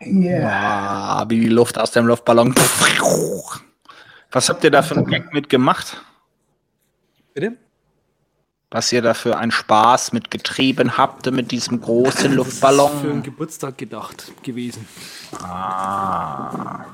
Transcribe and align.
Ja, 0.00 1.24
wie 1.28 1.40
die 1.40 1.48
Luft 1.48 1.78
aus 1.78 1.90
dem 1.90 2.06
Luftballon. 2.06 2.54
Was 4.32 4.48
habt 4.48 4.64
ihr 4.64 4.70
da 4.70 4.82
für 4.82 4.96
einen 4.96 5.06
Gag 5.06 5.32
mitgemacht? 5.32 6.00
Bitte? 7.34 7.56
Was 8.70 8.92
ihr 8.92 9.02
da 9.02 9.14
für 9.14 9.36
einen 9.36 9.50
Spaß 9.50 10.12
mitgetrieben 10.12 10.96
habt 10.96 11.28
mit 11.32 11.50
diesem 11.50 11.80
großen 11.80 12.32
Luftballon? 12.32 12.86
Das 12.86 12.94
ist 12.94 13.00
für 13.00 13.10
einen 13.10 13.22
Geburtstag 13.24 13.78
gedacht 13.78 14.32
gewesen. 14.44 14.86
Ah. 15.42 16.84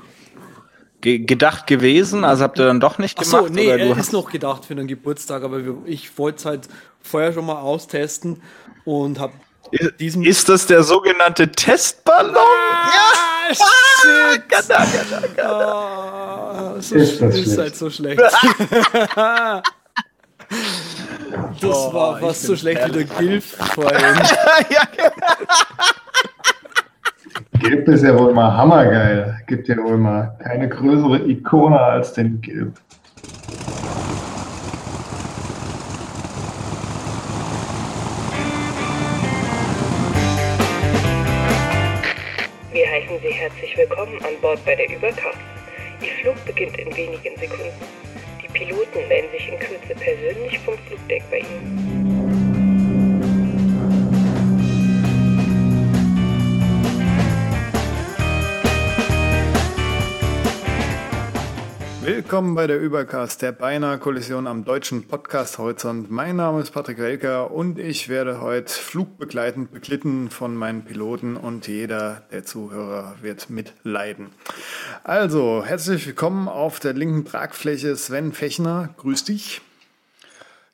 Ge 1.01 1.19
gedacht 1.19 1.67
gewesen, 1.67 2.23
also 2.23 2.43
habt 2.43 2.57
ihr 2.57 2.65
dann 2.65 2.79
doch 2.79 2.97
nicht 2.97 3.19
Ach 3.19 3.23
gemacht? 3.23 3.47
so, 3.47 3.53
nee, 3.53 3.67
oder 3.67 3.77
du 3.77 3.91
er 3.91 3.97
ist 3.99 4.11
noch 4.11 4.31
gedacht 4.31 4.65
für 4.65 4.73
einen 4.73 4.87
Geburtstag, 4.87 5.43
aber 5.43 5.61
ich 5.85 6.17
wollte 6.17 6.39
es 6.39 6.45
halt 6.45 6.67
vorher 6.99 7.31
schon 7.33 7.45
mal 7.45 7.59
austesten 7.59 8.41
und 8.83 9.19
habe 9.19 9.33
diesen 9.99 10.23
ist 10.23 10.49
das 10.49 10.65
der 10.67 10.83
sogenannte 10.83 11.51
Testballon? 11.51 12.35
Ah, 12.35 13.53
shit. 13.53 14.49
Gada, 14.49 14.85
gada, 14.85 15.27
gada. 15.35 15.71
Ah, 15.71 16.75
so 16.79 16.95
Ist 16.95 17.21
das 17.21 17.35
ist 17.35 17.43
schlecht. 17.43 17.57
halt 17.59 17.75
so 17.75 17.89
schlecht. 17.89 18.21
das 21.61 21.63
Oh, 21.63 21.93
war 21.93 22.17
fast 22.19 22.43
so 22.43 22.55
schlecht 22.55 22.85
wie 22.87 22.91
der 22.91 23.03
Gilf 23.03 23.57
vorhin. 23.73 23.99
Gilb 27.59 27.87
ist 27.87 28.03
ja 28.03 28.17
wohl 28.17 28.33
mal 28.33 28.55
hammergeil. 28.55 29.39
Gibt 29.47 29.67
ja 29.67 29.77
wohl 29.77 29.97
mal 29.97 30.37
keine 30.43 30.69
größere 30.69 31.19
Ikone 31.27 31.79
als 31.79 32.13
den 32.13 32.39
Gilb. 32.41 32.79
Herzlich 43.37 43.77
willkommen 43.77 44.19
an 44.23 44.41
Bord 44.41 44.65
bei 44.65 44.75
der 44.75 44.89
Übercast. 44.89 45.37
Ihr 46.01 46.11
Flug 46.23 46.43
beginnt 46.43 46.75
in 46.79 46.87
wenigen 46.97 47.37
Sekunden. 47.39 47.71
Die 48.41 48.47
Piloten 48.47 49.07
melden 49.07 49.29
sich 49.31 49.47
in 49.47 49.59
Kürze 49.59 49.93
persönlich 49.93 50.57
vom 50.59 50.75
Flugdeck 50.87 51.21
bei 51.29 51.37
Ihnen. 51.37 52.16
Willkommen 62.07 62.55
bei 62.55 62.67
der 62.67 62.79
Übercast, 62.79 63.41
der 63.41 63.51
beinahe 63.51 63.97
Kollision 63.97 64.47
am 64.47 64.63
deutschen 64.63 65.09
Podcast 65.09 65.57
Horizont. 65.57 66.09
Mein 66.09 66.37
Name 66.37 66.61
ist 66.61 66.71
Patrick 66.71 66.99
Welker 66.99 67.51
und 67.51 67.77
ich 67.79 68.07
werde 68.07 68.39
heute 68.39 68.71
flugbegleitend 68.71 69.73
beglitten 69.73 70.29
von 70.29 70.55
meinen 70.55 70.85
Piloten 70.85 71.35
und 71.35 71.67
jeder 71.67 72.23
der 72.31 72.45
Zuhörer 72.45 73.17
wird 73.21 73.49
mitleiden. 73.49 74.29
Also, 75.03 75.65
herzlich 75.65 76.07
willkommen 76.07 76.47
auf 76.47 76.79
der 76.79 76.93
linken 76.93 77.25
Tragfläche 77.25 77.93
Sven 77.97 78.31
Fechner. 78.31 78.87
Grüß 78.95 79.25
dich. 79.25 79.59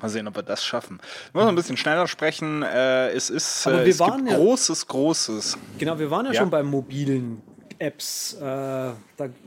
Mal 0.00 0.08
sehen, 0.08 0.26
ob 0.26 0.34
wir 0.36 0.42
das 0.42 0.64
schaffen. 0.64 0.98
Wir 1.32 1.40
müssen 1.40 1.48
ein 1.50 1.54
bisschen 1.54 1.76
schneller 1.76 2.08
sprechen. 2.08 2.62
Äh, 2.64 3.10
es 3.10 3.30
ist 3.30 3.66
Aber 3.66 3.82
äh, 3.82 3.84
wir 3.84 3.90
es 3.92 4.00
waren 4.00 4.18
gibt 4.24 4.30
ja- 4.30 4.36
großes, 4.36 4.86
großes. 4.88 5.58
Genau, 5.78 5.98
wir 5.98 6.10
waren 6.10 6.26
ja, 6.26 6.32
Ja. 6.32 6.40
schon 6.40 6.50
bei 6.50 6.62
mobilen 6.64 7.40
Apps. 7.78 8.34
Äh, 8.34 8.40
da 8.40 8.96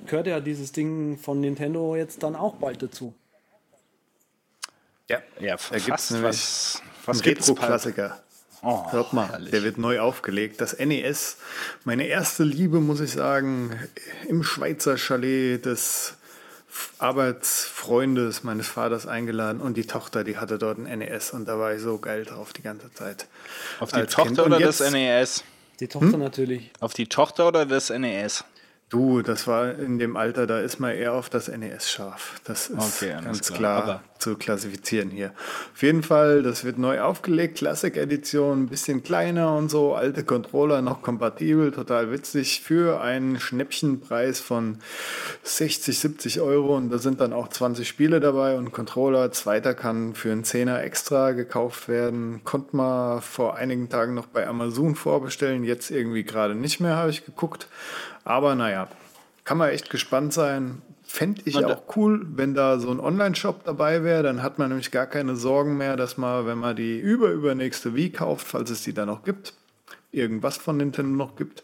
gehört 0.06 0.28
ja 0.28 0.40
dieses 0.40 0.72
Ding 0.72 1.18
von 1.18 1.42
Nintendo 1.42 1.96
jetzt 1.98 2.24
dann 2.24 2.36
auch 2.38 2.56
bald 2.56 2.82
dazu. 2.82 3.14
Ja, 5.10 5.20
Ja, 5.40 5.58
da 5.70 5.78
gibt 5.78 6.00
es 6.00 6.24
was. 6.24 6.82
Was? 7.06 7.26
Retro-Klassiker. 7.26 8.24
Oh, 8.66 8.90
Hört 8.94 9.12
mal, 9.12 9.28
herrlich. 9.28 9.52
der 9.52 9.64
wird 9.64 9.78
neu 9.78 10.00
aufgelegt. 10.00 10.62
Das 10.62 10.80
NES, 10.80 11.36
meine 11.84 12.08
erste 12.08 12.46
Liebe, 12.46 12.80
muss 12.80 13.02
ich 13.02 13.12
sagen, 13.12 13.78
im 14.30 14.42
Schweizer 14.42 14.96
Chalet 14.98 15.66
des 15.66 16.16
Arbeitsfreundes 16.98 18.44
meines 18.44 18.68
Vaters 18.68 19.08
eingeladen 19.08 19.62
und 19.62 19.76
die 19.76 19.86
Tochter, 19.86 20.24
die 20.24 20.38
hatte 20.38 20.58
dort 20.58 20.78
ein 20.78 21.00
NES 21.00 21.32
und 21.32 21.46
da 21.46 21.60
war 21.60 21.74
ich 21.74 21.82
so 21.82 21.98
geil 21.98 22.26
drauf 22.26 22.54
die 22.54 22.62
ganze 22.62 22.92
Zeit. 22.94 23.28
Auf 23.80 23.92
die 23.92 24.00
Kind. 24.00 24.12
Tochter 24.12 24.46
oder 24.46 24.60
das 24.60 24.80
NES? 24.80 25.44
Die 25.80 25.88
Tochter 25.88 26.18
natürlich. 26.18 26.72
Auf 26.80 26.94
die 26.94 27.08
Tochter 27.08 27.48
oder 27.48 27.66
das 27.66 27.90
NES? 27.90 28.46
Du, 28.94 29.24
das 29.24 29.48
war 29.48 29.74
in 29.74 29.98
dem 29.98 30.16
Alter, 30.16 30.46
da 30.46 30.60
ist 30.60 30.80
man 30.80 30.92
eher 30.92 31.14
auf 31.14 31.28
das 31.28 31.48
NES 31.48 31.90
scharf. 31.90 32.40
Das 32.44 32.70
ist 32.70 33.02
Okay, 33.02 33.16
ganz 33.24 33.52
klar. 33.52 33.84
klar, 33.84 34.04
zu 34.20 34.36
klassifizieren 34.36 35.10
hier. 35.10 35.32
Auf 35.74 35.82
jeden 35.82 36.04
Fall, 36.04 36.44
das 36.44 36.64
wird 36.64 36.78
neu 36.78 37.02
aufgelegt, 37.02 37.58
Classic 37.58 37.98
Edition, 37.98 38.62
ein 38.62 38.68
bisschen 38.68 39.02
kleiner 39.02 39.56
und 39.56 39.72
so, 39.72 39.96
alte 39.96 40.24
Controller 40.24 40.84
noch 40.84 41.02
kompatibel, 41.02 41.72
total 41.72 42.12
witzig, 42.12 42.62
für 42.62 43.02
einen 43.02 43.40
Schnäppchenpreis 43.40 44.40
von 44.40 44.78
60, 45.42 45.98
70 45.98 46.42
Euro 46.42 46.78
und 46.78 46.92
da 46.92 47.00
sind 47.00 47.20
dann 47.20 47.34
auch 47.34 47.48
20 47.48 47.88
Spiele 47.88 48.20
dabei 48.20 48.58
und 48.58 48.74
Controller, 48.74 49.32
zweiter 49.32 49.74
kann 49.74 50.14
für 50.14 50.32
einen 50.32 50.44
Zehner 50.44 50.84
extra 50.84 51.32
gekauft 51.32 51.88
werden. 51.88 52.42
Konnte 52.44 52.76
man 52.76 53.24
vor 53.24 53.56
einigen 53.56 53.90
Tagen 53.90 54.14
noch 54.14 54.28
bei 54.28 54.48
Amazon 54.48 54.94
vorbestellen, 54.94 55.64
jetzt 55.64 55.90
irgendwie 55.90 56.24
gerade 56.24 56.54
nicht 56.54 56.80
mehr, 56.80 56.96
habe 56.96 57.10
ich 57.10 57.26
geguckt. 57.26 57.68
Aber 58.26 58.56
naja, 58.56 58.88
kann 59.44 59.58
man 59.58 59.70
echt 59.70 59.90
gespannt 59.90 60.34
sein. 60.34 60.82
Fände 61.06 61.42
ich 61.46 61.56
da- 61.56 61.68
auch 61.68 61.96
cool, 61.96 62.26
wenn 62.36 62.54
da 62.56 62.80
so 62.80 62.90
ein 62.90 63.00
Online-Shop 63.00 63.66
dabei 63.66 64.04
wäre. 64.04 64.24
Dann 64.24 64.42
hat 64.42 64.58
man 64.58 64.70
nämlich 64.70 64.90
gar 64.92 65.06
keine 65.06 65.36
Sorgen 65.36 65.78
mehr, 65.78 65.96
dass 65.98 66.18
man, 66.18 66.46
wenn 66.46 66.58
man 66.58 66.76
die 66.76 67.00
überübernächste 67.00 67.94
Wii 67.96 68.12
kauft, 68.12 68.48
falls 68.48 68.70
es 68.70 68.84
die 68.84 68.94
da 68.94 69.06
noch 69.06 69.24
gibt, 69.24 69.54
irgendwas 70.12 70.58
von 70.58 70.78
Nintendo 70.78 71.16
noch 71.16 71.36
gibt, 71.36 71.64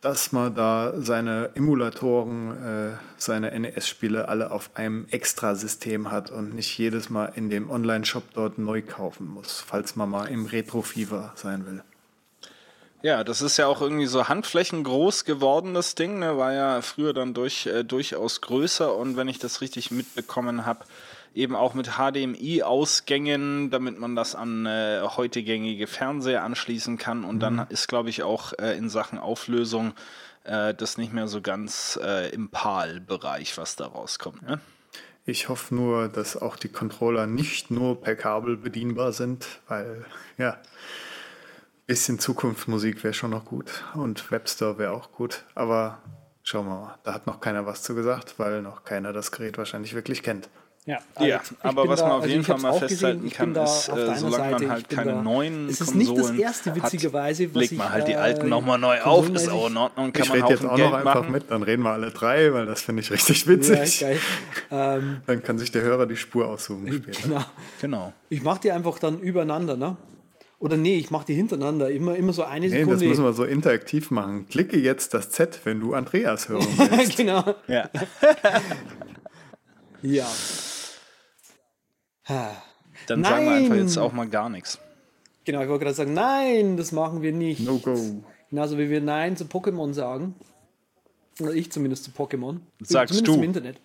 dass 0.00 0.32
man 0.32 0.54
da 0.54 0.92
seine 0.96 1.50
Emulatoren, 1.54 2.50
äh, 2.64 2.90
seine 3.16 3.58
NES-Spiele 3.58 4.28
alle 4.28 4.50
auf 4.50 4.70
einem 4.74 5.06
Extrasystem 5.10 6.10
hat 6.10 6.30
und 6.30 6.54
nicht 6.54 6.76
jedes 6.76 7.10
Mal 7.10 7.32
in 7.36 7.50
dem 7.50 7.70
Online-Shop 7.70 8.24
dort 8.34 8.58
neu 8.58 8.82
kaufen 8.82 9.26
muss, 9.28 9.60
falls 9.66 9.94
man 9.96 10.10
mal 10.10 10.24
im 10.26 10.46
Retro-Fever 10.46 11.32
sein 11.36 11.64
will. 11.66 11.82
Ja, 13.04 13.22
das 13.22 13.42
ist 13.42 13.58
ja 13.58 13.66
auch 13.66 13.82
irgendwie 13.82 14.06
so 14.06 14.28
handflächengroß 14.28 15.26
geworden, 15.26 15.74
das 15.74 15.94
Ding. 15.94 16.20
Ne? 16.20 16.38
War 16.38 16.54
ja 16.54 16.80
früher 16.80 17.12
dann 17.12 17.34
durch, 17.34 17.66
äh, 17.66 17.84
durchaus 17.84 18.40
größer 18.40 18.96
und 18.96 19.18
wenn 19.18 19.28
ich 19.28 19.38
das 19.38 19.60
richtig 19.60 19.90
mitbekommen 19.90 20.64
habe, 20.64 20.86
eben 21.34 21.54
auch 21.54 21.74
mit 21.74 21.98
HDMI-Ausgängen, 21.98 23.68
damit 23.68 23.98
man 23.98 24.16
das 24.16 24.34
an 24.34 24.64
äh, 24.64 25.02
heute 25.02 25.42
gängige 25.42 25.86
Fernseher 25.86 26.44
anschließen 26.44 26.96
kann. 26.96 27.24
Und 27.24 27.40
dann 27.40 27.66
ist, 27.68 27.88
glaube 27.88 28.08
ich, 28.08 28.22
auch 28.22 28.54
äh, 28.54 28.74
in 28.78 28.88
Sachen 28.88 29.18
Auflösung 29.18 29.92
äh, 30.44 30.72
das 30.72 30.96
nicht 30.96 31.12
mehr 31.12 31.28
so 31.28 31.42
ganz 31.42 32.00
äh, 32.02 32.30
im 32.30 32.48
PAL-Bereich, 32.48 33.58
was 33.58 33.76
da 33.76 33.84
rauskommt. 33.84 34.40
Ne? 34.48 34.60
Ich 35.26 35.50
hoffe 35.50 35.74
nur, 35.74 36.08
dass 36.08 36.38
auch 36.38 36.56
die 36.56 36.68
Controller 36.68 37.26
nicht 37.26 37.70
nur 37.70 38.00
per 38.00 38.16
Kabel 38.16 38.56
bedienbar 38.56 39.12
sind, 39.12 39.46
weil 39.68 40.06
ja, 40.38 40.56
bisschen 41.86 42.18
Zukunftsmusik 42.18 43.04
wäre 43.04 43.14
schon 43.14 43.30
noch 43.30 43.44
gut 43.44 43.84
und 43.94 44.30
Webstore 44.30 44.78
wäre 44.78 44.92
auch 44.92 45.12
gut. 45.12 45.44
Aber 45.54 45.98
schauen 46.42 46.66
wir 46.66 46.74
mal, 46.74 46.98
da 47.04 47.14
hat 47.14 47.26
noch 47.26 47.40
keiner 47.40 47.66
was 47.66 47.82
zu 47.82 47.94
gesagt, 47.94 48.34
weil 48.38 48.62
noch 48.62 48.84
keiner 48.84 49.12
das 49.12 49.32
Gerät 49.32 49.58
wahrscheinlich 49.58 49.94
wirklich 49.94 50.22
kennt. 50.22 50.48
Ja, 50.86 50.98
ja 51.18 51.40
aber 51.60 51.88
was 51.88 52.00
da, 52.00 52.08
man 52.08 52.16
auf 52.16 52.22
also 52.24 52.32
jeden 52.32 52.44
Fall 52.44 52.58
mal 52.58 52.78
festhalten 52.78 53.30
kann, 53.30 53.54
ist, 53.54 53.88
äh, 53.88 54.16
solange 54.16 54.50
man 54.50 54.70
halt 54.70 54.90
keine 54.90 55.12
da, 55.12 55.22
neuen 55.22 55.66
es 55.66 55.80
ist 55.80 55.92
Konsolen 55.92 56.16
nicht 56.16 56.18
das 56.18 56.30
erste, 56.38 56.76
witzigerweise, 56.76 57.44
hat, 57.44 57.54
legt 57.54 57.72
man 57.72 57.90
halt 57.90 58.06
die 58.06 58.16
alten 58.16 58.46
äh, 58.46 58.50
nochmal 58.50 58.78
neu 58.78 59.00
auf, 59.00 59.30
ist 59.30 59.48
auch 59.48 59.68
in 59.70 59.78
Ordnung, 59.78 60.12
kann 60.12 60.22
ich 60.24 60.28
man 60.28 60.42
rede 60.42 60.52
jetzt 60.52 60.66
auch 60.66 60.76
Geld 60.76 60.90
noch 60.90 60.98
einfach 60.98 61.14
machen. 61.22 61.32
mit, 61.32 61.50
dann 61.50 61.62
reden 61.62 61.84
wir 61.84 61.92
alle 61.92 62.10
drei, 62.10 62.52
weil 62.52 62.66
das 62.66 62.82
finde 62.82 63.00
ich 63.00 63.10
richtig 63.10 63.46
witzig. 63.46 64.00
Ja, 64.70 64.96
ähm, 64.96 65.22
dann 65.26 65.42
kann 65.42 65.58
sich 65.58 65.72
der 65.72 65.80
Hörer 65.80 66.04
die 66.04 66.16
Spur 66.16 66.48
aussuchen 66.48 66.92
später. 66.92 67.22
Genau. 67.22 67.44
genau. 67.80 68.12
Ich 68.28 68.42
mache 68.42 68.60
die 68.60 68.70
einfach 68.70 68.98
dann 68.98 69.20
übereinander, 69.20 69.78
ne? 69.78 69.96
Oder 70.58 70.76
nee, 70.76 70.96
ich 70.96 71.10
mache 71.10 71.26
die 71.26 71.34
hintereinander, 71.34 71.90
immer, 71.90 72.16
immer 72.16 72.32
so 72.32 72.42
eine 72.44 72.68
Sekunde. 72.68 72.96
Nee, 72.96 73.00
das 73.00 73.08
müssen 73.08 73.24
wir 73.24 73.32
so 73.32 73.44
interaktiv 73.44 74.10
machen. 74.10 74.46
Klicke 74.48 74.78
jetzt 74.78 75.12
das 75.14 75.30
Z, 75.30 75.60
wenn 75.64 75.80
du 75.80 75.94
Andreas 75.94 76.48
hören 76.48 76.66
willst. 76.76 77.16
genau. 77.16 77.54
Ja. 77.66 77.90
ja. 80.02 80.26
Dann 83.06 83.20
nein. 83.20 83.30
sagen 83.30 83.44
wir 83.44 83.52
einfach 83.52 83.76
jetzt 83.76 83.98
auch 83.98 84.12
mal 84.12 84.28
gar 84.28 84.48
nichts. 84.48 84.78
Genau, 85.44 85.60
ich 85.60 85.68
wollte 85.68 85.84
gerade 85.84 85.96
sagen, 85.96 86.14
nein, 86.14 86.76
das 86.76 86.92
machen 86.92 87.20
wir 87.20 87.32
nicht. 87.32 87.60
No 87.60 87.78
go. 87.78 88.22
Genauso 88.48 88.78
wie 88.78 88.88
wir 88.88 89.00
Nein 89.00 89.36
zu 89.36 89.44
Pokémon 89.44 89.92
sagen. 89.92 90.34
Oder 91.40 91.52
ich 91.52 91.70
zumindest 91.72 92.04
zu 92.04 92.10
Pokémon. 92.10 92.58
Sagst 92.80 93.14
zumindest 93.14 93.26
du? 93.26 93.34
im 93.34 93.42
Internet. 93.42 93.76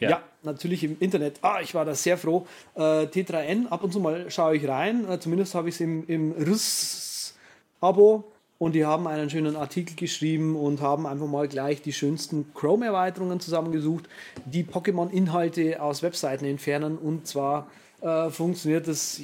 Ja. 0.00 0.10
ja. 0.10 0.22
natürlich 0.42 0.84
im 0.84 0.96
Internet. 1.00 1.38
Ah, 1.42 1.60
ich 1.62 1.74
war 1.74 1.84
da 1.84 1.94
sehr 1.94 2.16
froh. 2.16 2.46
Äh, 2.74 3.04
T3N, 3.06 3.68
ab 3.68 3.84
und 3.84 3.92
zu 3.92 4.00
mal 4.00 4.30
schaue 4.30 4.56
ich 4.56 4.66
rein. 4.66 5.08
Äh, 5.08 5.20
zumindest 5.20 5.54
habe 5.54 5.68
ich 5.68 5.74
es 5.74 5.80
im, 5.80 6.06
im 6.06 6.32
RIS-Abo. 6.32 8.24
Und 8.58 8.72
die 8.72 8.84
haben 8.86 9.06
einen 9.06 9.28
schönen 9.28 9.56
Artikel 9.56 9.96
geschrieben 9.96 10.56
und 10.56 10.80
haben 10.80 11.06
einfach 11.06 11.26
mal 11.26 11.48
gleich 11.48 11.82
die 11.82 11.92
schönsten 11.92 12.54
Chrome-Erweiterungen 12.54 13.40
zusammengesucht, 13.40 14.08
die 14.46 14.64
Pokémon-Inhalte 14.64 15.82
aus 15.82 16.02
Webseiten 16.02 16.44
entfernen. 16.44 16.96
Und 16.96 17.26
zwar 17.26 17.68
äh, 18.00 18.30
funktioniert 18.30 18.86
das 18.86 19.20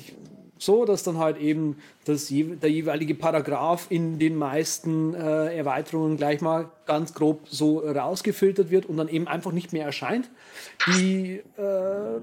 so, 0.60 0.84
dass 0.84 1.02
dann 1.02 1.18
halt 1.18 1.38
eben 1.38 1.78
das, 2.04 2.28
der 2.28 2.70
jeweilige 2.70 3.14
Paragraph 3.14 3.86
in 3.88 4.18
den 4.18 4.36
meisten 4.36 5.14
äh, 5.14 5.56
Erweiterungen 5.56 6.18
gleich 6.18 6.42
mal 6.42 6.70
ganz 6.86 7.14
grob 7.14 7.48
so 7.48 7.78
rausgefiltert 7.78 8.70
wird 8.70 8.86
und 8.86 8.98
dann 8.98 9.08
eben 9.08 9.26
einfach 9.26 9.52
nicht 9.52 9.72
mehr 9.72 9.86
erscheint. 9.86 10.30
Die 10.86 11.42
äh, 11.56 12.20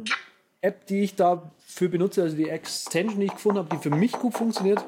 App, 0.62 0.86
die 0.86 1.02
ich 1.02 1.16
dafür 1.16 1.90
benutze, 1.90 2.22
also 2.22 2.36
die 2.36 2.50
Extension, 2.50 3.20
die 3.20 3.26
ich 3.26 3.34
gefunden 3.34 3.58
habe, 3.58 3.70
die 3.76 3.82
für 3.82 3.96
mich 3.96 4.12
gut 4.12 4.36
funktioniert, 4.36 4.86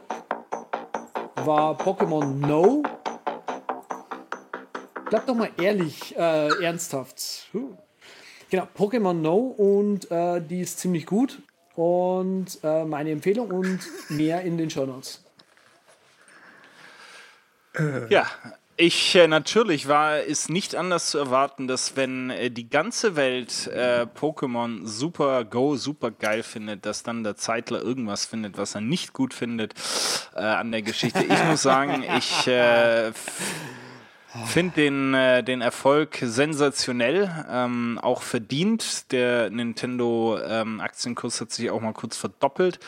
war 1.44 1.76
Pokémon 1.76 2.26
No. 2.26 2.84
Bleib 5.10 5.26
doch 5.26 5.34
mal 5.34 5.50
ehrlich, 5.60 6.16
äh, 6.16 6.64
ernsthaft. 6.64 7.50
Genau, 8.52 8.68
Pokémon 8.78 9.14
No 9.14 9.38
und 9.38 10.12
äh, 10.12 10.40
die 10.40 10.62
ist 10.62 10.80
ziemlich 10.80 11.08
gut 11.08 11.42
und 11.80 12.60
äh, 12.62 12.84
meine 12.84 13.12
Empfehlung 13.12 13.52
und 13.52 13.80
mehr 14.10 14.42
in 14.42 14.58
den 14.58 14.70
Show 14.70 14.86
Notes. 14.86 15.24
Ja, 18.10 18.26
ich 18.76 19.16
äh, 19.16 19.28
natürlich 19.28 19.88
war 19.88 20.18
es 20.18 20.50
nicht 20.50 20.76
anders 20.76 21.10
zu 21.10 21.18
erwarten, 21.20 21.68
dass 21.68 21.96
wenn 21.96 22.32
äh, 22.32 22.52
die 22.52 22.70
ganze 22.70 23.16
Welt 23.16 23.68
äh, 23.68 24.06
Pokémon 24.20 24.86
Super 24.86 25.46
Go 25.46 25.78
super 25.78 26.12
geil 26.12 26.44
findet, 26.44 26.86
dass 26.86 27.04
dann 27.04 27.24
der 27.24 27.38
Zeitler 27.38 27.82
irgendwas 27.82 28.26
findet, 28.26 28.58
was 28.58 28.76
er 28.76 28.82
nicht 28.82 29.14
gut 29.14 29.34
findet 29.34 29.74
äh, 30.36 30.40
an 30.40 30.72
der 30.72 30.82
Geschichte. 30.82 31.24
Ich 31.24 31.44
muss 31.46 31.62
sagen, 31.62 32.04
ich 32.18 32.48
äh, 32.48 33.14
Finde 34.46 34.76
den, 34.76 35.14
äh, 35.16 35.44
den 35.44 35.62
Erfolg 35.62 36.20
sensationell, 36.22 37.46
ähm, 37.50 38.00
auch 38.00 38.22
verdient. 38.22 39.12
Der 39.12 39.50
Nintendo-Aktienkurs 39.50 41.36
ähm, 41.36 41.42
hat 41.42 41.52
sich 41.52 41.72
auch 41.72 41.82
mal 41.82 41.94
kurz 41.94 42.16
verdoppelt. 42.16 42.80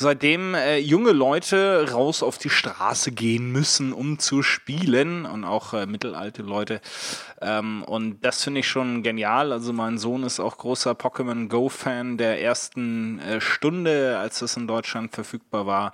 Seitdem 0.00 0.54
äh, 0.54 0.78
junge 0.78 1.12
Leute 1.12 1.90
raus 1.92 2.22
auf 2.22 2.38
die 2.38 2.48
Straße 2.48 3.12
gehen 3.12 3.52
müssen, 3.52 3.92
um 3.92 4.18
zu 4.18 4.42
spielen 4.42 5.26
und 5.26 5.44
auch 5.44 5.74
äh, 5.74 5.84
mittelalte 5.84 6.40
Leute. 6.40 6.80
Ähm, 7.42 7.84
und 7.84 8.24
das 8.24 8.42
finde 8.42 8.60
ich 8.60 8.66
schon 8.66 9.02
genial. 9.02 9.52
Also 9.52 9.74
mein 9.74 9.98
Sohn 9.98 10.22
ist 10.22 10.40
auch 10.40 10.56
großer 10.56 10.92
Pokémon 10.92 11.48
Go-Fan 11.48 12.16
der 12.16 12.40
ersten 12.40 13.18
äh, 13.18 13.42
Stunde, 13.42 14.16
als 14.18 14.38
das 14.38 14.56
in 14.56 14.66
Deutschland 14.66 15.14
verfügbar 15.14 15.66
war 15.66 15.92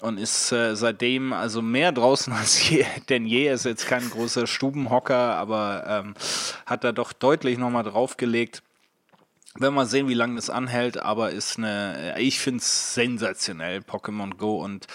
und 0.00 0.18
ist 0.18 0.50
äh, 0.52 0.74
seitdem 0.74 1.34
also 1.34 1.60
mehr 1.60 1.92
draußen 1.92 2.32
als 2.40 2.70
je, 2.70 2.86
denn 3.10 3.26
je. 3.26 3.48
Er 3.48 3.54
ist 3.56 3.66
jetzt 3.66 3.86
kein 3.86 4.08
großer 4.08 4.46
Stubenhocker, 4.46 5.36
aber 5.36 5.84
ähm, 5.86 6.14
hat 6.64 6.84
da 6.84 6.92
doch 6.92 7.12
deutlich 7.12 7.58
nochmal 7.58 7.84
draufgelegt. 7.84 8.62
Werden 9.58 9.74
wir 9.74 9.84
sehen, 9.84 10.08
wie 10.08 10.14
lange 10.14 10.36
das 10.36 10.48
anhält, 10.48 10.96
aber 10.96 11.30
ist 11.30 11.58
eine, 11.58 12.14
ich 12.18 12.40
finde 12.40 12.60
es 12.60 12.94
sensationell, 12.94 13.80
Pokémon 13.80 14.34
Go 14.36 14.56
und 14.56 14.86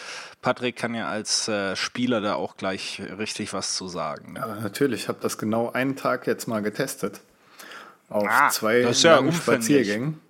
Patrick 0.41 0.75
kann 0.75 0.95
ja 0.95 1.07
als 1.07 1.47
äh, 1.47 1.75
Spieler 1.75 2.21
da 2.21 2.35
auch 2.35 2.57
gleich 2.57 3.01
richtig 3.19 3.53
was 3.53 3.75
zu 3.75 3.87
sagen. 3.87 4.33
Ne? 4.33 4.39
Ja, 4.39 4.55
natürlich, 4.55 5.03
ich 5.03 5.07
habe 5.09 5.19
das 5.21 5.37
genau 5.37 5.71
einen 5.71 5.95
Tag 5.95 6.25
jetzt 6.25 6.47
mal 6.47 6.61
getestet. 6.63 7.21
Auf 8.09 8.27
ah, 8.27 8.49
zwei 8.49 8.79
ja 8.79 8.93
Spaziergängen. 8.93 10.21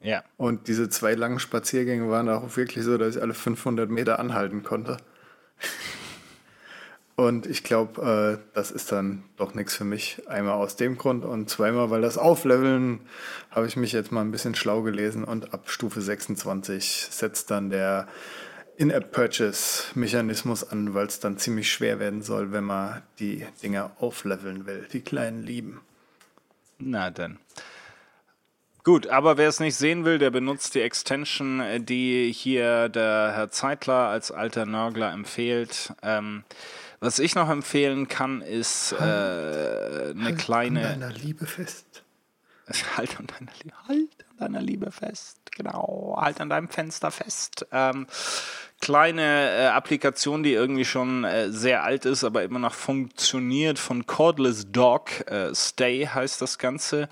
Ja. 0.00 0.22
Und 0.36 0.68
diese 0.68 0.88
zwei 0.88 1.14
langen 1.14 1.38
Spaziergänge 1.38 2.08
waren 2.08 2.28
auch 2.28 2.56
wirklich 2.56 2.84
so, 2.84 2.96
dass 2.96 3.16
ich 3.16 3.22
alle 3.22 3.34
500 3.34 3.90
Meter 3.90 4.18
anhalten 4.18 4.62
konnte. 4.62 4.98
Und 7.16 7.46
ich 7.46 7.62
glaube, 7.62 8.40
äh, 8.42 8.54
das 8.54 8.72
ist 8.72 8.90
dann 8.90 9.22
doch 9.36 9.54
nichts 9.54 9.76
für 9.76 9.84
mich. 9.84 10.22
Einmal 10.26 10.54
aus 10.54 10.74
dem 10.74 10.98
Grund 10.98 11.24
und 11.24 11.48
zweimal, 11.48 11.90
weil 11.90 12.00
das 12.00 12.18
Aufleveln 12.18 13.00
habe 13.50 13.68
ich 13.68 13.76
mich 13.76 13.92
jetzt 13.92 14.10
mal 14.10 14.22
ein 14.22 14.32
bisschen 14.32 14.56
schlau 14.56 14.82
gelesen 14.82 15.22
und 15.22 15.54
ab 15.54 15.70
Stufe 15.70 16.00
26 16.00 17.06
setzt 17.10 17.52
dann 17.52 17.70
der 17.70 18.08
In-App-Purchase-Mechanismus 18.76 20.68
an, 20.68 20.94
weil 20.94 21.06
es 21.06 21.20
dann 21.20 21.38
ziemlich 21.38 21.72
schwer 21.72 22.00
werden 22.00 22.22
soll, 22.22 22.50
wenn 22.50 22.64
man 22.64 23.02
die 23.20 23.46
Dinger 23.62 23.92
aufleveln 24.00 24.66
will, 24.66 24.88
die 24.92 25.00
kleinen 25.00 25.44
Lieben. 25.44 25.80
Na 26.78 27.10
dann. 27.10 27.38
Gut, 28.82 29.06
aber 29.06 29.38
wer 29.38 29.48
es 29.48 29.60
nicht 29.60 29.76
sehen 29.76 30.04
will, 30.04 30.18
der 30.18 30.30
benutzt 30.30 30.74
die 30.74 30.82
Extension, 30.82 31.62
die 31.86 32.30
hier 32.32 32.88
der 32.88 33.32
Herr 33.34 33.50
Zeitler 33.50 34.08
als 34.08 34.32
alter 34.32 34.66
Nörgler 34.66 35.12
empfiehlt. 35.12 35.94
Ähm, 36.02 36.44
was 37.04 37.18
ich 37.18 37.34
noch 37.34 37.50
empfehlen 37.50 38.08
kann, 38.08 38.40
ist 38.40 38.92
äh, 38.92 38.96
eine 38.96 40.24
halt 40.24 40.38
kleine. 40.38 40.88
An 40.88 41.00
deiner 41.00 41.12
Liebe 41.12 41.46
fest. 41.46 42.02
Halt 42.96 43.20
an 43.20 43.26
deiner 43.26 43.52
Liebe, 43.62 43.76
halt 43.86 44.08
an 44.30 44.36
deiner 44.38 44.62
Liebe 44.62 44.90
fest, 44.90 45.36
genau, 45.54 46.16
halt 46.18 46.40
an 46.40 46.48
deinem 46.48 46.70
Fenster 46.70 47.10
fest. 47.10 47.66
Ähm, 47.70 48.06
kleine 48.80 49.50
äh, 49.50 49.66
Applikation, 49.66 50.42
die 50.42 50.54
irgendwie 50.54 50.86
schon 50.86 51.24
äh, 51.24 51.50
sehr 51.50 51.84
alt 51.84 52.06
ist, 52.06 52.24
aber 52.24 52.42
immer 52.42 52.58
noch 52.58 52.72
funktioniert, 52.72 53.78
von 53.78 54.06
Cordless 54.06 54.72
Dog. 54.72 55.30
Äh, 55.30 55.54
Stay 55.54 56.06
heißt 56.06 56.40
das 56.40 56.56
Ganze. 56.56 57.10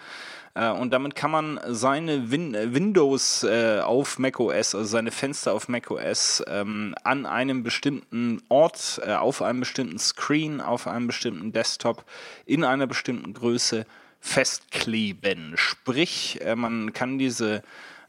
Äh, 0.54 0.71
und 0.71 0.92
damit 0.92 1.14
kann 1.14 1.30
man 1.30 1.61
seine 1.68 2.30
Win 2.30 2.54
Windows 2.75 3.42
äh, 3.42 3.80
auf 3.80 4.18
macOS, 4.18 4.75
also 4.75 4.85
seine 4.85 5.11
Fenster 5.11 5.52
auf 5.52 5.68
macOS, 5.68 6.42
ähm, 6.47 6.94
an 7.04 7.26
einem 7.26 7.62
bestimmten 7.62 8.42
Ort, 8.49 9.00
äh, 9.04 9.14
auf 9.14 9.42
einem 9.42 9.61
bestimmten 9.61 9.99
Screen, 9.99 10.61
auf 10.61 10.87
einem 10.87 11.06
bestimmten 11.06 11.52
Desktop, 11.52 12.04
in 12.44 12.64
einer 12.64 12.87
bestimmten 12.87 13.32
Größe 13.32 13.87
festkleben. 14.21 15.54
Sprich, 15.56 16.40
äh, 16.42 16.54
man 16.54 16.92
kann 16.92 17.18
diese 17.18 17.62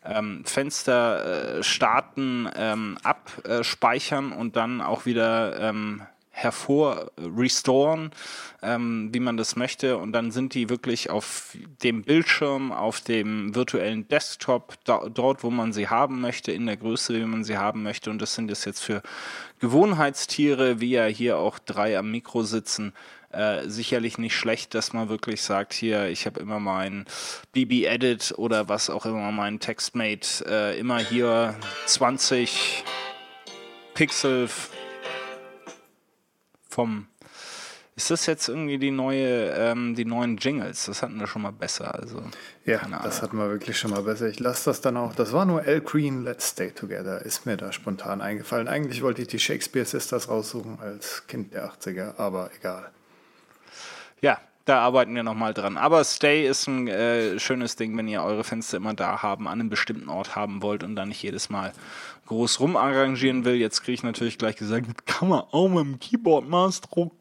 ähm, 0.05 0.43
Fenster 0.45 1.59
äh, 1.59 1.63
starten, 1.63 2.49
ähm, 2.55 2.97
abspeichern 3.03 4.31
und 4.33 4.55
dann 4.55 4.81
auch 4.81 5.05
wieder 5.05 5.59
ähm, 5.59 6.01
hervor 6.35 7.11
restoren, 7.17 8.11
ähm, 8.63 9.09
wie 9.13 9.19
man 9.19 9.37
das 9.37 9.55
möchte. 9.55 9.97
Und 9.97 10.13
dann 10.13 10.31
sind 10.31 10.55
die 10.55 10.67
wirklich 10.67 11.11
auf 11.11 11.55
dem 11.83 12.01
Bildschirm, 12.01 12.71
auf 12.71 13.01
dem 13.01 13.53
virtuellen 13.53 14.07
Desktop, 14.07 14.73
da, 14.83 15.07
dort, 15.13 15.43
wo 15.43 15.51
man 15.51 15.71
sie 15.73 15.87
haben 15.87 16.21
möchte, 16.21 16.51
in 16.51 16.65
der 16.65 16.77
Größe, 16.77 17.13
wie 17.13 17.25
man 17.25 17.43
sie 17.43 17.57
haben 17.57 17.83
möchte. 17.83 18.09
Und 18.09 18.19
das 18.19 18.33
sind 18.33 18.49
es 18.49 18.65
jetzt 18.65 18.83
für 18.83 19.03
Gewohnheitstiere, 19.59 20.81
wie 20.81 20.91
ja 20.91 21.05
hier 21.05 21.37
auch 21.37 21.59
drei 21.59 21.97
am 21.99 22.09
Mikro 22.09 22.41
sitzen, 22.41 22.93
äh, 23.31 23.69
sicherlich 23.69 24.17
nicht 24.17 24.35
schlecht, 24.35 24.73
dass 24.73 24.91
man 24.91 25.09
wirklich 25.09 25.43
sagt, 25.43 25.73
hier, 25.73 26.07
ich 26.07 26.25
habe 26.25 26.39
immer 26.39 26.59
mein 26.59 27.05
BB 27.51 27.85
Edit 27.85 28.33
oder 28.37 28.69
was 28.69 28.89
auch 28.89 29.05
immer, 29.05 29.31
mein 29.31 29.59
Textmate, 29.59 30.45
äh, 30.47 30.79
immer 30.79 30.97
hier 30.97 31.55
20 31.85 32.83
Pixel 33.93 34.49
vom 36.73 37.07
Ist 37.95 38.09
das 38.09 38.25
jetzt 38.25 38.49
irgendwie 38.49 38.79
die 38.79 38.89
neue, 38.89 39.51
ähm, 39.51 39.93
die 39.93 40.05
neuen 40.05 40.37
Jingles? 40.37 40.85
Das 40.85 41.03
hatten 41.03 41.19
wir 41.19 41.27
schon 41.27 41.43
mal 41.43 41.51
besser. 41.51 41.93
Also, 41.93 42.23
ja, 42.65 42.81
das 43.03 43.21
hatten 43.21 43.37
wir 43.37 43.49
wirklich 43.49 43.77
schon 43.77 43.91
mal 43.91 44.01
besser. 44.01 44.27
Ich 44.27 44.39
lasse 44.39 44.65
das 44.65 44.81
dann 44.81 44.97
auch. 44.97 45.13
Das 45.13 45.31
war 45.31 45.45
nur 45.45 45.61
Al 45.61 45.81
Green, 45.81 46.23
Let's 46.23 46.49
Stay 46.49 46.71
Together, 46.71 47.21
ist 47.21 47.45
mir 47.45 47.55
da 47.55 47.71
spontan 47.71 48.21
eingefallen. 48.21 48.67
Eigentlich 48.67 49.03
wollte 49.03 49.21
ich 49.21 49.27
die 49.27 49.39
Shakespeare 49.39 49.85
Sisters 49.85 50.27
raussuchen 50.27 50.79
als 50.79 51.27
Kind 51.27 51.53
der 51.53 51.71
80er, 51.71 52.17
aber 52.17 52.49
egal. 52.57 52.89
Ja, 54.21 54.39
da 54.65 54.79
arbeiten 54.79 55.13
wir 55.13 55.23
nochmal 55.23 55.53
dran. 55.53 55.77
Aber 55.77 56.03
Stay 56.03 56.47
ist 56.47 56.67
ein 56.67 56.87
äh, 56.87 57.37
schönes 57.37 57.75
Ding, 57.75 57.97
wenn 57.97 58.07
ihr 58.07 58.23
eure 58.23 58.43
Fenster 58.43 58.77
immer 58.77 58.93
da 58.93 59.21
haben, 59.21 59.47
an 59.47 59.59
einem 59.59 59.69
bestimmten 59.69 60.09
Ort 60.09 60.35
haben 60.35 60.61
wollt 60.61 60.83
und 60.83 60.95
dann 60.95 61.09
nicht 61.09 61.21
jedes 61.21 61.49
Mal 61.49 61.73
groß 62.27 62.59
rumarrangieren 62.59 63.45
will. 63.45 63.55
Jetzt 63.55 63.81
kriege 63.81 63.93
ich 63.93 64.03
natürlich 64.03 64.37
gleich 64.37 64.55
gesagt, 64.55 65.05
kann 65.05 65.29
man 65.29 65.41
auch 65.51 65.67
mit 65.67 65.79
dem 65.79 65.99
Keyboard 65.99 66.47
Master 66.47 67.11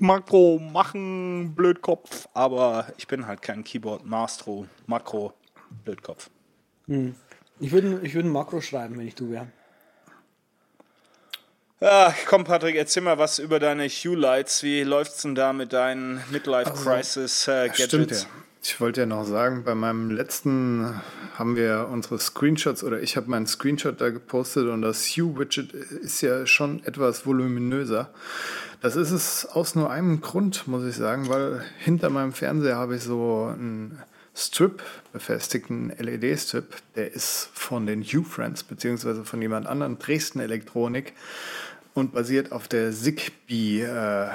Makro 0.00 0.58
machen, 0.58 1.54
Blödkopf. 1.54 2.28
Aber 2.34 2.86
ich 2.96 3.06
bin 3.06 3.26
halt 3.26 3.42
kein 3.42 3.64
Keyboard 3.64 4.04
Master 4.04 4.64
Makro, 4.86 5.32
Blödkopf. 5.84 6.30
Hm. 6.86 7.14
Ich 7.60 7.70
würde 7.70 8.00
ich 8.02 8.14
würd 8.14 8.26
ein 8.26 8.32
Makro 8.32 8.60
schreiben, 8.60 8.98
wenn 8.98 9.06
ich 9.06 9.14
du 9.14 9.30
wäre. 9.30 9.46
Ach, 11.84 12.14
komm, 12.26 12.44
Patrick, 12.44 12.76
erzähl 12.76 13.02
mal 13.02 13.18
was 13.18 13.40
über 13.40 13.58
deine 13.58 13.88
Hue 13.88 14.16
Lights. 14.16 14.62
Wie 14.62 14.82
läuft's 14.82 15.22
denn 15.22 15.34
da 15.34 15.52
mit 15.52 15.72
deinen 15.72 16.22
Midlife 16.30 16.70
also, 16.70 16.84
Crisis 16.84 17.48
äh, 17.48 17.68
Gadgets? 17.68 17.84
Stimmt 17.84 18.10
ja. 18.12 18.18
Ich 18.64 18.80
wollte 18.80 19.00
ja 19.00 19.06
noch 19.06 19.24
sagen, 19.24 19.64
bei 19.64 19.74
meinem 19.74 20.10
letzten 20.10 21.00
haben 21.34 21.56
wir 21.56 21.88
unsere 21.90 22.20
Screenshots 22.20 22.84
oder 22.84 23.02
ich 23.02 23.16
habe 23.16 23.28
meinen 23.28 23.48
Screenshot 23.48 24.00
da 24.00 24.10
gepostet 24.10 24.68
und 24.68 24.82
das 24.82 25.04
Hue-Widget 25.04 25.72
ist 25.72 26.20
ja 26.20 26.46
schon 26.46 26.80
etwas 26.84 27.26
voluminöser. 27.26 28.10
Das 28.80 28.94
ist 28.94 29.10
es 29.10 29.46
aus 29.46 29.74
nur 29.74 29.90
einem 29.90 30.20
Grund, 30.20 30.68
muss 30.68 30.84
ich 30.84 30.94
sagen, 30.94 31.28
weil 31.28 31.64
hinter 31.80 32.08
meinem 32.08 32.32
Fernseher 32.32 32.76
habe 32.76 32.94
ich 32.96 33.02
so 33.02 33.52
einen 33.52 33.98
Strip 34.32 34.80
befestigten 35.12 35.92
LED-Strip, 35.98 36.76
der 36.94 37.12
ist 37.12 37.50
von 37.54 37.86
den 37.86 38.04
Hue 38.04 38.24
Friends 38.24 38.62
beziehungsweise 38.62 39.24
von 39.24 39.42
jemand 39.42 39.66
anderem 39.66 39.98
Dresden 39.98 40.38
Elektronik 40.38 41.14
und 41.94 42.12
basiert 42.12 42.52
auf 42.52 42.68
der 42.68 42.92
Zigbee 42.92 43.82
äh, 43.82 44.28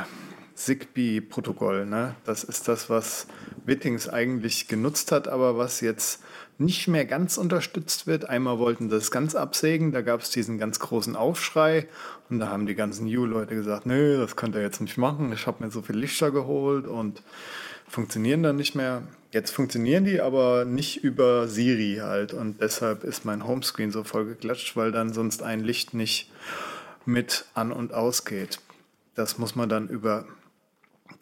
Zigbee-Protokoll. 0.58 1.86
Ne? 1.86 2.16
Das 2.26 2.44
ist 2.44 2.68
das, 2.68 2.90
was 2.90 3.28
Wittings 3.66 4.10
eigentlich 4.10 4.68
genutzt 4.68 5.12
hat, 5.12 5.28
aber 5.28 5.58
was 5.58 5.82
jetzt 5.82 6.22
nicht 6.58 6.88
mehr 6.88 7.06
ganz 7.06 7.38
unterstützt 7.38 8.08
wird. 8.08 8.28
Einmal 8.28 8.58
wollten 8.58 8.90
das 8.90 9.12
ganz 9.12 9.36
absägen, 9.36 9.92
da 9.92 10.02
gab 10.02 10.22
es 10.22 10.32
diesen 10.32 10.58
ganz 10.58 10.80
großen 10.80 11.16
Aufschrei 11.16 11.88
und 12.30 12.40
da 12.40 12.48
haben 12.50 12.66
die 12.66 12.76
ganzen 12.76 13.06
New-Leute 13.06 13.54
gesagt, 13.54 13.86
nö, 13.86 14.18
das 14.18 14.36
könnt 14.36 14.56
ihr 14.56 14.62
jetzt 14.62 14.82
nicht 14.82 14.98
machen, 14.98 15.32
ich 15.32 15.46
habe 15.46 15.64
mir 15.64 15.72
so 15.72 15.84
viel 15.84 15.98
Lichter 15.98 16.32
geholt 16.32 16.88
und 16.88 17.22
funktionieren 17.88 18.42
dann 18.44 18.56
nicht 18.56 18.76
mehr. 18.76 19.04
Jetzt 19.32 19.52
funktionieren 19.52 20.06
die, 20.06 20.20
aber 20.20 20.66
nicht 20.66 21.04
über 21.04 21.48
Siri 21.48 22.00
halt 22.02 22.34
und 22.34 22.60
deshalb 22.62 23.04
ist 23.04 23.24
mein 23.24 23.46
Homescreen 23.46 23.92
so 23.92 24.04
voll 24.04 24.26
geklatscht, 24.26 24.76
weil 24.76 24.92
dann 24.92 25.14
sonst 25.14 25.44
ein 25.44 25.60
Licht 25.64 25.94
nicht 25.94 26.32
mit 27.06 27.46
an 27.54 27.72
und 27.72 27.94
ausgeht. 27.94 28.60
Das 29.14 29.38
muss 29.38 29.56
man 29.56 29.70
dann 29.70 29.90
über 29.90 30.26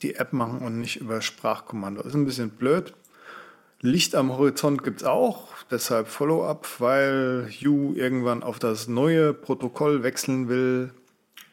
die 0.01 0.15
App 0.15 0.33
machen 0.33 0.59
und 0.59 0.79
nicht 0.79 0.97
über 0.97 1.21
Sprachkommando. 1.21 2.01
Ist 2.01 2.15
ein 2.15 2.25
bisschen 2.25 2.49
blöd. 2.49 2.93
Licht 3.81 4.15
am 4.15 4.31
Horizont 4.31 4.83
gibt 4.83 5.01
es 5.01 5.07
auch, 5.07 5.49
deshalb 5.69 6.07
Follow-up, 6.07 6.79
weil 6.79 7.49
Hue 7.49 7.95
irgendwann 7.95 8.41
auf 8.41 8.57
das 8.57 8.87
neue 8.87 9.33
Protokoll 9.33 10.01
wechseln 10.01 10.47
will. 10.47 10.91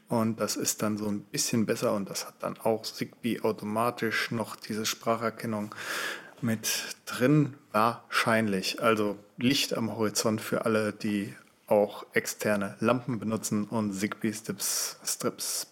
Und 0.09 0.41
das 0.41 0.57
ist 0.57 0.83
dann 0.83 0.99
so 0.99 1.07
ein 1.07 1.21
bisschen 1.21 1.67
besser 1.67 1.95
und 1.95 2.09
das 2.09 2.27
hat 2.27 2.35
dann 2.41 2.59
auch 2.59 2.83
Zigbee 2.83 3.41
automatisch 3.41 4.31
noch 4.31 4.57
diese 4.57 4.87
Spracherkennung 4.87 5.75
mit 6.41 6.97
drin, 7.07 7.55
wahrscheinlich. 7.73 8.83
Also 8.83 9.17
Licht 9.39 9.75
am 9.75 9.97
Horizont 9.97 10.41
für 10.41 10.65
alle, 10.65 10.93
die 10.93 11.35
auch 11.67 12.05
externe 12.13 12.77
Lampen 12.81 13.19
benutzen 13.19 13.65
und 13.65 13.93
Zigbee-Strips 13.93 14.99
Strips 15.05 15.72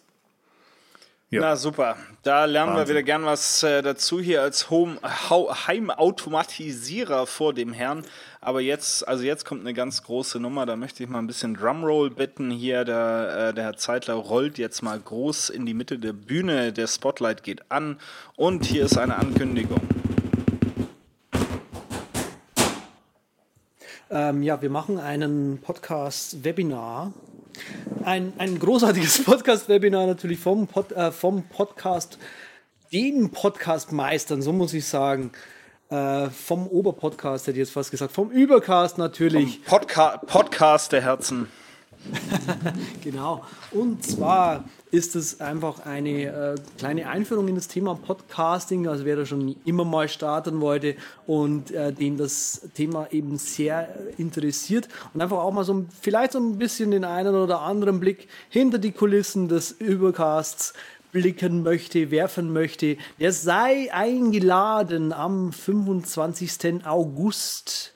ja. 1.31 1.41
Na 1.41 1.57
super, 1.57 1.97
da 2.23 2.45
lernen 2.45 2.73
Wahnsinn. 2.73 2.87
wir 2.87 2.91
wieder 2.91 3.03
gern 3.03 3.25
was 3.25 3.63
äh, 3.63 3.83
dazu 3.83 4.21
hier 4.21 4.43
als 4.43 4.69
Home, 4.69 4.99
Heimautomatisierer 5.03 7.27
vor 7.27 7.55
dem 7.55 7.73
Herrn. 7.73 8.05
Aber 8.41 8.61
jetzt, 8.61 9.07
also 9.07 9.23
jetzt 9.23 9.45
kommt 9.45 9.61
eine 9.61 9.73
ganz 9.73 10.03
große 10.03 10.41
Nummer, 10.41 10.67
da 10.67 10.77
möchte 10.77 11.03
ich 11.03 11.09
mal 11.09 11.19
ein 11.19 11.27
bisschen 11.27 11.55
Drumroll 11.55 12.11
bitten. 12.11 12.51
Hier, 12.51 12.85
der, 12.85 13.51
äh, 13.51 13.55
der 13.55 13.65
Herr 13.65 13.77
Zeitler 13.77 14.15
rollt 14.15 14.59
jetzt 14.59 14.83
mal 14.83 14.99
groß 14.99 15.51
in 15.51 15.67
die 15.67 15.75
Mitte 15.75 15.99
der 15.99 16.13
Bühne, 16.13 16.73
der 16.73 16.87
Spotlight 16.87 17.43
geht 17.43 17.71
an 17.71 17.99
und 18.37 18.65
hier 18.65 18.87
ist 18.87 18.99
eine 18.99 19.17
Ankündigung. 19.17 19.81
Ähm, 24.11 24.43
ja, 24.43 24.61
wir 24.61 24.71
machen 24.71 24.99
einen 24.99 25.61
Podcast-Webinar 25.61 27.13
ein, 28.05 28.33
ein 28.39 28.59
großartiges 28.59 29.25
Podcast-Webinar 29.25 30.07
natürlich 30.07 30.39
vom, 30.39 30.67
Pod, 30.67 30.93
äh, 30.93 31.13
vom 31.13 31.45
Podcast, 31.45 32.19
den 32.93 33.31
Podcast-Meistern, 33.31 34.43
so 34.43 34.53
muss 34.53 34.75
ich 34.75 34.87
sagen. 34.87 35.33
Äh, 35.91 36.31
vom 36.31 36.69
Oberpodcast 36.69 37.47
hätte 37.47 37.59
ich 37.59 37.67
jetzt 37.67 37.73
fast 37.73 37.91
gesagt, 37.91 38.13
vom 38.13 38.31
Übercast 38.31 38.99
natürlich. 38.99 39.61
Vom 39.65 39.79
Podca 39.79 40.19
Podcast 40.19 40.93
der 40.93 41.03
Herzen. 41.03 41.49
genau. 43.05 43.45
Und 43.71 44.05
zwar 44.05 44.65
ist 44.91 45.15
es 45.15 45.41
einfach 45.41 45.87
eine 45.87 46.25
äh, 46.25 46.55
kleine 46.79 47.09
Einführung 47.09 47.49
in 47.49 47.55
das 47.55 47.69
Thema 47.69 47.95
Podcasting. 47.95 48.89
Also 48.89 49.05
wer 49.05 49.17
da 49.17 49.27
schon 49.27 49.57
immer 49.65 49.85
mal 49.85 50.09
starten 50.09 50.61
wollte 50.61 50.97
und 51.27 51.71
äh, 51.71 51.93
den 51.93 52.17
das 52.17 52.69
Thema 52.75 53.09
eben 53.11 53.39
sehr 53.39 53.89
interessiert 54.19 54.89
und 55.15 55.21
einfach 55.21 55.39
auch 55.39 55.53
mal 55.53 55.65
so 55.65 55.85
vielleicht 56.01 56.33
so 56.33 56.41
ein 56.41 56.59
bisschen 56.59 56.91
den 56.91 57.05
einen 57.05 57.35
oder 57.35 57.61
anderen 57.61 58.01
Blick 58.01 58.29
hinter 58.49 58.79
die 58.79 58.93
Kulissen 58.93 59.49
des 59.49 59.73
Übercasts 59.73 60.73
blicken 61.13 61.63
möchte, 61.63 62.11
werfen 62.11 62.53
möchte, 62.53 62.97
der 63.19 63.33
sei 63.33 63.93
eingeladen 63.93 65.13
am 65.13 65.53
25. 65.53 66.87
August 66.87 67.95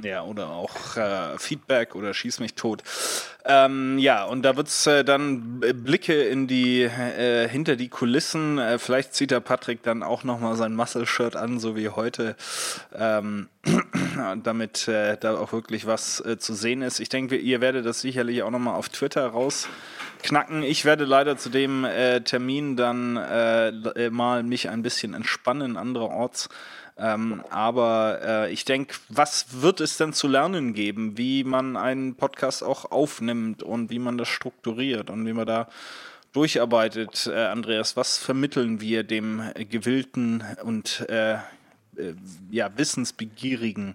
Ja, 0.03 0.23
oder 0.23 0.49
auch 0.49 0.95
äh, 0.95 1.39
Feedback 1.39 1.95
oder 1.95 2.13
Schieß 2.13 2.39
mich 2.39 2.53
tot. 2.53 2.83
Ähm, 3.45 3.97
ja, 3.97 4.25
und 4.25 4.43
da 4.43 4.55
wird 4.55 4.67
es 4.67 4.85
äh, 4.85 5.03
dann 5.03 5.59
Blicke 5.59 6.21
in 6.21 6.47
die, 6.47 6.83
äh, 6.83 7.47
hinter 7.47 7.75
die 7.75 7.89
Kulissen. 7.89 8.59
Äh, 8.59 8.77
vielleicht 8.77 9.15
zieht 9.15 9.31
der 9.31 9.39
Patrick 9.39 9.81
dann 9.81 10.03
auch 10.03 10.23
nochmal 10.23 10.55
sein 10.55 10.75
Muscle-Shirt 10.75 11.35
an, 11.35 11.59
so 11.59 11.75
wie 11.75 11.89
heute, 11.89 12.35
ähm, 12.93 13.47
damit 14.43 14.87
äh, 14.87 15.17
da 15.17 15.35
auch 15.35 15.51
wirklich 15.51 15.87
was 15.87 16.19
äh, 16.19 16.37
zu 16.37 16.53
sehen 16.53 16.83
ist. 16.83 16.99
Ich 16.99 17.09
denke, 17.09 17.35
ihr 17.35 17.59
werdet 17.59 17.85
das 17.85 18.01
sicherlich 18.01 18.43
auch 18.43 18.51
nochmal 18.51 18.75
auf 18.75 18.89
Twitter 18.89 19.25
rausknacken. 19.25 20.61
Ich 20.61 20.85
werde 20.85 21.05
leider 21.05 21.37
zu 21.37 21.49
dem 21.49 21.85
äh, 21.85 22.21
Termin 22.21 22.75
dann 22.75 23.13
mal 24.11 24.43
mich 24.43 24.69
ein 24.69 24.83
bisschen 24.83 25.13
entspannen, 25.13 25.77
andererorts. 25.77 26.49
Ähm, 26.99 27.43
aber 27.49 28.19
äh, 28.23 28.51
ich 28.51 28.65
denke, 28.65 28.95
was 29.09 29.61
wird 29.61 29.81
es 29.81 29.97
denn 29.97 30.13
zu 30.13 30.27
lernen 30.27 30.73
geben, 30.73 31.17
wie 31.17 31.43
man 31.43 31.77
einen 31.77 32.15
Podcast 32.15 32.63
auch 32.63 32.91
aufnimmt 32.91 33.61
und 33.61 33.91
wie 33.91 33.99
man 33.99 34.17
das 34.17 34.27
strukturiert 34.27 35.09
und 35.09 35.25
wie 35.25 35.33
man 35.33 35.45
da 35.45 35.67
durcharbeitet, 36.33 37.29
äh, 37.31 37.45
Andreas? 37.45 37.95
Was 37.97 38.17
vermitteln 38.17 38.81
wir 38.81 39.03
dem 39.03 39.43
gewillten 39.69 40.43
und 40.63 41.05
äh, 41.09 41.33
äh 41.33 41.37
ja, 42.49 42.71
wissensbegierigen? 42.75 43.93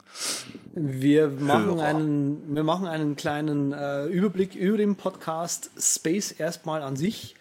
Wir 0.75 1.27
machen, 1.29 1.81
einen, 1.81 2.55
wir 2.55 2.63
machen 2.63 2.87
einen 2.87 3.17
kleinen 3.17 3.73
äh, 3.73 4.07
Überblick 4.07 4.55
über 4.55 4.77
den 4.77 4.95
Podcast 4.95 5.71
Space 5.77 6.31
erstmal 6.31 6.83
an 6.83 6.95
sich 6.95 7.35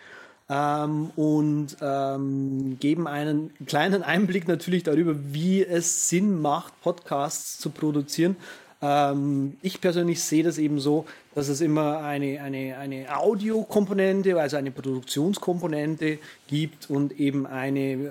ähm, 0.51 1.11
und 1.15 1.77
ähm, 1.81 2.77
geben 2.79 3.07
einen 3.07 3.51
kleinen 3.65 4.03
Einblick 4.03 4.49
natürlich 4.49 4.83
darüber, 4.83 5.15
wie 5.31 5.63
es 5.63 6.09
Sinn 6.09 6.41
macht, 6.41 6.79
Podcasts 6.81 7.57
zu 7.57 7.69
produzieren. 7.69 8.35
Ähm, 8.81 9.55
ich 9.61 9.79
persönlich 9.79 10.21
sehe 10.21 10.43
das 10.43 10.57
eben 10.57 10.79
so, 10.79 11.05
dass 11.33 11.47
es 11.47 11.61
immer 11.61 11.99
eine, 11.99 12.41
eine, 12.41 12.77
eine 12.77 13.17
Audiokomponente, 13.17 14.39
also 14.39 14.57
eine 14.57 14.71
Produktionskomponente 14.71 16.19
gibt 16.47 16.89
und 16.89 17.17
eben 17.19 17.47
eine 17.47 17.93
äh, 17.93 18.07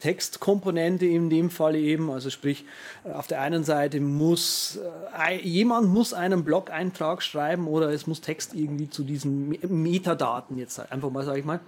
Textkomponente 0.00 1.06
in 1.06 1.30
dem 1.30 1.48
Fall 1.48 1.76
eben. 1.76 2.10
Also 2.10 2.28
sprich, 2.28 2.66
auf 3.04 3.26
der 3.26 3.40
einen 3.40 3.64
Seite 3.64 4.00
muss 4.00 4.78
äh, 5.16 5.40
jemand 5.40 5.88
muss 5.88 6.12
einen 6.12 6.44
Blog-Eintrag 6.44 7.22
schreiben 7.22 7.66
oder 7.66 7.90
es 7.90 8.06
muss 8.06 8.20
Text 8.20 8.54
irgendwie 8.54 8.90
zu 8.90 9.02
diesen 9.02 9.56
Metadaten 9.68 10.58
jetzt 10.58 10.78
einfach 10.92 11.10
mal, 11.10 11.24
sage 11.24 11.40
ich 11.40 11.46
mal, 11.46 11.60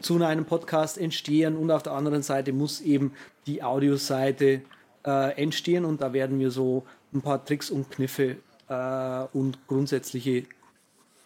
zu 0.00 0.22
einem 0.22 0.46
Podcast 0.46 0.96
entstehen 0.96 1.56
und 1.56 1.70
auf 1.70 1.82
der 1.82 1.92
anderen 1.92 2.22
Seite 2.22 2.52
muss 2.54 2.80
eben 2.80 3.12
die 3.46 3.62
Audioseite 3.62 4.62
äh, 5.06 5.40
entstehen 5.40 5.84
und 5.84 6.00
da 6.00 6.14
werden 6.14 6.38
wir 6.38 6.50
so 6.50 6.84
ein 7.12 7.20
paar 7.20 7.44
Tricks 7.44 7.70
und 7.70 7.90
Kniffe 7.90 8.36
und 8.68 9.58
grundsätzliche 9.66 10.44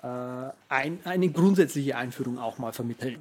äh, 0.03 0.51
ein, 0.69 1.01
eine 1.05 1.29
grundsätzliche 1.31 1.97
Einführung 1.97 2.39
auch 2.39 2.59
mal 2.59 2.73
vermitteln. 2.73 3.19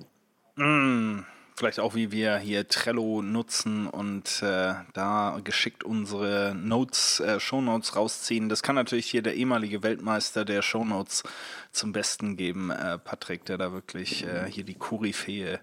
Mm, 0.56 1.20
vielleicht 1.56 1.80
auch, 1.80 1.94
wie 1.94 2.12
wir 2.12 2.38
hier 2.38 2.68
Trello 2.68 3.22
nutzen 3.22 3.88
und 3.88 4.42
äh, 4.42 4.76
da 4.94 5.40
geschickt 5.44 5.84
unsere 5.84 6.56
Notes, 6.56 7.20
äh, 7.20 7.40
Shownotes 7.40 7.96
rausziehen. 7.96 8.48
Das 8.48 8.64
kann 8.64 8.76
natürlich 8.76 9.08
hier 9.08 9.22
der 9.22 9.36
ehemalige 9.36 9.84
Weltmeister 9.84 10.46
der 10.46 10.62
Shownotes 10.62 11.24
zum 11.72 11.92
Besten 11.92 12.38
geben, 12.38 12.70
äh, 12.72 12.98
Patrick, 12.98 13.46
der 13.46 13.58
da 13.58 13.74
wirklich 13.74 14.26
äh, 14.26 14.50
hier 14.50 14.64
die 14.64 14.76
Koryphäe 14.76 15.60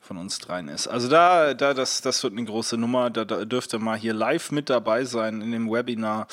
von 0.00 0.16
uns 0.16 0.38
dreien 0.38 0.68
ist. 0.68 0.88
Also 0.88 1.08
da, 1.08 1.54
da 1.54 1.74
das, 1.74 2.00
das 2.00 2.22
wird 2.22 2.32
eine 2.32 2.44
große 2.44 2.76
Nummer. 2.76 3.10
Da, 3.10 3.24
da 3.24 3.44
dürfte 3.44 3.78
mal 3.78 3.98
hier 3.98 4.14
live 4.14 4.50
mit 4.50 4.70
dabei 4.70 5.04
sein 5.04 5.42
in 5.42 5.52
dem 5.52 5.70
Webinar. 5.70 6.26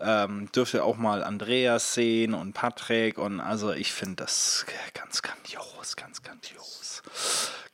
Ähm, 0.00 0.48
dürfte 0.52 0.84
auch 0.84 0.96
mal 0.96 1.24
Andreas 1.24 1.94
sehen 1.94 2.34
und 2.34 2.52
Patrick. 2.52 3.18
Und 3.18 3.40
also 3.40 3.72
ich 3.72 3.92
finde 3.92 4.16
das 4.16 4.66
ganz 4.94 5.22
grandios, 5.22 5.96
ganz 5.96 6.22
grandios. 6.22 7.02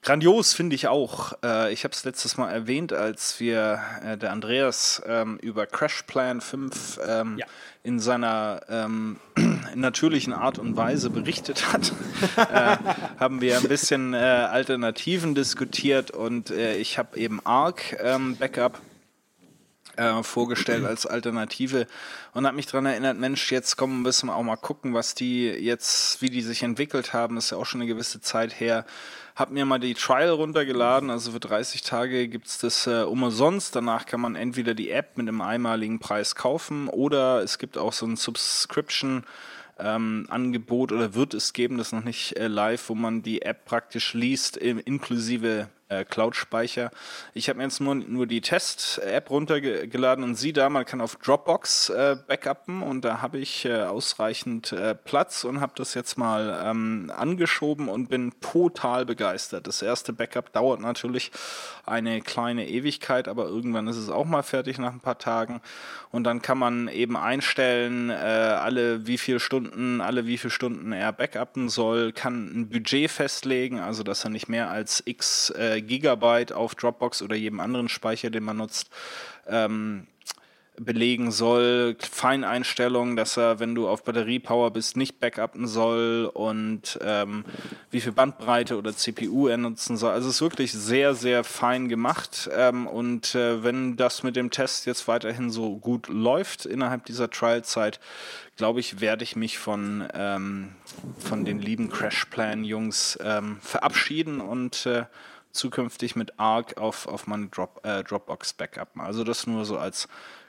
Grandios 0.02 0.52
finde 0.52 0.74
ich 0.74 0.88
auch. 0.88 1.32
Äh, 1.44 1.72
ich 1.72 1.84
habe 1.84 1.94
es 1.94 2.04
letztes 2.04 2.36
Mal 2.36 2.50
erwähnt, 2.50 2.92
als 2.92 3.38
wir 3.38 3.80
äh, 4.04 4.16
der 4.18 4.32
Andreas 4.32 5.00
ähm, 5.06 5.38
über 5.38 5.66
Crash 5.66 6.02
Plan 6.02 6.40
5 6.40 7.00
ähm, 7.06 7.38
ja. 7.38 7.46
In 7.84 7.98
seiner 7.98 8.60
ähm, 8.68 9.18
natürlichen 9.74 10.32
Art 10.32 10.58
und 10.58 10.76
Weise 10.76 11.10
berichtet 11.10 11.72
hat, 11.72 11.92
äh, 12.36 12.76
haben 13.18 13.40
wir 13.40 13.58
ein 13.58 13.68
bisschen 13.68 14.14
äh, 14.14 14.18
Alternativen 14.18 15.34
diskutiert 15.34 16.10
und 16.10 16.50
äh, 16.50 16.76
ich 16.76 16.98
habe 16.98 17.18
eben 17.18 17.44
Arc 17.44 17.96
ähm, 18.00 18.36
Backup 18.36 18.80
äh, 19.96 20.22
vorgestellt 20.22 20.84
als 20.84 21.06
Alternative 21.06 21.86
und 22.34 22.46
habe 22.46 22.56
mich 22.56 22.66
daran 22.66 22.86
erinnert, 22.86 23.18
Mensch, 23.18 23.50
jetzt 23.50 23.76
kommen 23.76 24.02
müssen 24.02 24.28
wir 24.28 24.36
auch 24.36 24.42
mal 24.42 24.56
gucken, 24.56 24.94
was 24.94 25.14
die 25.14 25.46
jetzt, 25.48 26.22
wie 26.22 26.30
die 26.30 26.42
sich 26.42 26.62
entwickelt 26.62 27.12
haben, 27.12 27.36
ist 27.36 27.50
ja 27.50 27.58
auch 27.58 27.66
schon 27.66 27.80
eine 27.80 27.88
gewisse 27.88 28.20
Zeit 28.20 28.58
her. 28.58 28.86
Hab 29.42 29.50
mir 29.50 29.64
mal 29.64 29.80
die 29.80 29.94
Trial 29.94 30.30
runtergeladen, 30.30 31.10
also 31.10 31.32
für 31.32 31.40
30 31.40 31.82
Tage 31.82 32.28
gibt's 32.28 32.58
das 32.58 32.86
äh, 32.86 33.02
umsonst. 33.02 33.74
Danach 33.74 34.06
kann 34.06 34.20
man 34.20 34.36
entweder 34.36 34.72
die 34.72 34.92
App 34.92 35.18
mit 35.18 35.26
einem 35.26 35.40
einmaligen 35.40 35.98
Preis 35.98 36.36
kaufen 36.36 36.86
oder 36.86 37.42
es 37.42 37.58
gibt 37.58 37.76
auch 37.76 37.92
so 37.92 38.06
ein 38.06 38.14
Subscription 38.14 39.24
ähm, 39.80 40.26
Angebot 40.28 40.92
oder 40.92 41.14
wird 41.16 41.34
es 41.34 41.54
geben, 41.54 41.76
das 41.76 41.90
noch 41.90 42.04
nicht 42.04 42.36
äh, 42.36 42.46
live, 42.46 42.88
wo 42.88 42.94
man 42.94 43.22
die 43.22 43.42
App 43.42 43.64
praktisch 43.64 44.14
liest, 44.14 44.58
inklusive 44.58 45.68
äh, 45.92 46.04
Cloud-Speicher. 46.04 46.90
Ich 47.34 47.48
habe 47.48 47.58
mir 47.58 47.64
jetzt 47.64 47.80
nur, 47.80 47.94
nur 47.94 48.26
die 48.26 48.40
Test-App 48.40 49.30
runtergeladen 49.30 50.24
und 50.24 50.34
sie 50.36 50.52
da, 50.52 50.68
man 50.68 50.84
kann 50.84 51.00
auf 51.00 51.16
Dropbox 51.16 51.90
äh, 51.90 52.16
backuppen 52.26 52.82
und 52.82 53.04
da 53.04 53.20
habe 53.20 53.38
ich 53.38 53.64
äh, 53.64 53.82
ausreichend 53.82 54.72
äh, 54.72 54.94
Platz 54.94 55.44
und 55.44 55.60
habe 55.60 55.72
das 55.76 55.94
jetzt 55.94 56.16
mal 56.18 56.62
ähm, 56.64 57.12
angeschoben 57.14 57.88
und 57.88 58.08
bin 58.08 58.32
total 58.40 59.04
begeistert. 59.04 59.66
Das 59.66 59.82
erste 59.82 60.12
Backup 60.12 60.52
dauert 60.52 60.80
natürlich 60.80 61.30
eine 61.84 62.20
kleine 62.20 62.68
Ewigkeit, 62.68 63.28
aber 63.28 63.46
irgendwann 63.46 63.88
ist 63.88 63.96
es 63.96 64.08
auch 64.08 64.24
mal 64.24 64.42
fertig 64.42 64.78
nach 64.78 64.92
ein 64.92 65.00
paar 65.00 65.18
Tagen 65.18 65.60
und 66.10 66.24
dann 66.24 66.42
kann 66.42 66.58
man 66.58 66.88
eben 66.88 67.16
einstellen, 67.16 68.10
äh, 68.10 68.14
alle 68.14 69.06
wie 69.06 69.18
viele 69.18 69.40
Stunden, 69.40 70.00
alle 70.00 70.26
wie 70.26 70.38
viele 70.38 70.50
Stunden 70.50 70.92
er 70.92 71.12
backuppen 71.12 71.68
soll, 71.68 72.12
kann 72.12 72.52
ein 72.54 72.68
Budget 72.68 73.10
festlegen, 73.10 73.80
also 73.80 74.02
dass 74.02 74.24
er 74.24 74.30
nicht 74.30 74.48
mehr 74.48 74.70
als 74.70 75.02
x 75.06 75.50
äh, 75.50 75.81
Gigabyte 75.82 76.52
auf 76.52 76.74
Dropbox 76.74 77.22
oder 77.22 77.36
jedem 77.36 77.60
anderen 77.60 77.88
Speicher, 77.88 78.30
den 78.30 78.44
man 78.44 78.58
nutzt, 78.58 78.90
ähm, 79.46 80.06
belegen 80.80 81.30
soll, 81.30 81.96
Feineinstellungen, 81.98 83.14
dass 83.14 83.36
er, 83.36 83.60
wenn 83.60 83.74
du 83.74 83.88
auf 83.88 84.04
Batteriepower 84.04 84.70
bist, 84.70 84.96
nicht 84.96 85.20
backuppen 85.20 85.66
soll 85.66 86.30
und 86.32 86.98
ähm, 87.02 87.44
wie 87.90 88.00
viel 88.00 88.12
Bandbreite 88.12 88.78
oder 88.78 88.94
CPU 88.94 89.48
er 89.48 89.58
nutzen 89.58 89.98
soll. 89.98 90.12
Also 90.12 90.28
es 90.28 90.36
ist 90.36 90.40
wirklich 90.40 90.72
sehr, 90.72 91.14
sehr 91.14 91.44
fein 91.44 91.88
gemacht 91.88 92.48
ähm, 92.56 92.86
und 92.86 93.34
äh, 93.34 93.62
wenn 93.62 93.96
das 93.96 94.22
mit 94.22 94.34
dem 94.34 94.50
Test 94.50 94.86
jetzt 94.86 95.06
weiterhin 95.08 95.50
so 95.50 95.76
gut 95.76 96.08
läuft 96.08 96.64
innerhalb 96.64 97.04
dieser 97.04 97.28
Trial-Zeit, 97.28 98.00
glaube 98.56 98.80
ich, 98.80 99.00
werde 99.00 99.24
ich 99.24 99.36
mich 99.36 99.58
von, 99.58 100.08
ähm, 100.14 100.70
von 101.18 101.44
den 101.44 101.60
lieben 101.60 101.90
Crash 101.90 102.24
Plan-Jungs 102.26 103.18
ähm, 103.22 103.58
verabschieden 103.60 104.40
und 104.40 104.86
äh, 104.86 105.04
zukünftig 105.52 106.16
mit 106.16 106.38
Arc 106.38 106.76
auf, 106.78 107.06
auf 107.06 107.26
meine 107.26 107.48
Drop, 107.48 107.84
äh, 107.84 108.02
Dropbox 108.02 108.54
backuppen. 108.54 109.00
Also 109.00 109.24
das 109.24 109.46
nur 109.46 109.64
so 109.64 109.78
als 109.78 110.08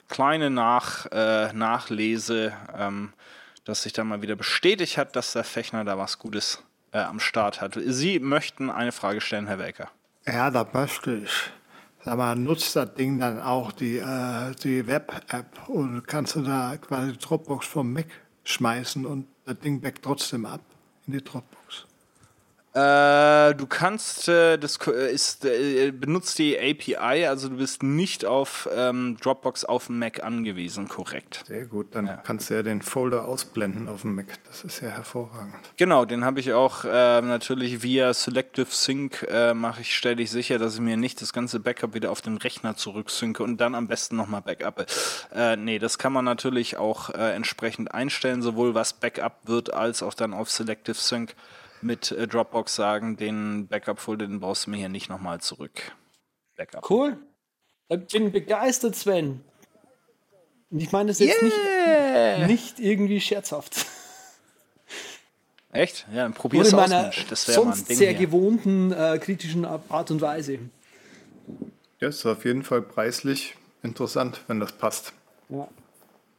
kleine 0.10 0.50
Nach, 0.50 1.06
äh, 1.12 1.52
Nachlese, 1.54 2.54
ähm, 2.78 3.14
dass 3.66 3.84
sich 3.84 3.94
da 3.94 4.04
mal 4.04 4.22
wieder 4.22 4.36
bestätigt 4.36 4.98
hat, 4.98 5.16
dass 5.16 5.34
der 5.34 5.44
Fechner 5.44 5.86
da 5.86 5.98
was 5.98 6.20
Gutes 6.20 6.62
äh, 6.92 7.00
am 7.00 7.20
Start 7.20 7.62
hat. 7.62 7.78
Sie 7.86 8.20
möchten 8.20 8.70
eine 8.70 8.92
Frage 8.92 9.22
stellen, 9.22 9.48
Herr 9.48 9.60
Welker. 9.60 9.90
Ja, 10.26 10.52
da 10.52 10.68
möchte 10.72 11.16
ich. 11.16 11.32
Sag 12.06 12.18
mal, 12.18 12.36
nutzt 12.36 12.76
das 12.76 12.94
Ding 12.96 13.20
dann 13.20 13.42
auch 13.42 13.72
die, 13.72 13.98
äh, 13.98 14.54
die 14.64 14.86
Web-App 14.88 15.70
und 15.70 16.06
kannst 16.06 16.36
du 16.36 16.42
da 16.42 16.76
quasi 16.78 17.14
Dropbox 17.14 17.66
vom 17.66 17.94
Mac 17.94 18.08
schmeißen 18.44 19.06
und 19.06 19.28
das 19.46 19.58
Ding 19.60 19.80
backt 19.80 20.04
trotzdem 20.04 20.46
ab 20.46 20.62
in 21.08 21.14
die 21.14 21.24
Dropbox? 21.24 21.86
Äh, 22.76 23.54
du 23.54 23.68
kannst, 23.68 24.28
äh, 24.28 24.58
das 24.58 24.80
äh, 24.88 25.14
ist, 25.14 25.46
äh, 25.46 25.92
benutzt 25.92 26.40
die 26.40 26.58
API, 26.58 27.28
also 27.28 27.50
du 27.50 27.58
bist 27.58 27.84
nicht 27.84 28.26
auf 28.26 28.68
ähm, 28.76 29.16
Dropbox 29.22 29.64
auf 29.64 29.88
dem 29.88 30.00
Mac 30.00 30.24
angewiesen, 30.24 30.88
korrekt. 30.88 31.44
Sehr 31.46 31.68
gut, 31.68 31.94
dann 31.94 32.08
ja. 32.08 32.18
kannst 32.18 32.50
du 32.50 32.56
ja 32.56 32.64
den 32.64 32.82
Folder 32.82 33.28
ausblenden 33.28 33.88
auf 33.88 34.02
dem 34.02 34.16
Mac. 34.16 34.26
Das 34.46 34.64
ist 34.64 34.82
ja 34.82 34.90
hervorragend. 34.90 35.54
Genau, 35.78 36.06
den 36.06 36.26
habe 36.26 36.40
ich 36.40 36.54
auch 36.54 36.84
äh, 36.84 37.22
natürlich 37.22 37.84
via 37.84 38.12
Selective 38.12 38.72
Sync 38.72 39.24
äh, 39.30 39.54
mache 39.54 39.82
ich, 39.82 39.96
stelle 39.96 40.24
ich 40.24 40.32
sicher, 40.32 40.58
dass 40.58 40.74
ich 40.74 40.82
mir 40.82 40.98
nicht 40.98 41.22
das 41.22 41.32
ganze 41.32 41.60
Backup 41.60 41.94
wieder 41.94 42.10
auf 42.10 42.22
den 42.22 42.38
Rechner 42.38 42.76
zurücksynke 42.76 43.44
und 43.44 43.58
dann 43.58 43.76
am 43.76 43.88
besten 43.88 44.16
nochmal 44.16 44.42
Backup. 44.42 44.88
Äh, 45.32 45.58
nee, 45.58 45.78
das 45.78 46.00
kann 46.00 46.12
man 46.12 46.26
natürlich 46.26 46.78
auch 46.78 47.12
äh, 47.12 47.36
entsprechend 47.36 47.94
einstellen, 47.94 48.42
sowohl 48.42 48.74
was 48.74 48.94
Backup 48.94 49.42
wird, 49.44 49.72
als 49.72 50.02
auch 50.02 50.16
dann 50.16 50.34
auf 50.34 50.50
Selective 50.50 50.96
Sync 50.96 51.36
mit 51.84 52.12
äh, 52.12 52.28
Dropbox 52.28 52.76
sagen, 52.76 53.18
den 53.18 53.68
Backup-Folder, 53.68 54.28
den 54.28 54.40
brauchst 54.40 54.66
du 54.66 54.72
mir 54.72 54.78
hier 54.78 54.90
nicht 54.90 55.10
nochmal 55.10 55.42
zurück. 55.42 55.94
Backup. 56.56 56.90
Cool. 56.90 57.18
Ich 57.90 58.08
bin 58.08 58.32
begeistert, 58.32 58.96
Sven. 58.96 59.42
Ich 60.72 60.92
meine 60.92 61.10
das 61.10 61.20
jetzt 61.20 61.42
yeah. 61.42 62.40
nicht, 62.48 62.48
nicht 62.48 62.80
irgendwie 62.80 63.22
scherzhaft. 63.22 63.86
Echt? 65.72 66.06
Ja, 66.14 66.24
dann 66.24 66.34
probier's 66.34 66.74
aus, 66.74 66.90
Mensch. 66.90 67.26
Das 67.30 67.48
wäre 67.48 67.66
mal 67.66 67.74
ein 67.74 67.86
Ding 67.86 67.98
sehr 67.98 68.12
hier. 68.12 68.20
gewohnten 68.20 68.92
äh, 68.92 69.20
kritischen 69.20 69.66
Art 69.66 70.12
und 70.12 70.22
Weise. 70.22 70.60
Ja, 72.00 72.08
ist 72.08 72.26
auf 72.26 72.46
jeden 72.46 72.64
Fall 72.64 72.82
preislich 72.82 73.56
interessant, 73.82 74.42
wenn 74.48 74.60
das 74.60 74.72
passt. 74.72 75.14
Ja. 75.50 75.68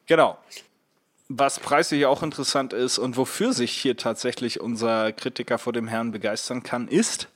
Genau. 0.07 0.39
Was 1.29 1.59
preislich 1.59 2.05
auch 2.05 2.23
interessant 2.23 2.73
ist 2.75 2.99
und 2.99 3.17
wofür 3.17 3.53
sich 3.53 3.73
hier 3.73 3.97
tatsächlich 3.97 4.61
unser 4.61 5.13
Kritiker 5.13 5.59
vor 5.59 5.73
dem 5.73 5.89
Herrn 5.89 6.13
begeistern 6.13 6.63
kann, 6.63 6.87
ist 6.87 7.29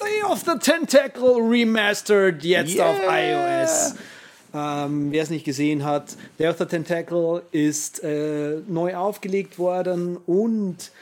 Day 0.00 0.22
of 0.22 0.40
the 0.40 0.58
Tentacle 0.58 1.36
Remastered 1.40 2.44
jetzt 2.44 2.76
yeah. 2.76 2.90
auf 2.90 2.96
iOS. 3.08 3.94
Ähm, 4.54 5.10
Wer 5.10 5.22
es 5.22 5.30
nicht 5.30 5.44
gesehen 5.44 5.84
hat, 5.84 6.16
Day 6.38 6.48
of 6.48 6.58
the 6.58 6.64
Tentacle 6.64 7.42
ist 7.50 8.04
äh, 8.04 8.60
neu 8.68 8.94
aufgelegt 8.94 9.58
worden 9.58 10.16
und 10.16 10.92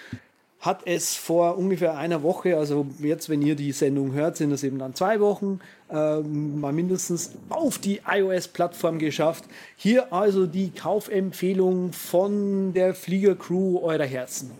hat 0.62 0.82
es 0.86 1.16
vor 1.16 1.58
ungefähr 1.58 1.96
einer 1.96 2.22
Woche, 2.22 2.56
also 2.56 2.86
jetzt, 3.00 3.28
wenn 3.28 3.42
ihr 3.42 3.56
die 3.56 3.72
Sendung 3.72 4.12
hört, 4.12 4.36
sind 4.36 4.52
es 4.52 4.62
eben 4.62 4.78
dann 4.78 4.94
zwei 4.94 5.18
Wochen, 5.18 5.58
ähm, 5.90 6.60
mal 6.60 6.72
mindestens 6.72 7.32
auf 7.48 7.78
die 7.78 8.00
iOS-Plattform 8.08 9.00
geschafft. 9.00 9.44
Hier 9.74 10.12
also 10.12 10.46
die 10.46 10.70
Kaufempfehlung 10.70 11.92
von 11.92 12.72
der 12.74 12.94
Fliegercrew 12.94 13.80
eurer 13.80 14.04
Herzen. 14.04 14.52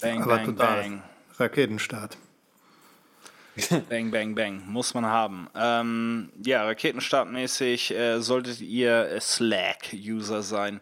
Bang, 0.00 0.22
Aber 0.22 0.36
bang, 0.36 0.46
total. 0.46 0.82
Bang. 0.82 1.02
Raketenstart. 1.38 2.18
bang, 3.88 4.10
bang, 4.10 4.34
bang. 4.34 4.62
Muss 4.66 4.94
man 4.94 5.04
haben. 5.04 5.48
Ähm, 5.54 6.32
ja, 6.42 6.64
raketenstartmäßig 6.64 7.90
äh, 7.90 8.20
solltet 8.20 8.60
ihr 8.60 9.18
Slack-User 9.20 10.42
sein. 10.42 10.80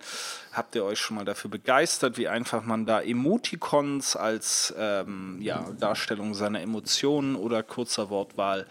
Habt 0.53 0.77
ihr 0.77 0.85
euch 0.85 0.99
schon 0.99 1.17
mal 1.17 1.25
dafür 1.25 1.51
begeistert, 1.51 2.17
wie 2.17 2.29
einfach 2.29 2.63
man 2.63 2.87
da 2.87 3.01
Emoticons 3.01 4.15
als 4.15 4.73
ähm, 4.79 5.39
ja, 5.41 5.65
Darstellung 5.79 6.35
seiner 6.35 6.61
Emotionen 6.61 7.35
oder 7.35 7.63
kurzer 7.63 8.09
Wortwahl 8.09 8.67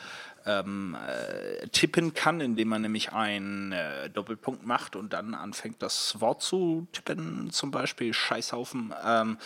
ähm, 0.49 0.97
äh, 1.07 1.67
tippen 1.67 2.13
kann, 2.13 2.41
indem 2.41 2.69
man 2.69 2.81
nämlich 2.81 3.13
einen 3.13 3.71
äh, 3.71 4.09
Doppelpunkt 4.09 4.65
macht 4.65 4.95
und 4.95 5.13
dann 5.13 5.35
anfängt, 5.35 5.81
das 5.81 6.19
Wort 6.21 6.41
zu 6.41 6.87
tippen, 6.91 7.51
zum 7.51 7.71
Beispiel 7.71 8.13
Scheißhaufen. 8.13 8.93
Ähm, 9.05 9.37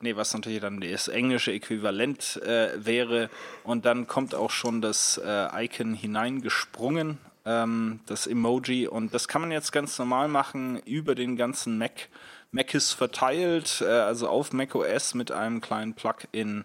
nee, 0.00 0.14
was 0.14 0.32
natürlich 0.34 0.60
dann 0.60 0.80
das 0.80 1.08
englische 1.08 1.52
Äquivalent 1.52 2.40
äh, 2.42 2.84
wäre. 2.84 3.28
Und 3.64 3.84
dann 3.84 4.06
kommt 4.06 4.34
auch 4.34 4.50
schon 4.50 4.80
das 4.80 5.20
äh, 5.24 5.64
Icon 5.64 5.94
hineingesprungen, 5.94 7.18
ähm, 7.44 8.00
das 8.06 8.26
Emoji. 8.26 8.86
Und 8.86 9.14
das 9.14 9.26
kann 9.26 9.40
man 9.40 9.50
jetzt 9.50 9.72
ganz 9.72 9.98
normal 9.98 10.28
machen 10.28 10.78
über 10.84 11.14
den 11.14 11.36
ganzen 11.36 11.78
Mac. 11.78 12.08
Mac 12.52 12.72
ist 12.74 12.92
verteilt, 12.92 13.80
äh, 13.80 13.86
also 13.86 14.28
auf 14.28 14.52
macOS 14.52 15.14
mit 15.14 15.32
einem 15.32 15.60
kleinen 15.60 15.94
Plugin 15.94 16.64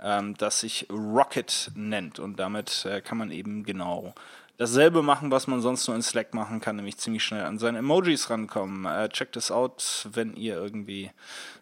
ähm, 0.00 0.36
das 0.36 0.60
sich 0.60 0.86
Rocket 0.90 1.70
nennt. 1.74 2.18
Und 2.18 2.38
damit 2.38 2.84
äh, 2.84 3.00
kann 3.00 3.18
man 3.18 3.30
eben 3.30 3.64
genau 3.64 4.14
dasselbe 4.56 5.02
machen, 5.02 5.30
was 5.30 5.46
man 5.46 5.60
sonst 5.60 5.86
nur 5.86 5.96
in 5.96 6.02
Slack 6.02 6.34
machen 6.34 6.60
kann, 6.60 6.76
nämlich 6.76 6.98
ziemlich 6.98 7.24
schnell 7.24 7.44
an 7.44 7.58
seine 7.58 7.78
Emojis 7.78 8.30
rankommen. 8.30 8.84
Äh, 8.84 9.08
checkt 9.08 9.36
es 9.36 9.50
out, 9.50 10.08
wenn 10.12 10.34
ihr 10.36 10.56
irgendwie 10.56 11.10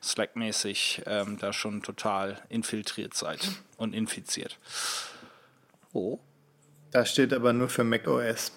Slack-mäßig 0.03 1.03
ähm, 1.07 1.39
da 1.39 1.53
schon 1.53 1.83
total 1.83 2.41
infiltriert 2.49 3.15
seid 3.15 3.41
und 3.77 3.95
infiziert. 3.95 4.59
Oh. 5.93 6.19
Da 6.91 7.07
steht 7.07 7.33
aber 7.33 7.53
nur 7.53 7.69
für 7.69 7.85
macOS. 7.85 8.53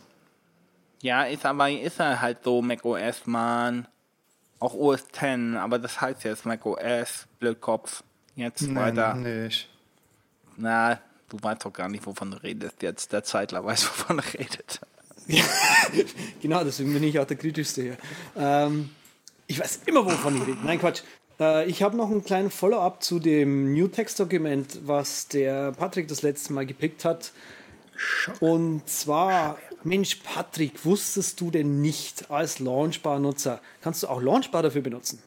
Ja, 1.01 1.23
ist 1.23 1.45
aber 1.45 1.69
ist 1.69 1.99
er 1.99 2.21
halt 2.21 2.39
so 2.43 2.61
macOS, 2.61 3.25
man. 3.25 3.87
Auch 4.59 4.73
OS 4.73 5.07
10, 5.09 5.57
aber 5.57 5.79
das 5.79 5.99
heißt 6.01 6.23
jetzt 6.23 6.45
macOS, 6.45 7.27
Blödkopf. 7.39 8.03
Jetzt 8.35 8.61
Nein, 8.63 8.75
weiter. 8.75 9.15
Nicht. 9.15 9.69
Na, 10.57 10.99
du 11.29 11.37
weißt 11.41 11.65
doch 11.65 11.73
gar 11.73 11.89
nicht, 11.89 12.05
wovon 12.05 12.31
du 12.31 12.43
redest. 12.43 12.81
Jetzt 12.81 13.13
der 13.13 13.23
Zeitler 13.23 13.63
weiß, 13.63 13.87
wovon 13.89 14.19
er 14.19 14.33
redet. 14.33 14.81
Ja, 15.27 15.43
genau, 16.41 16.63
deswegen 16.63 16.93
bin 16.93 17.03
ich 17.03 17.17
auch 17.19 17.25
der 17.25 17.37
kritischste 17.37 17.81
hier. 17.81 17.97
Ähm, 18.37 18.89
ich 19.47 19.59
weiß 19.59 19.81
immer, 19.85 20.05
wovon 20.05 20.37
ich 20.37 20.47
rede. 20.47 20.59
Nein, 20.63 20.79
Quatsch. 20.79 21.01
Äh, 21.39 21.65
ich 21.67 21.81
habe 21.83 21.97
noch 21.97 22.11
einen 22.11 22.23
kleinen 22.23 22.51
Follow-up 22.51 23.03
zu 23.03 23.19
dem 23.19 23.73
New 23.73 23.87
Text-Dokument, 23.87 24.79
was 24.85 25.27
der 25.27 25.71
Patrick 25.71 26.07
das 26.07 26.21
letzte 26.21 26.53
Mal 26.53 26.65
gepickt 26.65 27.05
hat. 27.05 27.31
Und 28.39 28.87
zwar, 28.89 29.57
Mensch, 29.83 30.15
Patrick, 30.15 30.83
wusstest 30.85 31.39
du 31.39 31.49
denn 31.51 31.81
nicht 31.81 32.29
als 32.29 32.59
Launchbar-Nutzer, 32.59 33.61
kannst 33.81 34.03
du 34.03 34.07
auch 34.07 34.21
Launchbar 34.21 34.63
dafür 34.63 34.81
benutzen? 34.81 35.21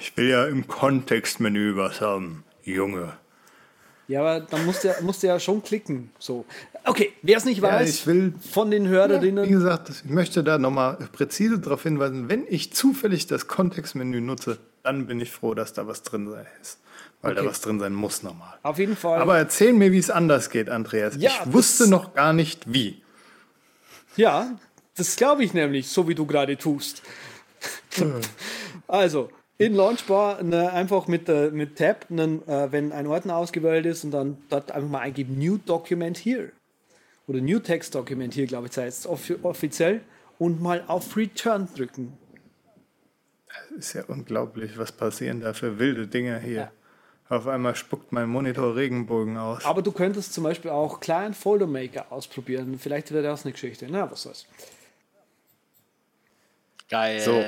Ich 0.00 0.16
will 0.16 0.28
ja 0.28 0.46
im 0.46 0.68
Kontextmenü 0.68 1.76
was 1.76 2.00
haben, 2.00 2.44
Junge. 2.62 3.14
Ja, 4.08 4.20
aber 4.20 4.40
dann 4.40 4.66
musst 4.66 4.84
du, 4.84 4.94
musst 5.02 5.22
du 5.22 5.26
ja 5.26 5.40
schon 5.40 5.62
klicken. 5.62 6.10
So. 6.18 6.44
Okay, 6.84 7.12
wer 7.22 7.38
es 7.38 7.44
nicht 7.44 7.62
weiß, 7.62 7.88
ja, 7.88 7.94
ich 7.94 8.06
will, 8.06 8.34
von 8.52 8.70
den 8.70 8.86
Hörerinnen. 8.86 9.44
Ja, 9.44 9.50
wie 9.50 9.54
gesagt, 9.54 9.90
ich 9.90 10.04
möchte 10.04 10.44
da 10.44 10.58
nochmal 10.58 10.98
präzise 11.12 11.58
darauf 11.58 11.82
hinweisen, 11.82 12.28
wenn 12.28 12.44
ich 12.48 12.72
zufällig 12.72 13.26
das 13.26 13.48
Kontextmenü 13.48 14.20
nutze, 14.20 14.58
dann 14.82 15.06
bin 15.06 15.20
ich 15.20 15.30
froh, 15.30 15.54
dass 15.54 15.72
da 15.72 15.86
was 15.86 16.02
drin 16.02 16.32
ist. 16.60 16.78
Weil 17.22 17.32
okay. 17.32 17.42
da 17.42 17.48
was 17.48 17.60
drin 17.60 17.80
sein 17.80 17.94
muss 17.94 18.22
nochmal. 18.22 18.54
Auf 18.62 18.78
jeden 18.78 18.96
Fall. 18.96 19.20
Aber 19.20 19.38
erzähl 19.38 19.72
mir, 19.72 19.92
wie 19.92 19.98
es 19.98 20.10
anders 20.10 20.50
geht, 20.50 20.68
Andreas. 20.68 21.14
Ja, 21.18 21.30
ich 21.30 21.52
wusste 21.52 21.88
noch 21.88 22.14
gar 22.14 22.32
nicht, 22.32 22.72
wie. 22.72 23.02
Ja, 24.16 24.58
das 24.96 25.16
glaube 25.16 25.44
ich 25.44 25.54
nämlich, 25.54 25.88
so 25.88 26.08
wie 26.08 26.14
du 26.14 26.26
gerade 26.26 26.56
tust. 26.56 27.02
Also, 28.92 29.30
in 29.56 29.74
Launchbar 29.74 30.42
ne, 30.42 30.70
einfach 30.70 31.06
mit, 31.06 31.26
äh, 31.26 31.50
mit 31.50 31.78
Tab, 31.78 32.10
ne, 32.10 32.42
äh, 32.46 32.70
wenn 32.72 32.92
ein 32.92 33.06
Ordner 33.06 33.36
ausgewählt 33.36 33.86
ist 33.86 34.04
und 34.04 34.10
dann 34.10 34.36
dort 34.50 34.70
einfach 34.70 34.90
mal 34.90 34.98
eingeben 34.98 35.38
New 35.38 35.56
Document 35.56 36.18
Here. 36.18 36.52
Oder 37.26 37.40
New 37.40 37.58
Text 37.58 37.94
Document 37.94 38.36
Here, 38.36 38.46
glaube 38.46 38.68
ich, 38.68 38.76
heißt 38.76 39.00
es 39.00 39.06
off 39.06 39.32
offiziell. 39.44 40.02
Und 40.38 40.60
mal 40.60 40.84
auf 40.88 41.16
Return 41.16 41.68
drücken. 41.74 42.18
Das 43.46 43.78
ist 43.78 43.92
ja 43.94 44.04
unglaublich, 44.08 44.76
was 44.76 44.92
passieren 44.92 45.40
da 45.40 45.54
für 45.54 45.78
wilde 45.78 46.06
Dinge 46.06 46.38
hier. 46.40 46.52
Ja. 46.52 46.72
Auf 47.30 47.46
einmal 47.46 47.74
spuckt 47.74 48.12
mein 48.12 48.28
Monitor 48.28 48.76
Regenbogen 48.76 49.38
aus. 49.38 49.64
Aber 49.64 49.80
du 49.80 49.92
könntest 49.92 50.34
zum 50.34 50.44
Beispiel 50.44 50.70
auch 50.70 51.00
Client 51.00 51.34
Folder 51.34 51.66
Maker 51.66 52.12
ausprobieren. 52.12 52.78
Vielleicht 52.78 53.10
wäre 53.10 53.22
das 53.22 53.46
eine 53.46 53.52
Geschichte. 53.52 53.86
Na, 53.88 54.10
was 54.10 54.24
soll's. 54.24 54.46
Geil. 56.90 57.20
So. 57.20 57.42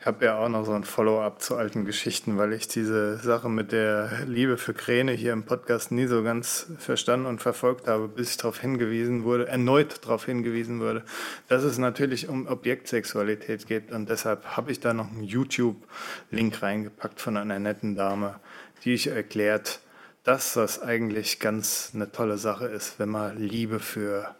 Ich 0.00 0.06
habe 0.06 0.24
ja 0.24 0.38
auch 0.38 0.48
noch 0.48 0.64
so 0.64 0.72
ein 0.72 0.84
Follow-up 0.84 1.42
zu 1.42 1.56
alten 1.56 1.84
Geschichten, 1.84 2.38
weil 2.38 2.54
ich 2.54 2.66
diese 2.66 3.18
Sache 3.18 3.50
mit 3.50 3.70
der 3.70 4.24
Liebe 4.26 4.56
für 4.56 4.72
Kräne 4.72 5.12
hier 5.12 5.34
im 5.34 5.42
Podcast 5.42 5.92
nie 5.92 6.06
so 6.06 6.22
ganz 6.22 6.68
verstanden 6.78 7.26
und 7.26 7.42
verfolgt 7.42 7.86
habe, 7.86 8.08
bis 8.08 8.30
ich 8.30 8.36
darauf 8.38 8.58
hingewiesen 8.58 9.24
wurde, 9.24 9.46
erneut 9.46 10.02
darauf 10.02 10.24
hingewiesen 10.24 10.80
wurde, 10.80 11.04
dass 11.48 11.64
es 11.64 11.76
natürlich 11.76 12.30
um 12.30 12.46
Objektsexualität 12.46 13.66
geht. 13.66 13.92
Und 13.92 14.08
deshalb 14.08 14.56
habe 14.56 14.72
ich 14.72 14.80
da 14.80 14.94
noch 14.94 15.10
einen 15.10 15.22
YouTube-Link 15.22 16.62
reingepackt 16.62 17.20
von 17.20 17.36
einer 17.36 17.58
netten 17.58 17.94
Dame, 17.94 18.40
die 18.84 18.94
ich 18.94 19.08
erklärt, 19.08 19.80
dass 20.24 20.54
das 20.54 20.80
eigentlich 20.80 21.40
ganz 21.40 21.90
eine 21.94 22.10
tolle 22.10 22.38
Sache 22.38 22.64
ist, 22.64 22.98
wenn 22.98 23.10
man 23.10 23.36
Liebe 23.36 23.80
für 23.80 24.34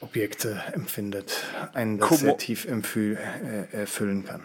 Objekte 0.00 0.62
empfindet, 0.72 1.44
einen 1.74 1.98
das 1.98 2.08
Kommo 2.08 2.20
sehr 2.20 2.38
tief 2.38 2.66
äh, 2.66 3.66
erfüllen 3.72 4.24
kann. 4.24 4.42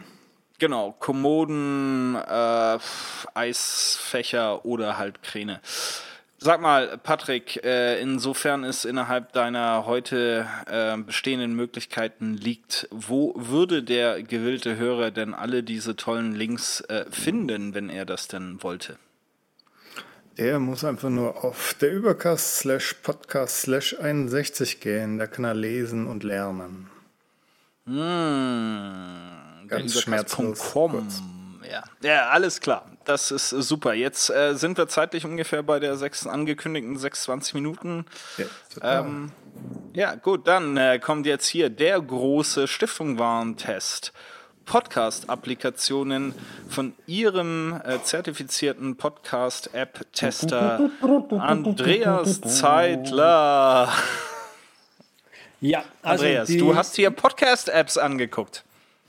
Genau, 0.59 0.95
Kommoden, 0.99 2.15
äh, 2.15 2.77
Eisfächer 3.33 4.65
oder 4.65 4.97
halt 4.97 5.21
Kräne. 5.23 5.59
Sag 6.37 6.59
mal, 6.59 6.97
Patrick, 6.97 7.63
äh, 7.63 8.01
insofern 8.01 8.65
es 8.65 8.83
innerhalb 8.83 9.31
deiner 9.31 9.85
heute 9.85 10.45
äh, 10.67 10.97
bestehenden 10.97 11.55
Möglichkeiten 11.55 12.33
liegt, 12.33 12.87
wo 12.91 13.33
würde 13.37 13.81
der 13.81 14.23
gewillte 14.23 14.75
Hörer 14.75 15.11
denn 15.11 15.33
alle 15.33 15.63
diese 15.63 15.95
tollen 15.95 16.35
Links 16.35 16.81
äh, 16.81 17.05
finden, 17.09 17.73
wenn 17.73 17.89
er 17.89 18.05
das 18.05 18.27
denn 18.27 18.61
wollte? 18.61 18.97
Der 20.37 20.59
muss 20.59 20.83
einfach 20.83 21.09
nur 21.09 21.43
auf 21.43 21.75
der 21.79 21.91
Übercast 21.91 22.57
slash 22.57 22.95
Podcast 23.03 23.61
slash 23.61 23.95
61 23.99 24.79
gehen. 24.79 25.19
Da 25.19 25.27
kann 25.27 25.45
er 25.45 25.53
lesen 25.53 26.07
und 26.07 26.23
lernen. 26.23 26.89
Mmh, 27.85 29.67
Ganz 29.67 30.01
schmerzlos. 30.01 30.73
Ja. 31.69 31.83
ja, 32.01 32.29
alles 32.29 32.59
klar. 32.59 32.85
Das 33.05 33.29
ist 33.31 33.49
super. 33.49 33.93
Jetzt 33.93 34.29
äh, 34.29 34.55
sind 34.55 34.77
wir 34.77 34.87
zeitlich 34.87 35.25
ungefähr 35.25 35.61
bei 35.61 35.79
der 35.79 35.97
sechs, 35.97 36.25
angekündigten 36.25 36.97
26 36.97 37.53
Minuten. 37.53 38.05
Ja, 38.37 39.01
ähm, 39.01 39.31
ja 39.93 40.15
gut, 40.15 40.47
dann 40.47 40.77
äh, 40.77 40.99
kommt 40.99 41.25
jetzt 41.25 41.47
hier 41.47 41.69
der 41.69 42.01
große 42.01 42.67
Stiftungwarentest. 42.67 44.13
Podcast-Applikationen 44.65 46.33
von 46.69 46.93
Ihrem 47.07 47.79
äh, 47.85 48.01
zertifizierten 48.03 48.95
Podcast-App-Tester 48.95 50.89
Andreas 51.37 52.41
Zeitler. 52.41 53.89
Ja, 55.61 55.83
also 56.01 56.25
Andreas, 56.25 56.49
du 56.49 56.75
hast 56.75 56.95
hier 56.95 57.09
Podcast-Apps 57.11 57.97
angeguckt. 57.97 58.63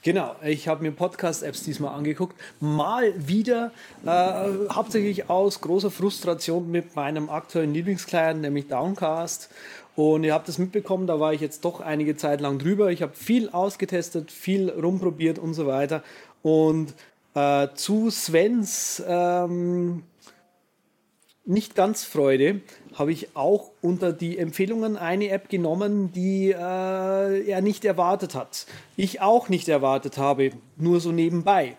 Genau, 0.04 0.36
ich 0.44 0.68
habe 0.68 0.82
mir 0.82 0.92
Podcast-Apps 0.92 1.62
diesmal 1.62 1.94
angeguckt. 1.94 2.38
Mal 2.60 3.14
wieder, 3.26 3.72
äh, 4.04 4.68
hauptsächlich 4.70 5.30
aus 5.30 5.62
großer 5.62 5.90
Frustration 5.90 6.70
mit 6.70 6.94
meinem 6.94 7.30
aktuellen 7.30 7.72
Lieblingsclient, 7.72 8.42
nämlich 8.42 8.68
Downcast. 8.68 9.48
Und 9.96 10.24
ihr 10.24 10.34
habt 10.34 10.48
es 10.48 10.58
mitbekommen, 10.58 11.06
da 11.06 11.20
war 11.20 11.32
ich 11.32 11.40
jetzt 11.40 11.64
doch 11.64 11.80
einige 11.80 12.16
Zeit 12.16 12.40
lang 12.40 12.58
drüber. 12.58 12.90
Ich 12.90 13.02
habe 13.02 13.14
viel 13.14 13.48
ausgetestet, 13.50 14.32
viel 14.32 14.70
rumprobiert 14.70 15.38
und 15.38 15.54
so 15.54 15.66
weiter. 15.66 16.02
Und 16.42 16.94
äh, 17.34 17.68
zu 17.74 18.10
Svens 18.10 19.02
ähm, 19.06 20.02
nicht 21.44 21.74
ganz 21.74 22.04
Freude 22.04 22.60
habe 22.94 23.12
ich 23.12 23.36
auch 23.36 23.70
unter 23.82 24.12
die 24.12 24.38
Empfehlungen 24.38 24.96
eine 24.96 25.28
App 25.28 25.48
genommen, 25.48 26.10
die 26.12 26.50
äh, 26.50 26.54
er 27.48 27.60
nicht 27.60 27.84
erwartet 27.84 28.34
hat. 28.34 28.66
Ich 28.96 29.20
auch 29.20 29.48
nicht 29.48 29.68
erwartet 29.68 30.16
habe, 30.16 30.52
nur 30.76 31.00
so 31.00 31.12
nebenbei. 31.12 31.76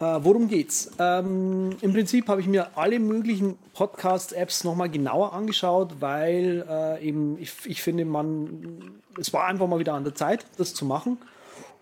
Äh, 0.00 0.18
worum 0.22 0.48
geht's? 0.48 0.90
Ähm, 0.98 1.76
Im 1.80 1.92
Prinzip 1.92 2.28
habe 2.28 2.40
ich 2.40 2.46
mir 2.46 2.76
alle 2.76 2.98
möglichen 2.98 3.56
Podcast-Apps 3.74 4.64
nochmal 4.64 4.90
genauer 4.90 5.32
angeschaut, 5.32 5.96
weil 6.00 6.66
äh, 6.68 7.06
eben 7.06 7.38
ich, 7.40 7.52
ich 7.64 7.82
finde, 7.82 8.04
man, 8.04 9.00
es 9.18 9.32
war 9.32 9.46
einfach 9.46 9.68
mal 9.68 9.78
wieder 9.78 9.94
an 9.94 10.04
der 10.04 10.14
Zeit, 10.14 10.46
das 10.58 10.74
zu 10.74 10.84
machen 10.84 11.18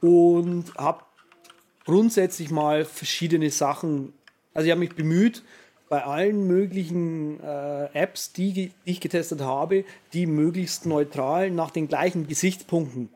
und 0.02 0.74
habe 0.76 1.04
grundsätzlich 1.84 2.50
mal 2.50 2.84
verschiedene 2.84 3.50
Sachen, 3.50 4.12
also 4.52 4.66
ich 4.66 4.70
habe 4.70 4.80
mich 4.80 4.94
bemüht, 4.94 5.42
bei 5.88 6.04
allen 6.04 6.46
möglichen 6.46 7.38
äh, 7.40 7.84
Apps, 7.92 8.32
die, 8.32 8.52
die 8.52 8.72
ich 8.84 9.00
getestet 9.00 9.42
habe, 9.42 9.84
die 10.12 10.26
möglichst 10.26 10.86
neutral 10.86 11.50
nach 11.50 11.70
den 11.70 11.88
gleichen 11.88 12.26
Gesichtspunkten 12.26 13.10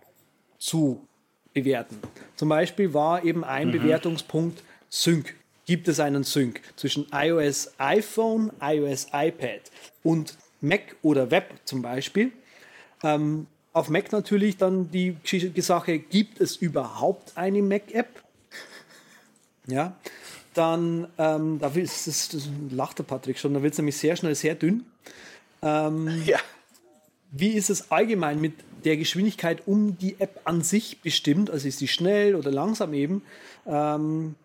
zu 0.59 1.07
bewerten. 1.55 1.99
Zum 2.35 2.51
Beispiel 2.51 2.93
war 2.93 3.25
eben 3.25 3.45
ein 3.45 3.69
mhm. 3.69 3.73
Bewertungspunkt 3.73 4.63
Sync. 4.89 5.35
Gibt 5.67 5.89
es 5.89 5.99
einen 5.99 6.23
Sync 6.23 6.61
zwischen 6.77 7.07
iOS 7.13 7.73
iPhone, 7.79 8.53
iOS 8.61 9.09
iPad 9.13 9.63
und 10.05 10.37
Mac 10.61 10.97
oder 11.03 11.31
Web 11.31 11.55
zum 11.65 11.83
Beispiel? 11.83 12.31
Ähm, 13.03 13.47
auf 13.73 13.89
Mac 13.91 14.13
natürlich 14.13 14.57
dann 14.57 14.91
die 14.91 15.17
Sache, 15.57 15.99
gibt 15.99 16.41
es 16.41 16.57
überhaupt 16.57 17.37
eine 17.37 17.63
Mac-App? 17.63 18.23
Ja, 19.67 19.97
dann, 20.55 21.09
ähm, 21.19 21.59
da 21.59 21.69
ist 21.69 22.07
das, 22.07 22.29
das 22.29 22.49
lacht 22.71 22.99
der 22.99 23.05
Patrick 23.05 23.39
schon, 23.39 23.53
da 23.53 23.63
wird 23.63 23.73
es 23.73 23.79
nämlich 23.79 23.97
sehr 23.97 24.17
schnell 24.17 24.35
sehr 24.35 24.55
dünn. 24.55 24.87
Ähm, 25.63 26.23
ja. 26.27 26.39
Wie 27.33 27.51
ist 27.51 27.69
es 27.69 27.91
allgemein 27.91 28.41
mit 28.41 28.55
der 28.85 28.97
Geschwindigkeit 28.97 29.67
um 29.67 29.99
die 29.99 30.17
App 30.21 30.41
an 30.45 30.63
sich 30.63 31.01
bestimmt? 31.03 31.51
Also 31.51 31.69
ist 31.69 31.81
sie 31.81 31.89
schnell 31.89 32.35
oder 32.35 32.51
langsam 32.51 32.95
eben? 32.95 33.23
Ähm, 33.67 34.37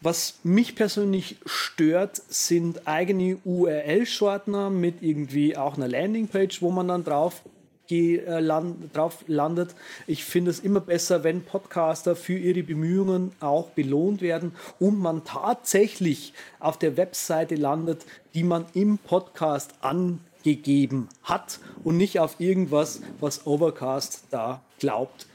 was 0.00 0.38
mich 0.42 0.74
persönlich 0.74 1.36
stört, 1.44 2.16
sind 2.28 2.86
eigene 2.86 3.36
URL-Shortener 3.44 4.70
mit 4.70 5.02
irgendwie 5.02 5.56
auch 5.56 5.76
einer 5.76 5.88
Landingpage, 5.88 6.62
wo 6.62 6.70
man 6.70 6.88
dann 6.88 7.04
drauf 7.04 7.42
äh, 7.90 8.40
land, 8.40 8.96
drauf 8.96 9.24
landet. 9.26 9.74
Ich 10.06 10.24
finde 10.24 10.50
es 10.50 10.60
immer 10.60 10.80
besser, 10.80 11.24
wenn 11.24 11.42
Podcaster 11.42 12.14
für 12.14 12.38
ihre 12.38 12.62
Bemühungen 12.62 13.32
auch 13.40 13.70
belohnt 13.70 14.22
werden 14.22 14.52
und 14.78 14.98
man 14.98 15.24
tatsächlich 15.24 16.32
auf 16.60 16.78
der 16.78 16.96
Webseite 16.96 17.56
landet, 17.56 18.06
die 18.34 18.44
man 18.44 18.66
im 18.74 18.98
Podcast 18.98 19.74
angegeben 19.80 21.08
hat 21.24 21.58
und 21.82 21.96
nicht 21.96 22.20
auf 22.20 22.36
irgendwas, 22.38 23.02
was 23.18 23.46
Overcast 23.46 24.24
da 24.30 24.62
glaubt, 24.78 25.26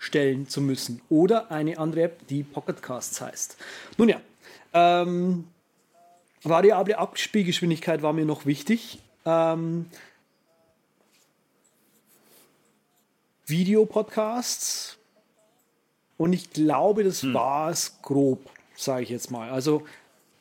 hinstellen 0.00 0.48
zu 0.48 0.60
müssen. 0.60 1.02
Oder 1.08 1.50
eine 1.50 1.78
andere 1.78 2.02
App, 2.04 2.26
die 2.28 2.42
Pocketcasts 2.42 3.20
heißt. 3.20 3.56
Nun 3.98 4.08
ja, 4.08 4.20
ähm, 4.72 5.44
variable 6.42 6.98
Abspielgeschwindigkeit 6.98 8.02
war 8.02 8.12
mir 8.12 8.24
noch 8.24 8.46
wichtig. 8.46 8.98
Ähm, 9.26 9.86
Videopodcasts. 13.46 14.96
Und 16.16 16.32
ich 16.32 16.50
glaube, 16.50 17.04
das 17.04 17.22
hm. 17.22 17.34
war 17.34 17.70
es 17.70 18.00
grob, 18.02 18.50
sage 18.76 19.02
ich 19.02 19.08
jetzt 19.10 19.30
mal. 19.30 19.50
Also 19.50 19.82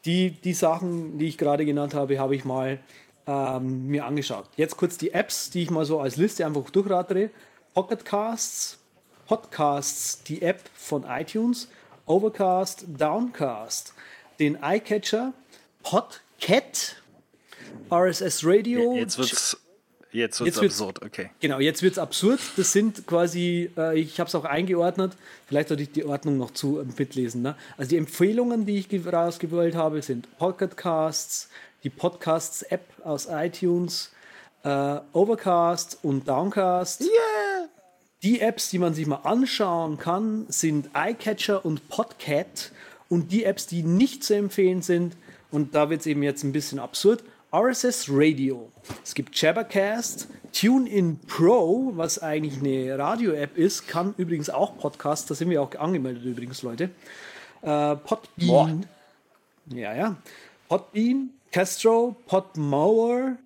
die, 0.05 0.31
die 0.31 0.53
Sachen, 0.53 1.17
die 1.17 1.27
ich 1.27 1.37
gerade 1.37 1.65
genannt 1.65 1.93
habe, 1.93 2.19
habe 2.19 2.35
ich 2.35 2.45
mal 2.45 2.79
ähm, 3.27 3.87
mir 3.87 4.05
angeschaut. 4.05 4.45
Jetzt 4.55 4.77
kurz 4.77 4.97
die 4.97 5.11
Apps, 5.11 5.49
die 5.49 5.63
ich 5.63 5.69
mal 5.69 5.85
so 5.85 5.99
als 5.99 6.15
Liste 6.15 6.45
einfach 6.45 6.69
durchratere. 6.69 7.29
Pocketcasts, 7.73 8.78
Podcasts, 9.29 10.23
die 10.23 10.41
App 10.41 10.59
von 10.73 11.05
iTunes, 11.07 11.67
Overcast, 12.07 12.85
Downcast, 12.87 13.93
den 14.39 14.57
iCatcher, 14.59 15.33
Podcat, 15.83 16.95
RSS 17.91 18.43
Radio. 18.43 18.95
Jetzt 18.95 19.19
wird's 19.19 19.57
Jetzt 20.11 20.39
wird 20.39 20.55
es 20.55 20.59
absurd, 20.59 21.03
okay. 21.03 21.29
Genau, 21.39 21.59
jetzt 21.59 21.83
wird 21.83 21.91
es 21.91 21.99
absurd. 21.99 22.39
Das 22.57 22.73
sind 22.73 23.05
quasi, 23.05 23.69
äh, 23.77 23.99
ich 23.99 24.19
habe 24.19 24.27
es 24.27 24.33
auch 24.33 24.45
eingeordnet, 24.45 25.15
vielleicht 25.45 25.67
sollte 25.67 25.83
ich 25.83 25.91
die 25.91 26.05
Ordnung 26.05 26.39
noch 26.39 26.49
zu 26.49 26.79
äh, 26.79 26.85
mitlesen. 26.97 27.43
Ne? 27.43 27.55
Also 27.77 27.89
die 27.89 27.97
Empfehlungen, 27.97 28.65
die 28.65 28.79
ich 28.79 29.05
rausgewählt 29.05 29.75
habe, 29.75 30.01
sind 30.01 30.39
Pocketcasts, 30.39 31.49
die 31.83 31.91
Podcasts-App 31.91 32.87
aus 33.03 33.27
iTunes, 33.29 34.11
äh, 34.63 34.97
Overcast 35.13 35.99
und 36.01 36.27
Downcast. 36.27 37.01
Yeah! 37.01 37.69
Die 38.21 38.41
Apps, 38.41 38.69
die 38.69 38.79
man 38.79 38.93
sich 38.93 39.07
mal 39.07 39.21
anschauen 39.23 39.97
kann, 39.97 40.45
sind 40.49 40.89
iCatcher 40.93 41.63
und 41.63 41.87
Podcat. 41.87 42.71
Und 43.07 43.31
die 43.31 43.45
Apps, 43.45 43.65
die 43.65 43.81
nicht 43.81 44.23
zu 44.23 44.35
empfehlen 44.35 44.81
sind, 44.81 45.15
und 45.51 45.73
da 45.73 45.89
wird 45.89 46.01
es 46.01 46.07
eben 46.07 46.21
jetzt 46.21 46.43
ein 46.43 46.51
bisschen 46.51 46.79
absurd, 46.79 47.23
RSS 47.53 48.07
Radio. 48.09 48.69
Es 49.03 49.15
gibt 49.15 49.39
Jabbercast, 49.41 50.27
TuneIn 50.51 51.19
Pro, 51.27 51.93
was 51.95 52.19
eigentlich 52.19 52.59
eine 52.59 52.99
Radio-App 52.99 53.57
ist, 53.57 53.87
kann 53.87 54.13
übrigens 54.17 54.49
auch 54.49 54.77
Podcasts, 54.77 55.27
da 55.27 55.33
sind 55.33 55.49
wir 55.49 55.61
auch 55.61 55.73
angemeldet 55.75 56.23
übrigens, 56.25 56.61
Leute. 56.61 56.91
Äh, 57.61 57.95
Podbean. 57.95 58.85
Boah. 59.67 59.75
Ja, 59.75 59.95
ja. 59.95 60.15
Podbean, 60.67 61.31
Castro, 61.51 62.15
Podmower, 62.27 63.37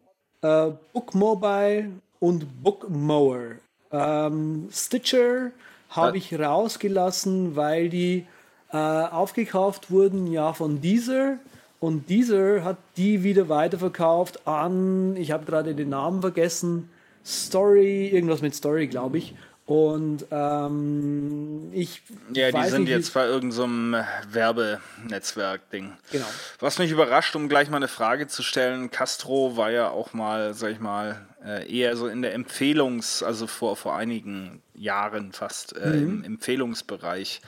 äh, 0.42 0.72
Bookmobile 0.92 1.92
und 2.20 2.64
Bookmower. 2.64 3.58
Ähm, 3.94 4.68
Stitcher 4.72 5.52
habe 5.90 6.18
ich 6.18 6.38
rausgelassen, 6.38 7.56
weil 7.56 7.90
die 7.90 8.26
äh, 8.72 8.78
aufgekauft 8.78 9.92
wurden 9.92 10.28
ja 10.28 10.54
von 10.54 10.82
Deezer 10.82 11.38
und 11.80 12.10
dieser 12.10 12.64
hat 12.64 12.78
die 12.98 13.24
wieder 13.24 13.50
weiterverkauft 13.50 14.48
an, 14.48 15.16
ich 15.16 15.32
habe 15.32 15.46
gerade 15.46 15.76
den 15.76 15.90
Namen 15.90 16.22
vergessen, 16.22 16.90
Story, 17.26 18.08
irgendwas 18.08 18.42
mit 18.42 18.56
Story, 18.56 18.88
glaube 18.88 19.18
ich. 19.18 19.36
Und 19.66 20.26
ähm, 20.30 21.70
ich. 21.72 22.02
Ja, 22.34 22.52
die 22.52 22.70
sind 22.70 22.84
nicht, 22.84 22.90
jetzt 22.92 23.14
bei 23.14 23.26
irgendeinem 23.26 23.96
so 23.96 24.34
Werbenetzwerk-Ding. 24.34 25.94
Genau. 26.12 26.26
Was 26.60 26.80
mich 26.80 26.92
überrascht, 26.92 27.36
um 27.36 27.48
gleich 27.48 27.70
mal 27.70 27.78
eine 27.78 27.88
Frage 27.88 28.28
zu 28.28 28.44
stellen, 28.44 28.92
Castro 28.92 29.56
war 29.56 29.72
ja 29.72 29.90
auch 29.90 30.14
mal, 30.14 30.54
sag 30.54 30.72
ich 30.72 30.80
mal, 30.82 31.22
eher 31.44 31.96
so 31.96 32.08
in 32.08 32.22
der 32.22 32.38
Empfehlungs-, 32.38 33.24
also 33.24 33.48
vor, 33.48 33.76
vor 33.76 33.96
einigen 33.96 34.62
Jahren 34.74 35.34
fast, 35.34 35.76
äh, 35.76 35.88
mhm. 35.88 36.08
im 36.08 36.24
Empfehlungsbereich 36.24 37.42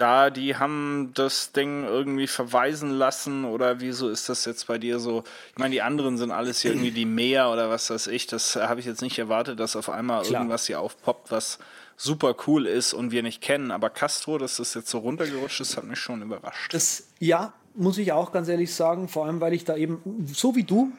da, 0.00 0.30
die 0.30 0.56
haben 0.56 1.12
das 1.14 1.52
Ding 1.52 1.84
irgendwie 1.84 2.26
verweisen 2.26 2.90
lassen 2.90 3.44
oder 3.44 3.80
wieso 3.80 4.08
ist 4.08 4.28
das 4.28 4.44
jetzt 4.46 4.66
bei 4.66 4.78
dir 4.78 4.98
so? 4.98 5.24
Ich 5.52 5.58
meine, 5.58 5.72
die 5.72 5.82
anderen 5.82 6.16
sind 6.16 6.30
alles 6.30 6.60
hier 6.60 6.70
irgendwie 6.70 6.90
die 6.90 7.04
Meer 7.04 7.50
oder 7.50 7.68
was 7.68 7.90
weiß 7.90 8.06
ich. 8.06 8.26
Das 8.26 8.56
habe 8.56 8.80
ich 8.80 8.86
jetzt 8.86 9.02
nicht 9.02 9.18
erwartet, 9.18 9.60
dass 9.60 9.76
auf 9.76 9.90
einmal 9.90 10.22
Klar. 10.22 10.40
irgendwas 10.40 10.66
hier 10.66 10.80
aufpoppt, 10.80 11.30
was 11.30 11.58
super 11.96 12.34
cool 12.46 12.66
ist 12.66 12.94
und 12.94 13.10
wir 13.10 13.22
nicht 13.22 13.42
kennen. 13.42 13.70
Aber 13.70 13.90
Castro, 13.90 14.38
dass 14.38 14.56
das 14.56 14.72
jetzt 14.72 14.88
so 14.88 14.98
runtergerutscht 14.98 15.60
ist, 15.60 15.76
hat 15.76 15.84
mich 15.84 15.98
schon 15.98 16.22
überrascht. 16.22 16.72
Das, 16.72 17.08
ja, 17.18 17.52
muss 17.74 17.98
ich 17.98 18.12
auch 18.12 18.32
ganz 18.32 18.48
ehrlich 18.48 18.74
sagen, 18.74 19.06
vor 19.06 19.26
allem, 19.26 19.40
weil 19.42 19.52
ich 19.52 19.64
da 19.64 19.76
eben, 19.76 20.24
so 20.32 20.56
wie 20.56 20.64
du, 20.64 20.92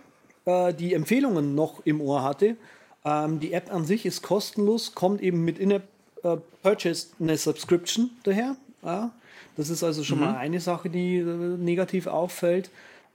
äh, 0.45 0.73
die 0.73 0.93
Empfehlungen 0.93 1.55
noch 1.55 1.85
im 1.85 2.01
Ohr 2.01 2.23
hatte. 2.23 2.55
Ähm, 3.03 3.39
die 3.39 3.53
App 3.53 3.73
an 3.73 3.85
sich 3.85 4.05
ist 4.05 4.21
kostenlos, 4.21 4.93
kommt 4.93 5.21
eben 5.21 5.43
mit 5.43 5.59
In-App 5.59 5.87
äh, 6.23 6.37
Purchase 6.61 7.07
eine 7.19 7.37
Subscription 7.37 8.11
daher. 8.23 8.55
Ja? 8.83 9.11
Das 9.57 9.69
ist 9.69 9.83
also 9.83 10.03
schon 10.03 10.19
mhm. 10.19 10.25
mal 10.25 10.37
eine 10.37 10.59
Sache, 10.59 10.89
die 10.89 11.17
äh, 11.17 11.23
negativ 11.23 12.07
auffällt. 12.07 12.69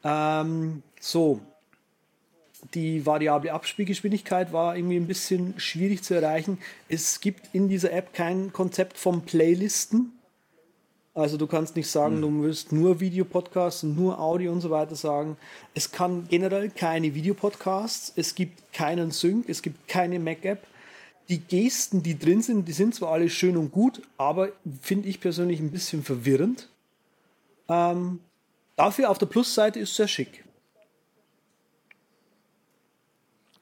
Ähm, 0.04 0.82
so, 1.00 1.40
die 2.74 3.06
variable 3.06 3.52
Abspielgeschwindigkeit 3.52 4.52
war 4.52 4.76
irgendwie 4.76 4.96
ein 4.96 5.06
bisschen 5.06 5.54
schwierig 5.58 6.02
zu 6.02 6.14
erreichen. 6.14 6.58
Es 6.88 7.20
gibt 7.20 7.54
in 7.54 7.68
dieser 7.68 7.92
App 7.92 8.12
kein 8.12 8.52
Konzept 8.52 8.98
von 8.98 9.22
Playlisten. 9.22 10.15
Also 11.16 11.36
du 11.36 11.48
kannst 11.48 11.74
nicht 11.74 11.90
sagen, 11.90 12.18
mhm. 12.18 12.20
du 12.20 12.42
willst 12.42 12.70
nur 12.70 13.00
Videopodcasts 13.00 13.82
und 13.82 13.96
nur 13.96 14.20
Audio 14.20 14.52
und 14.52 14.60
so 14.60 14.70
weiter 14.70 14.94
sagen. 14.94 15.36
Es 15.74 15.90
kann 15.90 16.28
generell 16.28 16.70
keine 16.70 17.12
Videopodcasts, 17.14 18.12
es 18.14 18.36
gibt 18.36 18.72
keinen 18.72 19.10
Sync, 19.10 19.48
es 19.48 19.62
gibt 19.62 19.88
keine 19.88 20.20
Mac-App 20.20 20.64
die 21.28 21.40
Gesten, 21.40 22.02
die 22.02 22.18
drin 22.18 22.42
sind, 22.42 22.68
die 22.68 22.72
sind 22.72 22.94
zwar 22.94 23.12
alle 23.12 23.28
schön 23.28 23.56
und 23.56 23.72
gut, 23.72 24.02
aber 24.16 24.50
finde 24.80 25.08
ich 25.08 25.20
persönlich 25.20 25.60
ein 25.60 25.70
bisschen 25.70 26.04
verwirrend. 26.04 26.68
Ähm, 27.68 28.20
dafür 28.76 29.10
auf 29.10 29.18
der 29.18 29.26
Plusseite 29.26 29.80
ist 29.80 29.94
sehr 29.96 30.08
schick. 30.08 30.44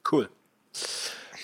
Cool. 0.09 0.29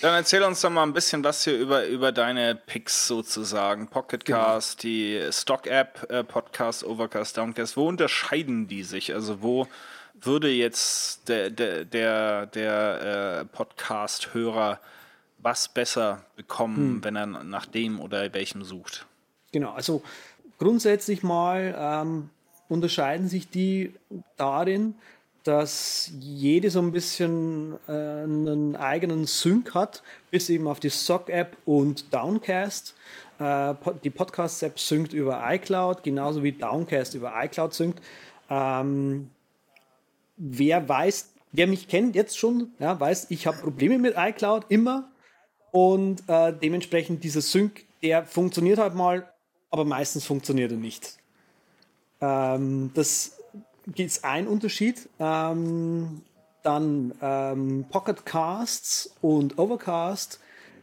Dann 0.02 0.14
erzähl 0.14 0.42
uns 0.42 0.60
doch 0.60 0.68
mal 0.68 0.82
ein 0.82 0.92
bisschen 0.92 1.22
was 1.22 1.44
hier 1.44 1.56
über, 1.56 1.86
über 1.86 2.10
deine 2.10 2.56
Picks 2.56 3.06
sozusagen. 3.06 3.86
Pocketcast, 3.86 4.80
genau. 4.80 4.82
die 4.82 5.28
Stock-App, 5.30 6.10
äh, 6.10 6.24
Podcast, 6.24 6.82
Overcast, 6.82 7.36
Downcast. 7.36 7.76
Wo 7.76 7.86
unterscheiden 7.86 8.66
die 8.66 8.82
sich? 8.82 9.14
Also 9.14 9.42
wo 9.42 9.68
würde 10.20 10.50
jetzt 10.50 11.28
der, 11.28 11.50
der, 11.50 11.84
der, 11.84 12.46
der 12.46 13.42
äh, 13.42 13.44
Podcast-Hörer 13.44 14.80
was 15.38 15.68
besser 15.68 16.24
bekommen, 16.34 16.76
hm. 16.76 17.04
wenn 17.04 17.14
er 17.14 17.26
nach 17.26 17.66
dem 17.66 18.00
oder 18.00 18.34
welchem 18.34 18.64
sucht? 18.64 19.06
Genau, 19.52 19.70
also 19.70 20.02
grundsätzlich 20.58 21.22
mal 21.22 21.76
ähm, 21.78 22.30
unterscheiden 22.68 23.28
sich 23.28 23.48
die 23.48 23.94
darin, 24.36 24.96
dass 25.44 26.10
jede 26.20 26.70
so 26.70 26.80
ein 26.80 26.92
bisschen 26.92 27.74
äh, 27.88 27.92
einen 27.92 28.76
eigenen 28.76 29.26
Sync 29.26 29.74
hat, 29.74 30.02
bis 30.30 30.48
eben 30.48 30.68
auf 30.68 30.80
die 30.80 30.88
Sock-App 30.88 31.56
und 31.64 32.12
Downcast. 32.14 32.94
Äh, 33.38 33.74
die 34.04 34.10
Podcast-App 34.10 34.78
synkt 34.78 35.12
über 35.12 35.42
iCloud, 35.44 36.02
genauso 36.02 36.42
wie 36.42 36.52
Downcast 36.52 37.14
über 37.14 37.32
iCloud 37.42 37.74
synkt. 37.74 38.02
Ähm, 38.48 39.30
wer 40.36 40.88
weiß, 40.88 41.32
wer 41.52 41.66
mich 41.66 41.88
kennt 41.88 42.14
jetzt 42.14 42.38
schon, 42.38 42.72
ja, 42.78 42.98
weiß, 42.98 43.30
ich 43.30 43.46
habe 43.46 43.58
Probleme 43.58 43.98
mit 43.98 44.14
iCloud 44.16 44.66
immer 44.68 45.10
und 45.70 46.22
äh, 46.28 46.52
dementsprechend 46.52 47.24
dieser 47.24 47.40
Sync, 47.40 47.84
der 48.02 48.24
funktioniert 48.24 48.78
halt 48.78 48.94
mal, 48.94 49.28
aber 49.70 49.84
meistens 49.84 50.24
funktioniert 50.24 50.70
er 50.70 50.78
nicht. 50.78 51.16
Ähm, 52.20 52.90
das 52.94 53.41
ist 53.96 54.24
ein 54.24 54.46
Unterschied. 54.46 55.08
Ähm, 55.18 56.22
dann 56.62 57.12
ähm, 57.20 57.84
Pocket 57.90 58.24
Casts 58.24 59.14
und 59.20 59.58
Overcast 59.58 60.40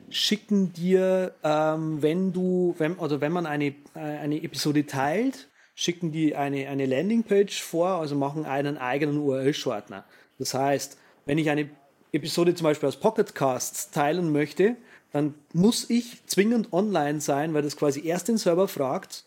schicken 0.10 0.74
dir, 0.74 1.34
ähm, 1.44 2.02
wenn 2.02 2.34
du, 2.34 2.76
wenn, 2.78 2.96
oder 2.96 3.22
wenn 3.22 3.32
man 3.32 3.46
eine, 3.46 3.68
äh, 3.96 4.00
eine 4.00 4.44
Episode 4.44 4.86
teilt, 4.86 5.48
schicken 5.76 6.12
die 6.12 6.36
eine, 6.36 6.68
eine 6.68 6.86
Landingpage 6.86 7.62
vor, 7.62 7.88
also 7.90 8.16
machen 8.16 8.46
einen 8.46 8.78
eigenen 8.78 9.18
URL-Shortener. 9.18 10.04
Das 10.38 10.54
heißt, 10.54 10.98
wenn 11.26 11.38
ich 11.38 11.50
eine 11.50 11.70
Episode 12.12 12.56
zum 12.56 12.66
Beispiel 12.66 12.90
aus 12.90 13.00
Pocket 13.00 13.34
Casts 13.34 13.92
teilen 13.92 14.32
möchte, 14.32 14.76
dann 15.12 15.36
muss 15.54 15.90
ich 15.90 16.26
zwingend 16.26 16.74
online 16.74 17.22
sein, 17.22 17.54
weil 17.54 17.62
das 17.62 17.78
quasi 17.78 18.06
erst 18.06 18.28
den 18.28 18.38
Server 18.38 18.68
fragt 18.68 19.26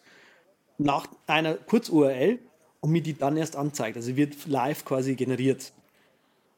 nach 0.78 1.06
einer 1.26 1.54
Kurz-URL 1.54 2.38
und 2.82 2.90
mir 2.90 3.02
die 3.02 3.16
dann 3.16 3.38
erst 3.38 3.56
anzeigt. 3.56 3.96
Also 3.96 4.16
wird 4.16 4.46
live 4.46 4.84
quasi 4.84 5.14
generiert. 5.14 5.72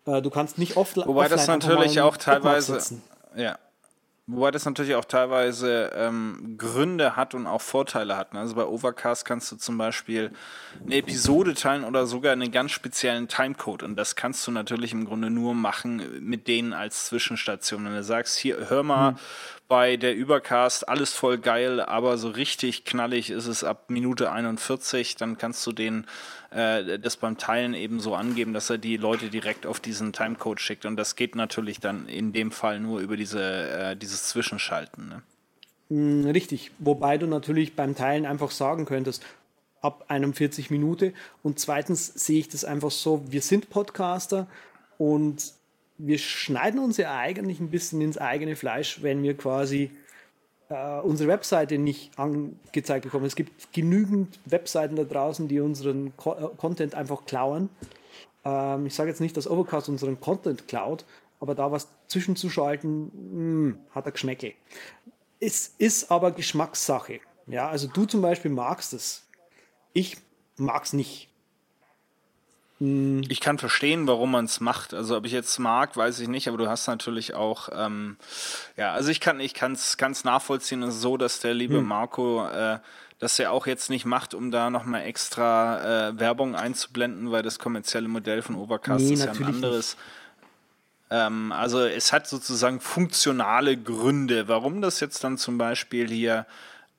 Äh, 0.06 0.20
du 0.20 0.30
kannst 0.30 0.58
nicht 0.58 0.76
oft 0.76 0.96
Wobei 0.96 1.28
das 1.28 1.46
natürlich 1.46 2.00
auch 2.00 2.16
teilweise, 2.16 2.80
ja, 3.36 3.58
Wobei 4.26 4.50
das 4.50 4.64
natürlich 4.64 4.94
auch 4.94 5.04
teilweise 5.04 5.92
ähm, 5.94 6.54
Gründe 6.56 7.14
hat 7.14 7.34
und 7.34 7.46
auch 7.46 7.60
Vorteile 7.60 8.16
hat. 8.16 8.32
Ne? 8.32 8.40
Also 8.40 8.54
bei 8.54 8.64
Overcast 8.64 9.26
kannst 9.26 9.52
du 9.52 9.56
zum 9.56 9.76
Beispiel 9.76 10.30
eine 10.82 10.96
Episode 10.96 11.52
teilen 11.52 11.84
oder 11.84 12.06
sogar 12.06 12.32
einen 12.32 12.50
ganz 12.50 12.70
speziellen 12.70 13.28
Timecode. 13.28 13.82
Und 13.82 13.96
das 13.96 14.16
kannst 14.16 14.46
du 14.46 14.50
natürlich 14.50 14.92
im 14.92 15.04
Grunde 15.04 15.28
nur 15.28 15.54
machen 15.54 16.24
mit 16.26 16.48
denen 16.48 16.72
als 16.72 17.04
Zwischenstation. 17.04 17.84
Wenn 17.84 17.92
du 17.92 18.02
sagst, 18.02 18.38
hier, 18.38 18.70
hör 18.70 18.82
mal, 18.82 19.12
mhm 19.12 19.18
bei 19.68 19.96
der 19.96 20.14
Übercast 20.14 20.88
alles 20.88 21.12
voll 21.12 21.38
geil, 21.38 21.80
aber 21.80 22.18
so 22.18 22.28
richtig 22.28 22.84
knallig 22.84 23.30
ist 23.30 23.46
es 23.46 23.64
ab 23.64 23.84
Minute 23.88 24.30
41. 24.30 25.16
Dann 25.16 25.38
kannst 25.38 25.66
du 25.66 25.72
den 25.72 26.06
äh, 26.50 26.98
das 26.98 27.16
beim 27.16 27.38
Teilen 27.38 27.74
eben 27.74 28.00
so 28.00 28.14
angeben, 28.14 28.52
dass 28.52 28.70
er 28.70 28.78
die 28.78 28.96
Leute 28.96 29.28
direkt 29.30 29.66
auf 29.66 29.80
diesen 29.80 30.12
Timecode 30.12 30.60
schickt. 30.60 30.86
Und 30.86 30.96
das 30.96 31.16
geht 31.16 31.34
natürlich 31.34 31.80
dann 31.80 32.06
in 32.08 32.32
dem 32.32 32.52
Fall 32.52 32.78
nur 32.78 33.00
über 33.00 33.16
diese, 33.16 33.42
äh, 33.42 33.96
dieses 33.96 34.24
Zwischenschalten. 34.24 35.08
Ne? 35.08 35.22
Mm, 35.88 36.30
richtig, 36.30 36.70
wobei 36.78 37.18
du 37.18 37.26
natürlich 37.26 37.74
beim 37.74 37.96
Teilen 37.96 38.26
einfach 38.26 38.50
sagen 38.50 38.84
könntest, 38.84 39.24
ab 39.80 40.04
41 40.08 40.70
Minuten. 40.70 41.14
Und 41.42 41.58
zweitens 41.58 42.06
sehe 42.06 42.38
ich 42.38 42.48
das 42.48 42.64
einfach 42.64 42.90
so, 42.90 43.24
wir 43.28 43.42
sind 43.42 43.70
Podcaster 43.70 44.46
und 44.98 45.52
wir 45.98 46.18
schneiden 46.18 46.80
uns 46.80 46.96
ja 46.96 47.16
eigentlich 47.16 47.60
ein 47.60 47.70
bisschen 47.70 48.00
ins 48.00 48.18
eigene 48.18 48.56
Fleisch, 48.56 49.02
wenn 49.02 49.22
wir 49.22 49.36
quasi 49.36 49.90
äh, 50.68 51.00
unsere 51.00 51.28
Webseite 51.28 51.78
nicht 51.78 52.18
angezeigt 52.18 53.04
bekommen. 53.04 53.26
Es 53.26 53.36
gibt 53.36 53.72
genügend 53.72 54.38
Webseiten 54.44 54.96
da 54.96 55.04
draußen, 55.04 55.48
die 55.48 55.60
unseren 55.60 56.16
Co 56.16 56.32
äh, 56.34 56.48
Content 56.56 56.94
einfach 56.94 57.24
klauen. 57.26 57.68
Ähm, 58.44 58.86
ich 58.86 58.94
sage 58.94 59.10
jetzt 59.10 59.20
nicht, 59.20 59.36
dass 59.36 59.48
Overcast 59.48 59.88
unseren 59.88 60.20
Content 60.20 60.66
klaut, 60.68 61.04
aber 61.40 61.54
da 61.54 61.70
was 61.70 61.88
zwischenzuschalten, 62.08 63.04
mh, 63.04 63.70
hm, 63.72 63.78
hat 63.94 64.06
er 64.06 64.12
Geschmäcke. 64.12 64.54
Es 65.40 65.74
ist 65.78 66.10
aber 66.10 66.32
Geschmackssache. 66.32 67.20
Ja, 67.46 67.68
also 67.68 67.86
du 67.86 68.06
zum 68.06 68.22
Beispiel 68.22 68.50
magst 68.50 68.94
es. 68.94 69.26
Ich 69.92 70.16
mag 70.56 70.84
es 70.84 70.92
nicht. 70.92 71.28
Hm. 72.84 73.22
Ich 73.28 73.40
kann 73.40 73.58
verstehen, 73.58 74.06
warum 74.06 74.30
man 74.32 74.44
es 74.44 74.60
macht. 74.60 74.92
Also 74.92 75.16
ob 75.16 75.24
ich 75.24 75.32
jetzt 75.32 75.58
mag, 75.58 75.96
weiß 75.96 76.20
ich 76.20 76.28
nicht, 76.28 76.48
aber 76.48 76.58
du 76.58 76.68
hast 76.68 76.86
natürlich 76.86 77.34
auch, 77.34 77.70
ähm, 77.72 78.16
ja, 78.76 78.92
also 78.92 79.10
ich 79.10 79.20
kann 79.20 79.40
ich 79.40 79.54
kann's, 79.54 79.96
kann's 79.96 80.24
nachvollziehen, 80.24 80.82
es 80.82 80.96
ist 80.96 81.00
so, 81.00 81.16
dass 81.16 81.40
der 81.40 81.54
liebe 81.54 81.78
hm. 81.78 81.86
Marco 81.86 82.46
äh, 82.46 82.78
das 83.20 83.38
er 83.38 83.52
auch 83.52 83.66
jetzt 83.66 83.88
nicht 83.88 84.04
macht, 84.04 84.34
um 84.34 84.50
da 84.50 84.68
nochmal 84.68 85.02
extra 85.04 86.08
äh, 86.08 86.18
Werbung 86.18 86.54
einzublenden, 86.56 87.30
weil 87.30 87.42
das 87.42 87.58
kommerzielle 87.58 88.08
Modell 88.08 88.42
von 88.42 88.56
Overcast 88.56 89.04
nee, 89.04 89.14
ist 89.14 89.24
ja 89.24 89.32
ein 89.32 89.44
anderes. 89.44 89.96
Ähm, 91.10 91.50
also 91.52 91.80
es 91.80 92.12
hat 92.12 92.26
sozusagen 92.26 92.80
funktionale 92.80 93.78
Gründe, 93.78 94.48
warum 94.48 94.82
das 94.82 95.00
jetzt 95.00 95.24
dann 95.24 95.38
zum 95.38 95.56
Beispiel 95.56 96.08
hier 96.08 96.44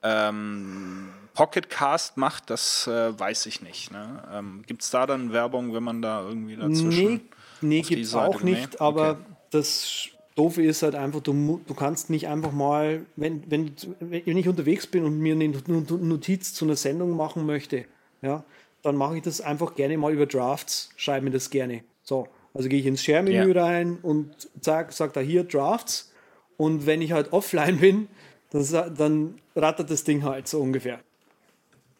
ähm, 0.02 1.10
Pocketcast 1.36 2.18
macht, 2.18 2.50
das 2.50 2.88
äh, 2.88 3.18
weiß 3.18 3.46
ich 3.46 3.62
nicht. 3.62 3.92
Ne? 3.92 4.24
Ähm, 4.34 4.64
gibt 4.66 4.82
es 4.82 4.90
da 4.90 5.06
dann 5.06 5.32
Werbung, 5.32 5.74
wenn 5.74 5.84
man 5.84 6.02
da 6.02 6.28
irgendwie 6.28 6.56
dazwischen. 6.56 6.90
Nee, 6.92 7.22
nee 7.62 7.82
gibt 7.82 8.04
es 8.04 8.16
auch 8.16 8.42
nicht, 8.42 8.72
nee? 8.72 8.80
aber 8.80 9.12
okay. 9.12 9.20
das 9.52 10.08
Doofe 10.36 10.64
ist 10.64 10.82
halt 10.82 10.96
einfach, 10.96 11.22
du, 11.22 11.62
du 11.68 11.74
kannst 11.74 12.10
nicht 12.10 12.28
einfach 12.28 12.52
mal, 12.52 13.06
wenn, 13.16 13.44
wenn, 13.50 13.72
wenn 14.00 14.38
ich 14.38 14.48
unterwegs 14.48 14.88
bin 14.88 15.04
und 15.04 15.20
mir 15.20 15.36
eine 15.36 15.50
Notiz 15.50 16.54
zu 16.54 16.66
einer 16.66 16.76
Sendung 16.76 17.16
machen 17.16 17.46
möchte, 17.46 17.86
ja, 18.22 18.44
dann 18.82 18.96
mache 18.96 19.18
ich 19.18 19.24
das 19.24 19.42
einfach 19.42 19.76
gerne 19.76 19.98
mal 19.98 20.14
über 20.14 20.26
Drafts, 20.26 20.90
schreibe 20.96 21.26
mir 21.26 21.32
das 21.32 21.50
gerne. 21.50 21.84
So, 22.04 22.28
also 22.54 22.70
gehe 22.70 22.80
ich 22.80 22.86
ins 22.86 23.04
Share-Menü 23.04 23.54
ja. 23.54 23.64
rein 23.64 23.98
und 24.02 24.50
sag, 24.62 24.94
sag 24.94 25.14
da 25.14 25.20
hier 25.20 25.44
Drafts 25.44 26.14
und 26.58 26.86
wenn 26.86 27.02
ich 27.02 27.12
halt 27.12 27.34
offline 27.34 27.80
bin, 27.80 28.08
dann, 28.52 28.96
dann 28.96 29.36
rattert 29.56 29.90
das 29.90 30.04
Ding 30.04 30.24
halt 30.24 30.48
so 30.48 30.62
ungefähr. 30.62 31.00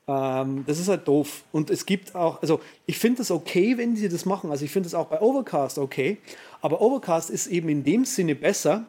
Ähm, 0.08 0.64
das 0.68 0.80
ist 0.80 0.88
halt 0.88 1.08
doof. 1.08 1.44
Und 1.52 1.70
es 1.70 1.86
gibt 1.86 2.16
auch, 2.16 2.42
also 2.42 2.62
ich 2.86 3.00
finde 3.00 3.20
das 3.20 3.32
okay, 3.32 3.78
wenn 3.78 3.96
sie 3.96 4.10
das 4.10 4.26
machen. 4.26 4.52
Also 4.52 4.66
ich 4.66 4.72
finde 4.72 4.88
das 4.88 4.94
auch 4.94 5.08
bei 5.08 5.22
Overcast 5.22 5.78
okay. 5.78 6.18
Aber 6.62 6.82
Overcast 6.82 7.30
ist 7.30 7.48
eben 7.48 7.70
in 7.70 7.84
dem 7.84 8.06
Sinne 8.06 8.36
besser, 8.36 8.86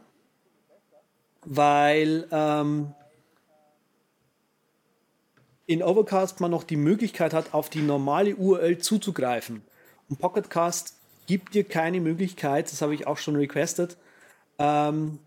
weil 1.44 2.26
ähm, 2.30 2.92
in 5.66 5.82
Overcast 5.82 6.40
man 6.40 6.50
noch 6.50 6.64
die 6.64 6.76
Möglichkeit 6.76 7.34
hat, 7.34 7.54
auf 7.54 7.70
die 7.70 7.82
normale 7.82 8.36
URL 8.36 8.78
zuzugreifen. 8.78 9.62
Und 10.08 10.18
Pocketcast 10.18 10.96
gibt 11.26 11.54
dir 11.54 11.64
keine 11.64 12.00
Möglichkeit, 12.00 12.70
das 12.70 12.82
habe 12.82 12.94
ich 12.94 13.06
auch 13.06 13.18
schon 13.18 13.34
requested, 13.34 13.96
ähm, 14.58 15.18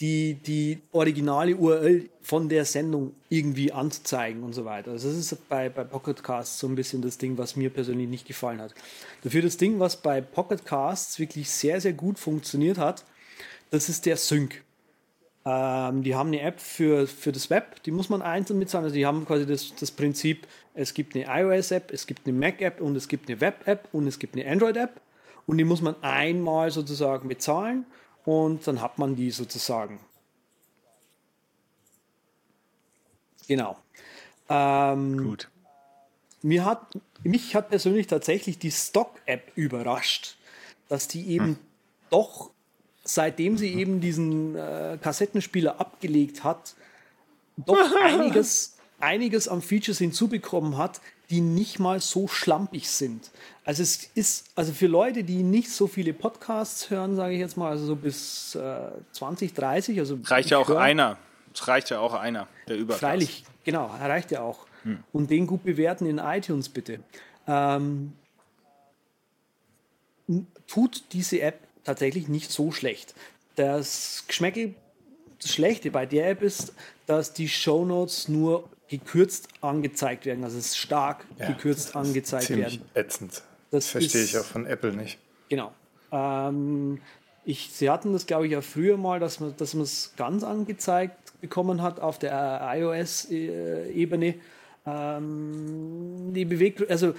die, 0.00 0.34
die 0.34 0.80
originale 0.92 1.56
URL 1.56 2.08
von 2.22 2.48
der 2.48 2.64
Sendung 2.64 3.14
irgendwie 3.28 3.72
anzuzeigen 3.72 4.42
und 4.44 4.52
so 4.52 4.64
weiter. 4.64 4.92
Also 4.92 5.08
das 5.08 5.18
ist 5.18 5.48
bei, 5.48 5.68
bei 5.68 5.82
Pocket 5.82 6.22
Casts 6.22 6.60
so 6.60 6.68
ein 6.68 6.76
bisschen 6.76 7.02
das 7.02 7.18
Ding, 7.18 7.36
was 7.36 7.56
mir 7.56 7.70
persönlich 7.70 8.08
nicht 8.08 8.26
gefallen 8.26 8.60
hat. 8.60 8.74
Dafür 9.24 9.42
das 9.42 9.56
Ding, 9.56 9.80
was 9.80 9.96
bei 9.96 10.20
Pocket 10.20 10.64
Casts 10.64 11.18
wirklich 11.18 11.50
sehr, 11.50 11.80
sehr 11.80 11.94
gut 11.94 12.18
funktioniert 12.18 12.78
hat, 12.78 13.04
das 13.70 13.88
ist 13.88 14.06
der 14.06 14.16
Sync. 14.16 14.62
Ähm, 15.44 16.04
die 16.04 16.14
haben 16.14 16.28
eine 16.28 16.42
App 16.42 16.60
für, 16.60 17.08
für 17.08 17.32
das 17.32 17.50
Web, 17.50 17.82
die 17.82 17.90
muss 17.90 18.08
man 18.08 18.22
einzeln 18.22 18.58
mitzahlen. 18.58 18.84
Also 18.84 18.94
die 18.94 19.06
haben 19.06 19.26
quasi 19.26 19.46
das, 19.46 19.74
das 19.74 19.90
Prinzip, 19.90 20.46
es 20.74 20.94
gibt 20.94 21.16
eine 21.16 21.24
iOS-App, 21.24 21.92
es 21.92 22.06
gibt 22.06 22.26
eine 22.26 22.38
Mac-App 22.38 22.80
und 22.80 22.94
es 22.94 23.08
gibt 23.08 23.28
eine 23.28 23.40
Web-App 23.40 23.88
und 23.92 24.06
es 24.06 24.20
gibt 24.20 24.36
eine 24.36 24.48
Android-App. 24.48 25.00
Und 25.46 25.58
die 25.58 25.64
muss 25.64 25.80
man 25.80 25.96
einmal 26.02 26.70
sozusagen 26.70 27.28
bezahlen 27.28 27.86
und 28.28 28.66
dann 28.66 28.82
hat 28.82 28.98
man 28.98 29.16
die 29.16 29.30
sozusagen. 29.30 29.98
Genau. 33.46 33.78
Ähm, 34.50 35.24
Gut. 35.24 35.48
Mir 36.42 36.66
hat, 36.66 36.92
mich 37.22 37.54
hat 37.54 37.70
persönlich 37.70 38.06
tatsächlich 38.06 38.58
die 38.58 38.70
Stock-App 38.70 39.52
überrascht, 39.54 40.36
dass 40.90 41.08
die 41.08 41.26
eben 41.28 41.46
hm. 41.46 41.58
doch, 42.10 42.50
seitdem 43.02 43.56
sie 43.56 43.72
eben 43.72 44.02
diesen 44.02 44.54
äh, 44.56 44.98
Kassettenspieler 45.00 45.80
abgelegt 45.80 46.44
hat, 46.44 46.74
doch 47.56 47.78
einiges, 48.02 48.76
einiges 49.00 49.48
an 49.48 49.62
Features 49.62 49.96
hinzubekommen 49.96 50.76
hat, 50.76 51.00
die 51.30 51.40
nicht 51.40 51.78
mal 51.78 52.00
so 52.00 52.26
schlampig 52.26 52.88
sind. 52.88 53.30
Also 53.64 53.82
es 53.82 54.10
ist, 54.14 54.46
also 54.54 54.72
für 54.72 54.86
Leute, 54.86 55.24
die 55.24 55.42
nicht 55.42 55.70
so 55.70 55.86
viele 55.86 56.14
Podcasts 56.14 56.88
hören, 56.88 57.16
sage 57.16 57.34
ich 57.34 57.40
jetzt 57.40 57.56
mal, 57.56 57.70
also 57.70 57.84
so 57.84 57.96
bis 57.96 58.54
äh, 58.54 58.90
20, 59.12 59.52
30, 59.52 59.98
also 59.98 60.18
reicht 60.24 60.50
ja 60.50 60.58
auch 60.58 60.68
hör, 60.68 60.80
einer. 60.80 61.18
Es 61.52 61.68
reicht 61.68 61.90
ja 61.90 62.00
auch 62.00 62.14
einer, 62.14 62.48
der 62.66 62.76
Übercast. 62.76 63.00
Freilich, 63.00 63.44
genau, 63.64 63.86
reicht 63.86 64.30
ja 64.30 64.40
auch. 64.40 64.66
Hm. 64.84 65.02
Und 65.12 65.30
den 65.30 65.46
gut 65.46 65.64
bewerten 65.64 66.06
in 66.06 66.18
iTunes 66.18 66.68
bitte. 66.70 67.00
Ähm, 67.46 68.14
tut 70.66 71.04
diese 71.12 71.40
App 71.40 71.60
tatsächlich 71.84 72.28
nicht 72.28 72.50
so 72.50 72.72
schlecht. 72.72 73.14
Das 73.56 74.24
Geschmäckel, 74.26 74.74
das 75.40 75.52
Schlechte 75.52 75.90
bei 75.90 76.06
der 76.06 76.30
App 76.30 76.42
ist, 76.42 76.72
dass 77.06 77.32
die 77.32 77.48
Shownotes 77.48 78.28
nur 78.28 78.68
gekürzt 78.88 79.48
angezeigt 79.60 80.24
werden, 80.26 80.44
also 80.44 80.58
es 80.58 80.66
ist 80.68 80.78
stark 80.78 81.26
ja, 81.38 81.48
gekürzt 81.48 81.94
angezeigt 81.94 82.44
ziemlich 82.46 82.80
werden. 82.80 82.90
Ätzend. 82.94 83.32
Das, 83.32 83.42
das 83.70 83.86
verstehe 83.88 84.22
ist, 84.22 84.30
ich 84.30 84.38
auch 84.38 84.44
von 84.44 84.66
Apple 84.66 84.92
nicht. 84.94 85.18
Genau. 85.48 85.72
Ähm, 86.10 87.00
ich, 87.44 87.70
sie 87.72 87.90
hatten 87.90 88.12
das, 88.12 88.26
glaube 88.26 88.46
ich, 88.46 88.52
ja 88.52 88.60
früher 88.62 88.96
mal, 88.96 89.20
dass 89.20 89.40
man 89.40 89.54
dass 89.56 89.74
es 89.74 90.14
ganz 90.16 90.42
angezeigt 90.42 91.40
bekommen 91.40 91.82
hat 91.82 92.00
auf 92.00 92.18
der 92.18 92.60
iOS-Ebene. 92.74 94.34
Ähm, 94.86 96.32
die 96.34 96.44
Beweggründe, 96.44 96.90
also 96.92 97.14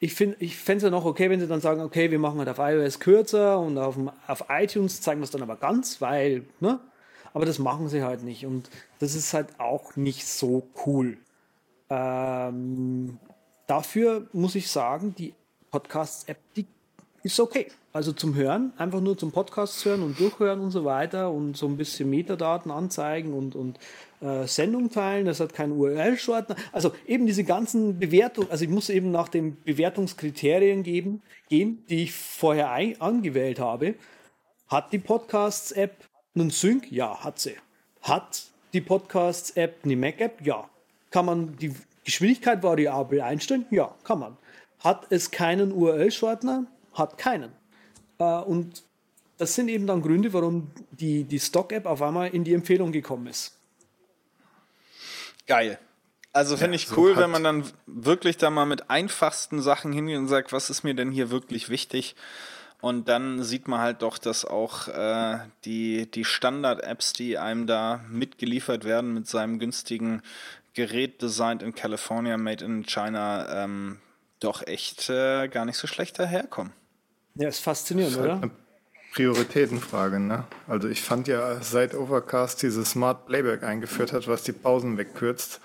ich 0.00 0.14
finde 0.14 0.36
ich 0.40 0.56
fände 0.56 0.78
es 0.78 0.82
ja 0.84 0.90
noch 0.90 1.04
okay, 1.04 1.30
wenn 1.30 1.40
sie 1.40 1.46
dann 1.46 1.60
sagen, 1.60 1.80
okay, 1.82 2.10
wir 2.10 2.18
machen 2.18 2.38
halt 2.38 2.48
auf 2.48 2.58
iOS 2.58 2.98
kürzer 3.00 3.58
und 3.60 3.78
auf, 3.78 3.94
dem- 3.94 4.10
auf 4.26 4.44
iTunes 4.48 5.00
zeigen 5.00 5.20
wir 5.20 5.24
es 5.24 5.30
dann 5.30 5.42
aber 5.42 5.56
ganz, 5.56 6.00
weil, 6.00 6.44
ne? 6.60 6.80
Aber 7.34 7.44
das 7.44 7.58
machen 7.58 7.88
sie 7.88 8.02
halt 8.02 8.22
nicht 8.22 8.46
und 8.46 8.70
das 9.00 9.14
ist 9.14 9.34
halt 9.34 9.60
auch 9.60 9.96
nicht 9.96 10.26
so 10.26 10.68
cool. 10.86 11.18
Ähm, 11.90 13.18
dafür 13.66 14.28
muss 14.32 14.54
ich 14.54 14.70
sagen, 14.70 15.14
die 15.18 15.34
Podcasts-App, 15.70 16.38
die 16.56 16.66
ist 17.24 17.40
okay. 17.40 17.66
Also 17.92 18.12
zum 18.12 18.34
Hören, 18.34 18.72
einfach 18.76 19.00
nur 19.00 19.18
zum 19.18 19.32
Podcast 19.32 19.84
hören 19.84 20.02
und 20.02 20.18
durchhören 20.18 20.60
und 20.60 20.70
so 20.70 20.84
weiter 20.84 21.30
und 21.30 21.56
so 21.56 21.66
ein 21.66 21.76
bisschen 21.76 22.10
Metadaten 22.10 22.70
anzeigen 22.70 23.32
und, 23.32 23.56
und 23.56 23.78
äh, 24.20 24.46
Sendung 24.46 24.90
teilen. 24.90 25.26
Das 25.26 25.40
hat 25.40 25.54
keinen 25.54 25.72
URL-Shortener. 25.72 26.56
Also 26.72 26.92
eben 27.06 27.26
diese 27.26 27.44
ganzen 27.44 27.98
Bewertungen, 27.98 28.50
also 28.50 28.64
ich 28.64 28.70
muss 28.70 28.90
eben 28.90 29.10
nach 29.10 29.28
den 29.28 29.56
Bewertungskriterien 29.64 30.82
geben, 30.82 31.22
gehen, 31.48 31.84
die 31.88 32.04
ich 32.04 32.12
vorher 32.12 32.72
angewählt 33.00 33.58
habe. 33.58 33.94
Hat 34.68 34.92
die 34.92 34.98
Podcasts-App 34.98 35.94
einen 36.34 36.50
Sync? 36.50 36.90
Ja, 36.90 37.22
hat 37.22 37.38
sie. 37.38 37.56
Hat 38.02 38.44
die 38.72 38.80
Podcasts-App 38.80 39.80
eine 39.84 39.96
Mac-App? 39.96 40.40
Ja. 40.44 40.68
Kann 41.10 41.26
man 41.26 41.56
die 41.56 41.74
Geschwindigkeit 42.04 42.62
variabel 42.62 43.20
einstellen? 43.20 43.66
Ja, 43.70 43.94
kann 44.04 44.18
man. 44.18 44.36
Hat 44.80 45.06
es 45.10 45.30
keinen 45.30 45.72
URL-Shortener? 45.72 46.66
Hat 46.92 47.16
keinen. 47.18 47.52
Äh, 48.18 48.24
und 48.24 48.82
das 49.38 49.54
sind 49.54 49.68
eben 49.68 49.86
dann 49.86 50.02
Gründe, 50.02 50.32
warum 50.32 50.70
die, 50.90 51.24
die 51.24 51.40
Stock-App 51.40 51.86
auf 51.86 52.02
einmal 52.02 52.28
in 52.34 52.44
die 52.44 52.52
Empfehlung 52.54 52.92
gekommen 52.92 53.26
ist. 53.28 53.56
Geil. 55.46 55.78
Also 56.32 56.56
finde 56.56 56.76
ich 56.76 56.88
so 56.88 56.96
cool, 56.96 57.14
hat- 57.14 57.22
wenn 57.22 57.30
man 57.30 57.44
dann 57.44 57.64
wirklich 57.86 58.36
da 58.38 58.50
mal 58.50 58.66
mit 58.66 58.90
einfachsten 58.90 59.62
Sachen 59.62 59.92
hingeht 59.92 60.18
und 60.18 60.26
sagt, 60.28 60.52
was 60.52 60.68
ist 60.68 60.82
mir 60.82 60.94
denn 60.94 61.10
hier 61.12 61.30
wirklich 61.30 61.68
wichtig? 61.68 62.16
Und 62.84 63.08
dann 63.08 63.42
sieht 63.42 63.66
man 63.66 63.80
halt 63.80 64.02
doch, 64.02 64.18
dass 64.18 64.44
auch 64.44 64.88
äh, 64.88 65.38
die, 65.64 66.06
die 66.10 66.26
Standard-Apps, 66.26 67.14
die 67.14 67.38
einem 67.38 67.66
da 67.66 68.04
mitgeliefert 68.10 68.84
werden 68.84 69.14
mit 69.14 69.26
seinem 69.26 69.58
günstigen 69.58 70.20
Gerät 70.74 71.22
designed 71.22 71.62
in 71.62 71.74
California, 71.74 72.36
made 72.36 72.62
in 72.62 72.84
China, 72.84 73.64
ähm, 73.64 74.00
doch 74.38 74.66
echt 74.66 75.08
äh, 75.08 75.48
gar 75.48 75.64
nicht 75.64 75.78
so 75.78 75.86
schlecht 75.86 76.18
daherkommen. 76.18 76.74
Ja, 77.36 77.48
ist 77.48 77.60
faszinierend, 77.60 78.18
oder? 78.18 78.34
Eine 78.34 78.50
Prioritätenfrage, 79.14 80.20
ne? 80.20 80.44
Also 80.68 80.88
ich 80.88 81.00
fand 81.00 81.26
ja, 81.26 81.62
seit 81.62 81.94
Overcast 81.94 82.60
dieses 82.60 82.90
Smart 82.90 83.24
Playback 83.24 83.62
eingeführt 83.62 84.12
hat, 84.12 84.28
was 84.28 84.42
die 84.42 84.52
Pausen 84.52 84.98
wegkürzt 84.98 85.62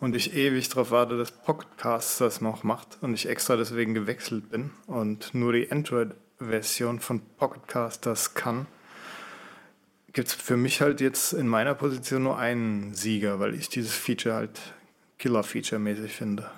und 0.00 0.16
ich 0.16 0.34
ewig 0.34 0.68
darauf 0.68 0.90
warte, 0.90 1.16
dass 1.16 1.30
Pocketcast 1.30 2.20
das 2.20 2.40
noch 2.40 2.64
macht 2.64 2.98
und 3.02 3.14
ich 3.14 3.28
extra 3.28 3.54
deswegen 3.54 3.94
gewechselt 3.94 4.50
bin 4.50 4.72
und 4.88 5.32
nur 5.32 5.52
die 5.52 5.70
Android-Version 6.38 7.00
von 7.00 7.20
Pocketcast 7.38 8.06
das 8.06 8.34
kann, 8.34 8.66
gibt 10.12 10.28
es 10.28 10.34
für 10.34 10.56
mich 10.56 10.80
halt 10.80 11.00
jetzt 11.00 11.32
in 11.32 11.48
meiner 11.48 11.74
Position 11.74 12.22
nur 12.24 12.38
einen 12.38 12.94
Sieger, 12.94 13.38
weil 13.40 13.54
ich 13.54 13.68
dieses 13.68 13.92
Feature 13.92 14.34
halt 14.34 14.58
Killer-Feature-mäßig 15.18 16.12
finde. 16.12 16.50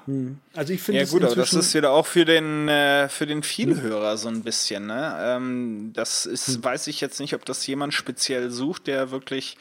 Also 0.55 0.73
ich 0.73 0.83
finde 0.83 0.99
Ja 0.99 1.05
es 1.05 1.11
gut, 1.11 1.23
aber 1.23 1.37
das 1.37 1.53
ist 1.53 1.75
wieder 1.75 1.93
auch 1.93 2.07
für 2.07 2.25
den 2.25 2.69
äh, 2.69 3.09
für 3.09 3.27
den 3.27 3.43
Vielhörer 3.45 4.17
so 4.17 4.29
ein 4.29 4.43
bisschen. 4.43 4.87
Ne? 4.87 5.17
Ähm, 5.21 5.93
das 5.95 6.27
ist, 6.27 6.63
weiß 6.63 6.89
ich 6.89 7.01
jetzt 7.01 7.21
nicht, 7.21 7.35
ob 7.35 7.45
das 7.45 7.67
jemand 7.67 7.95
speziell 7.95 8.51
sucht, 8.51 8.89
der 8.89 9.13
wirklich 9.13 9.57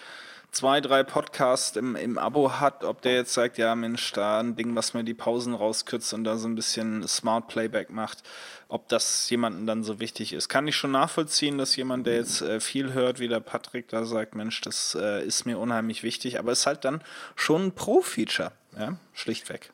zwei, 0.52 0.82
drei 0.82 1.04
Podcasts 1.04 1.76
im, 1.76 1.96
im 1.96 2.18
Abo 2.18 2.54
hat, 2.54 2.84
ob 2.84 3.02
der 3.02 3.14
jetzt 3.14 3.34
sagt, 3.34 3.60
ja 3.60 3.76
Mensch, 3.76 4.12
da 4.14 4.40
ein 4.40 4.56
Ding, 4.56 4.76
was 4.76 4.96
mir 4.96 5.04
die 5.04 5.14
Pausen 5.14 5.54
rauskürzt 5.54 6.14
und 6.14 6.24
da 6.24 6.38
so 6.38 6.48
ein 6.48 6.56
bisschen 6.56 7.08
Smart 7.08 7.48
Playback 7.48 7.92
macht, 7.92 8.24
ob 8.70 8.90
das 8.90 9.30
jemandem 9.30 9.66
dann 9.66 9.84
so 9.84 10.00
wichtig 10.00 10.34
ist. 10.34 10.50
Kann 10.50 10.68
ich 10.68 10.76
schon 10.76 10.92
nachvollziehen, 10.92 11.58
dass 11.58 11.76
jemand, 11.76 12.06
der 12.06 12.16
jetzt 12.16 12.42
äh, 12.42 12.60
viel 12.60 12.94
hört, 12.94 13.20
wie 13.20 13.28
der 13.28 13.40
Patrick, 13.40 13.88
da 13.88 14.06
sagt, 14.06 14.36
Mensch, 14.36 14.62
das 14.62 14.98
äh, 15.00 15.26
ist 15.26 15.46
mir 15.46 15.58
unheimlich 15.58 16.04
wichtig, 16.04 16.40
aber 16.40 16.52
ist 16.52 16.66
halt 16.66 16.84
dann 16.86 17.02
schon 17.36 17.68
ein 17.68 17.72
Pro-Feature, 17.72 18.52
ja, 18.78 18.98
schlichtweg. 19.14 19.72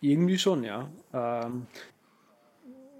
Irgendwie 0.00 0.38
schon, 0.38 0.64
ja. 0.64 0.88
Ähm, 1.12 1.66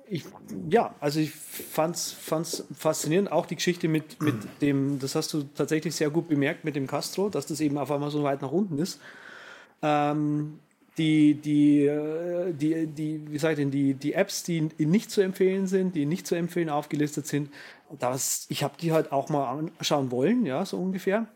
ich, 0.06 0.24
ja, 0.70 0.94
also 1.00 1.20
ich 1.20 1.30
fand's, 1.32 2.12
fand's 2.12 2.64
faszinierend, 2.76 3.32
auch 3.32 3.46
die 3.46 3.56
Geschichte 3.56 3.88
mit, 3.88 4.20
mit 4.22 4.36
dem, 4.60 4.98
das 4.98 5.14
hast 5.14 5.32
du 5.32 5.44
tatsächlich 5.54 5.94
sehr 5.94 6.10
gut 6.10 6.28
bemerkt 6.28 6.64
mit 6.64 6.76
dem 6.76 6.86
Castro, 6.86 7.28
dass 7.28 7.46
das 7.46 7.60
eben 7.60 7.78
auf 7.78 7.90
einmal 7.90 8.10
so 8.10 8.22
weit 8.22 8.42
nach 8.42 8.52
unten 8.52 8.78
ist. 8.78 9.00
Ähm, 9.82 10.58
die, 10.98 11.34
die, 11.34 11.86
äh, 11.86 12.52
die, 12.52 12.86
die, 12.86 13.20
wie 13.28 13.54
denn, 13.54 13.70
die, 13.70 13.94
die 13.94 14.14
Apps, 14.14 14.42
die 14.42 14.68
nicht 14.78 15.10
zu 15.10 15.20
empfehlen 15.20 15.66
sind, 15.66 15.94
die 15.94 16.06
nicht 16.06 16.26
zu 16.26 16.34
empfehlen 16.34 16.68
aufgelistet 16.68 17.26
sind, 17.26 17.50
das, 17.98 18.46
ich 18.48 18.62
habe 18.62 18.74
die 18.80 18.92
halt 18.92 19.12
auch 19.12 19.28
mal 19.28 19.48
anschauen 19.78 20.10
wollen, 20.10 20.46
ja, 20.46 20.64
so 20.64 20.78
ungefähr. 20.78 21.26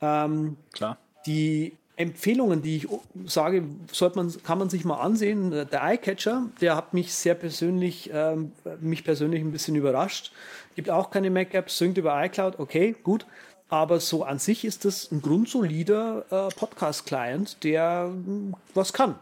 Ähm, 0.00 0.56
Klar. 0.72 0.96
die 1.26 1.76
Empfehlungen, 1.96 2.62
die 2.62 2.78
ich 2.78 2.88
sage, 3.26 3.62
sollte 3.92 4.16
man, 4.16 4.32
kann 4.42 4.58
man 4.58 4.70
sich 4.70 4.86
mal 4.86 5.00
ansehen. 5.00 5.50
Der 5.50 5.82
Eyecatcher, 5.82 6.46
der 6.62 6.74
hat 6.74 6.94
mich 6.94 7.12
sehr 7.12 7.34
persönlich, 7.34 8.10
ähm, 8.12 8.52
mich 8.80 9.04
persönlich 9.04 9.42
ein 9.42 9.52
bisschen 9.52 9.76
überrascht. 9.76 10.32
Gibt 10.76 10.88
auch 10.88 11.10
keine 11.10 11.28
Mac-Apps, 11.28 11.76
synkt 11.76 11.98
über 11.98 12.24
iCloud, 12.24 12.58
okay, 12.58 12.96
gut. 13.02 13.26
Aber 13.70 14.00
so 14.00 14.24
an 14.24 14.38
sich 14.38 14.64
ist 14.64 14.84
das 14.84 15.10
ein 15.12 15.22
grundsolider 15.22 16.24
äh, 16.30 16.54
Podcast-Client, 16.54 17.62
der 17.62 18.08
mm, 18.08 18.54
was 18.74 18.92
kann. 18.92 19.14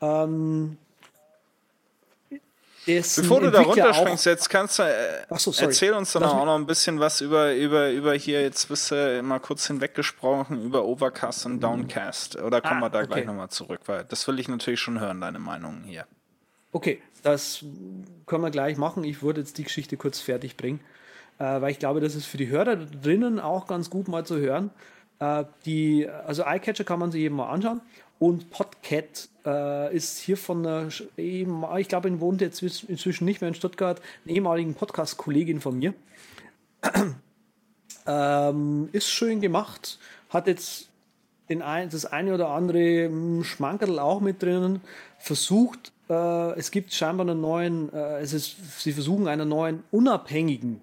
Ähm, 0.00 0.76
Bevor 2.86 3.40
du 3.40 3.50
da 3.50 3.62
runterspringst, 3.62 4.26
jetzt 4.26 4.48
kannst 4.48 4.78
du, 4.78 4.84
äh, 4.84 5.24
so, 5.38 5.52
erzähl 5.58 5.92
uns 5.92 6.12
doch 6.12 6.22
auch 6.22 6.44
noch 6.44 6.54
ein 6.54 6.66
bisschen 6.66 7.00
was 7.00 7.20
über, 7.20 7.52
über, 7.52 7.90
über 7.90 8.14
hier, 8.14 8.42
jetzt 8.42 8.68
bist 8.68 8.92
du 8.92 9.22
mal 9.24 9.40
kurz 9.40 9.66
hinweggesprochen, 9.66 10.62
über 10.62 10.84
Overcast 10.84 11.46
und 11.46 11.60
Downcast. 11.60 12.36
Oder 12.36 12.60
kommen 12.60 12.84
Ah, 12.84 12.86
wir 12.86 12.90
da 12.90 12.98
okay. 13.00 13.08
gleich 13.08 13.26
nochmal 13.26 13.48
zurück, 13.48 13.80
weil 13.86 14.04
das 14.04 14.28
will 14.28 14.38
ich 14.38 14.46
natürlich 14.46 14.78
schon 14.78 15.00
hören, 15.00 15.20
deine 15.20 15.40
Meinungen 15.40 15.82
hier. 15.82 16.06
Okay, 16.70 17.02
das 17.24 17.64
können 18.26 18.44
wir 18.44 18.50
gleich 18.50 18.76
machen. 18.76 19.02
Ich 19.02 19.20
würde 19.20 19.40
jetzt 19.40 19.58
die 19.58 19.64
Geschichte 19.64 19.96
kurz 19.96 20.20
fertig 20.20 20.56
bringen, 20.56 20.78
weil 21.44 21.70
ich 21.70 21.78
glaube, 21.78 22.00
das 22.00 22.14
ist 22.14 22.26
für 22.26 22.38
die 22.38 22.48
Hörer 22.48 22.76
drinnen 22.76 23.40
auch 23.40 23.66
ganz 23.66 23.90
gut 23.90 24.08
mal 24.08 24.24
zu 24.24 24.38
hören. 24.38 24.70
Äh, 25.18 25.44
die, 25.64 26.08
also 26.08 26.44
Eyecatcher 26.44 26.84
kann 26.84 26.98
man 26.98 27.10
sich 27.10 27.22
eben 27.22 27.36
mal 27.36 27.50
anschauen 27.50 27.80
und 28.18 28.50
Podcat 28.50 29.28
äh, 29.44 29.94
ist 29.94 30.18
hier 30.18 30.36
von 30.36 30.66
einer, 30.66 30.88
ich 31.16 31.88
glaube, 31.88 32.08
ihn 32.08 32.20
wohnt 32.20 32.40
jetzt 32.40 32.62
inzwischen 32.62 33.24
nicht 33.24 33.40
mehr 33.40 33.48
in 33.48 33.54
Stuttgart, 33.54 34.00
eine 34.24 34.34
ehemaligen 34.34 34.74
Podcast-Kollegin 34.74 35.60
von 35.60 35.78
mir. 35.78 35.94
ähm, 38.06 38.88
ist 38.92 39.08
schön 39.08 39.40
gemacht, 39.40 39.98
hat 40.30 40.46
jetzt 40.46 40.88
den 41.48 41.62
ein, 41.62 41.90
das 41.90 42.06
eine 42.06 42.34
oder 42.34 42.48
andere 42.48 43.06
hm, 43.06 43.44
Schmankerl 43.44 43.98
auch 43.98 44.20
mit 44.20 44.42
drinnen. 44.42 44.80
Versucht, 45.18 45.92
äh, 46.08 46.58
es 46.58 46.70
gibt 46.70 46.92
scheinbar 46.92 47.28
einen 47.28 47.40
neuen, 47.40 47.92
äh, 47.92 48.20
es 48.20 48.32
ist, 48.32 48.80
sie 48.80 48.92
versuchen 48.92 49.28
einen 49.28 49.48
neuen 49.48 49.84
unabhängigen 49.90 50.80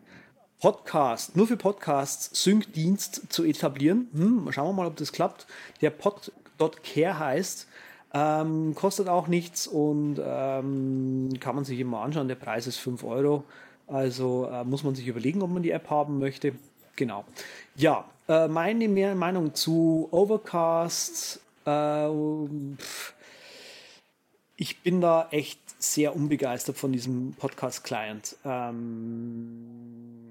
Podcast, 0.64 1.36
nur 1.36 1.46
für 1.46 1.58
Podcasts, 1.58 2.42
Sync-Dienst 2.42 3.34
zu 3.34 3.44
etablieren. 3.44 4.08
Hm, 4.14 4.50
schauen 4.54 4.70
wir 4.70 4.84
mal, 4.84 4.88
ob 4.88 4.96
das 4.96 5.12
klappt. 5.12 5.46
Der 5.82 5.90
Pod.care 5.90 7.20
heißt, 7.20 7.68
ähm, 8.14 8.74
kostet 8.74 9.10
auch 9.10 9.28
nichts 9.28 9.68
und 9.68 10.22
ähm, 10.26 11.32
kann 11.42 11.56
man 11.56 11.66
sich 11.66 11.78
immer 11.82 12.00
anschauen. 12.00 12.30
Der 12.30 12.36
Preis 12.36 12.66
ist 12.66 12.78
5 12.78 13.04
Euro. 13.04 13.44
Also 13.88 14.48
äh, 14.50 14.64
muss 14.64 14.86
man 14.86 14.96
sich 14.96 15.06
überlegen, 15.06 15.42
ob 15.42 15.50
man 15.50 15.64
die 15.64 15.72
App 15.72 15.90
haben 15.90 16.18
möchte. 16.18 16.54
Genau. 16.96 17.26
Ja, 17.76 18.06
äh, 18.30 18.48
meine 18.48 18.88
Meinung 19.16 19.56
zu 19.56 20.08
Overcast. 20.12 21.42
Äh, 21.66 22.08
ich 24.56 24.80
bin 24.82 25.02
da 25.02 25.28
echt 25.30 25.60
sehr 25.78 26.16
unbegeistert 26.16 26.78
von 26.78 26.94
diesem 26.94 27.34
Podcast-Client. 27.34 28.38
Ähm, 28.46 30.23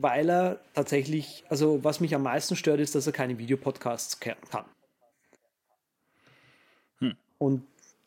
weil 0.00 0.30
er 0.30 0.60
tatsächlich, 0.74 1.44
also 1.48 1.82
was 1.84 2.00
mich 2.00 2.14
am 2.14 2.22
meisten 2.22 2.56
stört, 2.56 2.80
ist, 2.80 2.94
dass 2.94 3.06
er 3.06 3.12
keine 3.12 3.38
Videopodcasts 3.38 4.20
kann. 4.20 4.64
Und 7.40 7.62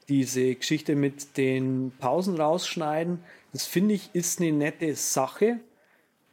diese 0.09 0.53
Geschichte 0.53 0.95
mit 0.95 1.37
den 1.37 1.91
Pausen 1.99 2.39
rausschneiden, 2.39 3.19
das 3.51 3.65
finde 3.65 3.95
ich 3.95 4.11
ist 4.13 4.39
eine 4.39 4.51
nette 4.51 4.93
Sache. 4.95 5.59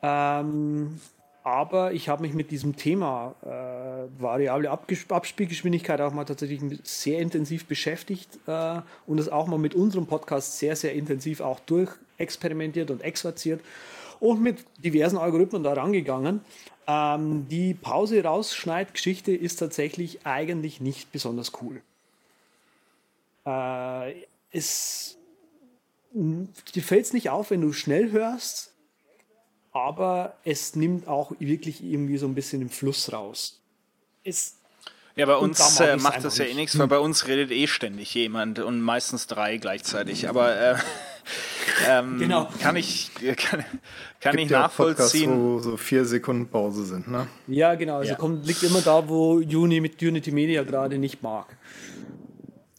Ähm, 0.02 1.00
aber 1.42 1.92
ich 1.94 2.10
habe 2.10 2.20
mich 2.22 2.34
mit 2.34 2.50
diesem 2.50 2.76
Thema 2.76 3.34
äh, 3.42 4.22
variable 4.22 4.70
Abspielgeschwindigkeit 4.70 5.98
auch 6.02 6.12
mal 6.12 6.26
tatsächlich 6.26 6.60
sehr 6.82 7.20
intensiv 7.20 7.64
beschäftigt 7.64 8.38
äh, 8.46 8.82
und 9.06 9.18
es 9.18 9.30
auch 9.30 9.46
mal 9.46 9.58
mit 9.58 9.74
unserem 9.74 10.06
Podcast 10.06 10.58
sehr, 10.58 10.76
sehr 10.76 10.92
intensiv 10.92 11.40
auch 11.40 11.58
durchexperimentiert 11.60 12.90
und 12.90 13.00
exerziert 13.00 13.62
und 14.20 14.40
mit 14.40 14.64
diversen 14.78 15.16
Algorithmen 15.16 15.62
da 15.62 15.72
rangegangen. 15.72 16.40
Ähm, 16.86 17.48
die 17.48 17.74
Pause 17.74 18.22
rausschneid-Geschichte 18.22 19.32
ist 19.32 19.56
tatsächlich 19.56 20.26
eigentlich 20.26 20.80
nicht 20.80 21.10
besonders 21.12 21.52
cool. 21.60 21.82
Äh, 23.46 24.14
es 24.52 25.16
dir 26.12 26.82
fällt 26.82 27.06
es 27.06 27.12
nicht 27.12 27.30
auf, 27.30 27.50
wenn 27.50 27.60
du 27.60 27.72
schnell 27.72 28.10
hörst, 28.10 28.72
aber 29.72 30.36
es 30.44 30.74
nimmt 30.74 31.06
auch 31.06 31.32
wirklich 31.38 31.82
irgendwie 31.82 32.18
so 32.18 32.26
ein 32.26 32.34
bisschen 32.34 32.60
den 32.60 32.70
Fluss 32.70 33.12
raus. 33.12 33.60
Es, 34.24 34.56
ja, 35.14 35.26
bei 35.26 35.36
uns 35.36 35.78
äh, 35.80 35.96
macht 35.96 36.24
das 36.24 36.38
ja 36.38 36.44
eh 36.44 36.54
nichts, 36.54 36.78
weil 36.78 36.88
bei 36.88 36.98
uns 36.98 37.26
redet 37.26 37.50
eh 37.50 37.66
ständig 37.66 38.12
jemand 38.14 38.58
und 38.58 38.80
meistens 38.80 39.26
drei 39.26 39.56
gleichzeitig. 39.58 40.28
Aber 40.28 40.56
äh, 40.56 40.76
ähm, 41.88 42.18
genau. 42.18 42.48
kann 42.60 42.76
ich, 42.76 43.10
kann, 43.36 43.64
kann 44.20 44.38
ich 44.38 44.50
nachvollziehen. 44.50 45.30
Podcasts, 45.30 45.64
wo 45.64 45.70
so 45.70 45.76
vier 45.76 46.04
Sekunden 46.04 46.48
Pause 46.48 46.84
sind, 46.84 47.08
ne? 47.08 47.26
Ja, 47.46 47.74
genau. 47.74 47.98
Also 47.98 48.12
ja. 48.12 48.16
Kommt, 48.16 48.46
liegt 48.46 48.62
immer 48.62 48.80
da, 48.80 49.08
wo 49.08 49.34
Uni 49.34 49.80
mit 49.80 50.02
Unity 50.02 50.30
Media 50.30 50.62
gerade 50.62 50.98
nicht 50.98 51.22
mag. 51.22 51.46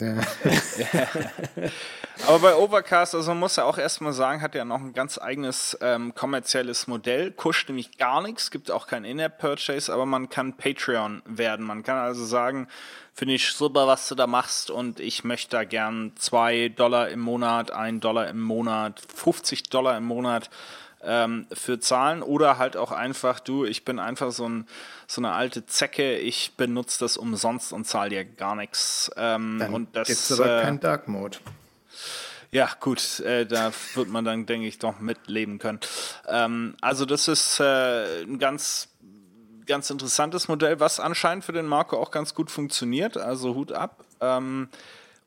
Aber 2.28 2.40
bei 2.40 2.56
Overcast, 2.56 3.16
also 3.16 3.32
man 3.32 3.40
muss 3.40 3.56
ja 3.56 3.64
auch 3.64 3.78
erstmal 3.78 4.14
sagen, 4.14 4.42
hat 4.42 4.56
ja 4.56 4.66
noch 4.66 4.80
ein 4.80 4.94
ganz 4.94 5.18
eigenes 5.18 5.78
ähm, 5.82 6.14
kommerzielles 6.14 6.88
Modell. 6.88 7.32
Kuscht 7.32 7.70
nämlich 7.70 7.98
gar 7.98 8.22
nichts, 8.22 8.52
gibt 8.52 8.70
auch 8.70 8.88
kein 8.88 9.06
In-App-Purchase, 9.06 9.92
aber 9.92 10.06
man 10.06 10.30
kann 10.30 10.58
Patreon 10.58 11.22
werden. 11.26 11.66
Man 11.66 11.84
kann 11.84 11.98
also 11.98 12.24
sagen, 12.26 12.68
finde 13.14 13.36
ich 13.36 13.52
super, 13.52 13.88
was 13.88 14.08
du 14.08 14.16
da 14.16 14.28
machst 14.28 14.70
und 14.70 15.00
ich 15.00 15.24
möchte 15.24 15.52
da 15.52 15.64
gern 15.64 16.14
zwei 16.16 16.70
Dollar 16.70 17.10
im 17.10 17.20
Monat, 17.20 17.72
ein 17.72 18.00
Dollar 18.00 18.28
im 18.28 18.42
Monat, 18.42 19.02
50 19.16 19.64
Dollar 19.64 19.98
im 19.98 20.06
Monat 20.06 20.50
ähm, 21.04 21.48
für 21.52 21.80
zahlen 21.80 22.22
oder 22.22 22.58
halt 22.58 22.78
auch 22.78 22.92
einfach, 22.92 23.40
du, 23.40 23.66
ich 23.66 23.86
bin 23.86 24.00
einfach 24.00 24.32
so, 24.32 24.48
ein, 24.48 24.68
so 25.08 25.22
eine 25.22 25.32
alte 25.32 25.66
Zecke, 25.66 26.18
ich 26.18 26.54
benutze 26.58 27.00
das 27.00 27.18
umsonst 27.18 27.74
und 27.74 27.86
zahle 27.86 28.10
dir 28.10 28.26
gar 28.26 28.56
nichts. 28.56 29.12
Ähm, 29.16 29.58
dann 29.60 29.74
und 29.74 29.96
das 29.96 30.08
gibt's 30.08 30.32
aber 30.32 30.60
äh, 30.60 30.64
kein 30.64 30.80
Dark 30.80 31.08
Mode. 31.08 31.38
Ja, 32.52 32.70
gut, 32.80 33.22
äh, 33.22 33.46
da 33.46 33.72
wird 33.94 34.10
man 34.10 34.26
dann, 34.26 34.46
denke 34.46 34.68
ich, 34.68 34.78
doch 34.78 35.00
mitleben 35.00 35.58
können. 35.58 35.80
Ähm, 36.28 36.76
also 36.82 37.06
das 37.06 37.28
ist 37.28 37.60
äh, 37.60 38.24
ein 38.24 38.40
ganz 38.40 38.90
ganz 39.68 39.90
interessantes 39.90 40.50
Modell, 40.50 40.82
was 40.82 41.00
anscheinend 41.00 41.46
für 41.46 41.54
den 41.54 41.66
Marco 41.66 41.98
auch 41.98 42.12
ganz 42.12 42.36
gut 42.36 42.52
funktioniert. 42.52 43.16
Also 43.16 43.56
Hut 43.56 43.72
ab. 43.72 44.04
Ähm, 44.20 44.68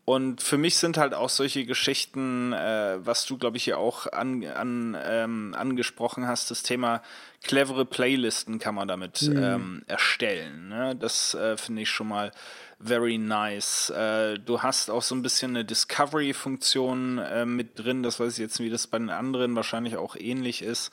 und 0.04 0.42
für 0.42 0.58
mich 0.58 0.76
sind 0.76 0.98
halt 0.98 1.14
auch 1.14 1.30
solche 1.30 1.64
Geschichten, 1.64 2.52
äh, 2.52 2.96
was 2.98 3.24
du, 3.24 3.38
glaube 3.38 3.56
ich, 3.56 3.64
ja 3.64 3.78
auch 3.78 4.06
an, 4.12 4.44
an, 4.44 4.96
ähm, 5.02 5.54
angesprochen 5.56 6.26
hast, 6.26 6.50
das 6.50 6.62
Thema 6.62 7.02
clevere 7.42 7.86
Playlisten 7.86 8.58
kann 8.58 8.74
man 8.74 8.86
damit 8.86 9.22
mhm. 9.22 9.42
ähm, 9.42 9.82
erstellen. 9.86 10.68
Ne? 10.68 10.94
Das 10.94 11.34
äh, 11.34 11.56
finde 11.56 11.82
ich 11.82 11.90
schon 11.90 12.08
mal 12.08 12.32
very 12.78 13.16
nice. 13.16 13.88
Äh, 13.90 14.38
du 14.38 14.62
hast 14.62 14.90
auch 14.90 15.02
so 15.02 15.14
ein 15.14 15.22
bisschen 15.22 15.52
eine 15.52 15.64
Discovery-Funktion 15.64 17.18
äh, 17.18 17.46
mit 17.46 17.78
drin. 17.78 18.02
Das 18.02 18.20
weiß 18.20 18.34
ich 18.34 18.38
jetzt, 18.40 18.60
wie 18.60 18.68
das 18.68 18.86
bei 18.86 18.98
den 18.98 19.10
anderen 19.10 19.56
wahrscheinlich 19.56 19.96
auch 19.96 20.16
ähnlich 20.16 20.60
ist 20.60 20.92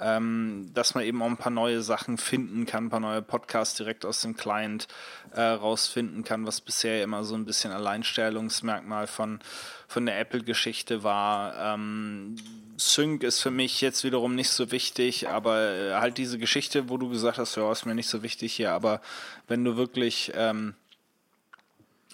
ähm, 0.00 0.70
dass 0.74 0.94
man 0.94 1.04
eben 1.04 1.22
auch 1.22 1.26
ein 1.26 1.36
paar 1.36 1.52
neue 1.52 1.82
Sachen 1.82 2.18
finden 2.18 2.66
kann, 2.66 2.86
ein 2.86 2.90
paar 2.90 3.00
neue 3.00 3.22
Podcasts 3.22 3.76
direkt 3.76 4.04
aus 4.04 4.22
dem 4.22 4.36
Client 4.36 4.88
äh, 5.32 5.40
rausfinden 5.40 6.24
kann, 6.24 6.46
was 6.46 6.60
bisher 6.60 7.02
immer 7.02 7.24
so 7.24 7.34
ein 7.34 7.44
bisschen 7.44 7.72
Alleinstellungsmerkmal 7.72 9.06
von, 9.06 9.40
von 9.88 10.06
der 10.06 10.18
Apple-Geschichte 10.18 11.02
war. 11.02 11.74
Ähm, 11.74 12.36
Sync 12.76 13.22
ist 13.22 13.40
für 13.40 13.50
mich 13.50 13.80
jetzt 13.80 14.04
wiederum 14.04 14.34
nicht 14.34 14.50
so 14.50 14.72
wichtig, 14.72 15.28
aber 15.28 15.70
äh, 15.70 15.94
halt 15.94 16.18
diese 16.18 16.38
Geschichte, 16.38 16.88
wo 16.88 16.96
du 16.96 17.10
gesagt 17.10 17.38
hast, 17.38 17.56
ja, 17.56 17.70
ist 17.70 17.84
mir 17.84 17.94
nicht 17.94 18.08
so 18.08 18.22
wichtig 18.22 18.54
hier, 18.54 18.72
aber 18.72 19.00
wenn 19.48 19.64
du 19.64 19.76
wirklich 19.76 20.32
ähm, 20.34 20.74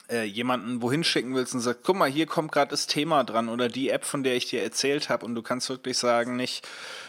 äh, 0.08 0.24
jemanden 0.24 0.82
wohin 0.82 1.02
schicken 1.02 1.34
willst 1.34 1.54
und 1.54 1.60
sagst, 1.60 1.82
guck 1.84 1.96
mal, 1.96 2.08
hier 2.08 2.26
kommt 2.26 2.52
gerade 2.52 2.70
das 2.70 2.86
Thema 2.86 3.24
dran 3.24 3.48
oder 3.48 3.68
die 3.68 3.90
App, 3.90 4.04
von 4.04 4.22
der 4.22 4.36
ich 4.36 4.48
dir 4.48 4.62
erzählt 4.62 5.08
habe 5.08 5.24
und 5.26 5.34
du 5.34 5.42
kannst 5.42 5.68
wirklich 5.68 5.98
sagen, 5.98 6.36
nicht, 6.36 6.66